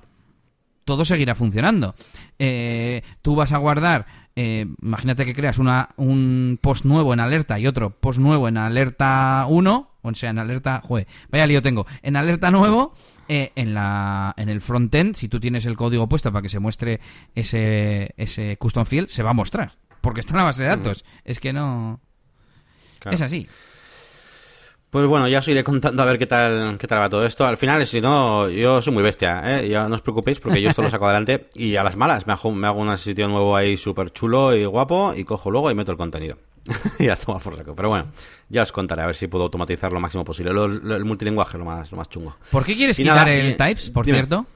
todo 0.85 1.05
seguirá 1.05 1.35
funcionando. 1.35 1.95
Eh, 2.39 3.03
tú 3.23 3.35
vas 3.35 3.53
a 3.53 3.59
guardar, 3.59 4.07
imagínate 4.35 5.25
que 5.25 5.35
creas 5.35 5.59
una, 5.59 5.91
un 5.97 6.59
post 6.61 6.85
nuevo 6.85 7.13
en 7.15 7.21
alerta 7.21 7.59
y 7.59 7.67
otro 7.67 7.91
post 7.91 8.19
nuevo 8.19 8.49
en 8.49 8.59
alerta 8.59 9.47
1, 9.49 9.91
o 10.03 10.15
sea, 10.15 10.31
en 10.31 10.39
alerta, 10.39 10.81
joder, 10.85 11.07
vaya 11.31 11.47
lío 11.47 11.63
tengo. 11.63 11.87
En 12.03 12.17
alerta 12.17 12.51
nuevo, 12.51 12.95
eh, 13.29 13.51
en 13.57 13.75
la 13.75 14.35
en 14.37 14.49
el 14.49 14.61
frontend, 14.61 15.17
si 15.17 15.29
tú 15.29 15.41
tienes 15.41 15.67
el 15.67 15.77
código 15.77 16.09
puesto 16.09 16.31
para 16.31 16.43
que 16.43 16.49
se 16.49 16.61
muestre 16.61 17.01
ese, 17.35 18.15
ese 18.17 18.57
custom 18.57 18.87
field, 18.87 19.09
se 19.09 19.23
va 19.23 19.31
a 19.31 19.35
mostrar. 19.35 19.73
Porque 20.01 20.21
está 20.21 20.35
en 20.35 20.39
la 20.39 20.45
base 20.45 20.63
de 20.63 20.69
datos. 20.69 21.05
Es 21.25 21.41
que 21.41 21.53
no... 21.53 22.01
Es 23.11 23.23
así. 23.23 23.49
Pues 24.97 25.09
bueno, 25.09 25.29
ya 25.29 25.41
os 25.41 25.49
iré 25.49 25.63
contando 25.63 26.03
a 26.03 26.07
ver 26.07 26.19
qué 26.19 26.25
tal, 26.25 26.79
qué 26.79 26.87
tal 26.87 27.03
va 27.03 27.11
todo 27.11 27.27
esto. 27.27 27.45
Al 27.45 27.59
final, 27.59 27.87
si 27.87 28.01
no, 28.01 28.49
yo 28.49 28.81
soy 28.81 28.95
muy 28.95 29.03
bestia, 29.03 29.43
¿eh? 29.45 29.69
Ya 29.69 29.87
no 29.91 29.97
os 29.97 30.01
preocupéis 30.01 30.41
porque 30.41 30.63
yo 30.63 30.71
esto 30.71 30.81
lo 30.81 30.89
saco 30.89 31.05
adelante 31.05 31.49
y 31.55 31.77
a 31.77 31.85
las 31.85 31.97
malas 31.97 32.27
me 32.27 32.33
hago, 32.33 32.51
me 32.51 32.67
hago 32.67 32.81
un 32.81 32.97
sitio 32.97 33.29
nuevo 33.29 33.55
ahí 33.55 33.77
súper 33.77 34.11
chulo 34.11 34.57
y 34.57 34.65
guapo 34.65 35.13
y 35.15 35.25
cojo 35.25 35.51
luego 35.51 35.71
y 35.71 35.75
meto 35.75 35.93
el 35.93 35.99
contenido. 35.99 36.39
y 36.99 37.09
a 37.09 37.17
tomar 37.17 37.43
por 37.43 37.59
saco. 37.59 37.75
Pero 37.77 37.91
bueno, 37.91 38.07
ya 38.49 38.63
os 38.63 38.73
contaré 38.73 39.03
a 39.03 39.07
ver 39.07 39.15
si 39.15 39.27
puedo 39.27 39.45
automatizar 39.45 39.93
lo 39.93 40.01
máximo 40.01 40.25
posible. 40.25 40.51
el 40.51 41.05
multilingüaje 41.05 41.59
lo 41.59 41.67
más, 41.67 41.91
lo 41.91 41.99
más 41.99 42.09
chungo. 42.09 42.35
¿Por 42.51 42.65
qué 42.65 42.75
quieres 42.75 42.97
quitar 42.97 43.29
el 43.29 43.55
types, 43.55 43.91
por 43.91 44.07
cierto? 44.07 44.47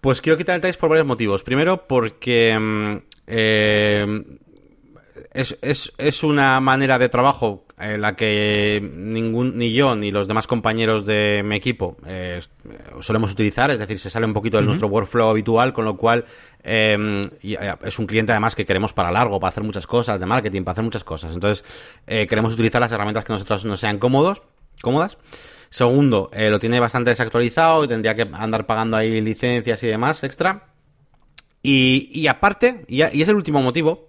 Pues 0.00 0.20
quiero 0.20 0.36
quitar 0.38 0.54
el 0.54 0.60
types 0.60 0.76
por 0.76 0.90
varios 0.90 1.08
motivos. 1.08 1.42
Primero, 1.42 1.88
porque 1.88 2.56
mm, 2.56 2.96
eh, 3.26 4.22
es, 5.32 5.58
es, 5.60 5.92
es, 5.98 6.22
una 6.22 6.60
manera 6.60 7.00
de 7.00 7.08
trabajo 7.08 7.64
en 7.80 8.00
la 8.00 8.16
que 8.16 8.80
ningún, 8.82 9.56
ni 9.56 9.72
yo 9.72 9.94
ni 9.94 10.10
los 10.10 10.26
demás 10.26 10.46
compañeros 10.46 11.06
de 11.06 11.42
mi 11.44 11.56
equipo 11.56 11.96
eh, 12.06 12.40
solemos 13.00 13.32
utilizar, 13.32 13.70
es 13.70 13.78
decir, 13.78 13.98
se 13.98 14.10
sale 14.10 14.26
un 14.26 14.32
poquito 14.32 14.58
de 14.58 14.64
nuestro 14.64 14.88
workflow 14.88 15.28
habitual, 15.28 15.72
con 15.72 15.84
lo 15.84 15.96
cual 15.96 16.24
em, 16.62 17.20
eh, 17.42 17.74
es 17.84 17.98
un 17.98 18.06
cliente 18.06 18.32
además 18.32 18.54
que 18.54 18.64
queremos 18.64 18.92
para 18.92 19.12
largo, 19.12 19.38
para 19.38 19.50
hacer 19.50 19.62
muchas 19.62 19.86
cosas 19.86 20.18
de 20.18 20.26
marketing, 20.26 20.62
para 20.62 20.72
hacer 20.72 20.84
muchas 20.84 21.04
cosas. 21.04 21.32
Entonces, 21.34 21.64
eh, 22.06 22.26
queremos 22.26 22.52
utilizar 22.52 22.80
las 22.80 22.90
herramientas 22.90 23.24
que 23.24 23.32
nosotros 23.32 23.64
nos 23.64 23.78
sean 23.78 23.98
cómodos, 23.98 24.42
cómodas. 24.82 25.18
Segundo, 25.70 26.30
lo 26.34 26.58
tiene 26.58 26.80
bastante 26.80 27.10
desactualizado 27.10 27.84
y 27.84 27.88
tendría 27.88 28.14
que 28.14 28.26
andar 28.32 28.64
pagando 28.64 28.96
ahí 28.96 29.20
licencias 29.20 29.82
y 29.82 29.86
demás 29.86 30.24
extra. 30.24 30.68
Y, 31.62 32.10
y 32.12 32.26
aparte, 32.26 32.86
y 32.88 33.02
es 33.02 33.28
el 33.28 33.36
último 33.36 33.60
motivo, 33.60 34.07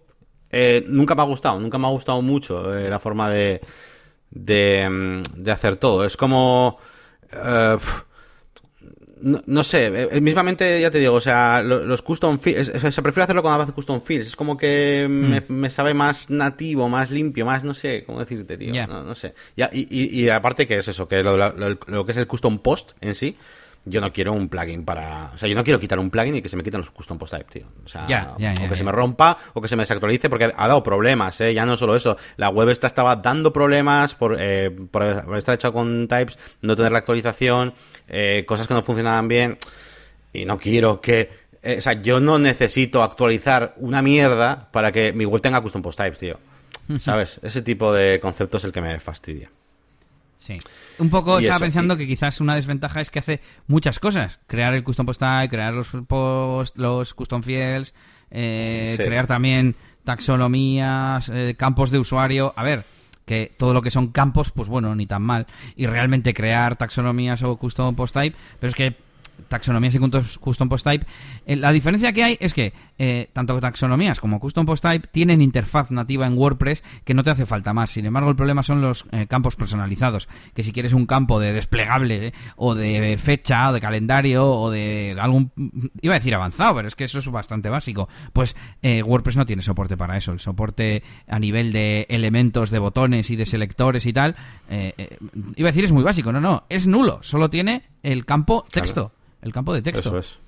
eh, 0.52 0.84
nunca 0.88 1.16
me 1.16 1.22
ha 1.22 1.26
gustado, 1.26 1.60
nunca 1.60 1.78
me 1.78 1.88
ha 1.88 1.92
gustado 1.92 2.22
mucho 2.22 2.76
eh, 2.78 2.90
la 2.90 3.00
forma 3.00 3.30
de, 3.30 3.62
de, 4.32 4.88
mm, 4.90 5.44
de, 5.44 5.52
hacer 5.52 5.78
todo. 5.78 6.06
Es 6.06 6.18
como... 6.18 6.78
Eh, 7.32 7.78
no, 9.22 9.64
sé, 9.64 10.10
mismamente 10.22 10.80
ya 10.80 10.90
te 10.92 11.00
digo, 11.00 11.16
o 11.16 11.20
sea, 11.20 11.62
los, 11.62 12.02
custom 12.02 12.40
fields, 12.40 12.72
se 12.72 13.02
prefiere 13.02 13.24
hacerlo 13.24 13.44
con 13.44 13.58
base 13.58 13.74
custom 13.74 14.00
fields, 14.00 14.28
es 14.28 14.36
como 14.36 14.58
que 14.58 15.08
mm. 15.10 15.52
me, 15.52 15.70
sabe 15.70 15.94
más 15.94 16.30
nativo, 16.30 16.88
más 16.88 17.12
limpio, 17.12 17.46
más, 17.46 17.66
no 17.66 17.74
sé, 17.74 18.06
cómo 18.06 18.20
decirte, 18.20 18.58
tío, 18.58 18.88
no, 18.88 19.16
sé. 19.16 19.34
y, 19.58 20.22
y, 20.22 20.30
aparte 20.30 20.66
que 20.66 20.78
es 20.78 20.88
eso, 20.88 21.08
que 21.08 21.22
lo, 21.22 22.06
que 22.06 22.12
es 22.14 22.18
el 22.18 22.28
custom 22.28 22.60
post 22.60 22.92
en 23.02 23.14
sí, 23.14 23.36
yo 23.86 24.02
no 24.02 24.12
quiero 24.12 24.34
un 24.34 24.50
plugin 24.50 24.84
para. 24.84 25.32
O 25.34 25.38
sea, 25.38 25.48
yo 25.48 25.56
no 25.56 25.64
quiero 25.64 25.80
quitar 25.80 26.00
un 26.00 26.10
plugin 26.10 26.36
y 26.36 26.42
que 26.42 26.50
se 26.50 26.58
me 26.58 26.64
quiten 26.64 26.80
los 26.82 26.92
custom 26.92 27.18
post 27.18 27.34
type, 27.34 27.50
tío. 27.50 27.68
O 27.84 27.88
sea, 27.88 28.06
o 28.36 28.70
que 28.70 28.76
se 28.76 28.84
me 28.84 28.92
rompa 28.92 29.38
o 29.54 29.62
que 29.62 29.68
se 29.68 29.76
me 29.76 29.84
desactualice 29.84 30.30
porque 30.30 30.52
ha 30.56 30.68
dado 30.68 30.84
problemas, 30.84 31.40
¿eh? 31.42 31.54
Ya 31.54 31.66
no 31.66 31.78
solo 31.78 31.96
eso. 31.96 32.18
La 32.38 32.50
web 32.50 32.70
esta 32.70 32.88
estaba 32.88 33.16
dando 33.16 33.54
problemas 33.54 34.16
por, 34.16 34.38
eh, 34.40 34.70
por 34.70 35.38
estar 35.38 35.56
hecha 35.56 35.72
con 35.72 36.08
types, 36.08 36.38
no 36.62 36.76
tener 36.76 36.92
la 36.92 37.00
actualización, 37.00 37.74
eh, 38.08 38.44
cosas 38.46 38.68
que 38.68 38.74
no 38.74 38.82
funcionaban 38.82 39.28
bien. 39.28 39.58
Y 40.34 40.46
no 40.46 40.58
quiero 40.58 41.00
que. 41.02 41.30
Eh, 41.62 41.78
o 41.80 41.82
sea, 41.82 41.94
yo 41.94 42.20
no 42.20 42.40
necesito 42.40 43.04
actualizar 43.04 43.74
una 43.78 44.02
mierda 44.02 44.70
para 44.72 44.92
que 44.92 45.14
mi 45.14 45.26
web 45.26 45.42
tenga 45.42 45.62
custom 45.62 45.82
post 45.82 45.98
types, 45.98 46.20
tío. 46.20 46.40
¿Sabes? 47.00 47.40
Ese 47.44 47.62
tipo 47.62 47.94
de 47.94 48.20
concepto 48.20 48.58
es 48.58 48.64
el 48.64 48.72
que 48.72 48.82
me 48.82 49.00
fastidia. 49.00 49.52
Sí. 50.50 50.58
Un 50.98 51.12
poco 51.12 51.38
estaba 51.38 51.60
pensando 51.60 51.96
que 51.96 52.08
quizás 52.08 52.42
una 52.42 52.56
desventaja 52.56 53.02
es 53.02 53.12
que 53.12 53.20
hace 53.20 53.40
muchas 53.68 54.00
cosas. 54.00 54.40
Crear 54.48 54.74
el 54.74 54.84
custom 54.84 55.06
post 55.06 55.20
type, 55.20 55.50
crear 55.50 55.76
los 55.76 55.90
post, 56.08 56.76
los 56.76 57.14
custom 57.14 57.44
fields, 57.44 57.94
eh, 58.32 58.96
crear 58.98 59.28
también 59.28 59.76
taxonomías, 60.04 61.30
eh, 61.30 61.54
campos 61.56 61.92
de 61.92 62.00
usuario. 62.00 62.52
A 62.56 62.64
ver, 62.64 62.84
que 63.26 63.54
todo 63.56 63.76
lo 63.76 63.84
que 63.84 63.92
son 63.92 64.08
campos, 64.08 64.50
pues 64.50 64.68
bueno, 64.70 64.96
ni 64.96 65.06
tan 65.06 65.22
mal. 65.22 65.46
Y 65.76 65.86
realmente 65.86 66.34
crear 66.34 66.78
taxonomías 66.78 67.44
o 67.44 67.56
custom 67.58 67.96
post 67.96 68.16
type, 68.16 68.36
pero 68.60 68.70
es 68.70 68.76
que 68.76 68.96
taxonomías 69.48 69.96
y 69.96 70.00
custom 70.40 70.70
post 70.70 70.86
type. 70.86 71.06
Eh, 71.46 71.56
la 71.56 71.72
diferencia 71.72 72.14
que 72.14 72.24
hay 72.24 72.38
es 72.40 72.54
que 72.54 72.74
eh, 72.98 73.30
tanto 73.34 73.60
taxonomías 73.60 74.20
como 74.20 74.40
custom 74.40 74.66
post 74.66 74.84
type 74.84 75.08
tienen 75.08 75.42
interfaz 75.42 75.92
nativa 75.92 76.28
en 76.28 76.38
WordPress 76.38 76.84
que 77.06 77.14
no 77.14 77.24
te 77.24 77.32
hace 77.32 77.46
falta 77.46 77.74
más. 77.74 77.92
Sin 77.92 78.06
embargo, 78.06 78.30
el 78.30 78.36
problema 78.36 78.64
son 78.64 78.82
los 78.82 79.06
eh, 79.12 79.28
campos 79.28 79.56
personalizados. 79.56 80.28
Que 80.54 80.64
si 80.64 80.72
quieres 80.72 80.94
un 80.94 81.06
campo 81.06 81.40
de 81.40 81.54
desplegable 81.54 82.34
o 82.56 82.76
de 82.76 83.18
fecha 83.18 83.70
o 83.70 83.74
de 83.74 83.82
calendario 83.82 84.46
o 84.48 84.70
de 84.70 85.16
algún... 85.20 85.52
Iba 86.02 86.16
a 86.16 86.20
decir 86.20 86.36
avanzado, 86.36 86.76
pero 86.76 86.88
es 86.88 86.96
que 86.96 87.06
eso 87.06 87.20
es 87.20 87.28
bastante 87.30 87.70
básico. 87.70 88.10
Pues 88.34 88.56
WordPress 88.84 89.38
no 89.38 89.46
tiene 89.46 89.62
soporte 89.62 89.98
para 89.98 90.18
eso. 90.18 90.32
El 90.32 90.40
soporte 90.40 91.04
a 91.28 91.40
nivel 91.40 91.72
de 91.72 92.06
elementos, 92.10 92.70
de 92.70 92.80
botones 92.80 93.30
y 93.30 93.36
de 93.36 93.46
selectores 93.46 94.06
y 94.06 94.14
tal, 94.14 94.36
iba 94.70 95.70
a 95.70 95.72
decir 95.72 95.86
es 95.86 95.92
muy 95.92 96.04
básico. 96.04 96.32
No, 96.32 96.42
no, 96.42 96.64
es 96.70 96.88
nulo. 96.88 97.20
Solo 97.22 97.50
tiene 97.50 97.84
el 98.04 98.26
campo 98.26 98.66
texto 98.72 99.12
el 99.42 99.54
campo 99.54 99.74
de 99.74 99.82
texto. 99.82 100.10
Eso 100.10 100.18
es. 100.18 100.40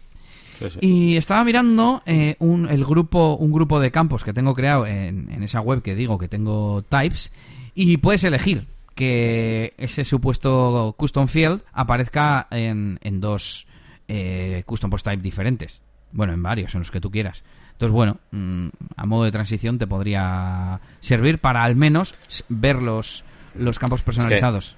Y 0.80 1.18
estaba 1.18 1.44
mirando 1.44 2.04
eh, 2.06 2.36
un, 2.39 2.70
el 2.70 2.86
grupo, 2.86 3.36
un 3.36 3.52
grupo 3.52 3.80
de 3.80 3.92
campos 3.92 4.24
que 4.24 4.34
tengo 4.34 4.54
creado 4.54 4.86
en, 4.86 5.44
esa 5.44 5.62
web 5.62 5.82
que 5.82 5.96
digo 5.96 6.18
que 6.18 6.28
tengo 6.28 6.84
types 6.84 7.32
y 7.74 7.98
puedes 7.98 8.24
elegir 8.24 8.68
que 8.94 9.74
ese 9.78 10.04
supuesto 10.04 10.94
custom 10.98 11.28
field 11.28 11.62
aparezca 11.74 12.48
en, 12.52 13.00
en 13.02 13.20
dos 13.22 13.66
eh, 14.08 14.64
custom 14.66 14.89
post 14.89 15.06
type 15.06 15.24
diferentes. 15.24 15.82
Bueno, 16.12 16.34
en 16.34 16.44
varios, 16.44 16.76
en 16.76 16.82
los 16.82 16.92
que 16.92 17.00
tú 17.00 17.10
quieras. 17.10 17.44
Entonces, 17.72 17.94
bueno, 17.94 18.20
mm, 18.32 18.68
a 18.98 19.06
modo 19.06 19.24
de 19.24 19.32
transición 19.32 19.80
te 19.80 19.88
podría 19.88 20.80
servir 21.00 21.39
para 21.39 21.64
al 21.64 21.76
menos 21.76 22.14
ver 22.50 22.82
los, 22.82 23.24
los 23.56 23.80
campos 23.80 24.04
personalizados 24.04 24.76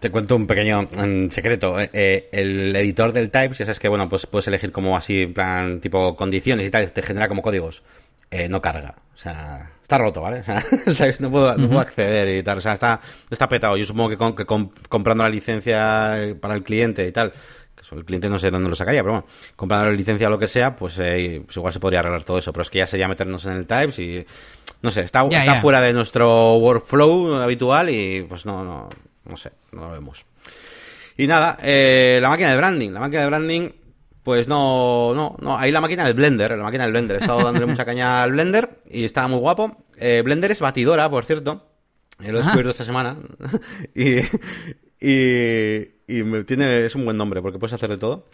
te 0.00 0.10
cuento 0.10 0.36
un 0.36 0.46
pequeño 0.46 0.88
secreto. 1.30 1.80
Eh, 1.80 1.90
eh, 1.92 2.28
el 2.32 2.74
editor 2.76 3.12
del 3.12 3.30
Types, 3.30 3.58
ya 3.58 3.64
sabes 3.64 3.78
que, 3.78 3.88
bueno, 3.88 4.08
pues 4.08 4.26
puedes 4.26 4.48
elegir 4.48 4.72
como 4.72 4.96
así, 4.96 5.22
en 5.22 5.34
plan, 5.34 5.80
tipo 5.80 6.16
condiciones 6.16 6.66
y 6.66 6.70
tal, 6.70 6.90
te 6.92 7.02
genera 7.02 7.28
como 7.28 7.42
códigos. 7.42 7.82
Eh, 8.30 8.48
no 8.48 8.60
carga. 8.60 8.94
O 9.14 9.16
sea, 9.16 9.70
está 9.80 9.98
roto, 9.98 10.20
¿vale? 10.20 10.42
O 10.86 10.90
sea, 10.90 11.12
no, 11.20 11.30
puedo, 11.30 11.80
acceder 11.80 12.36
y 12.36 12.42
tal. 12.42 12.58
O 12.58 12.60
sea, 12.60 12.72
está, 12.72 13.00
está 13.30 13.48
petado. 13.48 13.76
Yo 13.76 13.84
supongo 13.84 14.36
que, 14.36 14.46
comprando 14.88 15.24
la 15.24 15.30
licencia 15.30 16.36
para 16.40 16.54
el 16.54 16.62
cliente 16.62 17.06
y 17.06 17.12
tal, 17.12 17.32
que 17.74 17.94
el 17.94 18.04
cliente 18.04 18.28
no 18.28 18.38
sé 18.38 18.50
dónde 18.50 18.70
lo 18.70 18.76
sacaría, 18.76 19.02
pero 19.02 19.12
bueno, 19.12 19.26
comprando 19.56 19.90
la 19.90 19.96
licencia 19.96 20.26
o 20.28 20.30
lo 20.30 20.38
que 20.38 20.48
sea, 20.48 20.74
pues, 20.74 20.94
pues, 20.96 21.56
igual 21.56 21.72
se 21.72 21.80
podría 21.80 22.00
arreglar 22.00 22.24
todo 22.24 22.38
eso. 22.38 22.52
Pero 22.52 22.62
es 22.62 22.70
que 22.70 22.78
ya 22.78 22.86
sería 22.86 23.08
meternos 23.08 23.44
en 23.46 23.52
el 23.52 23.66
Types 23.66 23.98
y, 23.98 24.24
no 24.82 24.90
sé, 24.90 25.02
está, 25.02 25.26
está 25.26 25.60
fuera 25.60 25.80
de 25.80 25.92
nuestro 25.92 26.56
workflow 26.56 27.36
habitual 27.36 27.90
y 27.90 28.22
pues 28.28 28.44
no, 28.46 28.64
no, 28.64 28.88
no 29.24 29.36
sé, 29.36 29.52
no 29.72 29.82
lo 29.82 29.92
vemos. 29.92 30.26
Y 31.16 31.26
nada, 31.26 31.58
eh, 31.62 32.18
la 32.20 32.28
máquina 32.28 32.50
de 32.50 32.56
branding. 32.56 32.90
La 32.90 33.00
máquina 33.00 33.22
de 33.22 33.26
branding, 33.26 33.68
pues 34.22 34.48
no, 34.48 35.14
no, 35.14 35.36
no. 35.40 35.56
Ahí 35.56 35.70
la 35.70 35.80
máquina 35.80 36.04
del 36.04 36.14
Blender, 36.14 36.50
la 36.56 36.64
máquina 36.64 36.84
del 36.84 36.92
Blender. 36.92 37.16
He 37.16 37.20
estado 37.20 37.44
dándole 37.44 37.66
mucha 37.66 37.84
caña 37.84 38.22
al 38.22 38.32
Blender 38.32 38.80
y 38.90 39.04
estaba 39.04 39.28
muy 39.28 39.38
guapo. 39.38 39.84
Eh, 39.96 40.22
Blender 40.24 40.50
es 40.50 40.60
batidora, 40.60 41.08
por 41.08 41.24
cierto. 41.24 41.66
Eh, 42.20 42.32
lo 42.32 42.38
he 42.38 42.42
descubierto 42.42 42.70
esta 42.70 42.84
semana. 42.84 43.16
y, 43.94 44.18
y, 45.00 45.88
y 46.08 46.44
tiene, 46.44 46.86
es 46.86 46.94
un 46.94 47.04
buen 47.04 47.16
nombre 47.16 47.40
porque 47.42 47.58
puedes 47.58 47.74
hacer 47.74 47.90
de 47.90 47.98
todo. 47.98 48.26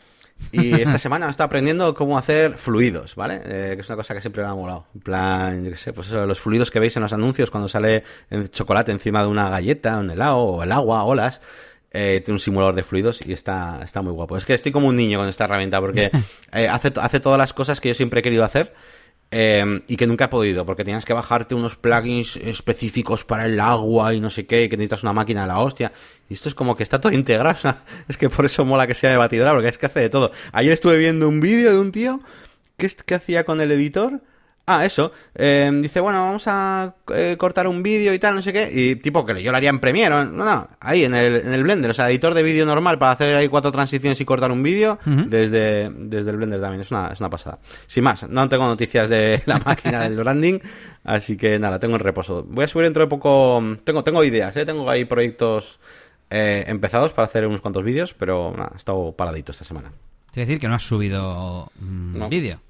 Y 0.53 0.81
esta 0.81 0.99
semana 0.99 1.31
estado 1.31 1.47
aprendiendo 1.47 1.95
cómo 1.95 2.19
hacer 2.19 2.59
fluidos, 2.59 3.15
¿vale? 3.15 3.41
Eh, 3.45 3.73
que 3.77 3.83
es 3.83 3.89
una 3.89 3.97
cosa 3.97 4.15
que 4.15 4.21
siempre 4.21 4.43
me 4.43 4.49
ha 4.49 4.55
molado. 4.55 4.87
En 4.95 5.01
plan, 5.01 5.65
yo 5.65 5.71
qué 5.71 5.77
sé, 5.77 5.93
pues 5.93 6.09
eso, 6.09 6.27
los 6.27 6.41
fluidos 6.41 6.71
que 6.71 6.81
veis 6.81 6.97
en 6.97 7.03
los 7.03 7.13
anuncios 7.13 7.51
cuando 7.51 7.69
sale 7.69 8.03
el 8.31 8.51
chocolate 8.51 8.91
encima 8.93 9.23
de 9.23 9.29
una 9.29 9.49
galleta, 9.49 9.99
un 9.99 10.11
helado, 10.11 10.39
o 10.39 10.63
el 10.63 10.73
agua, 10.73 11.05
olas. 11.05 11.41
Eh, 11.93 12.23
tiene 12.25 12.37
un 12.37 12.41
simulador 12.41 12.77
de 12.77 12.85
fluidos 12.85 13.27
y 13.27 13.33
está, 13.33 13.81
está 13.83 14.03
muy 14.03 14.13
guapo. 14.13 14.37
Es 14.37 14.45
que 14.45 14.55
estoy 14.55 14.71
como 14.73 14.89
un 14.89 14.97
niño 14.97 15.19
con 15.19 15.29
esta 15.29 15.45
herramienta 15.45 15.81
porque 15.81 16.11
eh, 16.53 16.69
hace, 16.69 16.93
hace 17.01 17.21
todas 17.21 17.39
las 17.39 17.53
cosas 17.53 17.81
que 17.81 17.89
yo 17.89 17.95
siempre 17.95 18.21
he 18.21 18.23
querido 18.23 18.45
hacer 18.45 18.73
Em, 19.33 19.83
y 19.87 19.97
que 19.97 20.09
nunca 20.09 20.25
he 20.25 20.29
podido, 20.29 20.67
porque 20.67 20.85
tenías 20.85 21.05
que 21.05 21.13
bajarte 21.13 21.55
unos 21.55 21.77
plugins 21.77 22.35
específicos 22.37 23.25
para 23.25 23.47
el 23.47 23.61
agua 23.61 24.13
y 24.13 24.21
no 24.21 24.29
sé 24.29 24.45
qué, 24.45 24.69
que 24.69 24.77
necesitas 24.77 25.05
una 25.05 25.13
máquina 25.13 25.43
de 25.43 25.47
la 25.47 25.61
hostia. 25.61 25.93
Y 26.29 26.35
esto 26.35 26.49
es 26.49 26.55
como 26.57 26.75
que 26.75 26.83
está 26.83 27.01
todo 27.01 27.13
integrado. 27.13 27.77
es 28.09 28.17
que 28.17 28.29
por 28.29 28.45
eso 28.45 28.65
mola 28.65 28.89
que 28.89 28.95
sea 28.95 29.11
de 29.11 29.17
batidora, 29.17 29.53
porque 29.53 29.69
es 29.69 29.79
que 29.79 29.87
hace 29.87 30.01
de 30.01 30.11
todo. 30.11 30.33
Ayer 30.53 30.73
estuve 30.73 30.99
viendo 30.99 31.29
un 31.29 31.41
vídeo 31.41 31.71
de 31.71 31.79
un 31.79 31.93
tío 31.93 32.21
que, 32.77 32.89
que 33.07 33.15
hacía 33.15 33.45
con 33.45 33.61
el 33.61 33.71
editor 33.71 34.21
Ah, 34.73 34.85
eso. 34.85 35.11
Em, 35.35 35.83
dice, 35.83 35.99
bueno, 35.99 36.21
vamos 36.21 36.45
a 36.47 36.95
eh, 37.13 37.35
cortar 37.37 37.67
un 37.67 37.83
vídeo 37.83 38.15
y 38.15 38.21
tal, 38.21 38.37
no 38.37 38.41
sé 38.41 38.53
qué. 38.53 38.71
Y 38.73 38.95
tipo 38.95 39.27
que 39.27 39.43
yo 39.43 39.51
lo 39.51 39.57
haría 39.57 39.69
en 39.69 39.81
Premiere. 39.81 40.11
No, 40.11 40.25
no, 40.27 40.69
ahí 40.79 41.03
en 41.03 41.13
el, 41.13 41.41
en 41.41 41.53
el 41.53 41.65
Blender. 41.65 41.91
O 41.91 41.95
sea, 41.95 42.09
editor 42.09 42.35
de 42.35 42.45
vídeo 42.45 42.65
normal 42.65 42.97
para 42.97 43.11
hacer 43.11 43.35
ahí 43.35 43.49
cuatro 43.49 43.73
transiciones 43.73 44.21
y 44.21 44.25
cortar 44.25 44.53
un 44.53 44.63
vídeo 44.63 45.01
desde, 45.05 45.91
desde 45.91 46.31
el 46.31 46.37
Blender 46.37 46.61
también. 46.61 46.83
Es 46.83 46.91
una, 46.93 47.09
es 47.09 47.19
una 47.19 47.29
pasada. 47.29 47.59
Sin 47.89 48.05
más, 48.05 48.29
no 48.29 48.49
tengo 48.49 48.65
noticias 48.65 49.09
de 49.09 49.43
la 49.47 49.59
máquina 49.59 50.03
del 50.05 50.15
branding. 50.15 50.61
Así 51.03 51.37
que 51.37 51.59
nada, 51.59 51.81
tengo 51.81 51.95
en 51.95 52.01
reposo. 52.01 52.47
Voy 52.49 52.65
a 52.65 52.69
subir 52.69 52.85
dentro 52.85 53.03
de 53.03 53.09
poco. 53.09 53.61
Tengo, 53.83 54.05
tengo 54.05 54.23
ideas, 54.23 54.57
¿eh? 54.57 54.65
Tengo 54.65 54.89
ahí 54.89 55.05
proyectos 55.05 55.81
eh, 56.31 56.63
empezados 56.69 57.13
para 57.13 57.27
hacer 57.27 57.45
unos 57.45 57.61
cuantos 57.61 57.83
vídeos, 57.83 58.15
pero 58.15 58.55
nada, 58.57 58.71
he 58.75 58.77
estado 58.77 59.11
paradito 59.17 59.51
esta 59.51 59.65
semana. 59.65 59.91
Es 60.29 60.37
decir, 60.37 60.61
que 60.61 60.69
no 60.69 60.77
has 60.77 60.85
subido 60.85 61.73
un 61.81 62.29
vídeo. 62.31 62.61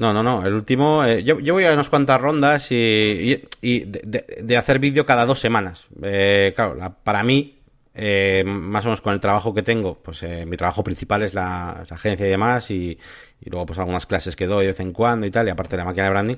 No, 0.00 0.14
no, 0.14 0.22
no. 0.22 0.46
El 0.46 0.54
último. 0.54 1.04
Eh, 1.04 1.22
yo, 1.22 1.36
voy 1.52 1.64
a 1.64 1.74
unas 1.74 1.90
cuantas 1.90 2.18
rondas 2.18 2.72
y, 2.72 3.38
y, 3.60 3.84
de, 3.84 4.56
hacer 4.56 4.78
vídeo 4.78 5.04
cada 5.04 5.26
dos 5.26 5.40
semanas. 5.40 5.88
Eh, 6.02 6.54
claro, 6.56 6.96
para 7.04 7.22
mí, 7.22 7.58
eh, 7.94 8.42
más 8.46 8.86
o 8.86 8.88
menos 8.88 9.02
con 9.02 9.12
el 9.12 9.20
trabajo 9.20 9.52
que 9.52 9.62
tengo, 9.62 9.98
pues 10.02 10.22
mi 10.46 10.56
trabajo 10.56 10.82
principal 10.82 11.22
es 11.22 11.34
la, 11.34 11.84
agencia 11.90 12.26
y 12.26 12.30
demás, 12.30 12.70
y, 12.70 12.98
y, 13.42 13.50
luego 13.50 13.66
pues 13.66 13.78
algunas 13.78 14.06
clases 14.06 14.36
que 14.36 14.46
doy 14.46 14.62
de 14.62 14.68
vez 14.68 14.80
en 14.80 14.94
cuando 14.94 15.26
y 15.26 15.30
tal, 15.30 15.46
y 15.48 15.50
aparte 15.50 15.76
de 15.76 15.82
la 15.82 15.84
máquina 15.84 16.04
de 16.04 16.10
branding 16.10 16.36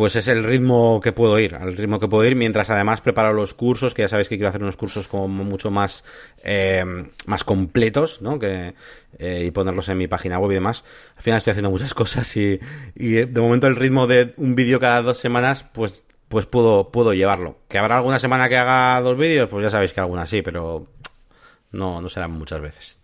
pues 0.00 0.16
es 0.16 0.28
el 0.28 0.44
ritmo 0.44 0.98
que 0.98 1.12
puedo 1.12 1.38
ir, 1.38 1.54
al 1.54 1.76
ritmo 1.76 2.00
que 2.00 2.08
puedo 2.08 2.24
ir, 2.24 2.34
mientras 2.34 2.70
además 2.70 3.02
preparo 3.02 3.34
los 3.34 3.52
cursos, 3.52 3.92
que 3.92 4.00
ya 4.00 4.08
sabéis 4.08 4.30
que 4.30 4.36
quiero 4.36 4.48
hacer 4.48 4.62
unos 4.62 4.78
cursos 4.78 5.06
como 5.06 5.28
mucho 5.28 5.70
más, 5.70 6.04
eh, 6.42 6.82
más 7.26 7.44
completos, 7.44 8.22
¿no? 8.22 8.38
Que, 8.38 8.72
eh, 9.18 9.44
y 9.46 9.50
ponerlos 9.50 9.90
en 9.90 9.98
mi 9.98 10.08
página 10.08 10.38
web 10.38 10.52
y 10.52 10.54
demás. 10.54 10.84
Al 11.18 11.22
final 11.22 11.36
estoy 11.36 11.50
haciendo 11.50 11.70
muchas 11.70 11.92
cosas 12.02 12.34
y, 12.34 12.58
y 12.94 13.10
de 13.26 13.40
momento 13.42 13.66
el 13.66 13.76
ritmo 13.76 14.06
de 14.06 14.32
un 14.38 14.54
vídeo 14.54 14.80
cada 14.80 15.02
dos 15.02 15.18
semanas, 15.18 15.66
pues, 15.70 16.06
pues 16.28 16.46
puedo, 16.46 16.90
puedo 16.90 17.12
llevarlo. 17.12 17.58
Que 17.68 17.76
habrá 17.76 17.98
alguna 17.98 18.18
semana 18.18 18.48
que 18.48 18.56
haga 18.56 18.98
dos 19.02 19.18
vídeos, 19.18 19.50
pues 19.50 19.64
ya 19.64 19.68
sabéis 19.68 19.92
que 19.92 20.00
alguna 20.00 20.24
sí, 20.24 20.40
pero 20.40 20.86
no, 21.72 22.00
no 22.00 22.08
serán 22.08 22.30
muchas 22.30 22.62
veces. 22.62 22.98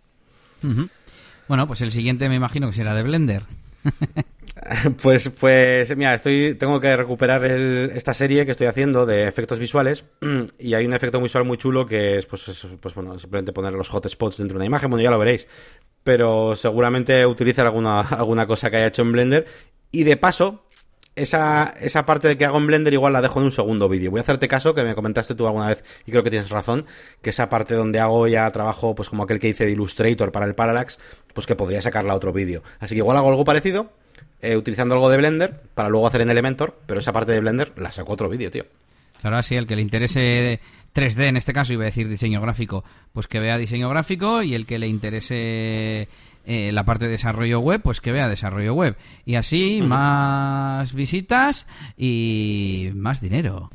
Bueno, 1.47 1.67
pues 1.67 1.79
el 1.81 1.91
siguiente 1.91 2.27
me 2.27 2.37
imagino 2.37 2.65
que 2.65 2.75
será 2.75 2.95
de 2.95 3.03
Blender. 3.03 3.43
Pues, 5.01 5.29
pues, 5.29 5.95
mira, 5.95 6.13
estoy, 6.13 6.55
tengo 6.55 6.79
que 6.79 6.95
recuperar 6.95 7.45
esta 7.45 8.13
serie 8.13 8.45
que 8.45 8.51
estoy 8.51 8.67
haciendo 8.67 9.05
de 9.05 9.27
efectos 9.27 9.59
visuales 9.59 10.05
y 10.59 10.73
hay 10.73 10.85
un 10.85 10.93
efecto 10.93 11.21
visual 11.21 11.45
muy 11.45 11.57
chulo 11.57 11.85
que 11.85 12.17
es, 12.17 12.25
pues, 12.25 12.67
pues 12.79 12.95
bueno, 12.95 13.17
simplemente 13.19 13.53
poner 13.53 13.73
los 13.73 13.89
hotspots 13.93 14.37
dentro 14.37 14.55
de 14.55 14.59
una 14.59 14.65
imagen, 14.65 14.89
bueno, 14.89 15.03
ya 15.03 15.11
lo 15.11 15.19
veréis, 15.19 15.47
pero 16.03 16.55
seguramente 16.55 17.25
utilice 17.25 17.61
alguna, 17.61 18.01
alguna 18.09 18.45
cosa 18.47 18.69
que 18.69 18.77
haya 18.77 18.87
hecho 18.87 19.01
en 19.03 19.11
Blender 19.11 19.45
y 19.91 20.03
de 20.03 20.17
paso, 20.17 20.63
esa, 21.15 21.73
esa 21.79 22.05
parte 22.05 22.27
de 22.27 22.37
que 22.37 22.45
hago 22.45 22.57
en 22.57 22.67
Blender 22.67 22.93
igual 22.93 23.13
la 23.13 23.21
dejo 23.21 23.39
en 23.39 23.45
un 23.45 23.51
segundo 23.51 23.89
vídeo. 23.89 24.11
Voy 24.11 24.19
a 24.19 24.21
hacerte 24.21 24.47
caso, 24.47 24.75
que 24.75 24.83
me 24.83 24.93
comentaste 24.93 25.33
tú 25.33 25.47
alguna 25.47 25.67
vez, 25.67 25.83
y 26.05 26.11
creo 26.11 26.23
que 26.23 26.29
tienes 26.29 26.49
razón, 26.49 26.85
que 27.23 27.31
esa 27.31 27.49
parte 27.49 27.73
donde 27.73 27.99
hago 27.99 28.27
ya 28.27 28.51
trabajo, 28.51 28.93
pues 28.93 29.09
como 29.09 29.23
aquel 29.23 29.39
que 29.39 29.47
hice 29.47 29.65
de 29.65 29.71
Illustrator 29.71 30.31
para 30.31 30.45
el 30.45 30.53
Parallax, 30.53 30.99
pues 31.33 31.47
que 31.47 31.55
podría 31.55 31.81
sacarla 31.81 32.13
a 32.13 32.15
otro 32.15 32.33
vídeo. 32.33 32.61
Así 32.79 32.93
que 32.93 32.99
igual 32.99 33.17
hago 33.17 33.29
algo 33.29 33.43
parecido, 33.45 33.89
eh, 34.41 34.55
utilizando 34.55 34.95
algo 34.95 35.09
de 35.09 35.17
Blender 35.17 35.61
para 35.73 35.89
luego 35.89 36.07
hacer 36.07 36.21
en 36.21 36.29
Elementor, 36.29 36.79
pero 36.85 36.99
esa 36.99 37.13
parte 37.13 37.31
de 37.31 37.39
Blender 37.39 37.73
la 37.77 37.91
saco 37.91 38.13
otro 38.13 38.29
vídeo, 38.29 38.51
tío. 38.51 38.65
Claro, 39.21 39.37
así 39.37 39.55
el 39.55 39.65
que 39.65 39.75
le 39.75 39.81
interese 39.81 40.59
3D 40.93 41.27
en 41.27 41.37
este 41.37 41.53
caso, 41.53 41.73
iba 41.73 41.83
a 41.83 41.85
decir 41.85 42.07
diseño 42.07 42.41
gráfico, 42.41 42.83
pues 43.13 43.27
que 43.27 43.39
vea 43.39 43.57
diseño 43.57 43.89
gráfico 43.89 44.43
y 44.43 44.53
el 44.53 44.65
que 44.65 44.79
le 44.79 44.87
interese 44.87 46.07
eh, 46.45 46.71
la 46.71 46.85
parte 46.85 47.05
de 47.05 47.11
desarrollo 47.11 47.59
web, 47.59 47.81
pues 47.81 47.99
que 47.99 48.11
vea 48.11 48.29
desarrollo 48.29 48.73
web. 48.73 48.95
Y 49.25 49.35
así 49.35 49.81
más 49.81 50.93
visitas 50.93 51.67
y 51.97 52.91
más 52.93 53.21
dinero. 53.21 53.71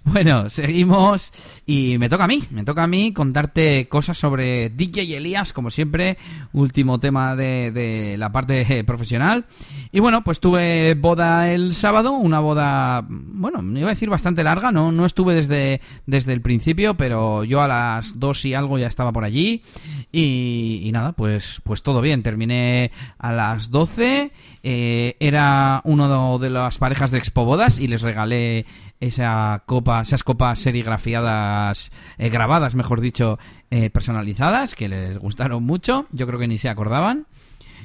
Bueno, 0.06 0.50
seguimos 0.50 1.32
y 1.66 1.98
me 1.98 2.10
toca 2.10 2.26
a 2.26 2.28
mí, 2.28 2.44
me 2.52 2.66
toca 2.66 2.84
a 2.84 2.88
mí 2.88 3.14
contarte 3.14 3.88
cosas 3.88 4.18
sobre 4.18 4.70
DJ 4.70 5.16
Elías, 5.16 5.54
como 5.54 5.72
siempre, 5.72 6.18
último 6.52 7.00
tema 7.00 7.38
de, 7.38 7.72
de 7.72 8.18
la 8.18 8.30
parte 8.32 8.84
profesional. 8.86 9.46
Y 9.94 10.02
bueno, 10.02 10.22
pues 10.24 10.42
tuve 10.42 10.94
boda 10.96 11.52
el 11.52 11.74
sábado, 11.74 12.12
una 12.12 12.42
boda, 12.42 13.06
bueno, 13.08 13.62
iba 13.80 13.88
a 13.88 13.94
decir 13.94 14.10
bastante 14.10 14.44
larga, 14.44 14.74
no, 14.74 14.92
no 14.92 15.06
estuve 15.06 15.36
desde, 15.36 15.80
desde 16.06 16.34
el 16.34 16.42
principio, 16.42 16.96
pero 16.96 17.46
yo 17.46 17.62
a 17.62 17.68
las 17.70 18.20
dos 18.20 18.44
y 18.44 18.54
algo 18.54 18.78
ya 18.78 18.88
estaba 18.88 19.14
por 19.14 19.24
allí. 19.24 19.64
Y, 20.12 20.90
nada, 20.94 21.14
pues, 21.14 21.62
pues 21.64 21.82
todo 21.82 22.02
bien, 22.02 22.24
terminé 22.24 22.92
a 23.18 23.32
las 23.32 23.72
doce, 23.72 24.32
eh, 24.64 25.16
era 25.20 25.82
uno 25.86 26.38
de 26.40 26.50
las 26.50 26.78
parejas 26.78 27.10
de 27.10 27.18
Expo 27.18 27.46
Bodas 27.46 27.80
y 27.80 27.88
les 27.88 28.02
regalé 28.02 28.66
esa 29.08 29.64
copa, 29.66 30.02
esas 30.02 30.24
copas 30.24 30.60
serigrafiadas, 30.60 31.92
eh, 32.18 32.30
grabadas, 32.30 32.76
mejor 32.76 33.02
dicho, 33.02 33.38
eh, 33.70 33.90
personalizadas, 33.90 34.76
que 34.76 34.88
les 34.88 35.18
gustaron 35.18 35.64
mucho. 35.64 36.06
Yo 36.12 36.26
creo 36.28 36.40
que 36.40 36.48
ni 36.48 36.58
se 36.58 36.70
acordaban. 36.70 37.28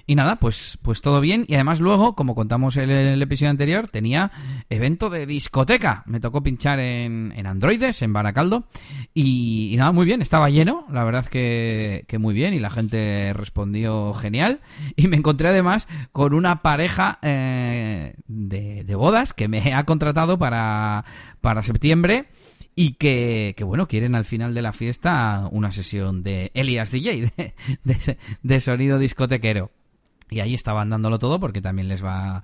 Y 0.08 0.14
nada, 0.14 0.36
pues, 0.36 0.78
pues 0.80 1.02
todo 1.02 1.20
bien. 1.20 1.44
Y 1.48 1.54
además 1.56 1.80
luego, 1.80 2.14
como 2.14 2.34
contamos 2.34 2.78
en 2.78 2.88
el, 2.88 3.20
episodio 3.20 3.50
anterior, 3.50 3.90
tenía 3.90 4.32
evento 4.70 5.10
de 5.10 5.26
discoteca. 5.26 6.02
Me 6.06 6.18
tocó 6.18 6.42
pinchar 6.42 6.80
en, 6.80 7.34
en 7.36 7.46
Androides, 7.46 8.00
en 8.00 8.14
Baracaldo. 8.14 8.64
Y, 9.12 9.74
nada, 9.76 9.92
muy 9.92 10.06
bien, 10.06 10.22
estaba 10.22 10.48
lleno. 10.48 10.86
La 10.90 11.04
verdad 11.04 11.26
que, 11.26 12.06
que 12.08 12.16
muy 12.16 12.32
bien. 12.32 12.54
Y 12.54 12.58
la 12.58 12.70
gente 12.70 13.34
respondió 13.34 14.14
genial. 14.14 14.60
Y 14.96 15.08
me 15.08 15.18
encontré 15.18 15.50
además 15.50 15.86
con 16.10 16.32
una 16.32 16.62
pareja 16.62 17.18
eh, 17.20 18.14
de, 18.26 18.94
bodas 18.94 19.34
que 19.34 19.46
me 19.46 19.74
ha 19.74 19.84
contratado 19.84 20.38
para, 20.38 21.04
para 21.42 21.62
septiembre 21.62 22.28
y 22.74 22.94
que, 22.94 23.52
que, 23.58 23.64
bueno, 23.64 23.88
quieren 23.88 24.14
al 24.14 24.24
final 24.24 24.54
de 24.54 24.62
la 24.62 24.72
fiesta 24.72 25.48
una 25.52 25.70
sesión 25.70 26.22
de 26.22 26.50
Elias 26.54 26.90
DJ, 26.90 27.30
de, 27.84 28.16
de, 28.42 28.60
sonido 28.60 28.98
discotequero. 28.98 29.70
Y 30.30 30.40
ahí 30.40 30.54
estaban 30.54 30.90
dándolo 30.90 31.18
todo 31.18 31.40
porque 31.40 31.60
también 31.60 31.88
les 31.88 32.04
va 32.04 32.42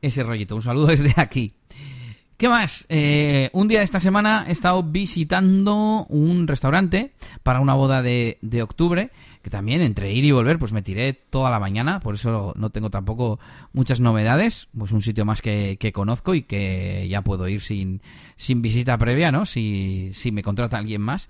ese 0.00 0.22
rollito. 0.22 0.56
Un 0.56 0.62
saludo 0.62 0.86
desde 0.86 1.14
aquí. 1.16 1.54
¿Qué 2.36 2.48
más? 2.48 2.84
Eh, 2.88 3.48
un 3.52 3.68
día 3.68 3.78
de 3.78 3.84
esta 3.84 4.00
semana 4.00 4.46
he 4.48 4.52
estado 4.52 4.82
visitando 4.82 6.04
un 6.08 6.48
restaurante 6.48 7.12
para 7.44 7.60
una 7.60 7.74
boda 7.74 8.02
de, 8.02 8.38
de, 8.42 8.60
octubre, 8.60 9.10
que 9.40 9.50
también 9.50 9.82
entre 9.82 10.12
ir 10.12 10.24
y 10.24 10.32
volver 10.32 10.58
pues 10.58 10.72
me 10.72 10.82
tiré 10.82 11.12
toda 11.12 11.48
la 11.48 11.60
mañana, 11.60 12.00
por 12.00 12.16
eso 12.16 12.52
no 12.56 12.70
tengo 12.70 12.90
tampoco 12.90 13.38
muchas 13.72 14.00
novedades, 14.00 14.68
pues 14.76 14.90
un 14.90 15.00
sitio 15.00 15.24
más 15.24 15.42
que, 15.42 15.76
que 15.78 15.92
conozco 15.92 16.34
y 16.34 16.42
que 16.42 17.06
ya 17.08 17.22
puedo 17.22 17.46
ir 17.46 17.62
sin, 17.62 18.02
sin 18.36 18.62
visita 18.62 18.98
previa, 18.98 19.30
¿no? 19.30 19.46
Si, 19.46 20.10
si 20.12 20.32
me 20.32 20.42
contrata 20.42 20.76
alguien 20.76 21.02
más. 21.02 21.28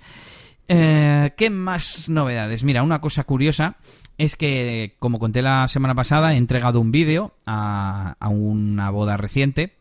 Eh, 0.68 1.34
¿Qué 1.36 1.50
más 1.50 2.09
novedades? 2.09 2.64
Mira, 2.64 2.82
una 2.82 3.02
cosa 3.02 3.24
curiosa 3.24 3.76
es 4.19 4.37
que, 4.37 4.97
como 4.99 5.19
conté 5.19 5.43
la 5.43 5.69
semana 5.69 5.95
pasada, 5.95 6.35
he 6.35 6.37
entregado 6.37 6.81
un 6.81 6.91
vídeo 6.91 7.35
a, 7.47 8.17
a, 8.21 8.29
una 8.29 8.91
boda 8.91 9.17
reciente 9.17 9.77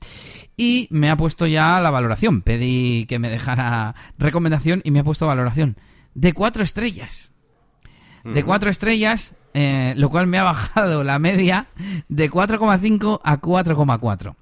y 0.57 0.87
me 0.91 1.09
ha 1.09 1.17
puesto 1.17 1.45
ya 1.45 1.79
la 1.79 1.91
valoración. 1.91 2.41
Pedí 2.41 3.05
que 3.07 3.19
me 3.19 3.29
dejara 3.29 3.95
recomendación 4.17 4.81
y 4.83 4.91
me 4.91 4.99
ha 4.99 5.03
puesto 5.03 5.27
valoración 5.27 5.77
de 6.15 6.33
cuatro 6.33 6.63
estrellas. 6.63 7.31
De 8.23 8.41
cuatro 8.43 8.69
estrellas, 8.69 9.35
eh, 9.53 9.93
lo 9.97 10.09
cual 10.09 10.27
me 10.27 10.37
ha 10.37 10.43
bajado 10.43 11.03
la 11.03 11.19
media 11.19 11.67
de 12.07 12.31
4,5 12.31 13.19
a 13.21 13.41
4,4. 13.41 14.35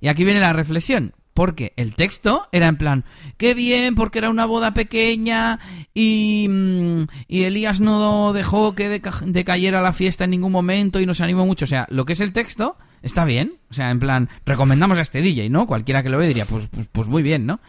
Y 0.00 0.06
aquí 0.06 0.22
viene 0.22 0.38
la 0.38 0.52
reflexión 0.52 1.12
porque 1.38 1.72
el 1.76 1.94
texto 1.94 2.48
era 2.50 2.66
en 2.66 2.74
plan, 2.74 3.04
qué 3.36 3.54
bien, 3.54 3.94
porque 3.94 4.18
era 4.18 4.28
una 4.28 4.44
boda 4.44 4.74
pequeña 4.74 5.60
y, 5.94 6.50
y 7.28 7.44
Elías 7.44 7.78
no 7.78 8.32
dejó 8.32 8.74
que 8.74 9.00
decayera 9.24 9.80
la 9.80 9.92
fiesta 9.92 10.24
en 10.24 10.30
ningún 10.30 10.50
momento 10.50 10.98
y 10.98 11.06
nos 11.06 11.20
animó 11.20 11.46
mucho. 11.46 11.64
O 11.64 11.68
sea, 11.68 11.86
lo 11.90 12.06
que 12.06 12.14
es 12.14 12.20
el 12.20 12.32
texto 12.32 12.76
está 13.02 13.24
bien. 13.24 13.52
O 13.70 13.74
sea, 13.74 13.90
en 13.90 14.00
plan, 14.00 14.28
recomendamos 14.46 14.98
a 14.98 15.02
este 15.02 15.22
DJ, 15.22 15.48
¿no? 15.48 15.68
Cualquiera 15.68 16.02
que 16.02 16.08
lo 16.08 16.18
ve 16.18 16.26
diría, 16.26 16.44
pues, 16.44 16.66
pues, 16.66 16.88
pues 16.90 17.06
muy 17.06 17.22
bien, 17.22 17.46
¿no? 17.46 17.60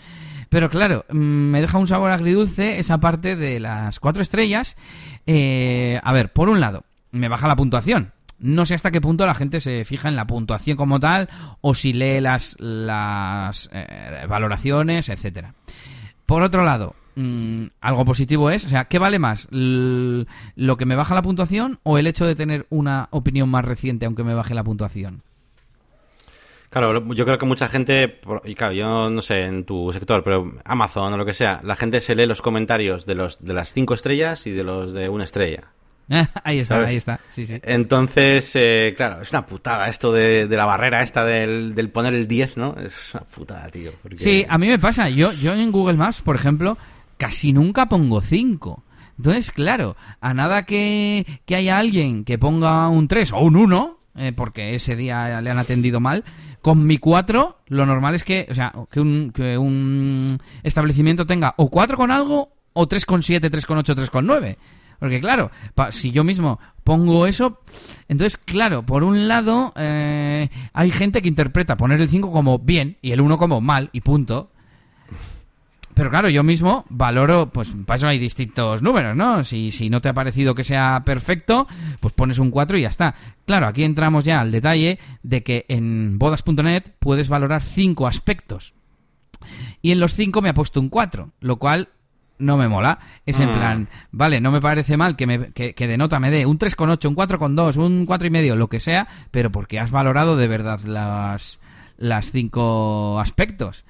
Pero 0.50 0.72
claro, 0.72 1.06
me 1.12 1.62
deja 1.62 1.78
un 1.78 1.88
sabor 1.88 2.10
agridulce 2.10 2.80
esa 2.80 2.98
parte 3.00 3.36
de 3.36 3.60
las 3.60 4.00
cuatro 4.00 4.24
estrellas. 4.24 4.78
Eh, 5.28 6.00
a 6.04 6.12
ver, 6.12 6.34
por 6.34 6.50
un 6.50 6.60
lado, 6.60 6.86
me 7.12 7.28
baja 7.28 7.48
la 7.48 7.56
puntuación. 7.56 8.14
No 8.40 8.66
sé 8.66 8.76
hasta 8.76 8.92
qué 8.92 9.02
punto 9.02 9.26
la 9.26 9.36
gente 9.36 9.60
se 9.60 9.84
fija 9.86 10.08
en 10.08 10.16
la 10.16 10.26
puntuación 10.26 10.78
como 10.78 11.00
tal 11.00 11.30
o 11.62 11.76
si 11.76 11.94
lee 11.94 12.22
las, 12.22 12.56
las 12.60 13.70
eh, 13.74 14.26
valoraciones, 14.28 15.10
etcétera. 15.10 15.54
Por 16.26 16.42
otro 16.42 16.64
lado, 16.64 16.96
mmm, 17.16 17.66
algo 17.82 18.06
positivo 18.06 18.50
es, 18.50 18.66
o 18.66 18.70
sea, 18.70 18.86
¿qué 18.86 19.00
vale 19.00 19.20
más? 19.20 19.48
¿Lo 19.52 20.78
que 20.78 20.86
me 20.86 20.96
baja 20.96 21.16
la 21.16 21.22
puntuación 21.22 21.80
o 21.84 21.98
el 21.98 22.08
hecho 22.08 22.26
de 22.26 22.36
tener 22.36 22.66
una 22.70 23.10
opinión 23.12 23.50
más 23.50 23.66
reciente 23.66 24.06
aunque 24.06 24.24
me 24.24 24.34
baje 24.34 24.54
la 24.54 24.64
puntuación? 24.64 25.24
Claro, 26.70 27.04
yo 27.14 27.26
creo 27.26 27.40
que 27.40 27.48
mucha 27.48 27.68
gente, 27.68 28.20
y 28.46 28.54
claro, 28.54 28.74
yo 28.74 29.10
no 29.10 29.22
sé 29.24 29.46
en 29.46 29.66
tu 29.66 29.92
sector, 29.92 30.24
pero 30.24 30.50
Amazon 30.64 31.14
o 31.14 31.18
lo 31.18 31.26
que 31.26 31.34
sea, 31.34 31.62
la 31.64 31.76
gente 31.76 32.00
se 32.00 32.16
lee 32.16 32.28
los 32.28 32.44
comentarios 32.44 33.08
de 33.08 33.16
los 33.16 33.44
de 33.44 33.56
las 33.56 33.74
cinco 33.74 33.96
estrellas 33.96 34.46
y 34.46 34.52
de 34.52 34.64
los 34.64 34.94
de 34.94 35.10
una 35.10 35.24
estrella. 35.24 35.72
ahí 36.44 36.60
está, 36.60 36.76
¿sabes? 36.76 36.90
ahí 36.90 36.96
está. 36.96 37.20
Sí, 37.30 37.46
sí. 37.46 37.60
Entonces, 37.64 38.52
eh, 38.56 38.94
claro, 38.98 39.22
es 39.22 39.32
una 39.32 39.46
putada 39.46 39.88
esto 39.88 40.12
de, 40.12 40.48
de 40.48 40.58
la 40.58 40.66
barrera 40.66 41.02
esta 41.02 41.26
del, 41.26 41.76
del, 41.76 41.90
poner 41.90 42.14
el 42.14 42.28
10, 42.28 42.58
¿no? 42.58 42.76
Es 42.78 43.14
una 43.14 43.24
putada, 43.24 43.70
tío. 43.70 43.92
Porque... 44.02 44.18
Sí, 44.18 44.46
a 44.48 44.58
mí 44.58 44.68
me 44.68 44.80
pasa. 44.80 45.10
Yo, 45.10 45.32
yo 45.34 45.54
en 45.54 45.72
Google 45.72 45.98
Maps, 45.98 46.22
por 46.22 46.36
ejemplo, 46.36 46.78
casi 47.18 47.54
nunca 47.54 47.88
pongo 47.88 48.22
5. 48.22 48.84
Entonces, 49.18 49.52
claro, 49.52 49.98
a 50.22 50.34
nada 50.34 50.64
que, 50.64 51.26
que 51.46 51.56
haya 51.56 51.78
alguien 51.78 52.24
que 52.24 52.38
ponga 52.38 52.88
un 52.88 53.08
3 53.08 53.34
o 53.34 53.40
un 53.40 53.58
1, 53.58 54.00
eh, 54.16 54.34
porque 54.36 54.76
ese 54.76 54.96
día 54.96 55.42
le 55.42 55.52
han 55.52 55.58
atendido 55.58 56.00
mal, 56.00 56.24
con 56.62 56.86
mi 56.86 56.98
4, 56.98 57.58
lo 57.68 57.86
normal 57.86 58.16
es 58.16 58.24
que, 58.24 58.48
o 58.50 58.56
sea, 58.56 58.74
que 58.90 59.00
un, 59.00 59.32
que 59.32 59.58
un 59.58 60.40
establecimiento 60.64 61.26
tenga 61.26 61.54
o 61.58 61.70
4 61.70 61.98
con 61.98 62.12
algo 62.12 62.54
o 62.74 62.88
3,7, 62.88 63.50
3,8, 63.50 64.10
3,9. 64.10 64.58
Porque 65.00 65.22
claro, 65.22 65.50
si 65.92 66.12
yo 66.12 66.24
mismo 66.24 66.60
pongo 66.84 67.26
eso, 67.26 67.62
entonces 68.08 68.38
claro, 68.38 68.84
por 68.86 69.04
un 69.04 69.28
lado 69.28 69.74
eh, 69.78 70.50
hay 70.74 70.92
gente 70.92 71.22
que 71.22 71.30
interpreta 71.30 71.78
poner 71.78 72.02
el 72.02 72.10
5 72.10 72.32
como 72.32 72.60
bien 72.60 72.98
y 73.02 73.12
el 73.12 73.22
1 73.22 73.38
como 73.38 73.62
mal 73.62 73.90
y 73.94 74.02
punto. 74.02 74.52
Pero 75.94 76.10
claro, 76.10 76.30
yo 76.30 76.44
mismo 76.44 76.86
valoro, 76.90 77.50
pues 77.50 77.72
para 77.86 77.98
eso 77.98 78.08
hay 78.08 78.20
distintos 78.20 78.82
números, 78.82 79.18
¿no? 79.18 79.44
Si, 79.44 79.72
si 79.72 79.90
no 79.90 80.00
te 80.00 80.08
ha 80.08 80.14
parecido 80.14 80.56
que 80.56 80.64
sea 80.64 81.04
perfecto, 81.06 81.68
pues 82.00 82.14
pones 82.14 82.40
un 82.40 82.52
4 82.52 82.78
y 82.78 82.82
ya 82.84 82.88
está. 82.88 83.16
Claro, 83.46 83.68
aquí 83.68 83.84
entramos 83.84 84.24
ya 84.24 84.40
al 84.40 84.52
detalle 84.52 84.98
de 85.24 85.44
que 85.44 85.66
en 85.68 86.18
bodas.net 86.18 86.84
puedes 87.00 87.28
valorar 87.28 87.64
5 87.64 88.08
aspectos. 88.08 88.74
Y 89.82 89.92
en 89.92 90.00
los 90.00 90.14
5 90.14 90.42
me 90.42 90.50
ha 90.50 90.54
puesto 90.54 90.80
un 90.80 90.88
4, 90.88 91.32
lo 91.42 91.58
cual 91.58 91.90
no 92.40 92.58
me 92.58 92.68
mola. 92.68 93.00
Es 93.26 93.40
en 93.40 93.54
plan, 93.54 93.88
vale, 94.12 94.42
no 94.42 94.52
me 94.52 94.62
parece 94.62 94.98
mal 94.98 95.16
que, 95.16 95.28
me, 95.28 95.52
que, 95.52 95.76
que 95.76 95.88
de 95.88 95.98
nota 95.98 96.20
me 96.20 96.32
dé 96.32 96.46
un 96.46 96.58
3,8, 96.58 97.08
un 97.08 97.16
4,2, 97.16 97.78
un 97.78 98.08
4,5, 98.08 98.56
lo 98.56 98.70
que 98.70 98.80
sea, 98.80 99.08
pero 99.32 99.52
porque 99.52 99.80
has 99.80 99.92
valorado 99.92 100.36
de 100.36 100.48
verdad 100.48 100.80
las, 100.82 101.60
las 101.98 102.32
cinco 102.32 103.20
aspectos 103.20 103.86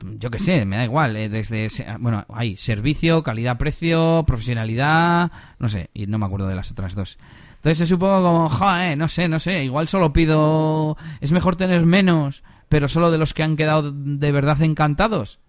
yo 0.00 0.30
qué 0.30 0.38
sé, 0.38 0.64
me 0.64 0.76
da 0.76 0.84
igual, 0.84 1.16
eh, 1.16 1.28
desde, 1.28 1.68
bueno, 1.98 2.24
hay 2.28 2.56
servicio, 2.56 3.22
calidad, 3.22 3.58
precio, 3.58 4.24
profesionalidad, 4.26 5.32
no 5.58 5.68
sé, 5.68 5.90
y 5.92 6.06
no 6.06 6.18
me 6.18 6.26
acuerdo 6.26 6.46
de 6.46 6.54
las 6.54 6.70
otras 6.70 6.94
dos. 6.94 7.18
Entonces 7.56 7.80
es 7.80 7.90
un 7.90 7.98
poco 7.98 8.22
como, 8.22 8.48
joder, 8.48 8.96
no 8.96 9.08
sé, 9.08 9.28
no 9.28 9.40
sé, 9.40 9.64
igual 9.64 9.88
solo 9.88 10.12
pido, 10.12 10.96
es 11.20 11.32
mejor 11.32 11.56
tener 11.56 11.84
menos, 11.84 12.44
pero 12.68 12.88
solo 12.88 13.10
de 13.10 13.18
los 13.18 13.34
que 13.34 13.42
han 13.42 13.56
quedado 13.56 13.90
de 13.92 14.32
verdad 14.32 14.62
encantados. 14.62 15.40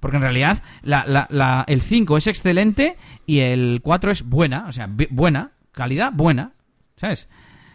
Porque 0.00 0.16
en 0.16 0.22
realidad 0.22 0.62
la, 0.82 1.04
la, 1.06 1.26
la, 1.30 1.64
el 1.68 1.82
5 1.82 2.16
es 2.16 2.26
excelente 2.26 2.96
y 3.26 3.40
el 3.40 3.80
4 3.82 4.10
es 4.10 4.22
buena, 4.22 4.66
o 4.68 4.72
sea, 4.72 4.88
buena, 5.10 5.52
calidad 5.72 6.12
buena, 6.12 6.52
¿sabes? 6.96 7.28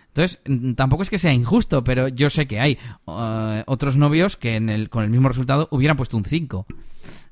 Entonces, 0.08 0.42
tampoco 0.76 1.04
es 1.04 1.10
que 1.10 1.18
sea 1.18 1.34
injusto, 1.34 1.84
pero 1.84 2.08
yo 2.08 2.30
sé 2.30 2.48
que 2.48 2.60
hay 2.60 2.78
uh, 3.06 3.64
otros 3.66 3.98
novios 3.98 4.38
que 4.38 4.56
en 4.56 4.70
el, 4.70 4.90
con 4.90 5.04
el 5.04 5.10
mismo 5.10 5.28
resultado 5.28 5.68
hubieran 5.72 5.98
puesto 5.98 6.16
un 6.16 6.24
5. 6.24 6.66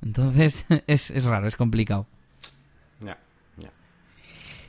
Entonces, 0.03 0.65
es, 0.87 1.09
es 1.09 1.23
raro, 1.23 1.47
es 1.47 1.55
complicado. 1.55 2.07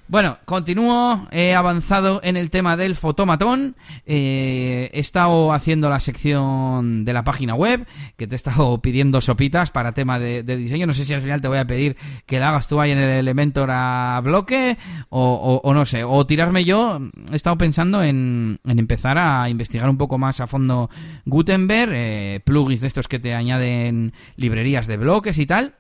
Bueno, 0.07 0.37
continúo, 0.45 1.27
he 1.33 1.55
avanzado 1.55 2.21
en 2.23 2.37
el 2.37 2.51
tema 2.51 2.77
del 2.77 2.95
fotomatón, 2.95 3.75
eh, 4.05 4.91
he 4.93 5.01
estado 5.01 5.55
haciendo 5.55 5.89
la 5.89 5.99
sección 5.99 7.07
de 7.07 7.15
la 7.15 7.25
página 7.25 7.55
web, 7.55 7.87
que 8.19 8.27
te 8.27 8.35
he 8.35 8.37
estado 8.37 8.79
pidiendo 8.83 9.23
sopitas 9.23 9.71
para 9.71 9.93
tema 9.93 10.19
de, 10.19 10.43
diseño, 10.43 10.87
no 10.87 10.93
sé 10.93 11.07
si 11.07 11.15
al 11.15 11.23
final 11.23 11.41
te 11.41 11.49
voy 11.49 11.57
a 11.57 11.67
pedir 11.67 11.97
que 12.27 12.39
la 12.39 12.51
hagas 12.51 12.69
tú 12.69 12.83
ahí 12.83 12.91
en 12.91 12.99
el 12.99 13.19
Elementor 13.19 13.71
a 13.73 14.21
bloque, 14.23 14.77
o, 15.09 15.21
o, 15.21 15.69
o 15.69 15.73
no 15.73 15.87
sé, 15.87 16.05
o 16.05 16.27
tirarme 16.27 16.67
yo, 16.67 17.01
he 17.33 17.37
estado 17.37 17.57
pensando 17.57 18.03
en, 18.03 18.59
en, 18.63 18.79
empezar 18.79 19.17
a 19.17 19.49
investigar 19.49 19.89
un 19.89 19.97
poco 19.97 20.19
más 20.19 20.39
a 20.41 20.47
fondo 20.47 20.91
Gutenberg, 21.25 21.93
eh, 21.95 22.41
plugins 22.45 22.83
de 22.83 22.89
estos 22.89 23.09
que 23.09 23.19
te 23.19 23.33
añaden 23.33 24.13
librerías 24.37 24.87
de 24.87 24.99
bloques 24.99 25.39
y 25.39 25.47
tal, 25.47 25.77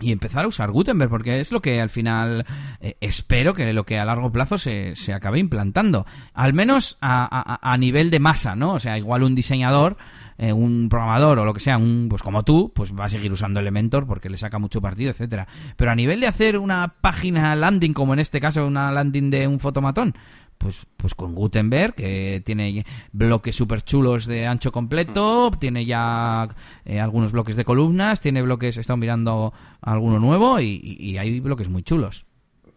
y 0.00 0.12
empezar 0.12 0.44
a 0.44 0.48
usar 0.48 0.70
Gutenberg, 0.70 1.10
porque 1.10 1.40
es 1.40 1.52
lo 1.52 1.62
que 1.62 1.80
al 1.80 1.88
final 1.88 2.44
eh, 2.80 2.96
espero 3.00 3.54
que 3.54 3.72
lo 3.72 3.84
que 3.84 3.98
a 3.98 4.04
largo 4.04 4.30
plazo 4.30 4.58
se, 4.58 4.94
se 4.94 5.14
acabe 5.14 5.38
implantando. 5.38 6.06
Al 6.34 6.52
menos 6.52 6.98
a, 7.00 7.58
a, 7.62 7.76
nivel 7.78 8.10
de 8.10 8.20
masa, 8.20 8.54
¿no? 8.56 8.74
O 8.74 8.80
sea, 8.80 8.98
igual 8.98 9.22
un 9.22 9.34
diseñador, 9.34 9.96
eh, 10.38 10.52
un 10.52 10.88
programador 10.90 11.38
o 11.38 11.44
lo 11.46 11.54
que 11.54 11.60
sea, 11.60 11.78
un, 11.78 12.08
pues 12.10 12.22
como 12.22 12.42
tú, 12.42 12.72
pues 12.74 12.92
va 12.92 13.06
a 13.06 13.08
seguir 13.08 13.32
usando 13.32 13.58
Elementor 13.58 14.06
porque 14.06 14.28
le 14.28 14.36
saca 14.36 14.58
mucho 14.58 14.82
partido, 14.82 15.10
etcétera. 15.10 15.48
Pero 15.76 15.90
a 15.90 15.94
nivel 15.94 16.20
de 16.20 16.26
hacer 16.26 16.58
una 16.58 16.96
página 17.00 17.56
landing, 17.56 17.94
como 17.94 18.12
en 18.12 18.18
este 18.18 18.38
caso 18.38 18.66
una 18.66 18.92
landing 18.92 19.30
de 19.30 19.48
un 19.48 19.60
fotomatón, 19.60 20.14
pues, 20.58 20.86
pues 20.96 21.14
con 21.14 21.34
Gutenberg, 21.34 21.94
que 21.94 22.42
tiene 22.44 22.84
bloques 23.12 23.54
súper 23.54 23.82
chulos 23.82 24.26
de 24.26 24.46
ancho 24.46 24.72
completo, 24.72 25.50
tiene 25.58 25.84
ya 25.84 26.48
eh, 26.84 27.00
algunos 27.00 27.32
bloques 27.32 27.56
de 27.56 27.64
columnas, 27.64 28.20
tiene 28.20 28.42
bloques, 28.42 28.76
he 28.76 28.80
estado 28.80 28.96
mirando 28.96 29.52
alguno 29.80 30.18
nuevo 30.18 30.60
y, 30.60 30.80
y 30.82 31.18
hay 31.18 31.40
bloques 31.40 31.68
muy 31.68 31.82
chulos. 31.82 32.26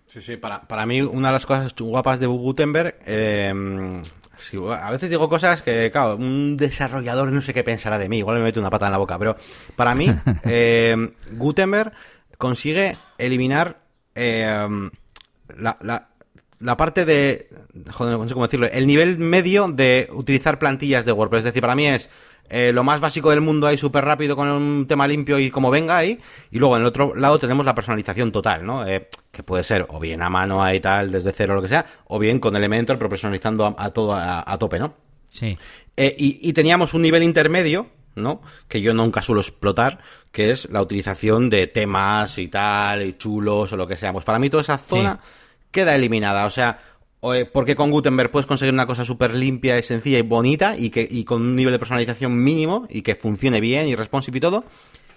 Sí, 0.10 0.22
sí, 0.22 0.38
para, 0.38 0.62
para 0.64 0.88
mí 0.88 1.04
una 1.04 1.28
de 1.28 1.34
las 1.34 1.46
cosas 1.46 1.72
guapas 1.78 2.20
de 2.20 2.26
Gutenberg, 2.26 2.96
eh, 3.06 3.54
a 4.82 4.92
veces 4.92 5.08
digo 5.08 5.30
cosas 5.30 5.62
que, 5.62 5.92
claro, 5.92 6.16
un 6.16 6.58
desarrollador 6.58 7.32
no 7.32 7.42
sé 7.42 7.54
qué 7.54 7.64
pensará 7.64 8.00
de 8.00 8.10
mí, 8.10 8.18
igual 8.18 8.38
me 8.38 8.44
mete 8.46 8.60
una 8.60 8.72
pata 8.72 8.88
en 8.88 8.94
la 8.94 8.98
boca, 8.98 9.20
pero 9.20 9.36
para 9.76 9.94
mí 9.94 10.08
eh, 10.46 11.14
Gutenberg 11.34 11.92
consigue 12.40 12.98
eliminar 13.20 13.82
eh, 14.16 14.68
la, 15.58 15.78
la, 15.82 16.10
la, 16.60 16.78
parte 16.78 17.06
de, 17.06 17.50
joder, 17.92 18.18
no 18.18 18.28
sé 18.28 18.34
cómo 18.34 18.48
decirlo, 18.48 18.68
el 18.68 18.88
nivel 18.88 19.18
medio 19.20 19.68
de 19.68 20.10
utilizar 20.12 20.60
plantillas 20.60 21.06
de 21.06 21.12
WordPress. 21.12 21.40
Es 21.40 21.46
decir, 21.46 21.62
para 21.62 21.76
mí 21.76 21.88
es 21.88 22.10
eh, 22.50 22.72
lo 22.74 22.84
más 22.84 23.00
básico 23.00 23.30
del 23.30 23.42
mundo 23.42 23.68
ahí 23.68 23.78
súper 23.78 24.04
rápido 24.04 24.36
con 24.36 24.48
un 24.48 24.88
tema 24.88 25.08
limpio 25.08 25.38
y 25.38 25.52
como 25.52 25.70
venga 25.70 25.98
ahí. 25.98 26.20
Y 26.52 26.58
luego 26.58 26.76
en 26.76 26.82
el 26.82 26.88
otro 26.88 27.14
lado 27.16 27.38
tenemos 27.38 27.66
la 27.66 27.76
personalización 27.76 28.32
total, 28.32 28.66
¿no? 28.66 28.86
Eh, 28.88 29.08
que 29.32 29.44
puede 29.44 29.64
ser 29.64 29.86
o 29.90 30.00
bien 30.00 30.22
a 30.22 30.30
mano 30.30 30.64
ahí 30.64 30.80
tal, 30.80 31.12
desde 31.12 31.32
cero 31.32 31.54
o 31.54 31.56
lo 31.58 31.62
que 31.62 31.68
sea, 31.68 31.86
o 32.08 32.18
bien 32.18 32.40
con 32.40 32.56
Elementor, 32.56 32.98
pero 32.98 33.10
personalizando 33.10 33.76
a, 33.78 33.90
todo 33.92 34.16
a, 34.16 34.58
tope, 34.58 34.80
¿no? 34.80 34.96
Sí. 35.30 35.56
Eh, 35.96 36.16
y, 36.18 36.52
teníamos 36.54 36.96
un 36.96 37.04
nivel 37.04 37.22
intermedio, 37.22 37.88
¿no? 38.16 38.42
Que 38.68 38.82
yo 38.82 38.96
nunca 38.96 39.22
suelo 39.22 39.42
explotar, 39.42 40.00
que 40.32 40.52
es 40.52 40.70
la 40.72 40.82
utilización 40.82 41.52
de 41.52 41.68
temas 41.68 42.40
y 42.40 42.48
tal, 42.48 43.04
y 43.04 43.14
chulos 43.14 43.72
o 43.74 43.78
lo 43.78 43.86
que 43.86 43.96
sea. 43.96 44.12
Pues 44.12 44.26
para 44.26 44.40
mí 44.40 44.50
toda 44.50 44.64
esa 44.64 44.80
zona 44.80 45.20
queda 45.72 45.96
eliminada. 45.96 46.46
O 46.46 46.50
sea, 46.50 46.80
porque 47.52 47.76
con 47.76 47.92
Gutenberg 47.92 48.32
puedes 48.32 48.46
conseguir 48.46 48.74
una 48.74 48.86
cosa 48.86 49.06
súper 49.06 49.34
limpia 49.36 49.78
y 49.78 49.84
sencilla 49.84 50.20
y 50.20 50.24
bonita 50.24 50.78
y, 50.78 50.90
que, 50.90 51.08
y 51.10 51.24
con 51.24 51.42
un 51.42 51.56
nivel 51.56 51.74
de 51.74 51.80
personalización 51.80 52.42
mínimo 52.44 52.88
y 52.90 53.02
que 53.02 53.16
funcione 53.16 53.60
bien 53.60 53.88
y 53.88 53.96
responsive 53.96 54.38
y 54.38 54.42
todo. 54.42 54.64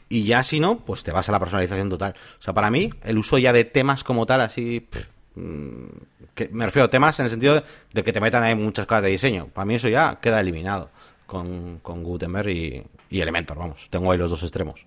Y 0.09 0.25
ya 0.25 0.43
si 0.43 0.61
no, 0.61 0.81
pues 0.81 1.05
te 1.05 1.13
vas 1.13 1.29
a 1.29 1.33
la 1.33 1.39
personalización 1.39 1.89
total. 1.89 2.15
O 2.39 2.43
sea, 2.43 2.53
para 2.53 2.71
mí, 2.71 2.91
el 3.05 3.19
uso 3.19 3.39
ya 3.39 3.53
de 3.53 3.65
temas 3.65 4.05
como 4.05 4.27
tal, 4.27 4.41
así... 4.41 4.87
Mm, 5.35 5.87
que 6.35 6.49
me 6.49 6.65
refiero 6.65 6.87
a 6.87 6.91
temas 6.91 7.19
en 7.19 7.25
el 7.25 7.31
sentido 7.31 7.63
de, 7.93 8.03
que 8.03 8.13
te 8.13 8.21
metan 8.21 8.43
ahí 8.43 8.55
muchas 8.55 8.87
cosas 8.87 9.03
de 9.03 9.11
diseño. 9.11 9.49
Para 9.49 9.65
mí 9.65 9.75
eso 9.75 9.89
ya 9.89 10.19
queda 10.21 10.41
eliminado 10.41 10.91
con, 11.27 11.79
con 11.83 12.03
Gutenberg 12.03 12.49
y, 12.49 12.85
Elementor, 13.11 13.59
vamos. 13.59 13.87
Tengo 13.91 14.11
ahí 14.13 14.19
los 14.19 14.31
dos 14.31 14.43
extremos. 14.43 14.85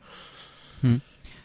Mm. 0.82 0.96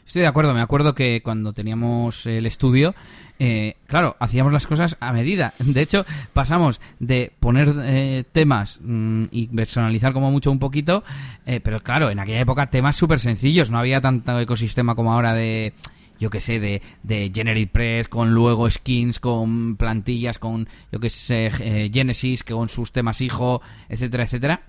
Estoy 0.06 0.22
de 0.22 0.28
acuerdo, 0.28 0.54
me 0.54 0.60
acuerdo 0.60 0.94
que 0.94 1.22
cuando 1.22 1.52
teníamos 1.52 2.26
el 2.26 2.46
estudio, 2.46 2.94
eh, 3.42 3.76
claro, 3.86 4.16
hacíamos 4.20 4.52
las 4.52 4.66
cosas 4.66 4.98
a 5.00 5.14
medida. 5.14 5.54
De 5.58 5.80
hecho, 5.80 6.04
pasamos 6.34 6.78
de 6.98 7.32
poner 7.40 7.74
eh, 7.84 8.24
temas 8.30 8.78
mm, 8.82 9.24
y 9.30 9.46
personalizar 9.46 10.12
como 10.12 10.30
mucho 10.30 10.52
un 10.52 10.58
poquito, 10.58 11.02
eh, 11.46 11.58
pero 11.58 11.80
claro, 11.80 12.10
en 12.10 12.18
aquella 12.18 12.40
época 12.40 12.68
temas 12.68 12.96
súper 12.96 13.18
sencillos, 13.18 13.70
no 13.70 13.78
había 13.78 14.02
tanto 14.02 14.38
ecosistema 14.38 14.94
como 14.94 15.14
ahora 15.14 15.32
de 15.32 15.72
yo 16.18 16.28
que 16.28 16.42
sé, 16.42 16.60
de, 16.60 16.82
de 17.02 17.32
GeneratePress, 17.34 18.08
con 18.08 18.34
luego 18.34 18.70
skins, 18.70 19.18
con 19.20 19.76
plantillas, 19.76 20.38
con, 20.38 20.68
yo 20.92 21.00
que 21.00 21.08
sé, 21.08 21.50
Genesis, 21.90 22.44
con 22.44 22.68
sus 22.68 22.92
temas 22.92 23.22
hijo, 23.22 23.62
etcétera, 23.88 24.24
etcétera 24.24 24.60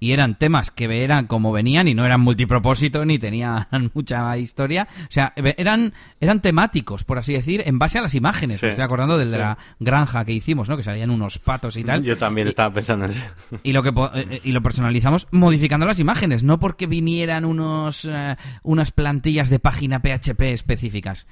y 0.00 0.12
eran 0.12 0.38
temas 0.38 0.70
que 0.70 1.04
eran 1.04 1.26
como 1.26 1.52
venían 1.52 1.88
y 1.88 1.94
no 1.94 2.04
eran 2.04 2.20
multipropósito 2.20 3.04
ni 3.04 3.18
tenían 3.18 3.66
mucha 3.94 4.36
historia. 4.36 4.88
O 5.02 5.12
sea, 5.12 5.32
eran, 5.36 5.92
eran 6.20 6.40
temáticos, 6.40 7.04
por 7.04 7.18
así 7.18 7.32
decir, 7.32 7.62
en 7.66 7.78
base 7.78 7.98
a 7.98 8.02
las 8.02 8.14
imágenes. 8.14 8.62
estoy 8.62 8.84
acordando 8.84 9.18
del 9.18 9.30
de 9.30 9.38
la 9.38 9.58
granja 9.78 10.24
que 10.24 10.32
hicimos, 10.32 10.68
¿no? 10.68 10.76
Que 10.76 10.84
salían 10.84 11.10
unos 11.10 11.38
patos 11.38 11.76
y 11.76 11.84
tal. 11.84 12.02
Yo 12.02 12.16
también 12.16 12.48
estaba 12.48 12.72
pensando 12.72 13.06
en 13.06 13.12
eso. 13.12 13.26
Y 13.62 13.72
lo, 13.72 13.82
que, 13.82 13.90
eh, 13.90 14.26
eh, 14.30 14.40
y 14.44 14.52
lo 14.52 14.62
personalizamos 14.62 15.26
modificando 15.30 15.86
las 15.86 15.98
imágenes, 15.98 16.42
no 16.42 16.58
porque 16.58 16.86
vinieran 16.86 17.44
unos, 17.44 18.04
eh, 18.04 18.36
unas 18.62 18.92
plantillas 18.92 19.50
de 19.50 19.58
página 19.58 20.00
PHP 20.00 20.52
específicas. 20.52 21.26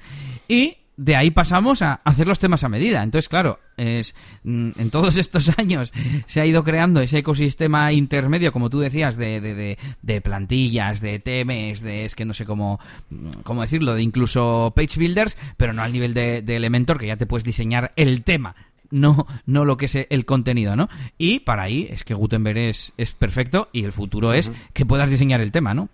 Y 0.47 0.77
de 0.97 1.15
ahí 1.15 1.29
pasamos 1.29 1.83
a 1.83 2.01
hacer 2.03 2.27
los 2.27 2.39
temas 2.39 2.63
a 2.63 2.69
medida. 2.69 3.03
Entonces, 3.03 3.29
claro, 3.29 3.59
es, 3.77 4.15
mm, 4.43 4.71
en 4.77 4.89
todos 4.89 5.15
estos 5.17 5.57
años 5.57 5.93
se 6.25 6.41
ha 6.41 6.45
ido 6.45 6.63
creando 6.63 6.99
ese 6.99 7.19
ecosistema 7.19 7.93
intermedio, 7.93 8.51
como 8.51 8.69
tú 8.69 8.79
decías, 8.79 9.15
de, 9.15 9.39
de, 9.39 9.77
de, 10.01 10.21
plantillas, 10.21 10.99
de 10.99 11.19
temas, 11.19 11.81
de, 11.81 12.05
es 12.05 12.15
que 12.15 12.25
no 12.25 12.33
sé 12.33 12.45
cómo, 12.45 12.79
mm, 13.11 13.29
cómo 13.43 13.61
decirlo, 13.61 13.93
de 13.93 14.01
incluso 14.01 14.73
page 14.75 14.99
builders, 14.99 15.37
pero 15.55 15.71
no 15.71 15.83
al 15.83 15.93
nivel 15.93 16.13
de, 16.13 16.43
Elementor, 16.57 16.97
que 16.97 17.07
ya 17.07 17.17
te 17.17 17.27
puedes 17.27 17.43
diseñar 17.43 17.93
el 17.95 18.23
tema. 18.23 18.55
No, 18.89 19.27
no 19.45 19.65
lo 19.65 19.77
que 19.77 19.85
es 19.85 19.97
el 20.09 20.25
contenido, 20.25 20.77
¿no? 20.77 20.89
Y 21.17 21.39
para 21.39 21.63
ahí 21.63 21.87
es 21.91 22.05
que 22.05 22.13
Gutenberg 22.13 22.57
es, 22.57 22.93
es 22.97 23.11
perfecto 23.11 23.67
y 23.73 23.83
el 23.83 23.91
futuro 23.91 24.31
es 24.31 24.49
que 24.73 24.85
puedas 24.85 25.09
diseñar 25.09 25.41
el 25.41 25.51
tema, 25.51 25.73
¿no? 25.73 25.89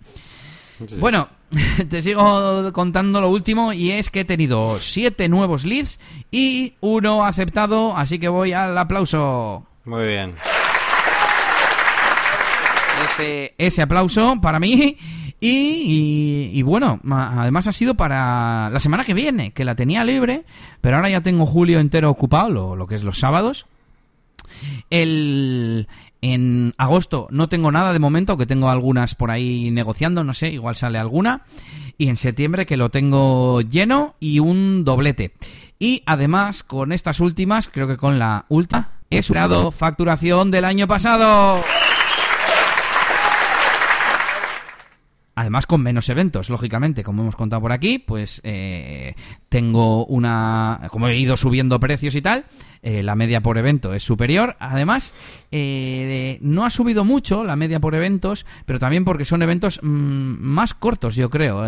Bueno, 0.99 1.29
te 1.89 2.01
sigo 2.01 2.71
contando 2.73 3.21
lo 3.21 3.29
último 3.29 3.73
y 3.73 3.91
es 3.91 4.09
que 4.09 4.21
he 4.21 4.25
tenido 4.25 4.77
siete 4.79 5.29
nuevos 5.29 5.65
leads 5.65 5.99
y 6.31 6.73
uno 6.81 7.25
aceptado, 7.25 7.95
así 7.95 8.19
que 8.19 8.27
voy 8.27 8.53
al 8.53 8.77
aplauso. 8.77 9.65
Muy 9.85 10.05
bien. 10.07 10.35
Ese, 13.05 13.53
ese 13.57 13.81
aplauso 13.81 14.39
para 14.41 14.59
mí 14.59 14.97
y, 15.45 16.51
y, 16.53 16.61
bueno, 16.61 17.01
además 17.11 17.67
ha 17.67 17.73
sido 17.73 17.95
para 17.95 18.69
la 18.69 18.79
semana 18.79 19.03
que 19.03 19.13
viene, 19.13 19.51
que 19.51 19.65
la 19.65 19.75
tenía 19.75 20.05
libre, 20.05 20.45
pero 20.79 20.95
ahora 20.95 21.09
ya 21.09 21.19
tengo 21.19 21.45
julio 21.45 21.81
entero 21.81 22.09
ocupado, 22.09 22.49
lo, 22.49 22.75
lo 22.77 22.87
que 22.87 22.95
es 22.95 23.03
los 23.03 23.19
sábados. 23.19 23.65
El, 24.89 25.87
en 26.23 26.73
agosto 26.77 27.27
no 27.31 27.49
tengo 27.49 27.69
nada 27.69 27.91
de 27.91 27.99
momento, 27.99 28.31
aunque 28.31 28.45
tengo 28.45 28.69
algunas 28.69 29.13
por 29.13 29.29
ahí 29.29 29.69
negociando, 29.71 30.23
no 30.23 30.33
sé, 30.33 30.51
igual 30.51 30.77
sale 30.77 30.97
alguna. 30.97 31.43
Y 31.97 32.07
en 32.07 32.15
septiembre 32.15 32.65
que 32.65 32.77
lo 32.77 32.89
tengo 32.89 33.59
lleno 33.59 34.15
y 34.21 34.39
un 34.39 34.85
doblete. 34.85 35.33
Y 35.79 36.01
además, 36.05 36.63
con 36.63 36.93
estas 36.93 37.19
últimas, 37.19 37.67
creo 37.67 37.89
que 37.89 37.97
con 37.97 38.19
la 38.19 38.45
última, 38.47 38.91
he 39.09 39.21
superado 39.21 39.71
facturación 39.71 40.49
del 40.49 40.63
año 40.63 40.87
pasado. 40.87 41.61
Además, 45.35 45.65
con 45.65 45.81
menos 45.81 46.09
eventos, 46.09 46.51
lógicamente, 46.51 47.03
como 47.03 47.23
hemos 47.23 47.35
contado 47.35 47.59
por 47.63 47.71
aquí, 47.71 47.97
pues 47.97 48.39
eh, 48.43 49.15
tengo 49.49 50.05
una. 50.05 50.81
Como 50.91 51.07
he 51.07 51.17
ido 51.17 51.37
subiendo 51.37 51.79
precios 51.79 52.13
y 52.13 52.21
tal, 52.21 52.45
eh, 52.83 53.01
la 53.01 53.15
media 53.15 53.41
por 53.41 53.57
evento 53.57 53.95
es 53.95 54.03
superior. 54.03 54.55
Además, 54.59 55.11
eh, 55.51 56.37
no 56.41 56.65
ha 56.65 56.69
subido 56.69 57.03
mucho 57.03 57.43
la 57.43 57.55
media 57.55 57.79
por 57.79 57.95
eventos, 57.95 58.45
pero 58.67 58.77
también 58.77 59.05
porque 59.05 59.25
son 59.25 59.41
eventos 59.41 59.79
mm, 59.81 59.87
más 59.89 60.75
cortos, 60.75 61.15
yo 61.15 61.31
creo. 61.31 61.63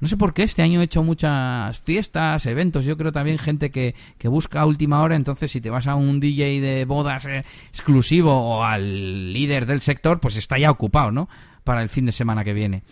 no 0.00 0.08
sé 0.08 0.16
por 0.16 0.32
qué, 0.32 0.44
este 0.44 0.62
año 0.62 0.80
he 0.80 0.84
hecho 0.84 1.02
muchas 1.02 1.78
fiestas, 1.80 2.46
eventos. 2.46 2.86
Yo 2.86 2.96
creo 2.96 3.12
también 3.12 3.36
gente 3.36 3.70
que, 3.70 3.94
que 4.16 4.28
busca 4.28 4.62
a 4.62 4.66
última 4.66 5.02
hora. 5.02 5.14
Entonces, 5.14 5.50
si 5.50 5.60
te 5.60 5.68
vas 5.68 5.86
a 5.88 5.94
un 5.94 6.20
DJ 6.20 6.62
de 6.62 6.86
bodas 6.86 7.28
exclusivo 7.68 8.32
o 8.32 8.64
al 8.64 9.34
líder 9.34 9.66
del 9.66 9.82
sector, 9.82 10.20
pues 10.20 10.38
está 10.38 10.58
ya 10.58 10.70
ocupado, 10.70 11.10
¿no? 11.10 11.28
Para 11.68 11.82
el 11.82 11.90
fin 11.90 12.06
de 12.06 12.12
semana 12.12 12.44
que 12.44 12.54
viene. 12.54 12.82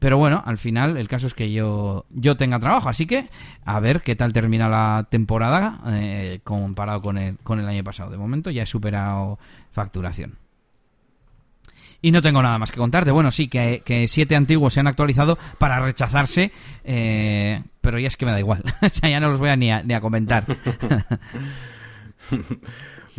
Pero 0.00 0.18
bueno, 0.18 0.42
al 0.44 0.58
final 0.58 0.96
el 0.96 1.06
caso 1.06 1.28
es 1.28 1.34
que 1.34 1.52
yo, 1.52 2.04
yo 2.10 2.36
tenga 2.36 2.58
trabajo, 2.58 2.88
así 2.88 3.06
que 3.06 3.28
a 3.64 3.78
ver 3.78 4.02
qué 4.02 4.16
tal 4.16 4.32
termina 4.32 4.68
la 4.68 5.06
temporada 5.08 5.78
eh, 5.86 6.40
comparado 6.42 7.00
con 7.00 7.16
el, 7.16 7.38
con 7.38 7.60
el 7.60 7.68
año 7.68 7.84
pasado. 7.84 8.10
De 8.10 8.16
momento 8.16 8.50
ya 8.50 8.64
he 8.64 8.66
superado 8.66 9.38
facturación. 9.70 10.36
Y 12.02 12.10
no 12.10 12.20
tengo 12.20 12.42
nada 12.42 12.58
más 12.58 12.72
que 12.72 12.78
contarte. 12.78 13.12
Bueno, 13.12 13.30
sí, 13.30 13.46
que, 13.46 13.82
que 13.84 14.08
siete 14.08 14.34
antiguos 14.34 14.74
se 14.74 14.80
han 14.80 14.88
actualizado 14.88 15.38
para 15.58 15.78
rechazarse, 15.78 16.50
eh, 16.82 17.62
pero 17.80 18.00
ya 18.00 18.08
es 18.08 18.16
que 18.16 18.26
me 18.26 18.32
da 18.32 18.40
igual. 18.40 18.64
o 18.82 18.88
sea, 18.88 19.10
ya 19.10 19.20
no 19.20 19.28
los 19.28 19.38
voy 19.38 19.50
a 19.50 19.54
ni 19.54 19.70
a, 19.70 19.84
ni 19.84 19.94
a 19.94 20.00
comentar. 20.00 20.44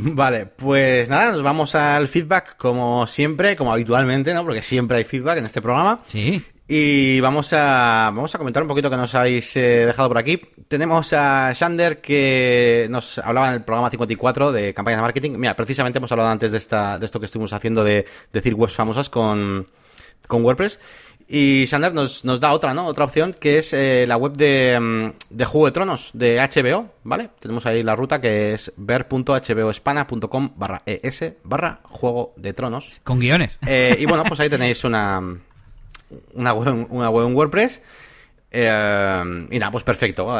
Vale, 0.01 0.45
pues 0.45 1.09
nada, 1.09 1.33
nos 1.33 1.43
vamos 1.43 1.75
al 1.75 2.07
feedback 2.07 2.55
como 2.55 3.05
siempre, 3.05 3.55
como 3.57 3.73
habitualmente, 3.73 4.33
¿no? 4.33 4.45
Porque 4.45 4.61
siempre 4.61 4.97
hay 4.97 5.03
feedback 5.03 5.39
en 5.39 5.45
este 5.45 5.61
programa. 5.61 6.01
Sí. 6.07 6.41
Y 6.67 7.19
vamos 7.19 7.51
a, 7.51 8.11
vamos 8.13 8.33
a 8.33 8.37
comentar 8.37 8.63
un 8.63 8.69
poquito 8.69 8.89
que 8.89 8.95
nos 8.95 9.13
habéis 9.15 9.57
eh, 9.57 9.85
dejado 9.87 10.07
por 10.07 10.17
aquí. 10.19 10.39
Tenemos 10.67 11.11
a 11.13 11.51
Shander 11.51 11.99
que 11.99 12.87
nos 12.89 13.17
hablaba 13.17 13.49
en 13.49 13.55
el 13.55 13.63
programa 13.63 13.89
54 13.89 14.51
de 14.53 14.73
campañas 14.73 14.99
de 14.99 15.01
marketing. 15.01 15.31
Mira, 15.31 15.55
precisamente 15.55 15.97
hemos 15.97 16.11
hablado 16.11 16.29
antes 16.29 16.51
de, 16.51 16.59
esta, 16.59 16.97
de 16.97 17.05
esto 17.05 17.19
que 17.19 17.25
estuvimos 17.25 17.51
haciendo 17.51 17.83
de 17.83 18.05
decir 18.31 18.53
webs 18.53 18.75
famosas 18.75 19.09
con, 19.09 19.67
con 20.27 20.45
WordPress. 20.45 20.79
Y 21.31 21.67
Sander 21.67 21.93
nos, 21.93 22.25
nos 22.25 22.39
da 22.39 22.53
otra, 22.53 22.73
¿no? 22.73 22.87
Otra 22.87 23.05
opción 23.05 23.35
que 23.39 23.59
es 23.59 23.71
eh, 23.73 24.05
la 24.07 24.17
web 24.17 24.33
de, 24.33 24.79
mm, 24.79 25.35
de, 25.35 25.45
Juego 25.45 25.67
de 25.67 25.71
Tronos 25.71 26.09
de 26.13 26.39
HBO, 26.39 26.89
¿vale? 27.03 27.29
Tenemos 27.39 27.67
ahí 27.67 27.83
la 27.83 27.95
ruta 27.95 28.19
que 28.19 28.53
es 28.53 28.73
ver.hboespana.com 28.77 30.53
barra 30.55 30.81
es 30.87 31.23
barra 31.43 31.81
Juego 31.83 32.33
de 32.35 32.53
Tronos. 32.53 32.99
Con 33.03 33.19
guiones. 33.19 33.59
Eh, 33.67 33.95
y 33.99 34.07
bueno, 34.07 34.23
pues 34.23 34.39
ahí 34.39 34.49
tenéis 34.49 34.83
una, 34.83 35.21
una, 36.33 36.53
web, 36.53 36.87
una 36.89 37.11
web 37.11 37.27
en 37.27 37.35
WordPress 37.35 37.79
Eh, 38.49 39.47
y 39.51 39.59
nada, 39.59 39.71
pues 39.71 39.83
perfecto. 39.83 40.35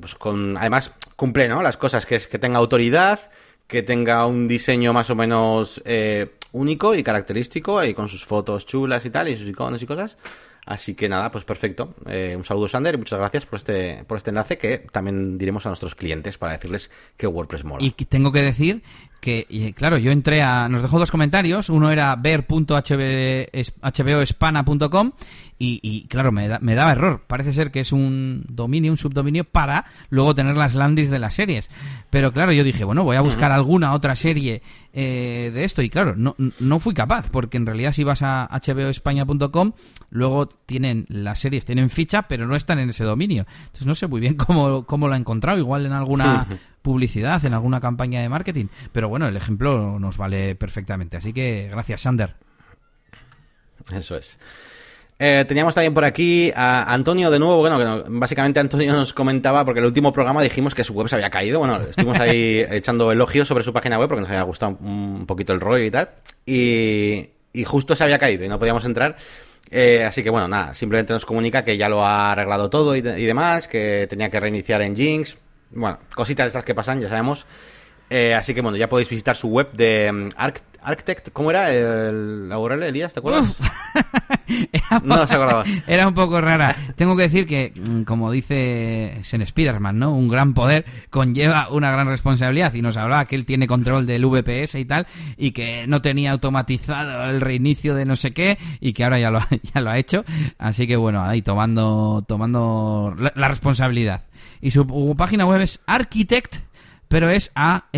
Pues 0.00 0.16
con, 0.16 0.56
además, 0.56 0.92
cumple 1.14 1.46
¿no? 1.46 1.62
las 1.62 1.76
cosas, 1.76 2.04
que 2.04 2.16
es 2.16 2.26
que 2.26 2.40
tenga 2.40 2.58
autoridad, 2.58 3.30
que 3.68 3.84
tenga 3.84 4.26
un 4.26 4.48
diseño 4.48 4.92
más 4.92 5.08
o 5.08 5.14
menos 5.14 5.80
único 6.52 6.94
y 6.94 7.02
característico, 7.02 7.82
y 7.84 7.94
con 7.94 8.08
sus 8.08 8.24
fotos 8.24 8.66
chulas 8.66 9.04
y 9.04 9.10
tal, 9.10 9.28
y 9.28 9.36
sus 9.36 9.48
iconos 9.48 9.82
y 9.82 9.86
cosas. 9.86 10.16
Así 10.64 10.94
que 10.94 11.08
nada, 11.08 11.30
pues 11.30 11.44
perfecto. 11.44 11.94
Eh, 12.06 12.34
un 12.36 12.44
saludo, 12.44 12.68
Sander, 12.68 12.94
y 12.94 12.98
muchas 12.98 13.18
gracias 13.18 13.46
por 13.46 13.56
este, 13.56 14.04
por 14.06 14.16
este 14.16 14.30
enlace 14.30 14.58
que 14.58 14.78
también 14.78 15.36
diremos 15.36 15.66
a 15.66 15.70
nuestros 15.70 15.94
clientes 15.96 16.38
para 16.38 16.52
decirles 16.52 16.90
que 17.16 17.26
WordPress 17.26 17.64
mola. 17.64 17.84
Y 17.84 17.90
tengo 17.90 18.30
que 18.30 18.42
decir 18.42 18.82
que, 19.22 19.72
claro, 19.76 19.98
yo 19.98 20.10
entré 20.10 20.42
a... 20.42 20.68
Nos 20.68 20.82
dejó 20.82 20.98
dos 20.98 21.12
comentarios. 21.12 21.70
Uno 21.70 21.92
era 21.92 22.16
ver.hboespana.com 22.16 25.12
y, 25.60 25.78
y, 25.80 26.08
claro, 26.08 26.32
me, 26.32 26.58
me, 26.58 26.74
daba 26.74 26.90
error. 26.90 27.22
Parece 27.28 27.52
ser 27.52 27.70
que 27.70 27.78
es 27.78 27.92
un 27.92 28.44
dominio, 28.48 28.90
un 28.90 28.96
subdominio 28.96 29.44
para 29.44 29.84
luego 30.10 30.34
tener 30.34 30.56
las 30.56 30.74
landings 30.74 31.08
de 31.08 31.20
las 31.20 31.34
series. 31.34 31.70
Pero 32.10 32.32
claro, 32.32 32.50
yo 32.50 32.64
dije, 32.64 32.82
bueno, 32.82 33.04
voy 33.04 33.14
a 33.14 33.20
buscar 33.20 33.52
alguna 33.52 33.92
otra 33.92 34.16
serie 34.16 34.60
eh, 34.92 35.52
de 35.54 35.62
esto. 35.62 35.82
Y 35.82 35.88
claro, 35.88 36.16
no, 36.16 36.34
no 36.58 36.80
fui 36.80 36.92
capaz, 36.92 37.30
porque 37.30 37.58
en 37.58 37.66
realidad 37.66 37.92
si 37.92 38.02
vas 38.02 38.22
a 38.22 38.48
hboespaña.com, 38.50 39.70
luego 40.10 40.48
tienen 40.48 41.06
las 41.08 41.38
series, 41.38 41.64
tienen 41.64 41.90
ficha, 41.90 42.22
pero 42.22 42.48
no 42.48 42.56
están 42.56 42.80
en 42.80 42.88
ese 42.88 43.04
dominio. 43.04 43.46
Entonces 43.66 43.86
no 43.86 43.94
sé 43.94 44.08
muy 44.08 44.20
bien 44.20 44.34
cómo, 44.34 44.84
cómo 44.84 45.06
lo 45.06 45.14
ha 45.14 45.16
encontrado. 45.16 45.60
Igual 45.60 45.86
en 45.86 45.92
alguna 45.92 46.48
publicidad, 46.82 47.44
en 47.44 47.54
alguna 47.54 47.80
campaña 47.80 48.20
de 48.20 48.28
marketing. 48.28 48.66
Pero 48.92 49.08
bueno, 49.08 49.28
el 49.28 49.36
ejemplo 49.36 49.98
nos 49.98 50.16
vale 50.16 50.54
perfectamente. 50.54 51.16
Así 51.16 51.32
que 51.32 51.68
gracias, 51.70 52.02
Sander. 52.02 52.34
Eso 53.92 54.16
es. 54.16 54.38
Eh, 55.24 55.44
teníamos 55.46 55.72
también 55.72 55.94
por 55.94 56.04
aquí 56.04 56.50
a 56.54 56.92
Antonio 56.92 57.30
de 57.30 57.38
nuevo. 57.38 57.58
Bueno, 57.58 58.02
básicamente 58.08 58.58
Antonio 58.58 58.92
nos 58.92 59.14
comentaba, 59.14 59.64
porque 59.64 59.78
el 59.78 59.86
último 59.86 60.12
programa 60.12 60.42
dijimos 60.42 60.74
que 60.74 60.82
su 60.82 60.94
web 60.94 61.08
se 61.08 61.14
había 61.14 61.30
caído. 61.30 61.60
Bueno, 61.60 61.80
estuvimos 61.80 62.18
ahí 62.18 62.64
echando 62.70 63.12
elogios 63.12 63.46
sobre 63.46 63.62
su 63.62 63.72
página 63.72 63.98
web 63.98 64.08
porque 64.08 64.22
nos 64.22 64.30
había 64.30 64.42
gustado 64.42 64.76
un 64.80 65.24
poquito 65.26 65.52
el 65.52 65.60
rollo 65.60 65.84
y 65.84 65.90
tal. 65.92 66.10
Y, 66.44 67.30
y 67.52 67.64
justo 67.64 67.94
se 67.94 68.02
había 68.02 68.18
caído 68.18 68.44
y 68.44 68.48
no 68.48 68.58
podíamos 68.58 68.84
entrar. 68.84 69.16
Eh, 69.70 70.04
así 70.04 70.24
que 70.24 70.30
bueno, 70.30 70.48
nada, 70.48 70.74
simplemente 70.74 71.12
nos 71.12 71.24
comunica 71.24 71.62
que 71.62 71.76
ya 71.76 71.88
lo 71.88 72.04
ha 72.04 72.32
arreglado 72.32 72.68
todo 72.68 72.96
y, 72.96 72.98
y 72.98 73.24
demás, 73.24 73.68
que 73.68 74.06
tenía 74.10 74.28
que 74.28 74.40
reiniciar 74.40 74.82
en 74.82 74.96
Jinx. 74.96 75.36
Bueno, 75.74 75.98
cositas 76.14 76.46
estas 76.46 76.64
que 76.64 76.74
pasan, 76.74 77.00
ya 77.00 77.08
sabemos. 77.08 77.46
Eh, 78.14 78.34
así 78.34 78.52
que 78.52 78.60
bueno, 78.60 78.76
ya 78.76 78.90
podéis 78.90 79.08
visitar 79.08 79.34
su 79.36 79.48
web 79.48 79.72
de 79.72 80.10
um, 80.10 80.28
Architect. 80.82 81.30
¿Cómo 81.32 81.50
era 81.50 81.72
el, 81.72 82.46
la 82.46 82.58
URL, 82.58 82.82
Elías? 82.82 83.14
¿Te 83.14 83.20
acuerdas? 83.20 83.56
era, 84.72 85.00
no 85.02 85.26
se 85.26 85.34
acordaba. 85.34 85.64
Era 85.86 86.06
un 86.06 86.12
poco 86.12 86.38
rara. 86.40 86.76
Tengo 86.96 87.16
que 87.16 87.22
decir 87.22 87.46
que, 87.46 87.72
como 88.04 88.30
dice 88.30 89.18
Sen 89.22 89.46
Spiderman, 89.46 89.98
¿no? 89.98 90.14
Un 90.14 90.28
gran 90.28 90.52
poder 90.52 90.84
conlleva 91.08 91.68
una 91.70 91.90
gran 91.90 92.06
responsabilidad. 92.06 92.74
Y 92.74 92.82
nos 92.82 92.98
hablaba 92.98 93.24
que 93.24 93.34
él 93.34 93.46
tiene 93.46 93.66
control 93.66 94.04
del 94.06 94.26
VPS 94.26 94.74
y 94.74 94.84
tal, 94.84 95.06
y 95.38 95.52
que 95.52 95.86
no 95.86 96.02
tenía 96.02 96.32
automatizado 96.32 97.30
el 97.30 97.40
reinicio 97.40 97.94
de 97.94 98.04
no 98.04 98.16
sé 98.16 98.34
qué, 98.34 98.58
y 98.80 98.92
que 98.92 99.04
ahora 99.04 99.20
ya 99.20 99.30
lo, 99.30 99.40
ya 99.74 99.80
lo 99.80 99.88
ha 99.88 99.96
hecho. 99.96 100.24
Así 100.58 100.86
que 100.86 100.96
bueno, 100.96 101.24
ahí 101.24 101.40
tomando, 101.40 102.22
tomando 102.28 103.14
la, 103.16 103.32
la 103.34 103.48
responsabilidad. 103.48 104.20
Y 104.62 104.70
su 104.70 105.14
página 105.18 105.44
web 105.44 105.60
es 105.60 105.80
architect, 105.86 106.56
pero 107.08 107.28
es 107.28 107.50
archtkt.com. 107.54 107.90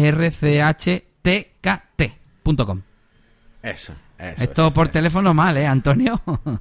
Eso, 3.62 3.94
eso. 4.18 4.42
Esto 4.42 4.66
es, 4.66 4.72
por 4.72 4.86
eso 4.86 4.92
teléfono 4.92 5.32
mal, 5.34 5.56
¿eh, 5.56 5.66
Antonio? 5.66 6.20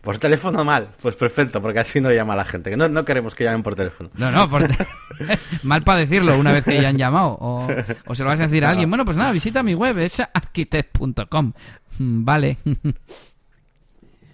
Por 0.00 0.16
teléfono 0.16 0.64
mal, 0.64 0.94
pues 1.02 1.14
perfecto, 1.14 1.60
porque 1.60 1.80
así 1.80 2.00
no 2.00 2.10
llama 2.10 2.34
la 2.34 2.46
gente. 2.46 2.70
Que 2.70 2.76
no, 2.76 2.88
no 2.88 3.04
queremos 3.04 3.34
que 3.34 3.44
llamen 3.44 3.62
por 3.62 3.74
teléfono. 3.74 4.08
No, 4.14 4.30
no, 4.30 4.48
por 4.48 4.66
te... 4.66 4.86
mal 5.62 5.82
para 5.82 5.98
decirlo 5.98 6.38
una 6.38 6.52
vez 6.52 6.64
que 6.64 6.80
ya 6.80 6.88
han 6.88 6.96
llamado. 6.96 7.36
O, 7.38 7.68
o, 8.06 8.14
se 8.14 8.22
lo 8.22 8.30
vas 8.30 8.40
a 8.40 8.46
decir 8.46 8.64
a 8.64 8.70
alguien. 8.70 8.88
Bueno, 8.88 9.04
pues 9.04 9.18
nada, 9.18 9.30
visita 9.30 9.62
mi 9.62 9.74
web, 9.74 9.98
es 9.98 10.20
architect.com. 10.20 11.52
Vale. 11.98 12.56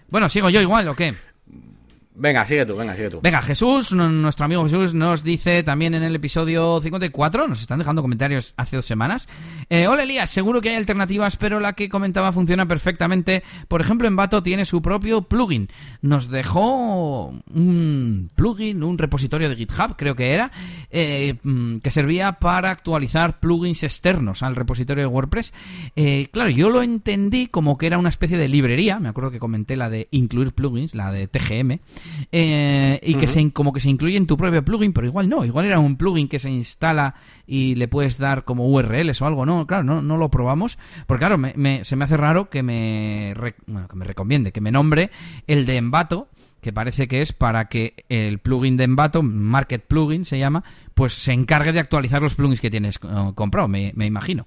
bueno, 0.09 0.29
¿sigo 0.29 0.51
yo 0.51 0.61
igual 0.61 0.87
o 0.87 0.95
qué? 0.95 1.15
Venga, 2.19 2.47
sigue 2.47 2.65
tú, 2.65 2.75
venga, 2.77 2.97
sigue 2.97 3.11
tú. 3.11 3.21
Venga, 3.23 3.43
Jesús, 3.43 3.93
nuestro 3.93 4.47
amigo 4.47 4.65
Jesús, 4.65 4.95
nos 4.95 5.23
dice 5.23 5.63
también 5.63 5.95
en 5.95 6.03
el 6.03 6.17
episodio 6.17 6.81
54, 6.81 7.47
nos 7.47 7.61
están 7.61 7.79
dejando 7.79 8.01
comentarios 8.01 8.55
hace 8.57 8.77
dos 8.77 8.87
semanas. 8.87 9.29
Eh, 9.69 9.87
Hola 9.87 10.05
Elías, 10.05 10.31
seguro 10.31 10.63
que 10.63 10.71
hay 10.71 10.77
alternativas, 10.77 11.37
pero 11.37 11.61
la 11.61 11.75
que 11.75 11.91
comentaba 11.91 12.33
funciona 12.33 12.67
perfectamente. 12.67 13.43
Por 13.69 13.83
ejemplo, 13.83 14.09
Envato 14.09 14.43
tiene 14.43 14.65
su 14.65 14.81
propio 14.81 15.23
plugin. 15.23 15.69
Nos 16.01 16.31
dejó 16.31 17.35
un 17.53 18.31
plugin, 18.35 18.83
un 18.83 18.97
repositorio 18.97 19.51
de 19.51 19.57
GitHub, 19.57 19.97
creo 19.99 20.17
que 20.17 20.33
era, 20.33 20.51
eh, 20.91 21.35
que 21.83 21.91
servía 21.91 22.33
para 22.33 22.71
actualizar 22.71 23.41
plugins 23.41 23.83
externos 23.83 24.43
al 24.43 24.57
repositorio 24.57 25.03
de 25.03 25.09
WordPress. 25.09 25.53
Eh, 25.97 26.29
claro, 26.33 26.49
yo 26.49 26.71
lo 26.71 26.81
entendí 26.81 27.47
como 27.49 27.77
que 27.77 27.89
era 27.89 27.99
una 27.99 28.09
especie 28.09 28.39
de 28.39 28.49
librería, 28.49 28.99
me 29.01 29.11
acuerdo 29.11 29.31
que 29.31 29.39
comenté 29.39 29.77
la 29.77 29.91
de 29.91 30.09
incluir 30.13 30.53
plugins, 30.53 30.95
la 30.95 31.13
de 31.13 31.29
TGM. 31.29 31.81
Eh, 32.33 33.01
y 33.03 33.15
que 33.15 33.27
uh 33.27 33.29
-huh. 33.29 33.33
se, 33.33 33.53
como 33.53 33.73
que 33.73 33.81
se 33.81 33.89
incluye 33.89 34.17
en 34.17 34.27
tu 34.27 34.37
propio 34.37 34.65
plugin, 34.65 34.93
pero 34.93 35.07
igual 35.07 35.29
no, 35.29 35.45
igual 35.45 35.67
era 35.67 35.79
un 35.79 35.97
plugin 35.97 36.29
que 36.29 36.39
se 36.39 36.51
instala 36.51 37.15
y 37.47 37.75
le 37.75 37.89
puedes 37.89 38.19
dar 38.19 38.45
como 38.45 38.67
URLs 38.69 39.23
o 39.23 39.27
algo, 39.27 39.47
no, 39.47 39.67
claro, 39.67 39.85
no, 39.85 40.03
no 40.03 40.17
lo 40.17 40.31
probamos, 40.31 40.79
porque 41.07 41.21
claro, 41.21 41.39
me, 41.39 41.53
me, 41.57 41.85
se 41.85 41.97
me 41.97 42.05
hace 42.05 42.17
raro 42.17 42.51
que 42.51 42.63
me, 42.63 43.35
bueno, 43.67 43.89
que 43.89 43.97
me 43.97 44.05
recomiende, 44.05 44.53
que 44.53 44.61
me 44.61 44.71
nombre 44.71 45.11
el 45.47 45.67
de 45.67 45.77
Envato, 45.77 46.29
que 46.61 46.73
parece 46.73 47.07
que 47.07 47.23
es 47.23 47.33
para 47.33 47.69
que 47.69 48.05
el 48.09 48.39
plugin 48.41 48.77
de 48.77 48.85
Envato, 48.85 49.23
Market 49.23 49.85
Plugin 49.87 50.25
se 50.25 50.39
llama, 50.39 50.65
pues 50.95 51.13
se 51.13 51.33
encargue 51.33 51.73
de 51.73 51.81
actualizar 51.81 52.21
los 52.21 52.35
plugins 52.35 52.61
que 52.61 52.71
tienes 52.71 52.99
uh, 53.05 53.35
comprado, 53.35 53.69
me, 53.69 53.93
me 53.95 54.07
imagino. 54.07 54.47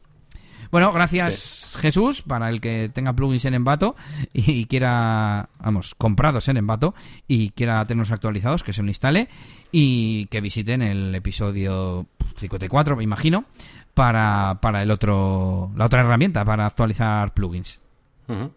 Bueno, 0.72 0.92
gracias 0.92 1.36
sí. 1.36 1.80
Jesús, 1.80 2.22
para 2.22 2.50
el 2.50 2.62
que 2.62 2.90
tenga 2.94 3.14
plugins 3.14 3.46
en 3.46 3.56
Envato 3.56 3.96
y, 4.34 4.66
quiera, 4.66 5.50
vamos, 5.60 5.96
comprados 5.96 6.48
en 6.48 6.58
Envato 6.58 6.94
y 7.28 7.52
quiera 7.52 7.84
tenerlos 7.86 8.12
actualizados, 8.12 8.64
que 8.64 8.74
se 8.74 8.84
lo 8.84 8.90
instale 8.90 9.30
y 9.72 10.28
que 10.28 10.42
visiten 10.42 10.82
el 10.82 11.14
episodio 11.16 12.06
54, 12.38 12.96
me 12.96 13.04
imagino, 13.04 13.46
para, 13.94 14.60
para 14.62 14.84
el 14.84 14.92
otro, 14.92 15.72
la 15.76 15.86
otra 15.86 16.02
herramienta 16.02 16.46
para 16.46 16.66
actualizar 16.66 17.34
plugins. 17.34 17.80
Uh 18.28 18.34
-huh. 18.34 18.52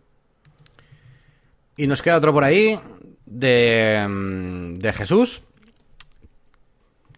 Y 1.76 1.86
nos 1.86 2.02
queda 2.02 2.18
otro 2.18 2.32
por 2.32 2.44
ahí 2.44 2.78
de, 3.24 4.76
de 4.78 4.92
Jesús. 4.92 5.42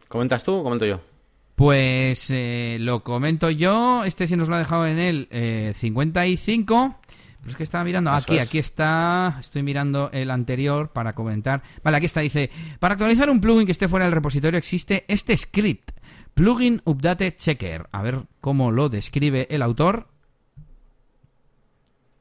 ¿Comentas 0.08 0.44
tú 0.44 0.54
o 0.54 0.62
comento 0.62 0.86
yo? 0.86 1.00
Pues 1.54 2.30
eh, 2.30 2.78
lo 2.80 3.04
comento 3.04 3.50
yo. 3.50 4.04
Este 4.04 4.26
sí 4.26 4.36
nos 4.36 4.48
lo 4.48 4.56
ha 4.56 4.58
dejado 4.58 4.86
en 4.86 4.98
el 4.98 5.28
eh, 5.30 5.72
55. 5.76 6.98
Pero 7.40 7.50
es 7.50 7.56
que 7.56 7.62
estaba 7.62 7.84
mirando. 7.84 8.10
Eso 8.10 8.18
aquí, 8.18 8.36
es. 8.36 8.42
aquí 8.42 8.58
está. 8.58 9.36
Estoy 9.40 9.62
mirando 9.62 10.10
el 10.12 10.30
anterior 10.30 10.90
para 10.90 11.12
comentar. 11.12 11.62
Vale, 11.82 11.98
aquí 11.98 12.06
está. 12.06 12.20
Dice: 12.20 12.50
Para 12.80 12.94
actualizar 12.94 13.30
un 13.30 13.40
plugin 13.40 13.66
que 13.66 13.72
esté 13.72 13.86
fuera 13.86 14.06
del 14.06 14.14
repositorio 14.14 14.58
existe 14.58 15.04
este 15.08 15.36
script. 15.36 15.92
Plugin 16.34 16.82
Update 16.84 17.36
Checker. 17.36 17.86
A 17.92 18.02
ver 18.02 18.22
cómo 18.40 18.72
lo 18.72 18.88
describe 18.88 19.46
el 19.50 19.62
autor. 19.62 20.08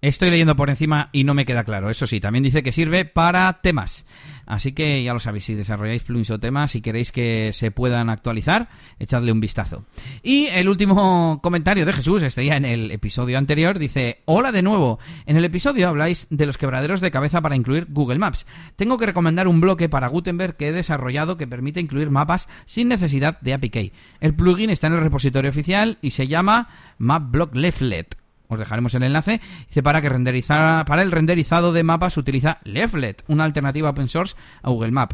Estoy 0.01 0.29
leyendo 0.29 0.57
por 0.57 0.69
encima 0.69 1.09
y 1.13 1.23
no 1.23 1.33
me 1.33 1.45
queda 1.45 1.63
claro. 1.63 1.89
Eso 1.89 2.05
sí, 2.05 2.19
también 2.19 2.43
dice 2.43 2.61
que 2.61 2.73
sirve 2.73 3.05
para 3.05 3.61
temas. 3.61 4.05
Así 4.45 4.73
que 4.73 5.03
ya 5.03 5.13
lo 5.13 5.19
sabéis, 5.19 5.45
si 5.45 5.53
desarrolláis 5.53 6.03
plugins 6.03 6.31
o 6.31 6.39
temas 6.39 6.75
y 6.75 6.81
queréis 6.81 7.11
que 7.11 7.51
se 7.53 7.71
puedan 7.71 8.09
actualizar, 8.09 8.69
echadle 8.99 9.31
un 9.31 9.39
vistazo. 9.39 9.85
Y 10.21 10.47
el 10.47 10.69
último 10.69 11.39
comentario 11.41 11.85
de 11.85 11.93
Jesús, 11.93 12.23
este 12.23 12.45
ya 12.45 12.57
en 12.57 12.65
el 12.65 12.91
episodio 12.91 13.37
anterior, 13.37 13.79
dice, 13.79 14.21
hola 14.25 14.51
de 14.51 14.61
nuevo. 14.61 14.99
En 15.25 15.37
el 15.37 15.45
episodio 15.45 15.87
habláis 15.87 16.27
de 16.29 16.45
los 16.45 16.57
quebraderos 16.57 17.01
de 17.01 17.11
cabeza 17.11 17.41
para 17.41 17.55
incluir 17.55 17.87
Google 17.89 18.19
Maps. 18.19 18.45
Tengo 18.75 18.97
que 18.97 19.05
recomendar 19.05 19.47
un 19.47 19.61
bloque 19.61 19.89
para 19.89 20.07
Gutenberg 20.07 20.57
que 20.57 20.69
he 20.69 20.71
desarrollado 20.71 21.37
que 21.37 21.47
permite 21.47 21.79
incluir 21.79 22.09
mapas 22.09 22.49
sin 22.65 22.89
necesidad 22.89 23.39
de 23.41 23.53
APK. 23.53 23.93
El 24.19 24.35
plugin 24.35 24.69
está 24.69 24.87
en 24.87 24.93
el 24.93 25.01
repositorio 25.01 25.49
oficial 25.49 25.97
y 26.01 26.11
se 26.11 26.27
llama 26.27 26.69
MapBlock 26.97 27.55
Leaflet 27.55 28.22
os 28.53 28.59
dejaremos 28.59 28.93
el 28.95 29.03
enlace. 29.03 29.41
Dice 29.67 29.83
para 29.83 30.01
que 30.01 30.09
renderizar, 30.09 30.85
para 30.85 31.01
el 31.01 31.11
renderizado 31.11 31.73
de 31.73 31.83
mapas 31.83 32.17
utiliza 32.17 32.59
Leaflet, 32.63 33.23
una 33.27 33.43
alternativa 33.43 33.89
open 33.89 34.09
source 34.09 34.35
a 34.61 34.69
Google 34.69 34.91
Map. 34.91 35.13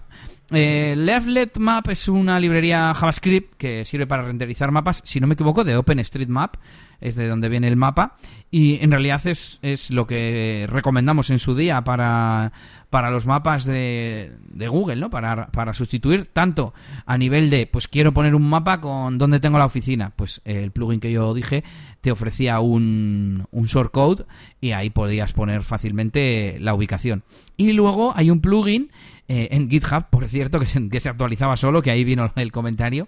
Eh, 0.51 0.95
Leaflet 0.97 1.57
Map 1.57 1.87
es 1.89 2.07
una 2.07 2.39
librería 2.39 2.93
JavaScript 2.93 3.55
que 3.55 3.85
sirve 3.85 4.07
para 4.07 4.23
renderizar 4.23 4.71
mapas, 4.71 5.01
si 5.05 5.19
no 5.19 5.27
me 5.27 5.35
equivoco, 5.35 5.63
de 5.63 5.77
OpenStreetMap, 5.77 6.55
es 7.01 7.15
de 7.15 7.27
donde 7.27 7.49
viene 7.49 7.67
el 7.67 7.75
mapa, 7.75 8.17
y 8.51 8.83
en 8.83 8.91
realidad 8.91 9.25
es, 9.27 9.59
es 9.61 9.91
lo 9.91 10.07
que 10.07 10.65
recomendamos 10.69 11.29
en 11.29 11.39
su 11.39 11.55
día 11.55 11.83
para, 11.83 12.51
para 12.89 13.11
los 13.11 13.25
mapas 13.25 13.65
de, 13.65 14.31
de 14.49 14.67
Google, 14.67 14.97
¿no? 14.97 15.09
Para, 15.09 15.47
para 15.47 15.73
sustituir 15.73 16.27
tanto 16.33 16.73
a 17.05 17.17
nivel 17.17 17.49
de, 17.49 17.67
pues 17.67 17.87
quiero 17.87 18.13
poner 18.13 18.33
un 18.35 18.49
mapa 18.49 18.81
con 18.81 19.17
dónde 19.17 19.39
tengo 19.39 19.59
la 19.59 19.65
oficina, 19.65 20.11
pues 20.15 20.41
el 20.45 20.71
plugin 20.71 20.99
que 20.99 21.11
yo 21.11 21.33
dije 21.33 21.63
te 22.01 22.11
ofrecía 22.11 22.59
un, 22.59 23.45
un 23.51 23.65
shortcode 23.65 24.25
y 24.61 24.71
ahí 24.71 24.89
podías 24.89 25.33
poner 25.33 25.63
fácilmente 25.63 26.57
la 26.59 26.73
ubicación. 26.73 27.23
Y 27.57 27.73
luego 27.73 28.13
hay 28.15 28.31
un 28.31 28.39
plugin 28.39 28.89
eh, 29.29 29.49
en 29.51 29.69
GitHub, 29.69 30.09
por 30.09 30.27
cierto, 30.27 30.59
que 30.59 30.99
se, 30.99 31.09
actualizaba 31.09 31.55
solo, 31.55 31.83
que 31.83 31.91
ahí 31.91 32.03
vino 32.03 32.31
el 32.35 32.51
comentario, 32.51 33.07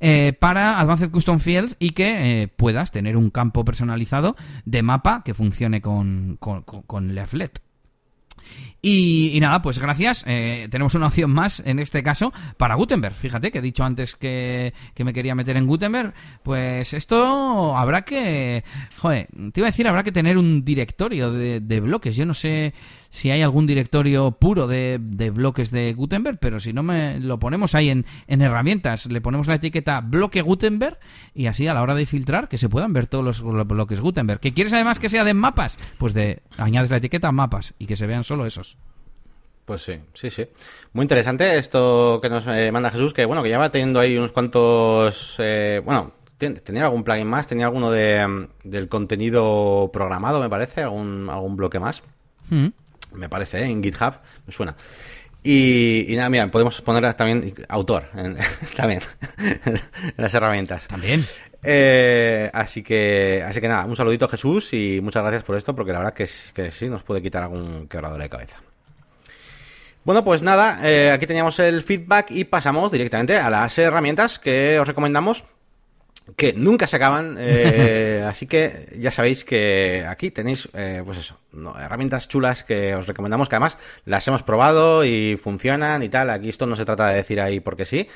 eh, 0.00 0.32
para 0.32 0.80
Advanced 0.80 1.10
Custom 1.10 1.40
Fields 1.40 1.76
y 1.78 1.90
que 1.90 2.42
eh, 2.42 2.48
puedas 2.48 2.90
tener 2.90 3.18
un 3.18 3.28
campo 3.28 3.66
personalizado 3.66 4.34
de 4.64 4.82
mapa 4.82 5.22
que 5.24 5.34
funcione 5.34 5.82
con, 5.82 6.38
con, 6.40 6.62
con 6.62 7.14
Leaflet. 7.14 7.60
Y, 8.80 9.36
nada, 9.40 9.60
pues 9.60 9.78
gracias. 9.78 10.24
Eh, 10.26 10.68
tenemos 10.70 10.94
una 10.94 11.08
opción 11.08 11.32
más 11.32 11.60
en 11.66 11.80
este 11.80 12.02
caso 12.02 12.32
para 12.56 12.76
Gutenberg. 12.76 13.14
Fíjate 13.14 13.50
que 13.50 13.58
he 13.58 13.62
dicho 13.62 13.82
antes 13.84 14.14
que, 14.14 14.72
que, 14.94 15.04
me 15.04 15.12
quería 15.12 15.34
meter 15.34 15.56
en 15.56 15.66
Gutenberg. 15.66 16.14
Pues 16.44 16.92
esto 16.92 17.76
habrá 17.76 18.02
que. 18.02 18.62
Joder, 18.98 19.28
te 19.52 19.60
iba 19.60 19.66
a 19.66 19.70
decir, 19.72 19.88
habrá 19.88 20.04
que 20.04 20.12
tener 20.12 20.38
un 20.38 20.64
directorio 20.64 21.32
de, 21.32 21.60
de 21.60 21.80
bloques. 21.80 22.14
Yo 22.14 22.24
no 22.24 22.34
sé 22.34 22.72
si 23.10 23.30
hay 23.30 23.42
algún 23.42 23.66
directorio 23.66 24.32
puro 24.32 24.66
de, 24.66 24.98
de, 25.00 25.30
bloques 25.30 25.70
de 25.70 25.92
Gutenberg, 25.94 26.38
pero 26.38 26.60
si 26.60 26.72
no 26.72 26.82
me 26.82 27.18
lo 27.20 27.38
ponemos 27.38 27.74
ahí 27.74 27.90
en, 27.90 28.06
en, 28.26 28.42
herramientas, 28.42 29.06
le 29.06 29.20
ponemos 29.20 29.46
la 29.46 29.56
etiqueta 29.56 30.00
bloque 30.00 30.42
Gutenberg 30.42 30.98
y 31.34 31.46
así 31.46 31.66
a 31.66 31.74
la 31.74 31.82
hora 31.82 31.94
de 31.94 32.06
filtrar 32.06 32.48
que 32.48 32.58
se 32.58 32.68
puedan 32.68 32.92
ver 32.92 33.06
todos 33.06 33.24
los, 33.24 33.40
los 33.40 33.66
bloques 33.66 34.00
Gutenberg. 34.00 34.40
¿Que 34.40 34.52
quieres 34.52 34.72
además 34.72 34.98
que 34.98 35.08
sea 35.08 35.24
de 35.24 35.34
mapas? 35.34 35.78
Pues 35.98 36.14
de 36.14 36.42
añades 36.56 36.90
la 36.90 36.98
etiqueta 36.98 37.32
mapas 37.32 37.74
y 37.78 37.86
que 37.86 37.96
se 37.96 38.06
vean 38.06 38.24
solo 38.24 38.46
esos. 38.46 38.77
Pues 39.68 39.82
sí, 39.82 40.00
sí, 40.14 40.30
sí. 40.30 40.48
Muy 40.94 41.04
interesante 41.04 41.58
esto 41.58 42.20
que 42.22 42.30
nos 42.30 42.46
eh, 42.46 42.72
manda 42.72 42.88
Jesús, 42.88 43.12
que 43.12 43.26
bueno, 43.26 43.42
que 43.42 43.50
ya 43.50 43.58
va 43.58 43.68
teniendo 43.68 44.00
ahí 44.00 44.16
unos 44.16 44.32
cuantos, 44.32 45.34
eh, 45.36 45.82
bueno, 45.84 46.14
tenía 46.38 46.84
algún 46.84 47.04
plugin 47.04 47.26
más, 47.26 47.46
tenía 47.46 47.66
alguno 47.66 47.90
de, 47.90 48.48
del 48.64 48.88
contenido 48.88 49.90
programado, 49.92 50.40
me 50.40 50.48
parece, 50.48 50.80
algún, 50.80 51.28
algún 51.28 51.54
bloque 51.56 51.78
más. 51.78 52.02
Mm. 52.48 52.68
Me 53.12 53.28
parece, 53.28 53.58
¿eh? 53.58 53.66
en 53.66 53.82
GitHub, 53.82 54.14
me 54.46 54.54
suena. 54.54 54.74
Y, 55.42 56.10
y, 56.10 56.16
nada, 56.16 56.30
mira, 56.30 56.50
podemos 56.50 56.80
poner 56.80 57.12
también 57.12 57.54
autor, 57.68 58.06
en, 58.14 58.38
también, 58.74 59.02
en 59.36 60.14
las 60.16 60.32
herramientas. 60.32 60.88
También. 60.88 61.26
Eh, 61.62 62.50
así 62.54 62.82
que 62.82 63.44
así 63.46 63.60
que 63.60 63.68
nada, 63.68 63.84
un 63.84 63.96
saludito 63.96 64.24
a 64.24 64.28
Jesús 64.28 64.72
y 64.72 65.00
muchas 65.02 65.22
gracias 65.22 65.44
por 65.44 65.56
esto, 65.56 65.76
porque 65.76 65.92
la 65.92 65.98
verdad 65.98 66.14
que, 66.14 66.26
que 66.54 66.70
sí 66.70 66.88
nos 66.88 67.02
puede 67.02 67.20
quitar 67.20 67.42
algún 67.42 67.86
quebrador 67.86 68.18
de 68.18 68.30
cabeza. 68.30 68.62
Bueno, 70.08 70.24
pues 70.24 70.42
nada, 70.42 70.80
eh, 70.84 71.10
aquí 71.10 71.26
teníamos 71.26 71.58
el 71.58 71.82
feedback 71.82 72.30
y 72.30 72.44
pasamos 72.44 72.90
directamente 72.90 73.36
a 73.36 73.50
las 73.50 73.76
herramientas 73.76 74.38
que 74.38 74.80
os 74.80 74.88
recomendamos 74.88 75.44
que 76.34 76.54
nunca 76.54 76.86
se 76.86 76.96
acaban, 76.96 77.36
eh, 77.38 78.24
así 78.26 78.46
que 78.46 78.96
ya 78.98 79.10
sabéis 79.10 79.44
que 79.44 80.06
aquí 80.08 80.30
tenéis, 80.30 80.70
eh, 80.72 81.02
pues 81.04 81.18
eso, 81.18 81.38
no, 81.52 81.78
herramientas 81.78 82.26
chulas 82.26 82.64
que 82.64 82.94
os 82.94 83.06
recomendamos, 83.06 83.50
que 83.50 83.56
además 83.56 83.76
las 84.06 84.26
hemos 84.26 84.42
probado 84.42 85.04
y 85.04 85.36
funcionan 85.36 86.02
y 86.02 86.08
tal, 86.08 86.30
aquí 86.30 86.48
esto 86.48 86.64
no 86.64 86.74
se 86.74 86.86
trata 86.86 87.08
de 87.08 87.16
decir 87.16 87.38
ahí 87.38 87.60
porque 87.60 87.84
sí, 87.84 88.08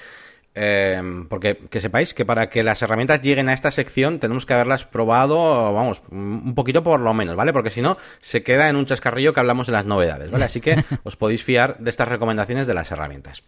eh, 0.54 1.00
porque 1.28 1.56
que 1.56 1.80
sepáis 1.80 2.12
que 2.14 2.24
para 2.26 2.48
que 2.50 2.62
las 2.62 2.82
herramientas 2.82 3.22
lleguen 3.22 3.48
a 3.48 3.54
esta 3.54 3.70
sección 3.70 4.18
tenemos 4.18 4.44
que 4.44 4.52
haberlas 4.52 4.84
probado, 4.84 5.72
vamos, 5.72 6.02
un 6.10 6.54
poquito 6.54 6.82
por 6.82 7.00
lo 7.00 7.14
menos, 7.14 7.36
¿vale? 7.36 7.52
Porque 7.52 7.70
si 7.70 7.80
no, 7.80 7.96
se 8.20 8.42
queda 8.42 8.68
en 8.68 8.76
un 8.76 8.86
chascarrillo 8.86 9.32
que 9.32 9.40
hablamos 9.40 9.66
de 9.66 9.72
las 9.72 9.86
novedades, 9.86 10.30
¿vale? 10.30 10.44
Así 10.44 10.60
que 10.60 10.84
os 11.04 11.16
podéis 11.16 11.42
fiar 11.42 11.78
de 11.78 11.90
estas 11.90 12.08
recomendaciones 12.08 12.66
de 12.66 12.74
las 12.74 12.90
herramientas. 12.90 13.42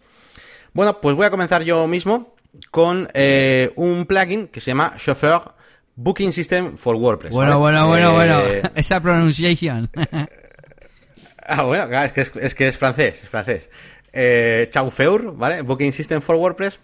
Bueno, 0.73 1.01
pues 1.01 1.15
voy 1.15 1.27
a 1.27 1.31
comenzar 1.31 1.63
yo 1.63 1.87
mismo 1.87 2.35
con 2.71 3.09
eh, 3.15 3.73
un 3.77 4.07
plugin 4.07 4.49
que 4.49 4.61
se 4.61 4.71
llama 4.71 4.95
Chauffeur 4.97 5.55
Booking 5.97 6.33
System 6.33 6.77
for 6.77 6.97
WordPress. 6.97 7.33
Bueno, 7.33 7.61
¿vale? 7.61 7.83
bueno, 7.83 8.13
bueno, 8.13 8.41
Eh, 8.41 8.61
bueno. 8.61 8.71
Esa 8.75 9.01
pronunciación. 9.01 9.91
ah, 11.47 11.63
bueno, 11.63 12.03
es 12.03 12.13
que 12.13 12.21
es, 12.23 12.33
es 12.35 12.55
que 12.55 12.69
es 12.69 12.79
francés, 12.79 13.23
es 13.23 13.29
francés. 13.29 13.71
Eh, 14.13 14.69
Chauffeur, 14.71 15.37
¿vale? 15.37 15.63
Booking 15.63 15.93
System 15.93 16.21
for 16.21 16.37
WordPress, 16.37 16.81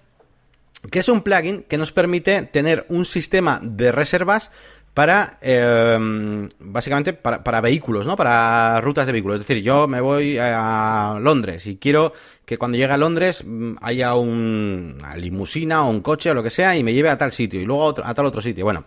que 0.90 1.00
es 1.00 1.08
un 1.08 1.22
plugin 1.22 1.64
que 1.64 1.78
nos 1.78 1.92
permite 1.92 2.42
tener 2.42 2.86
un 2.88 3.04
sistema 3.04 3.60
de 3.62 3.92
reservas 3.92 4.50
para, 4.94 5.38
eh, 5.40 6.48
básicamente, 6.58 7.12
para, 7.12 7.60
vehículos, 7.60 8.06
¿no? 8.06 8.16
Para 8.16 8.80
rutas 8.80 9.06
de 9.06 9.12
vehículos. 9.12 9.40
Es 9.40 9.46
decir, 9.46 9.62
yo 9.62 9.86
me 9.86 10.00
voy 10.00 10.36
a 10.38 11.16
Londres 11.20 11.66
y 11.66 11.76
quiero 11.76 12.12
que 12.44 12.58
cuando 12.58 12.76
llegue 12.76 12.92
a 12.92 12.96
Londres 12.96 13.44
haya 13.80 14.14
un, 14.14 14.96
una 14.98 15.16
limusina 15.16 15.84
o 15.84 15.90
un 15.90 16.00
coche 16.00 16.30
o 16.30 16.34
lo 16.34 16.42
que 16.42 16.50
sea 16.50 16.76
y 16.76 16.82
me 16.82 16.92
lleve 16.92 17.08
a 17.08 17.16
tal 17.16 17.30
sitio 17.30 17.60
y 17.60 17.64
luego 17.64 17.82
a, 17.82 17.86
otro, 17.86 18.06
a 18.06 18.14
tal 18.14 18.26
otro 18.26 18.42
sitio. 18.42 18.64
Bueno, 18.64 18.84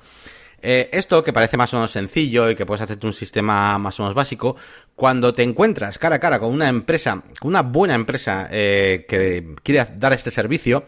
eh, 0.61 0.89
esto 0.93 1.23
que 1.23 1.33
parece 1.33 1.57
más 1.57 1.73
o 1.73 1.77
menos 1.77 1.91
sencillo 1.91 2.49
y 2.49 2.55
que 2.55 2.65
puedes 2.65 2.81
hacerte 2.81 3.05
un 3.05 3.13
sistema 3.13 3.77
más 3.77 3.99
o 3.99 4.03
menos 4.03 4.15
básico, 4.15 4.55
cuando 4.95 5.33
te 5.33 5.43
encuentras 5.43 5.97
cara 5.97 6.15
a 6.15 6.19
cara 6.19 6.39
con 6.39 6.53
una 6.53 6.69
empresa, 6.69 7.21
con 7.39 7.49
una 7.49 7.61
buena 7.61 7.95
empresa 7.95 8.47
eh, 8.49 9.05
que 9.07 9.55
quiere 9.61 9.85
dar 9.97 10.13
este 10.13 10.31
servicio, 10.31 10.85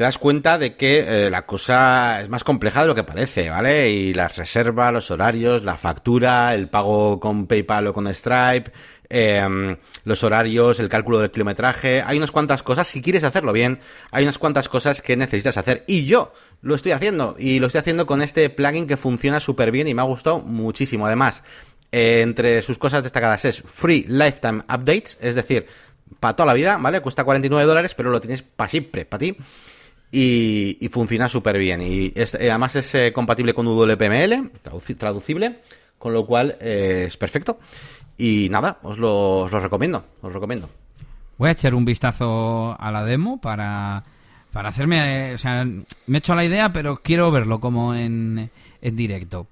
te 0.00 0.04
das 0.04 0.16
cuenta 0.16 0.56
de 0.56 0.76
que 0.76 1.26
eh, 1.26 1.28
la 1.28 1.44
cosa 1.44 2.22
es 2.22 2.30
más 2.30 2.42
compleja 2.42 2.80
de 2.80 2.86
lo 2.86 2.94
que 2.94 3.04
parece, 3.04 3.50
¿vale? 3.50 3.90
Y 3.90 4.14
las 4.14 4.34
reservas, 4.34 4.94
los 4.94 5.10
horarios, 5.10 5.62
la 5.62 5.76
factura, 5.76 6.54
el 6.54 6.70
pago 6.70 7.20
con 7.20 7.46
PayPal 7.46 7.88
o 7.88 7.92
con 7.92 8.06
Stripe, 8.06 8.72
eh, 9.10 9.76
los 10.04 10.24
horarios, 10.24 10.80
el 10.80 10.88
cálculo 10.88 11.18
del 11.18 11.30
kilometraje, 11.30 12.00
hay 12.00 12.16
unas 12.16 12.30
cuantas 12.30 12.62
cosas, 12.62 12.88
si 12.88 13.02
quieres 13.02 13.24
hacerlo 13.24 13.52
bien, 13.52 13.80
hay 14.10 14.22
unas 14.22 14.38
cuantas 14.38 14.70
cosas 14.70 15.02
que 15.02 15.18
necesitas 15.18 15.58
hacer. 15.58 15.84
Y 15.86 16.06
yo 16.06 16.32
lo 16.62 16.76
estoy 16.76 16.92
haciendo, 16.92 17.36
y 17.38 17.58
lo 17.58 17.66
estoy 17.66 17.80
haciendo 17.80 18.06
con 18.06 18.22
este 18.22 18.48
plugin 18.48 18.86
que 18.86 18.96
funciona 18.96 19.38
súper 19.38 19.70
bien 19.70 19.86
y 19.86 19.92
me 19.92 20.00
ha 20.00 20.06
gustado 20.06 20.40
muchísimo. 20.40 21.04
Además, 21.04 21.44
eh, 21.92 22.22
entre 22.22 22.62
sus 22.62 22.78
cosas 22.78 23.02
destacadas 23.02 23.44
es 23.44 23.62
Free 23.66 24.06
Lifetime 24.08 24.62
Updates, 24.62 25.18
es 25.20 25.34
decir, 25.34 25.66
para 26.20 26.34
toda 26.34 26.46
la 26.46 26.54
vida, 26.54 26.78
¿vale? 26.78 27.02
Cuesta 27.02 27.22
49 27.22 27.66
dólares, 27.66 27.94
pero 27.94 28.08
lo 28.08 28.22
tienes 28.22 28.42
para 28.42 28.70
siempre, 28.70 29.04
para 29.04 29.18
ti. 29.18 29.36
Y, 30.12 30.76
y, 30.80 30.88
funciona 30.88 31.28
súper 31.28 31.56
bien. 31.58 31.80
Y 31.82 32.12
es, 32.16 32.34
además 32.34 32.74
es 32.76 32.94
eh, 32.96 33.12
compatible 33.12 33.54
con 33.54 33.66
WPML, 33.66 34.50
traduci 34.62 34.94
traducible, 34.96 35.60
con 35.98 36.12
lo 36.12 36.26
cual 36.26 36.56
eh, 36.60 37.04
es 37.06 37.16
perfecto. 37.16 37.60
Y 38.18 38.48
nada, 38.50 38.78
os 38.82 38.98
lo, 38.98 39.38
os 39.38 39.52
lo, 39.52 39.60
recomiendo, 39.60 40.04
os 40.20 40.32
recomiendo. 40.32 40.68
Voy 41.38 41.48
a 41.48 41.52
echar 41.52 41.74
un 41.74 41.84
vistazo 41.84 42.76
a 42.78 42.90
la 42.90 43.04
demo 43.04 43.40
para, 43.40 44.02
para 44.52 44.68
hacerme... 44.70 45.34
O 45.34 45.38
sea, 45.38 45.64
me 45.64 45.84
he 46.06 46.18
hecho 46.18 46.34
la 46.34 46.44
idea, 46.44 46.72
pero 46.72 46.96
quiero 46.96 47.30
verlo 47.30 47.60
como 47.60 47.94
en, 47.94 48.50
en 48.82 48.96
directo. 48.96 49.46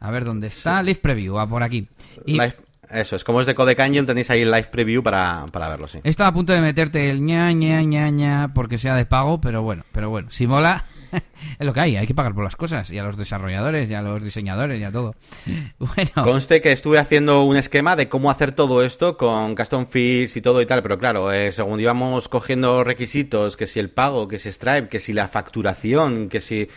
A 0.00 0.10
ver 0.10 0.24
dónde 0.24 0.46
está. 0.48 0.80
Sí. 0.80 0.86
Live 0.86 1.00
Preview, 1.00 1.34
va 1.34 1.48
por 1.48 1.62
aquí. 1.62 1.88
Y... 2.24 2.34
Live, 2.34 2.54
eso, 2.90 3.16
es 3.16 3.24
como 3.24 3.40
es 3.40 3.46
de 3.46 3.54
Code 3.54 3.76
Canyon, 3.76 4.06
tenéis 4.06 4.30
ahí 4.30 4.42
el 4.42 4.50
live 4.50 4.68
preview 4.70 5.02
para, 5.02 5.46
para 5.52 5.68
verlo, 5.68 5.88
sí. 5.88 6.00
Estaba 6.04 6.30
a 6.30 6.32
punto 6.32 6.52
de 6.52 6.60
meterte 6.60 7.10
el 7.10 7.24
ña, 7.24 7.52
ña, 7.52 7.82
ña, 7.82 8.10
ña, 8.10 8.52
porque 8.54 8.78
sea 8.78 8.94
de 8.94 9.06
pago, 9.06 9.40
pero 9.40 9.62
bueno, 9.62 9.84
pero 9.92 10.10
bueno, 10.10 10.30
si 10.30 10.46
mola, 10.46 10.84
es 11.58 11.66
lo 11.66 11.72
que 11.72 11.80
hay, 11.80 11.96
hay 11.96 12.06
que 12.06 12.14
pagar 12.14 12.34
por 12.34 12.44
las 12.44 12.56
cosas, 12.56 12.90
y 12.90 12.98
a 12.98 13.02
los 13.02 13.16
desarrolladores, 13.16 13.90
y 13.90 13.94
a 13.94 14.02
los 14.02 14.22
diseñadores, 14.22 14.80
y 14.80 14.84
a 14.84 14.92
todo. 14.92 15.14
Bueno. 15.78 16.22
Conste 16.22 16.60
que 16.60 16.72
estuve 16.72 16.98
haciendo 16.98 17.42
un 17.44 17.56
esquema 17.56 17.96
de 17.96 18.08
cómo 18.08 18.30
hacer 18.30 18.52
todo 18.52 18.84
esto 18.84 19.16
con 19.16 19.54
custom 19.54 19.86
fields 19.86 20.36
y 20.36 20.42
todo 20.42 20.60
y 20.60 20.66
tal, 20.66 20.82
pero 20.82 20.98
claro, 20.98 21.32
eh, 21.32 21.52
según 21.52 21.80
íbamos 21.80 22.28
cogiendo 22.28 22.84
requisitos, 22.84 23.56
que 23.56 23.66
si 23.66 23.80
el 23.80 23.90
pago, 23.90 24.28
que 24.28 24.38
si 24.38 24.50
Stripe, 24.50 24.88
que 24.88 25.00
si 25.00 25.12
la 25.12 25.28
facturación, 25.28 26.28
que 26.28 26.40
si... 26.40 26.68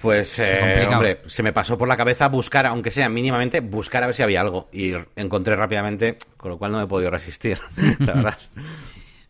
Pues, 0.00 0.38
eh, 0.38 0.86
hombre, 0.88 1.22
se 1.26 1.42
me 1.42 1.52
pasó 1.52 1.76
por 1.76 1.88
la 1.88 1.96
cabeza 1.96 2.28
buscar, 2.28 2.66
aunque 2.66 2.92
sea 2.92 3.08
mínimamente, 3.08 3.60
buscar 3.60 4.04
a 4.04 4.06
ver 4.06 4.14
si 4.14 4.22
había 4.22 4.40
algo. 4.40 4.68
Y 4.72 4.92
encontré 5.16 5.56
rápidamente, 5.56 6.18
con 6.36 6.50
lo 6.50 6.58
cual 6.58 6.72
no 6.72 6.78
me 6.78 6.84
he 6.84 6.86
podido 6.86 7.10
resistir, 7.10 7.60
la 7.98 8.14
verdad. 8.14 8.38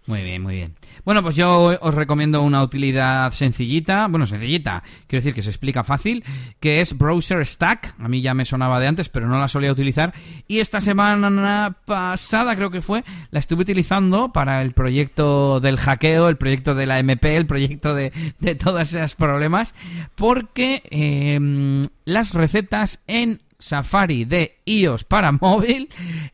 Muy 0.07 0.23
bien, 0.23 0.43
muy 0.43 0.57
bien. 0.57 0.78
Bueno, 1.05 1.22
pues 1.22 1.36
yo 1.36 1.78
os 1.80 1.94
recomiendo 1.94 2.42
una 2.42 2.62
utilidad 2.62 3.30
sencillita, 3.30 4.07
bueno, 4.09 4.26
sencillita, 4.26 4.82
quiero 5.07 5.22
decir 5.22 5.34
que 5.34 5.42
se 5.42 5.51
explica 5.51 5.84
fácil, 5.84 6.24
que 6.61 6.80
es 6.80 6.96
Browser 6.96 7.44
Stack. 7.44 7.94
A 7.99 8.09
mí 8.09 8.20
ya 8.20 8.34
me 8.34 8.44
sonaba 8.44 8.80
de 8.80 8.86
antes, 8.86 9.09
pero 9.09 9.28
no 9.28 9.38
la 9.38 9.49
solía 9.49 9.72
utilizar. 9.72 10.12
Y 10.46 10.61
esta 10.61 10.80
semana 10.80 11.76
pasada, 11.84 12.57
creo 12.57 12.70
que 12.70 12.82
fue, 12.82 13.05
la 13.30 13.38
estuve 13.38 13.62
utilizando 13.62 14.32
para 14.32 14.62
el 14.62 14.72
proyecto 14.72 15.61
del 15.61 15.78
hackeo, 15.78 16.28
el 16.28 16.36
proyecto 16.36 16.74
de 16.74 16.86
la 16.86 16.99
MP, 16.99 17.36
el 17.36 17.46
proyecto 17.46 17.94
de, 17.94 18.12
de 18.38 18.55
todos 18.55 18.94
esos 18.94 19.14
problemas, 19.14 19.74
porque 20.14 20.82
eh, 20.90 21.86
las 22.05 22.32
recetas 22.32 23.03
en 23.07 23.40
Safari 23.59 24.25
de 24.25 24.59
iOS 24.65 25.05
para 25.05 25.33
móvil 25.41 25.89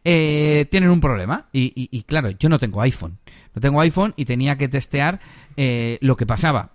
eh, 0.04 0.66
tienen 0.70 0.90
un 0.90 1.00
problema. 1.00 1.46
Y, 1.52 2.02
claro, 2.02 2.30
yo 2.30 2.48
no 2.48 2.58
tengo 2.58 2.80
iPhone. 2.82 3.18
No 3.54 3.60
tengo 3.60 3.80
iPhone 3.80 4.14
y 4.16 4.24
tenía 4.24 4.56
que 4.56 4.68
testear 4.68 5.20
eh, 5.56 5.98
lo 6.00 6.16
que 6.16 6.26
pasaba. 6.26 6.70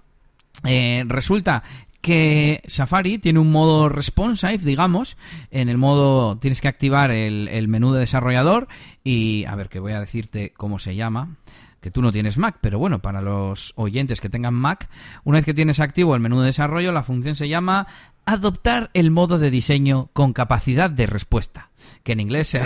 Eh, 0.64 1.04
resulta 1.08 1.64
que 2.02 2.62
Safari 2.66 3.20
tiene 3.20 3.40
un 3.40 3.52
modo 3.52 3.90
responsive, 3.90 4.58
digamos, 4.58 5.18
en 5.52 5.68
el 5.68 5.78
modo 5.78 6.38
tienes 6.38 6.62
que 6.62 6.70
activar 6.70 7.12
el, 7.12 7.50
el, 7.50 7.68
menú 7.68 7.92
de 7.92 8.00
desarrollador 8.00 8.70
y 9.04 9.44
a 9.46 9.56
ver 9.56 9.68
que 9.68 9.80
voy 9.80 9.92
a 9.92 10.00
decirte 10.00 10.54
cómo 10.56 10.80
se 10.80 10.96
llama, 10.96 11.36
que 11.82 11.92
tú 11.92 12.02
no 12.02 12.12
tienes 12.12 12.38
Mac, 12.38 12.58
pero 12.62 12.80
bueno, 12.80 13.00
para 13.00 13.22
los 13.22 13.74
oyentes 13.76 14.22
que 14.22 14.30
tengan 14.30 14.54
Mac, 14.54 14.90
una 15.24 15.38
vez 15.38 15.46
que 15.46 15.54
tienes 15.54 15.80
activo 15.80 16.16
el 16.16 16.22
menú 16.22 16.40
de 16.42 16.48
desarrollo, 16.48 16.92
la 16.92 17.04
función 17.04 17.36
se 17.36 17.48
llama 17.48 17.88
adoptar 18.26 18.92
el 18.94 19.10
modo 19.10 19.40
de 19.40 19.50
diseño 19.50 20.10
con 20.14 20.34
capacidad 20.34 20.90
de 20.90 21.08
respuesta, 21.08 21.72
que 22.04 22.12
en 22.12 22.20
inglés 22.20 22.50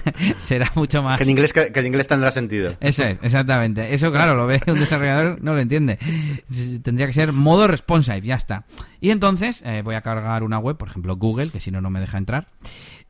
será, 0.36 0.70
mucho 0.74 1.02
más... 1.02 1.18
Que 1.18 1.24
en 1.24 1.30
inglés, 1.30 1.52
que, 1.52 1.70
en 1.72 1.86
inglés 1.86 2.06
tendrá 2.06 2.30
sentido. 2.30 2.76
Eso 2.80 3.04
es, 3.04 3.18
exactamente. 3.22 3.94
Eso, 3.94 4.10
claro, 4.12 4.34
lo 4.34 4.46
ve 4.46 4.60
un 4.66 4.78
desarrollador, 4.78 5.42
no 5.42 5.54
lo 5.54 5.60
entiende. 5.60 5.98
Tendría 6.82 7.06
que 7.06 7.12
ser 7.12 7.32
modo 7.32 7.66
responsive, 7.66 8.20
ya 8.20 8.34
está. 8.34 8.66
Y 9.00 9.10
entonces 9.10 9.62
eh, 9.64 9.80
voy 9.82 9.94
a 9.94 10.02
cargar 10.02 10.42
una 10.42 10.58
web, 10.58 10.76
por 10.76 10.88
ejemplo 10.88 11.16
Google, 11.16 11.50
que 11.50 11.60
si 11.60 11.70
no, 11.70 11.80
no 11.80 11.88
me 11.88 12.00
deja 12.00 12.18
entrar. 12.18 12.48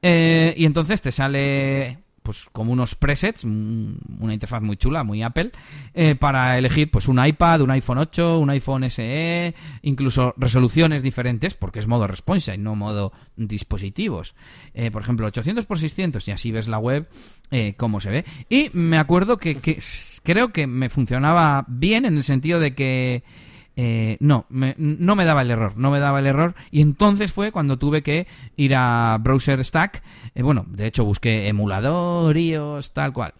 Eh, 0.02 0.54
y 0.56 0.66
entonces 0.66 1.02
te 1.02 1.12
sale 1.12 1.98
pues 2.30 2.46
como 2.52 2.72
unos 2.72 2.94
presets, 2.94 3.42
una 3.42 4.32
interfaz 4.32 4.62
muy 4.62 4.76
chula, 4.76 5.02
muy 5.02 5.20
Apple, 5.20 5.50
eh, 5.94 6.14
para 6.14 6.56
elegir 6.58 6.88
pues 6.88 7.08
un 7.08 7.24
iPad, 7.24 7.62
un 7.62 7.72
iPhone 7.72 7.98
8, 7.98 8.38
un 8.38 8.50
iPhone 8.50 8.88
SE, 8.88 9.52
incluso 9.82 10.32
resoluciones 10.36 11.02
diferentes, 11.02 11.54
porque 11.54 11.80
es 11.80 11.88
modo 11.88 12.06
responsive, 12.06 12.56
no 12.56 12.76
modo 12.76 13.12
dispositivos. 13.34 14.36
Eh, 14.74 14.92
por 14.92 15.02
ejemplo, 15.02 15.26
800 15.26 15.64
x 15.64 15.80
600 15.80 16.28
y 16.28 16.30
así 16.30 16.52
ves 16.52 16.68
la 16.68 16.78
web 16.78 17.08
eh, 17.50 17.74
cómo 17.76 18.00
se 18.00 18.10
ve. 18.10 18.24
Y 18.48 18.70
me 18.74 18.98
acuerdo 18.98 19.38
que 19.38 19.58
creo 20.22 20.52
que 20.52 20.68
me 20.68 20.88
funcionaba 20.88 21.64
bien 21.66 22.04
en 22.04 22.16
el 22.16 22.22
sentido 22.22 22.60
de 22.60 22.76
que 22.76 23.24
eh, 23.82 24.18
no, 24.20 24.44
no 24.50 25.16
me 25.16 25.24
daba 25.24 25.40
el 25.40 25.50
error, 25.50 25.72
no 25.78 25.90
me 25.90 26.00
daba 26.00 26.18
el 26.18 26.26
error. 26.26 26.54
Y 26.70 26.82
entonces 26.82 27.32
fue 27.32 27.50
cuando 27.50 27.78
tuve 27.78 28.02
que 28.02 28.26
ir 28.56 28.74
a 28.76 29.16
Browser 29.18 29.64
Stack, 29.64 30.02
eh, 30.34 30.42
bueno, 30.42 30.66
de 30.68 30.86
hecho 30.86 31.02
busqué 31.06 31.48
emulador, 31.48 32.36
iOS, 32.36 32.92
tal 32.92 33.14
cual, 33.14 33.32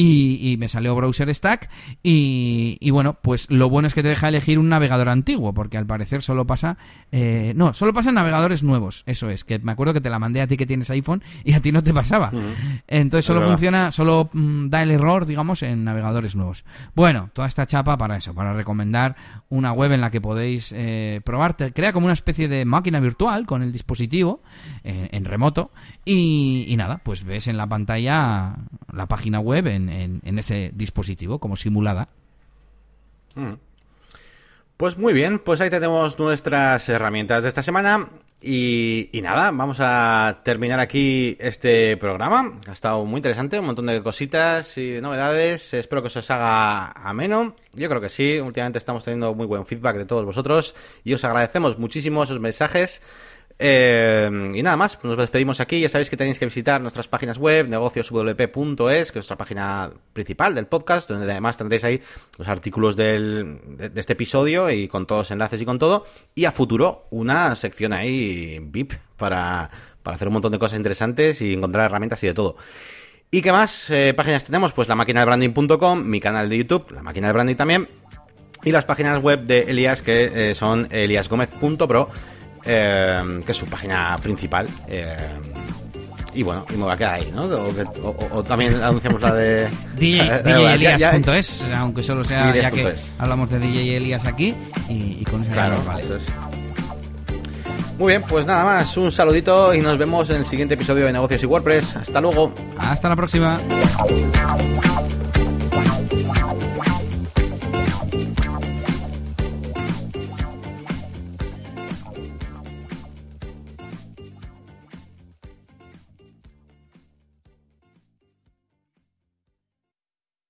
y, 0.00 0.56
me 0.58 0.68
salió 0.68 0.94
Browser 0.94 1.34
Stack. 1.34 1.68
Y, 2.02 2.90
bueno, 2.90 3.18
pues 3.20 3.50
lo 3.50 3.68
bueno 3.68 3.88
es 3.88 3.94
que 3.94 4.02
te 4.02 4.08
deja 4.08 4.28
elegir 4.28 4.60
un 4.60 4.68
navegador 4.68 5.08
antiguo, 5.08 5.52
porque 5.52 5.76
al 5.76 5.86
parecer 5.86 6.22
solo 6.22 6.46
pasa, 6.46 6.78
eh, 7.10 7.52
no, 7.56 7.74
solo 7.74 7.92
pasa 7.92 8.10
en 8.10 8.14
navegadores 8.14 8.62
nuevos, 8.62 9.02
eso 9.06 9.28
es, 9.30 9.42
que 9.42 9.58
me 9.58 9.72
acuerdo 9.72 9.94
que 9.94 10.00
te 10.00 10.10
la 10.10 10.20
mandé 10.20 10.40
a 10.40 10.46
ti 10.46 10.56
que 10.56 10.66
tienes 10.66 10.90
iPhone 10.90 11.22
y 11.42 11.54
a 11.54 11.60
ti 11.60 11.72
no 11.72 11.82
te 11.82 11.92
pasaba. 11.92 12.30
Entonces 12.86 13.24
solo 13.24 13.42
funciona, 13.42 13.90
solo 13.90 14.30
mm, 14.32 14.68
da 14.68 14.82
el 14.82 14.92
error, 14.92 15.26
digamos, 15.26 15.62
en 15.62 15.82
navegadores 15.82 16.36
nuevos. 16.36 16.64
Bueno, 16.94 17.30
toda 17.32 17.48
esta 17.48 17.66
chapa 17.66 17.96
para 17.98 18.16
eso, 18.16 18.34
para 18.34 18.52
recomendar 18.52 19.16
una 19.48 19.72
web 19.72 19.87
en 19.92 20.00
la 20.00 20.10
que 20.10 20.20
podéis 20.20 20.72
eh, 20.74 21.20
probar, 21.24 21.56
crea 21.56 21.92
como 21.92 22.06
una 22.06 22.14
especie 22.14 22.48
de 22.48 22.64
máquina 22.64 23.00
virtual 23.00 23.46
con 23.46 23.62
el 23.62 23.72
dispositivo 23.72 24.42
eh, 24.84 25.08
en 25.12 25.24
remoto 25.24 25.70
y, 26.04 26.74
nada, 26.76 27.00
pues 27.02 27.24
ves 27.24 27.48
en 27.48 27.56
la 27.56 27.66
pantalla 27.66 28.56
la 28.92 29.06
página 29.06 29.40
web 29.40 29.66
en 29.66 29.88
en, 29.88 30.38
ese 30.38 30.70
dispositivo 30.74 31.38
como 31.38 31.56
simulada. 31.56 32.08
Mm. 33.34 33.54
Pues 34.76 34.96
muy 34.96 35.12
bien, 35.12 35.40
pues 35.40 35.60
ahí 35.60 35.70
tenemos 35.70 36.18
nuestras 36.18 36.88
herramientas 36.88 37.42
de 37.42 37.48
esta 37.48 37.64
semana. 37.64 38.08
Y, 38.40 39.10
nada, 39.20 39.50
vamos 39.50 39.78
a 39.80 40.42
terminar 40.44 40.78
aquí 40.78 41.36
este 41.40 41.96
programa. 41.96 42.60
Ha 42.68 42.72
estado 42.72 43.04
muy 43.04 43.18
interesante, 43.18 43.58
un 43.58 43.66
montón 43.66 43.86
de 43.86 44.00
cositas 44.00 44.78
y 44.78 45.00
novedades. 45.00 45.74
Espero 45.74 46.02
que 46.02 46.06
os 46.06 46.30
haga 46.30 46.92
ameno. 46.92 47.56
Yo 47.74 47.88
creo 47.88 48.00
que 48.00 48.08
sí, 48.08 48.38
últimamente 48.38 48.78
estamos 48.78 49.04
teniendo 49.04 49.34
muy 49.34 49.46
buen 49.46 49.66
feedback 49.66 49.96
de 49.96 50.06
todos 50.06 50.24
vosotros 50.24 50.76
y 51.02 51.14
os 51.14 51.24
agradecemos 51.24 51.78
muchísimo 51.78 52.22
esos 52.22 52.38
mensajes. 52.38 53.02
Eh, 53.60 54.50
y 54.54 54.62
nada 54.62 54.76
más, 54.76 54.96
pues 54.96 55.06
nos 55.06 55.16
despedimos 55.16 55.60
aquí. 55.60 55.80
Ya 55.80 55.88
sabéis 55.88 56.10
que 56.10 56.16
tenéis 56.16 56.38
que 56.38 56.44
visitar 56.44 56.80
nuestras 56.80 57.08
páginas 57.08 57.38
web, 57.38 57.68
negocioswp.es, 57.68 59.12
que 59.12 59.18
es 59.18 59.22
nuestra 59.22 59.36
página 59.36 59.90
principal 60.12 60.54
del 60.54 60.66
podcast, 60.66 61.10
donde 61.10 61.30
además 61.30 61.56
tendréis 61.56 61.84
ahí 61.84 62.00
los 62.38 62.46
artículos 62.46 62.94
del, 62.94 63.58
de, 63.76 64.00
este 64.00 64.12
episodio 64.12 64.70
y 64.70 64.88
con 64.88 65.06
todos 65.06 65.22
los 65.22 65.30
enlaces 65.32 65.60
y 65.60 65.64
con 65.64 65.78
todo. 65.78 66.06
Y 66.34 66.44
a 66.44 66.52
futuro, 66.52 67.06
una 67.10 67.54
sección 67.56 67.92
ahí 67.92 68.60
VIP 68.60 68.94
para, 69.16 69.70
para 70.02 70.14
hacer 70.14 70.28
un 70.28 70.34
montón 70.34 70.52
de 70.52 70.58
cosas 70.58 70.78
interesantes 70.78 71.42
y 71.42 71.54
encontrar 71.54 71.86
herramientas 71.86 72.22
y 72.22 72.28
de 72.28 72.34
todo. 72.34 72.56
¿Y 73.30 73.42
qué 73.42 73.52
más 73.52 73.90
eh, 73.90 74.14
páginas 74.14 74.44
tenemos? 74.44 74.72
Pues 74.72 74.88
la 74.88 74.94
máquina 74.94 75.20
de 75.20 75.26
branding.com, 75.26 76.02
mi 76.04 76.20
canal 76.20 76.48
de 76.48 76.58
YouTube, 76.58 76.90
la 76.92 77.02
máquina 77.02 77.26
de 77.26 77.32
branding 77.34 77.56
también, 77.56 77.88
y 78.64 78.72
las 78.72 78.86
páginas 78.86 79.20
web 79.20 79.44
de 79.44 79.62
Elias 79.62 80.00
que 80.00 80.50
eh, 80.50 80.54
son 80.54 80.88
eliasgomez.pro 80.90 82.08
eh, 82.64 83.40
que 83.44 83.52
es 83.52 83.58
su 83.58 83.66
página 83.66 84.16
principal. 84.22 84.68
Eh, 84.86 85.16
y 86.34 86.42
bueno, 86.42 86.64
y 86.70 86.74
me 86.74 86.84
voy 86.84 86.92
a 86.92 86.96
quedar 86.96 87.14
ahí, 87.14 87.32
¿no? 87.34 87.44
O, 88.32 88.44
también 88.44 88.82
anunciamos 88.82 89.20
la 89.20 89.34
de... 89.34 89.68
DJElias.es, 89.96 91.64
aunque 91.76 92.02
solo 92.02 92.22
sea 92.22 92.54
ya 92.54 92.70
que 92.70 92.94
hablamos 93.18 93.50
de 93.50 93.58
DJ 93.58 93.96
Elias 93.96 94.24
aquí 94.24 94.54
y, 94.88 95.24
con 95.24 95.42
eso 95.42 95.52
claro, 95.52 95.82
vale. 95.86 96.04
Muy 97.98 98.12
bien, 98.12 98.22
pues 98.28 98.46
nada 98.46 98.62
más, 98.62 98.96
un 98.96 99.10
saludito 99.10 99.74
y 99.74 99.80
nos 99.80 99.98
vemos 99.98 100.30
en 100.30 100.36
el 100.36 100.46
siguiente 100.46 100.74
episodio 100.74 101.06
de 101.06 101.12
Negocios 101.12 101.42
y 101.42 101.46
WordPress. 101.46 101.96
Hasta 101.96 102.20
luego. 102.20 102.52
Hasta 102.78 103.08
la 103.08 103.16
próxima. 103.16 103.58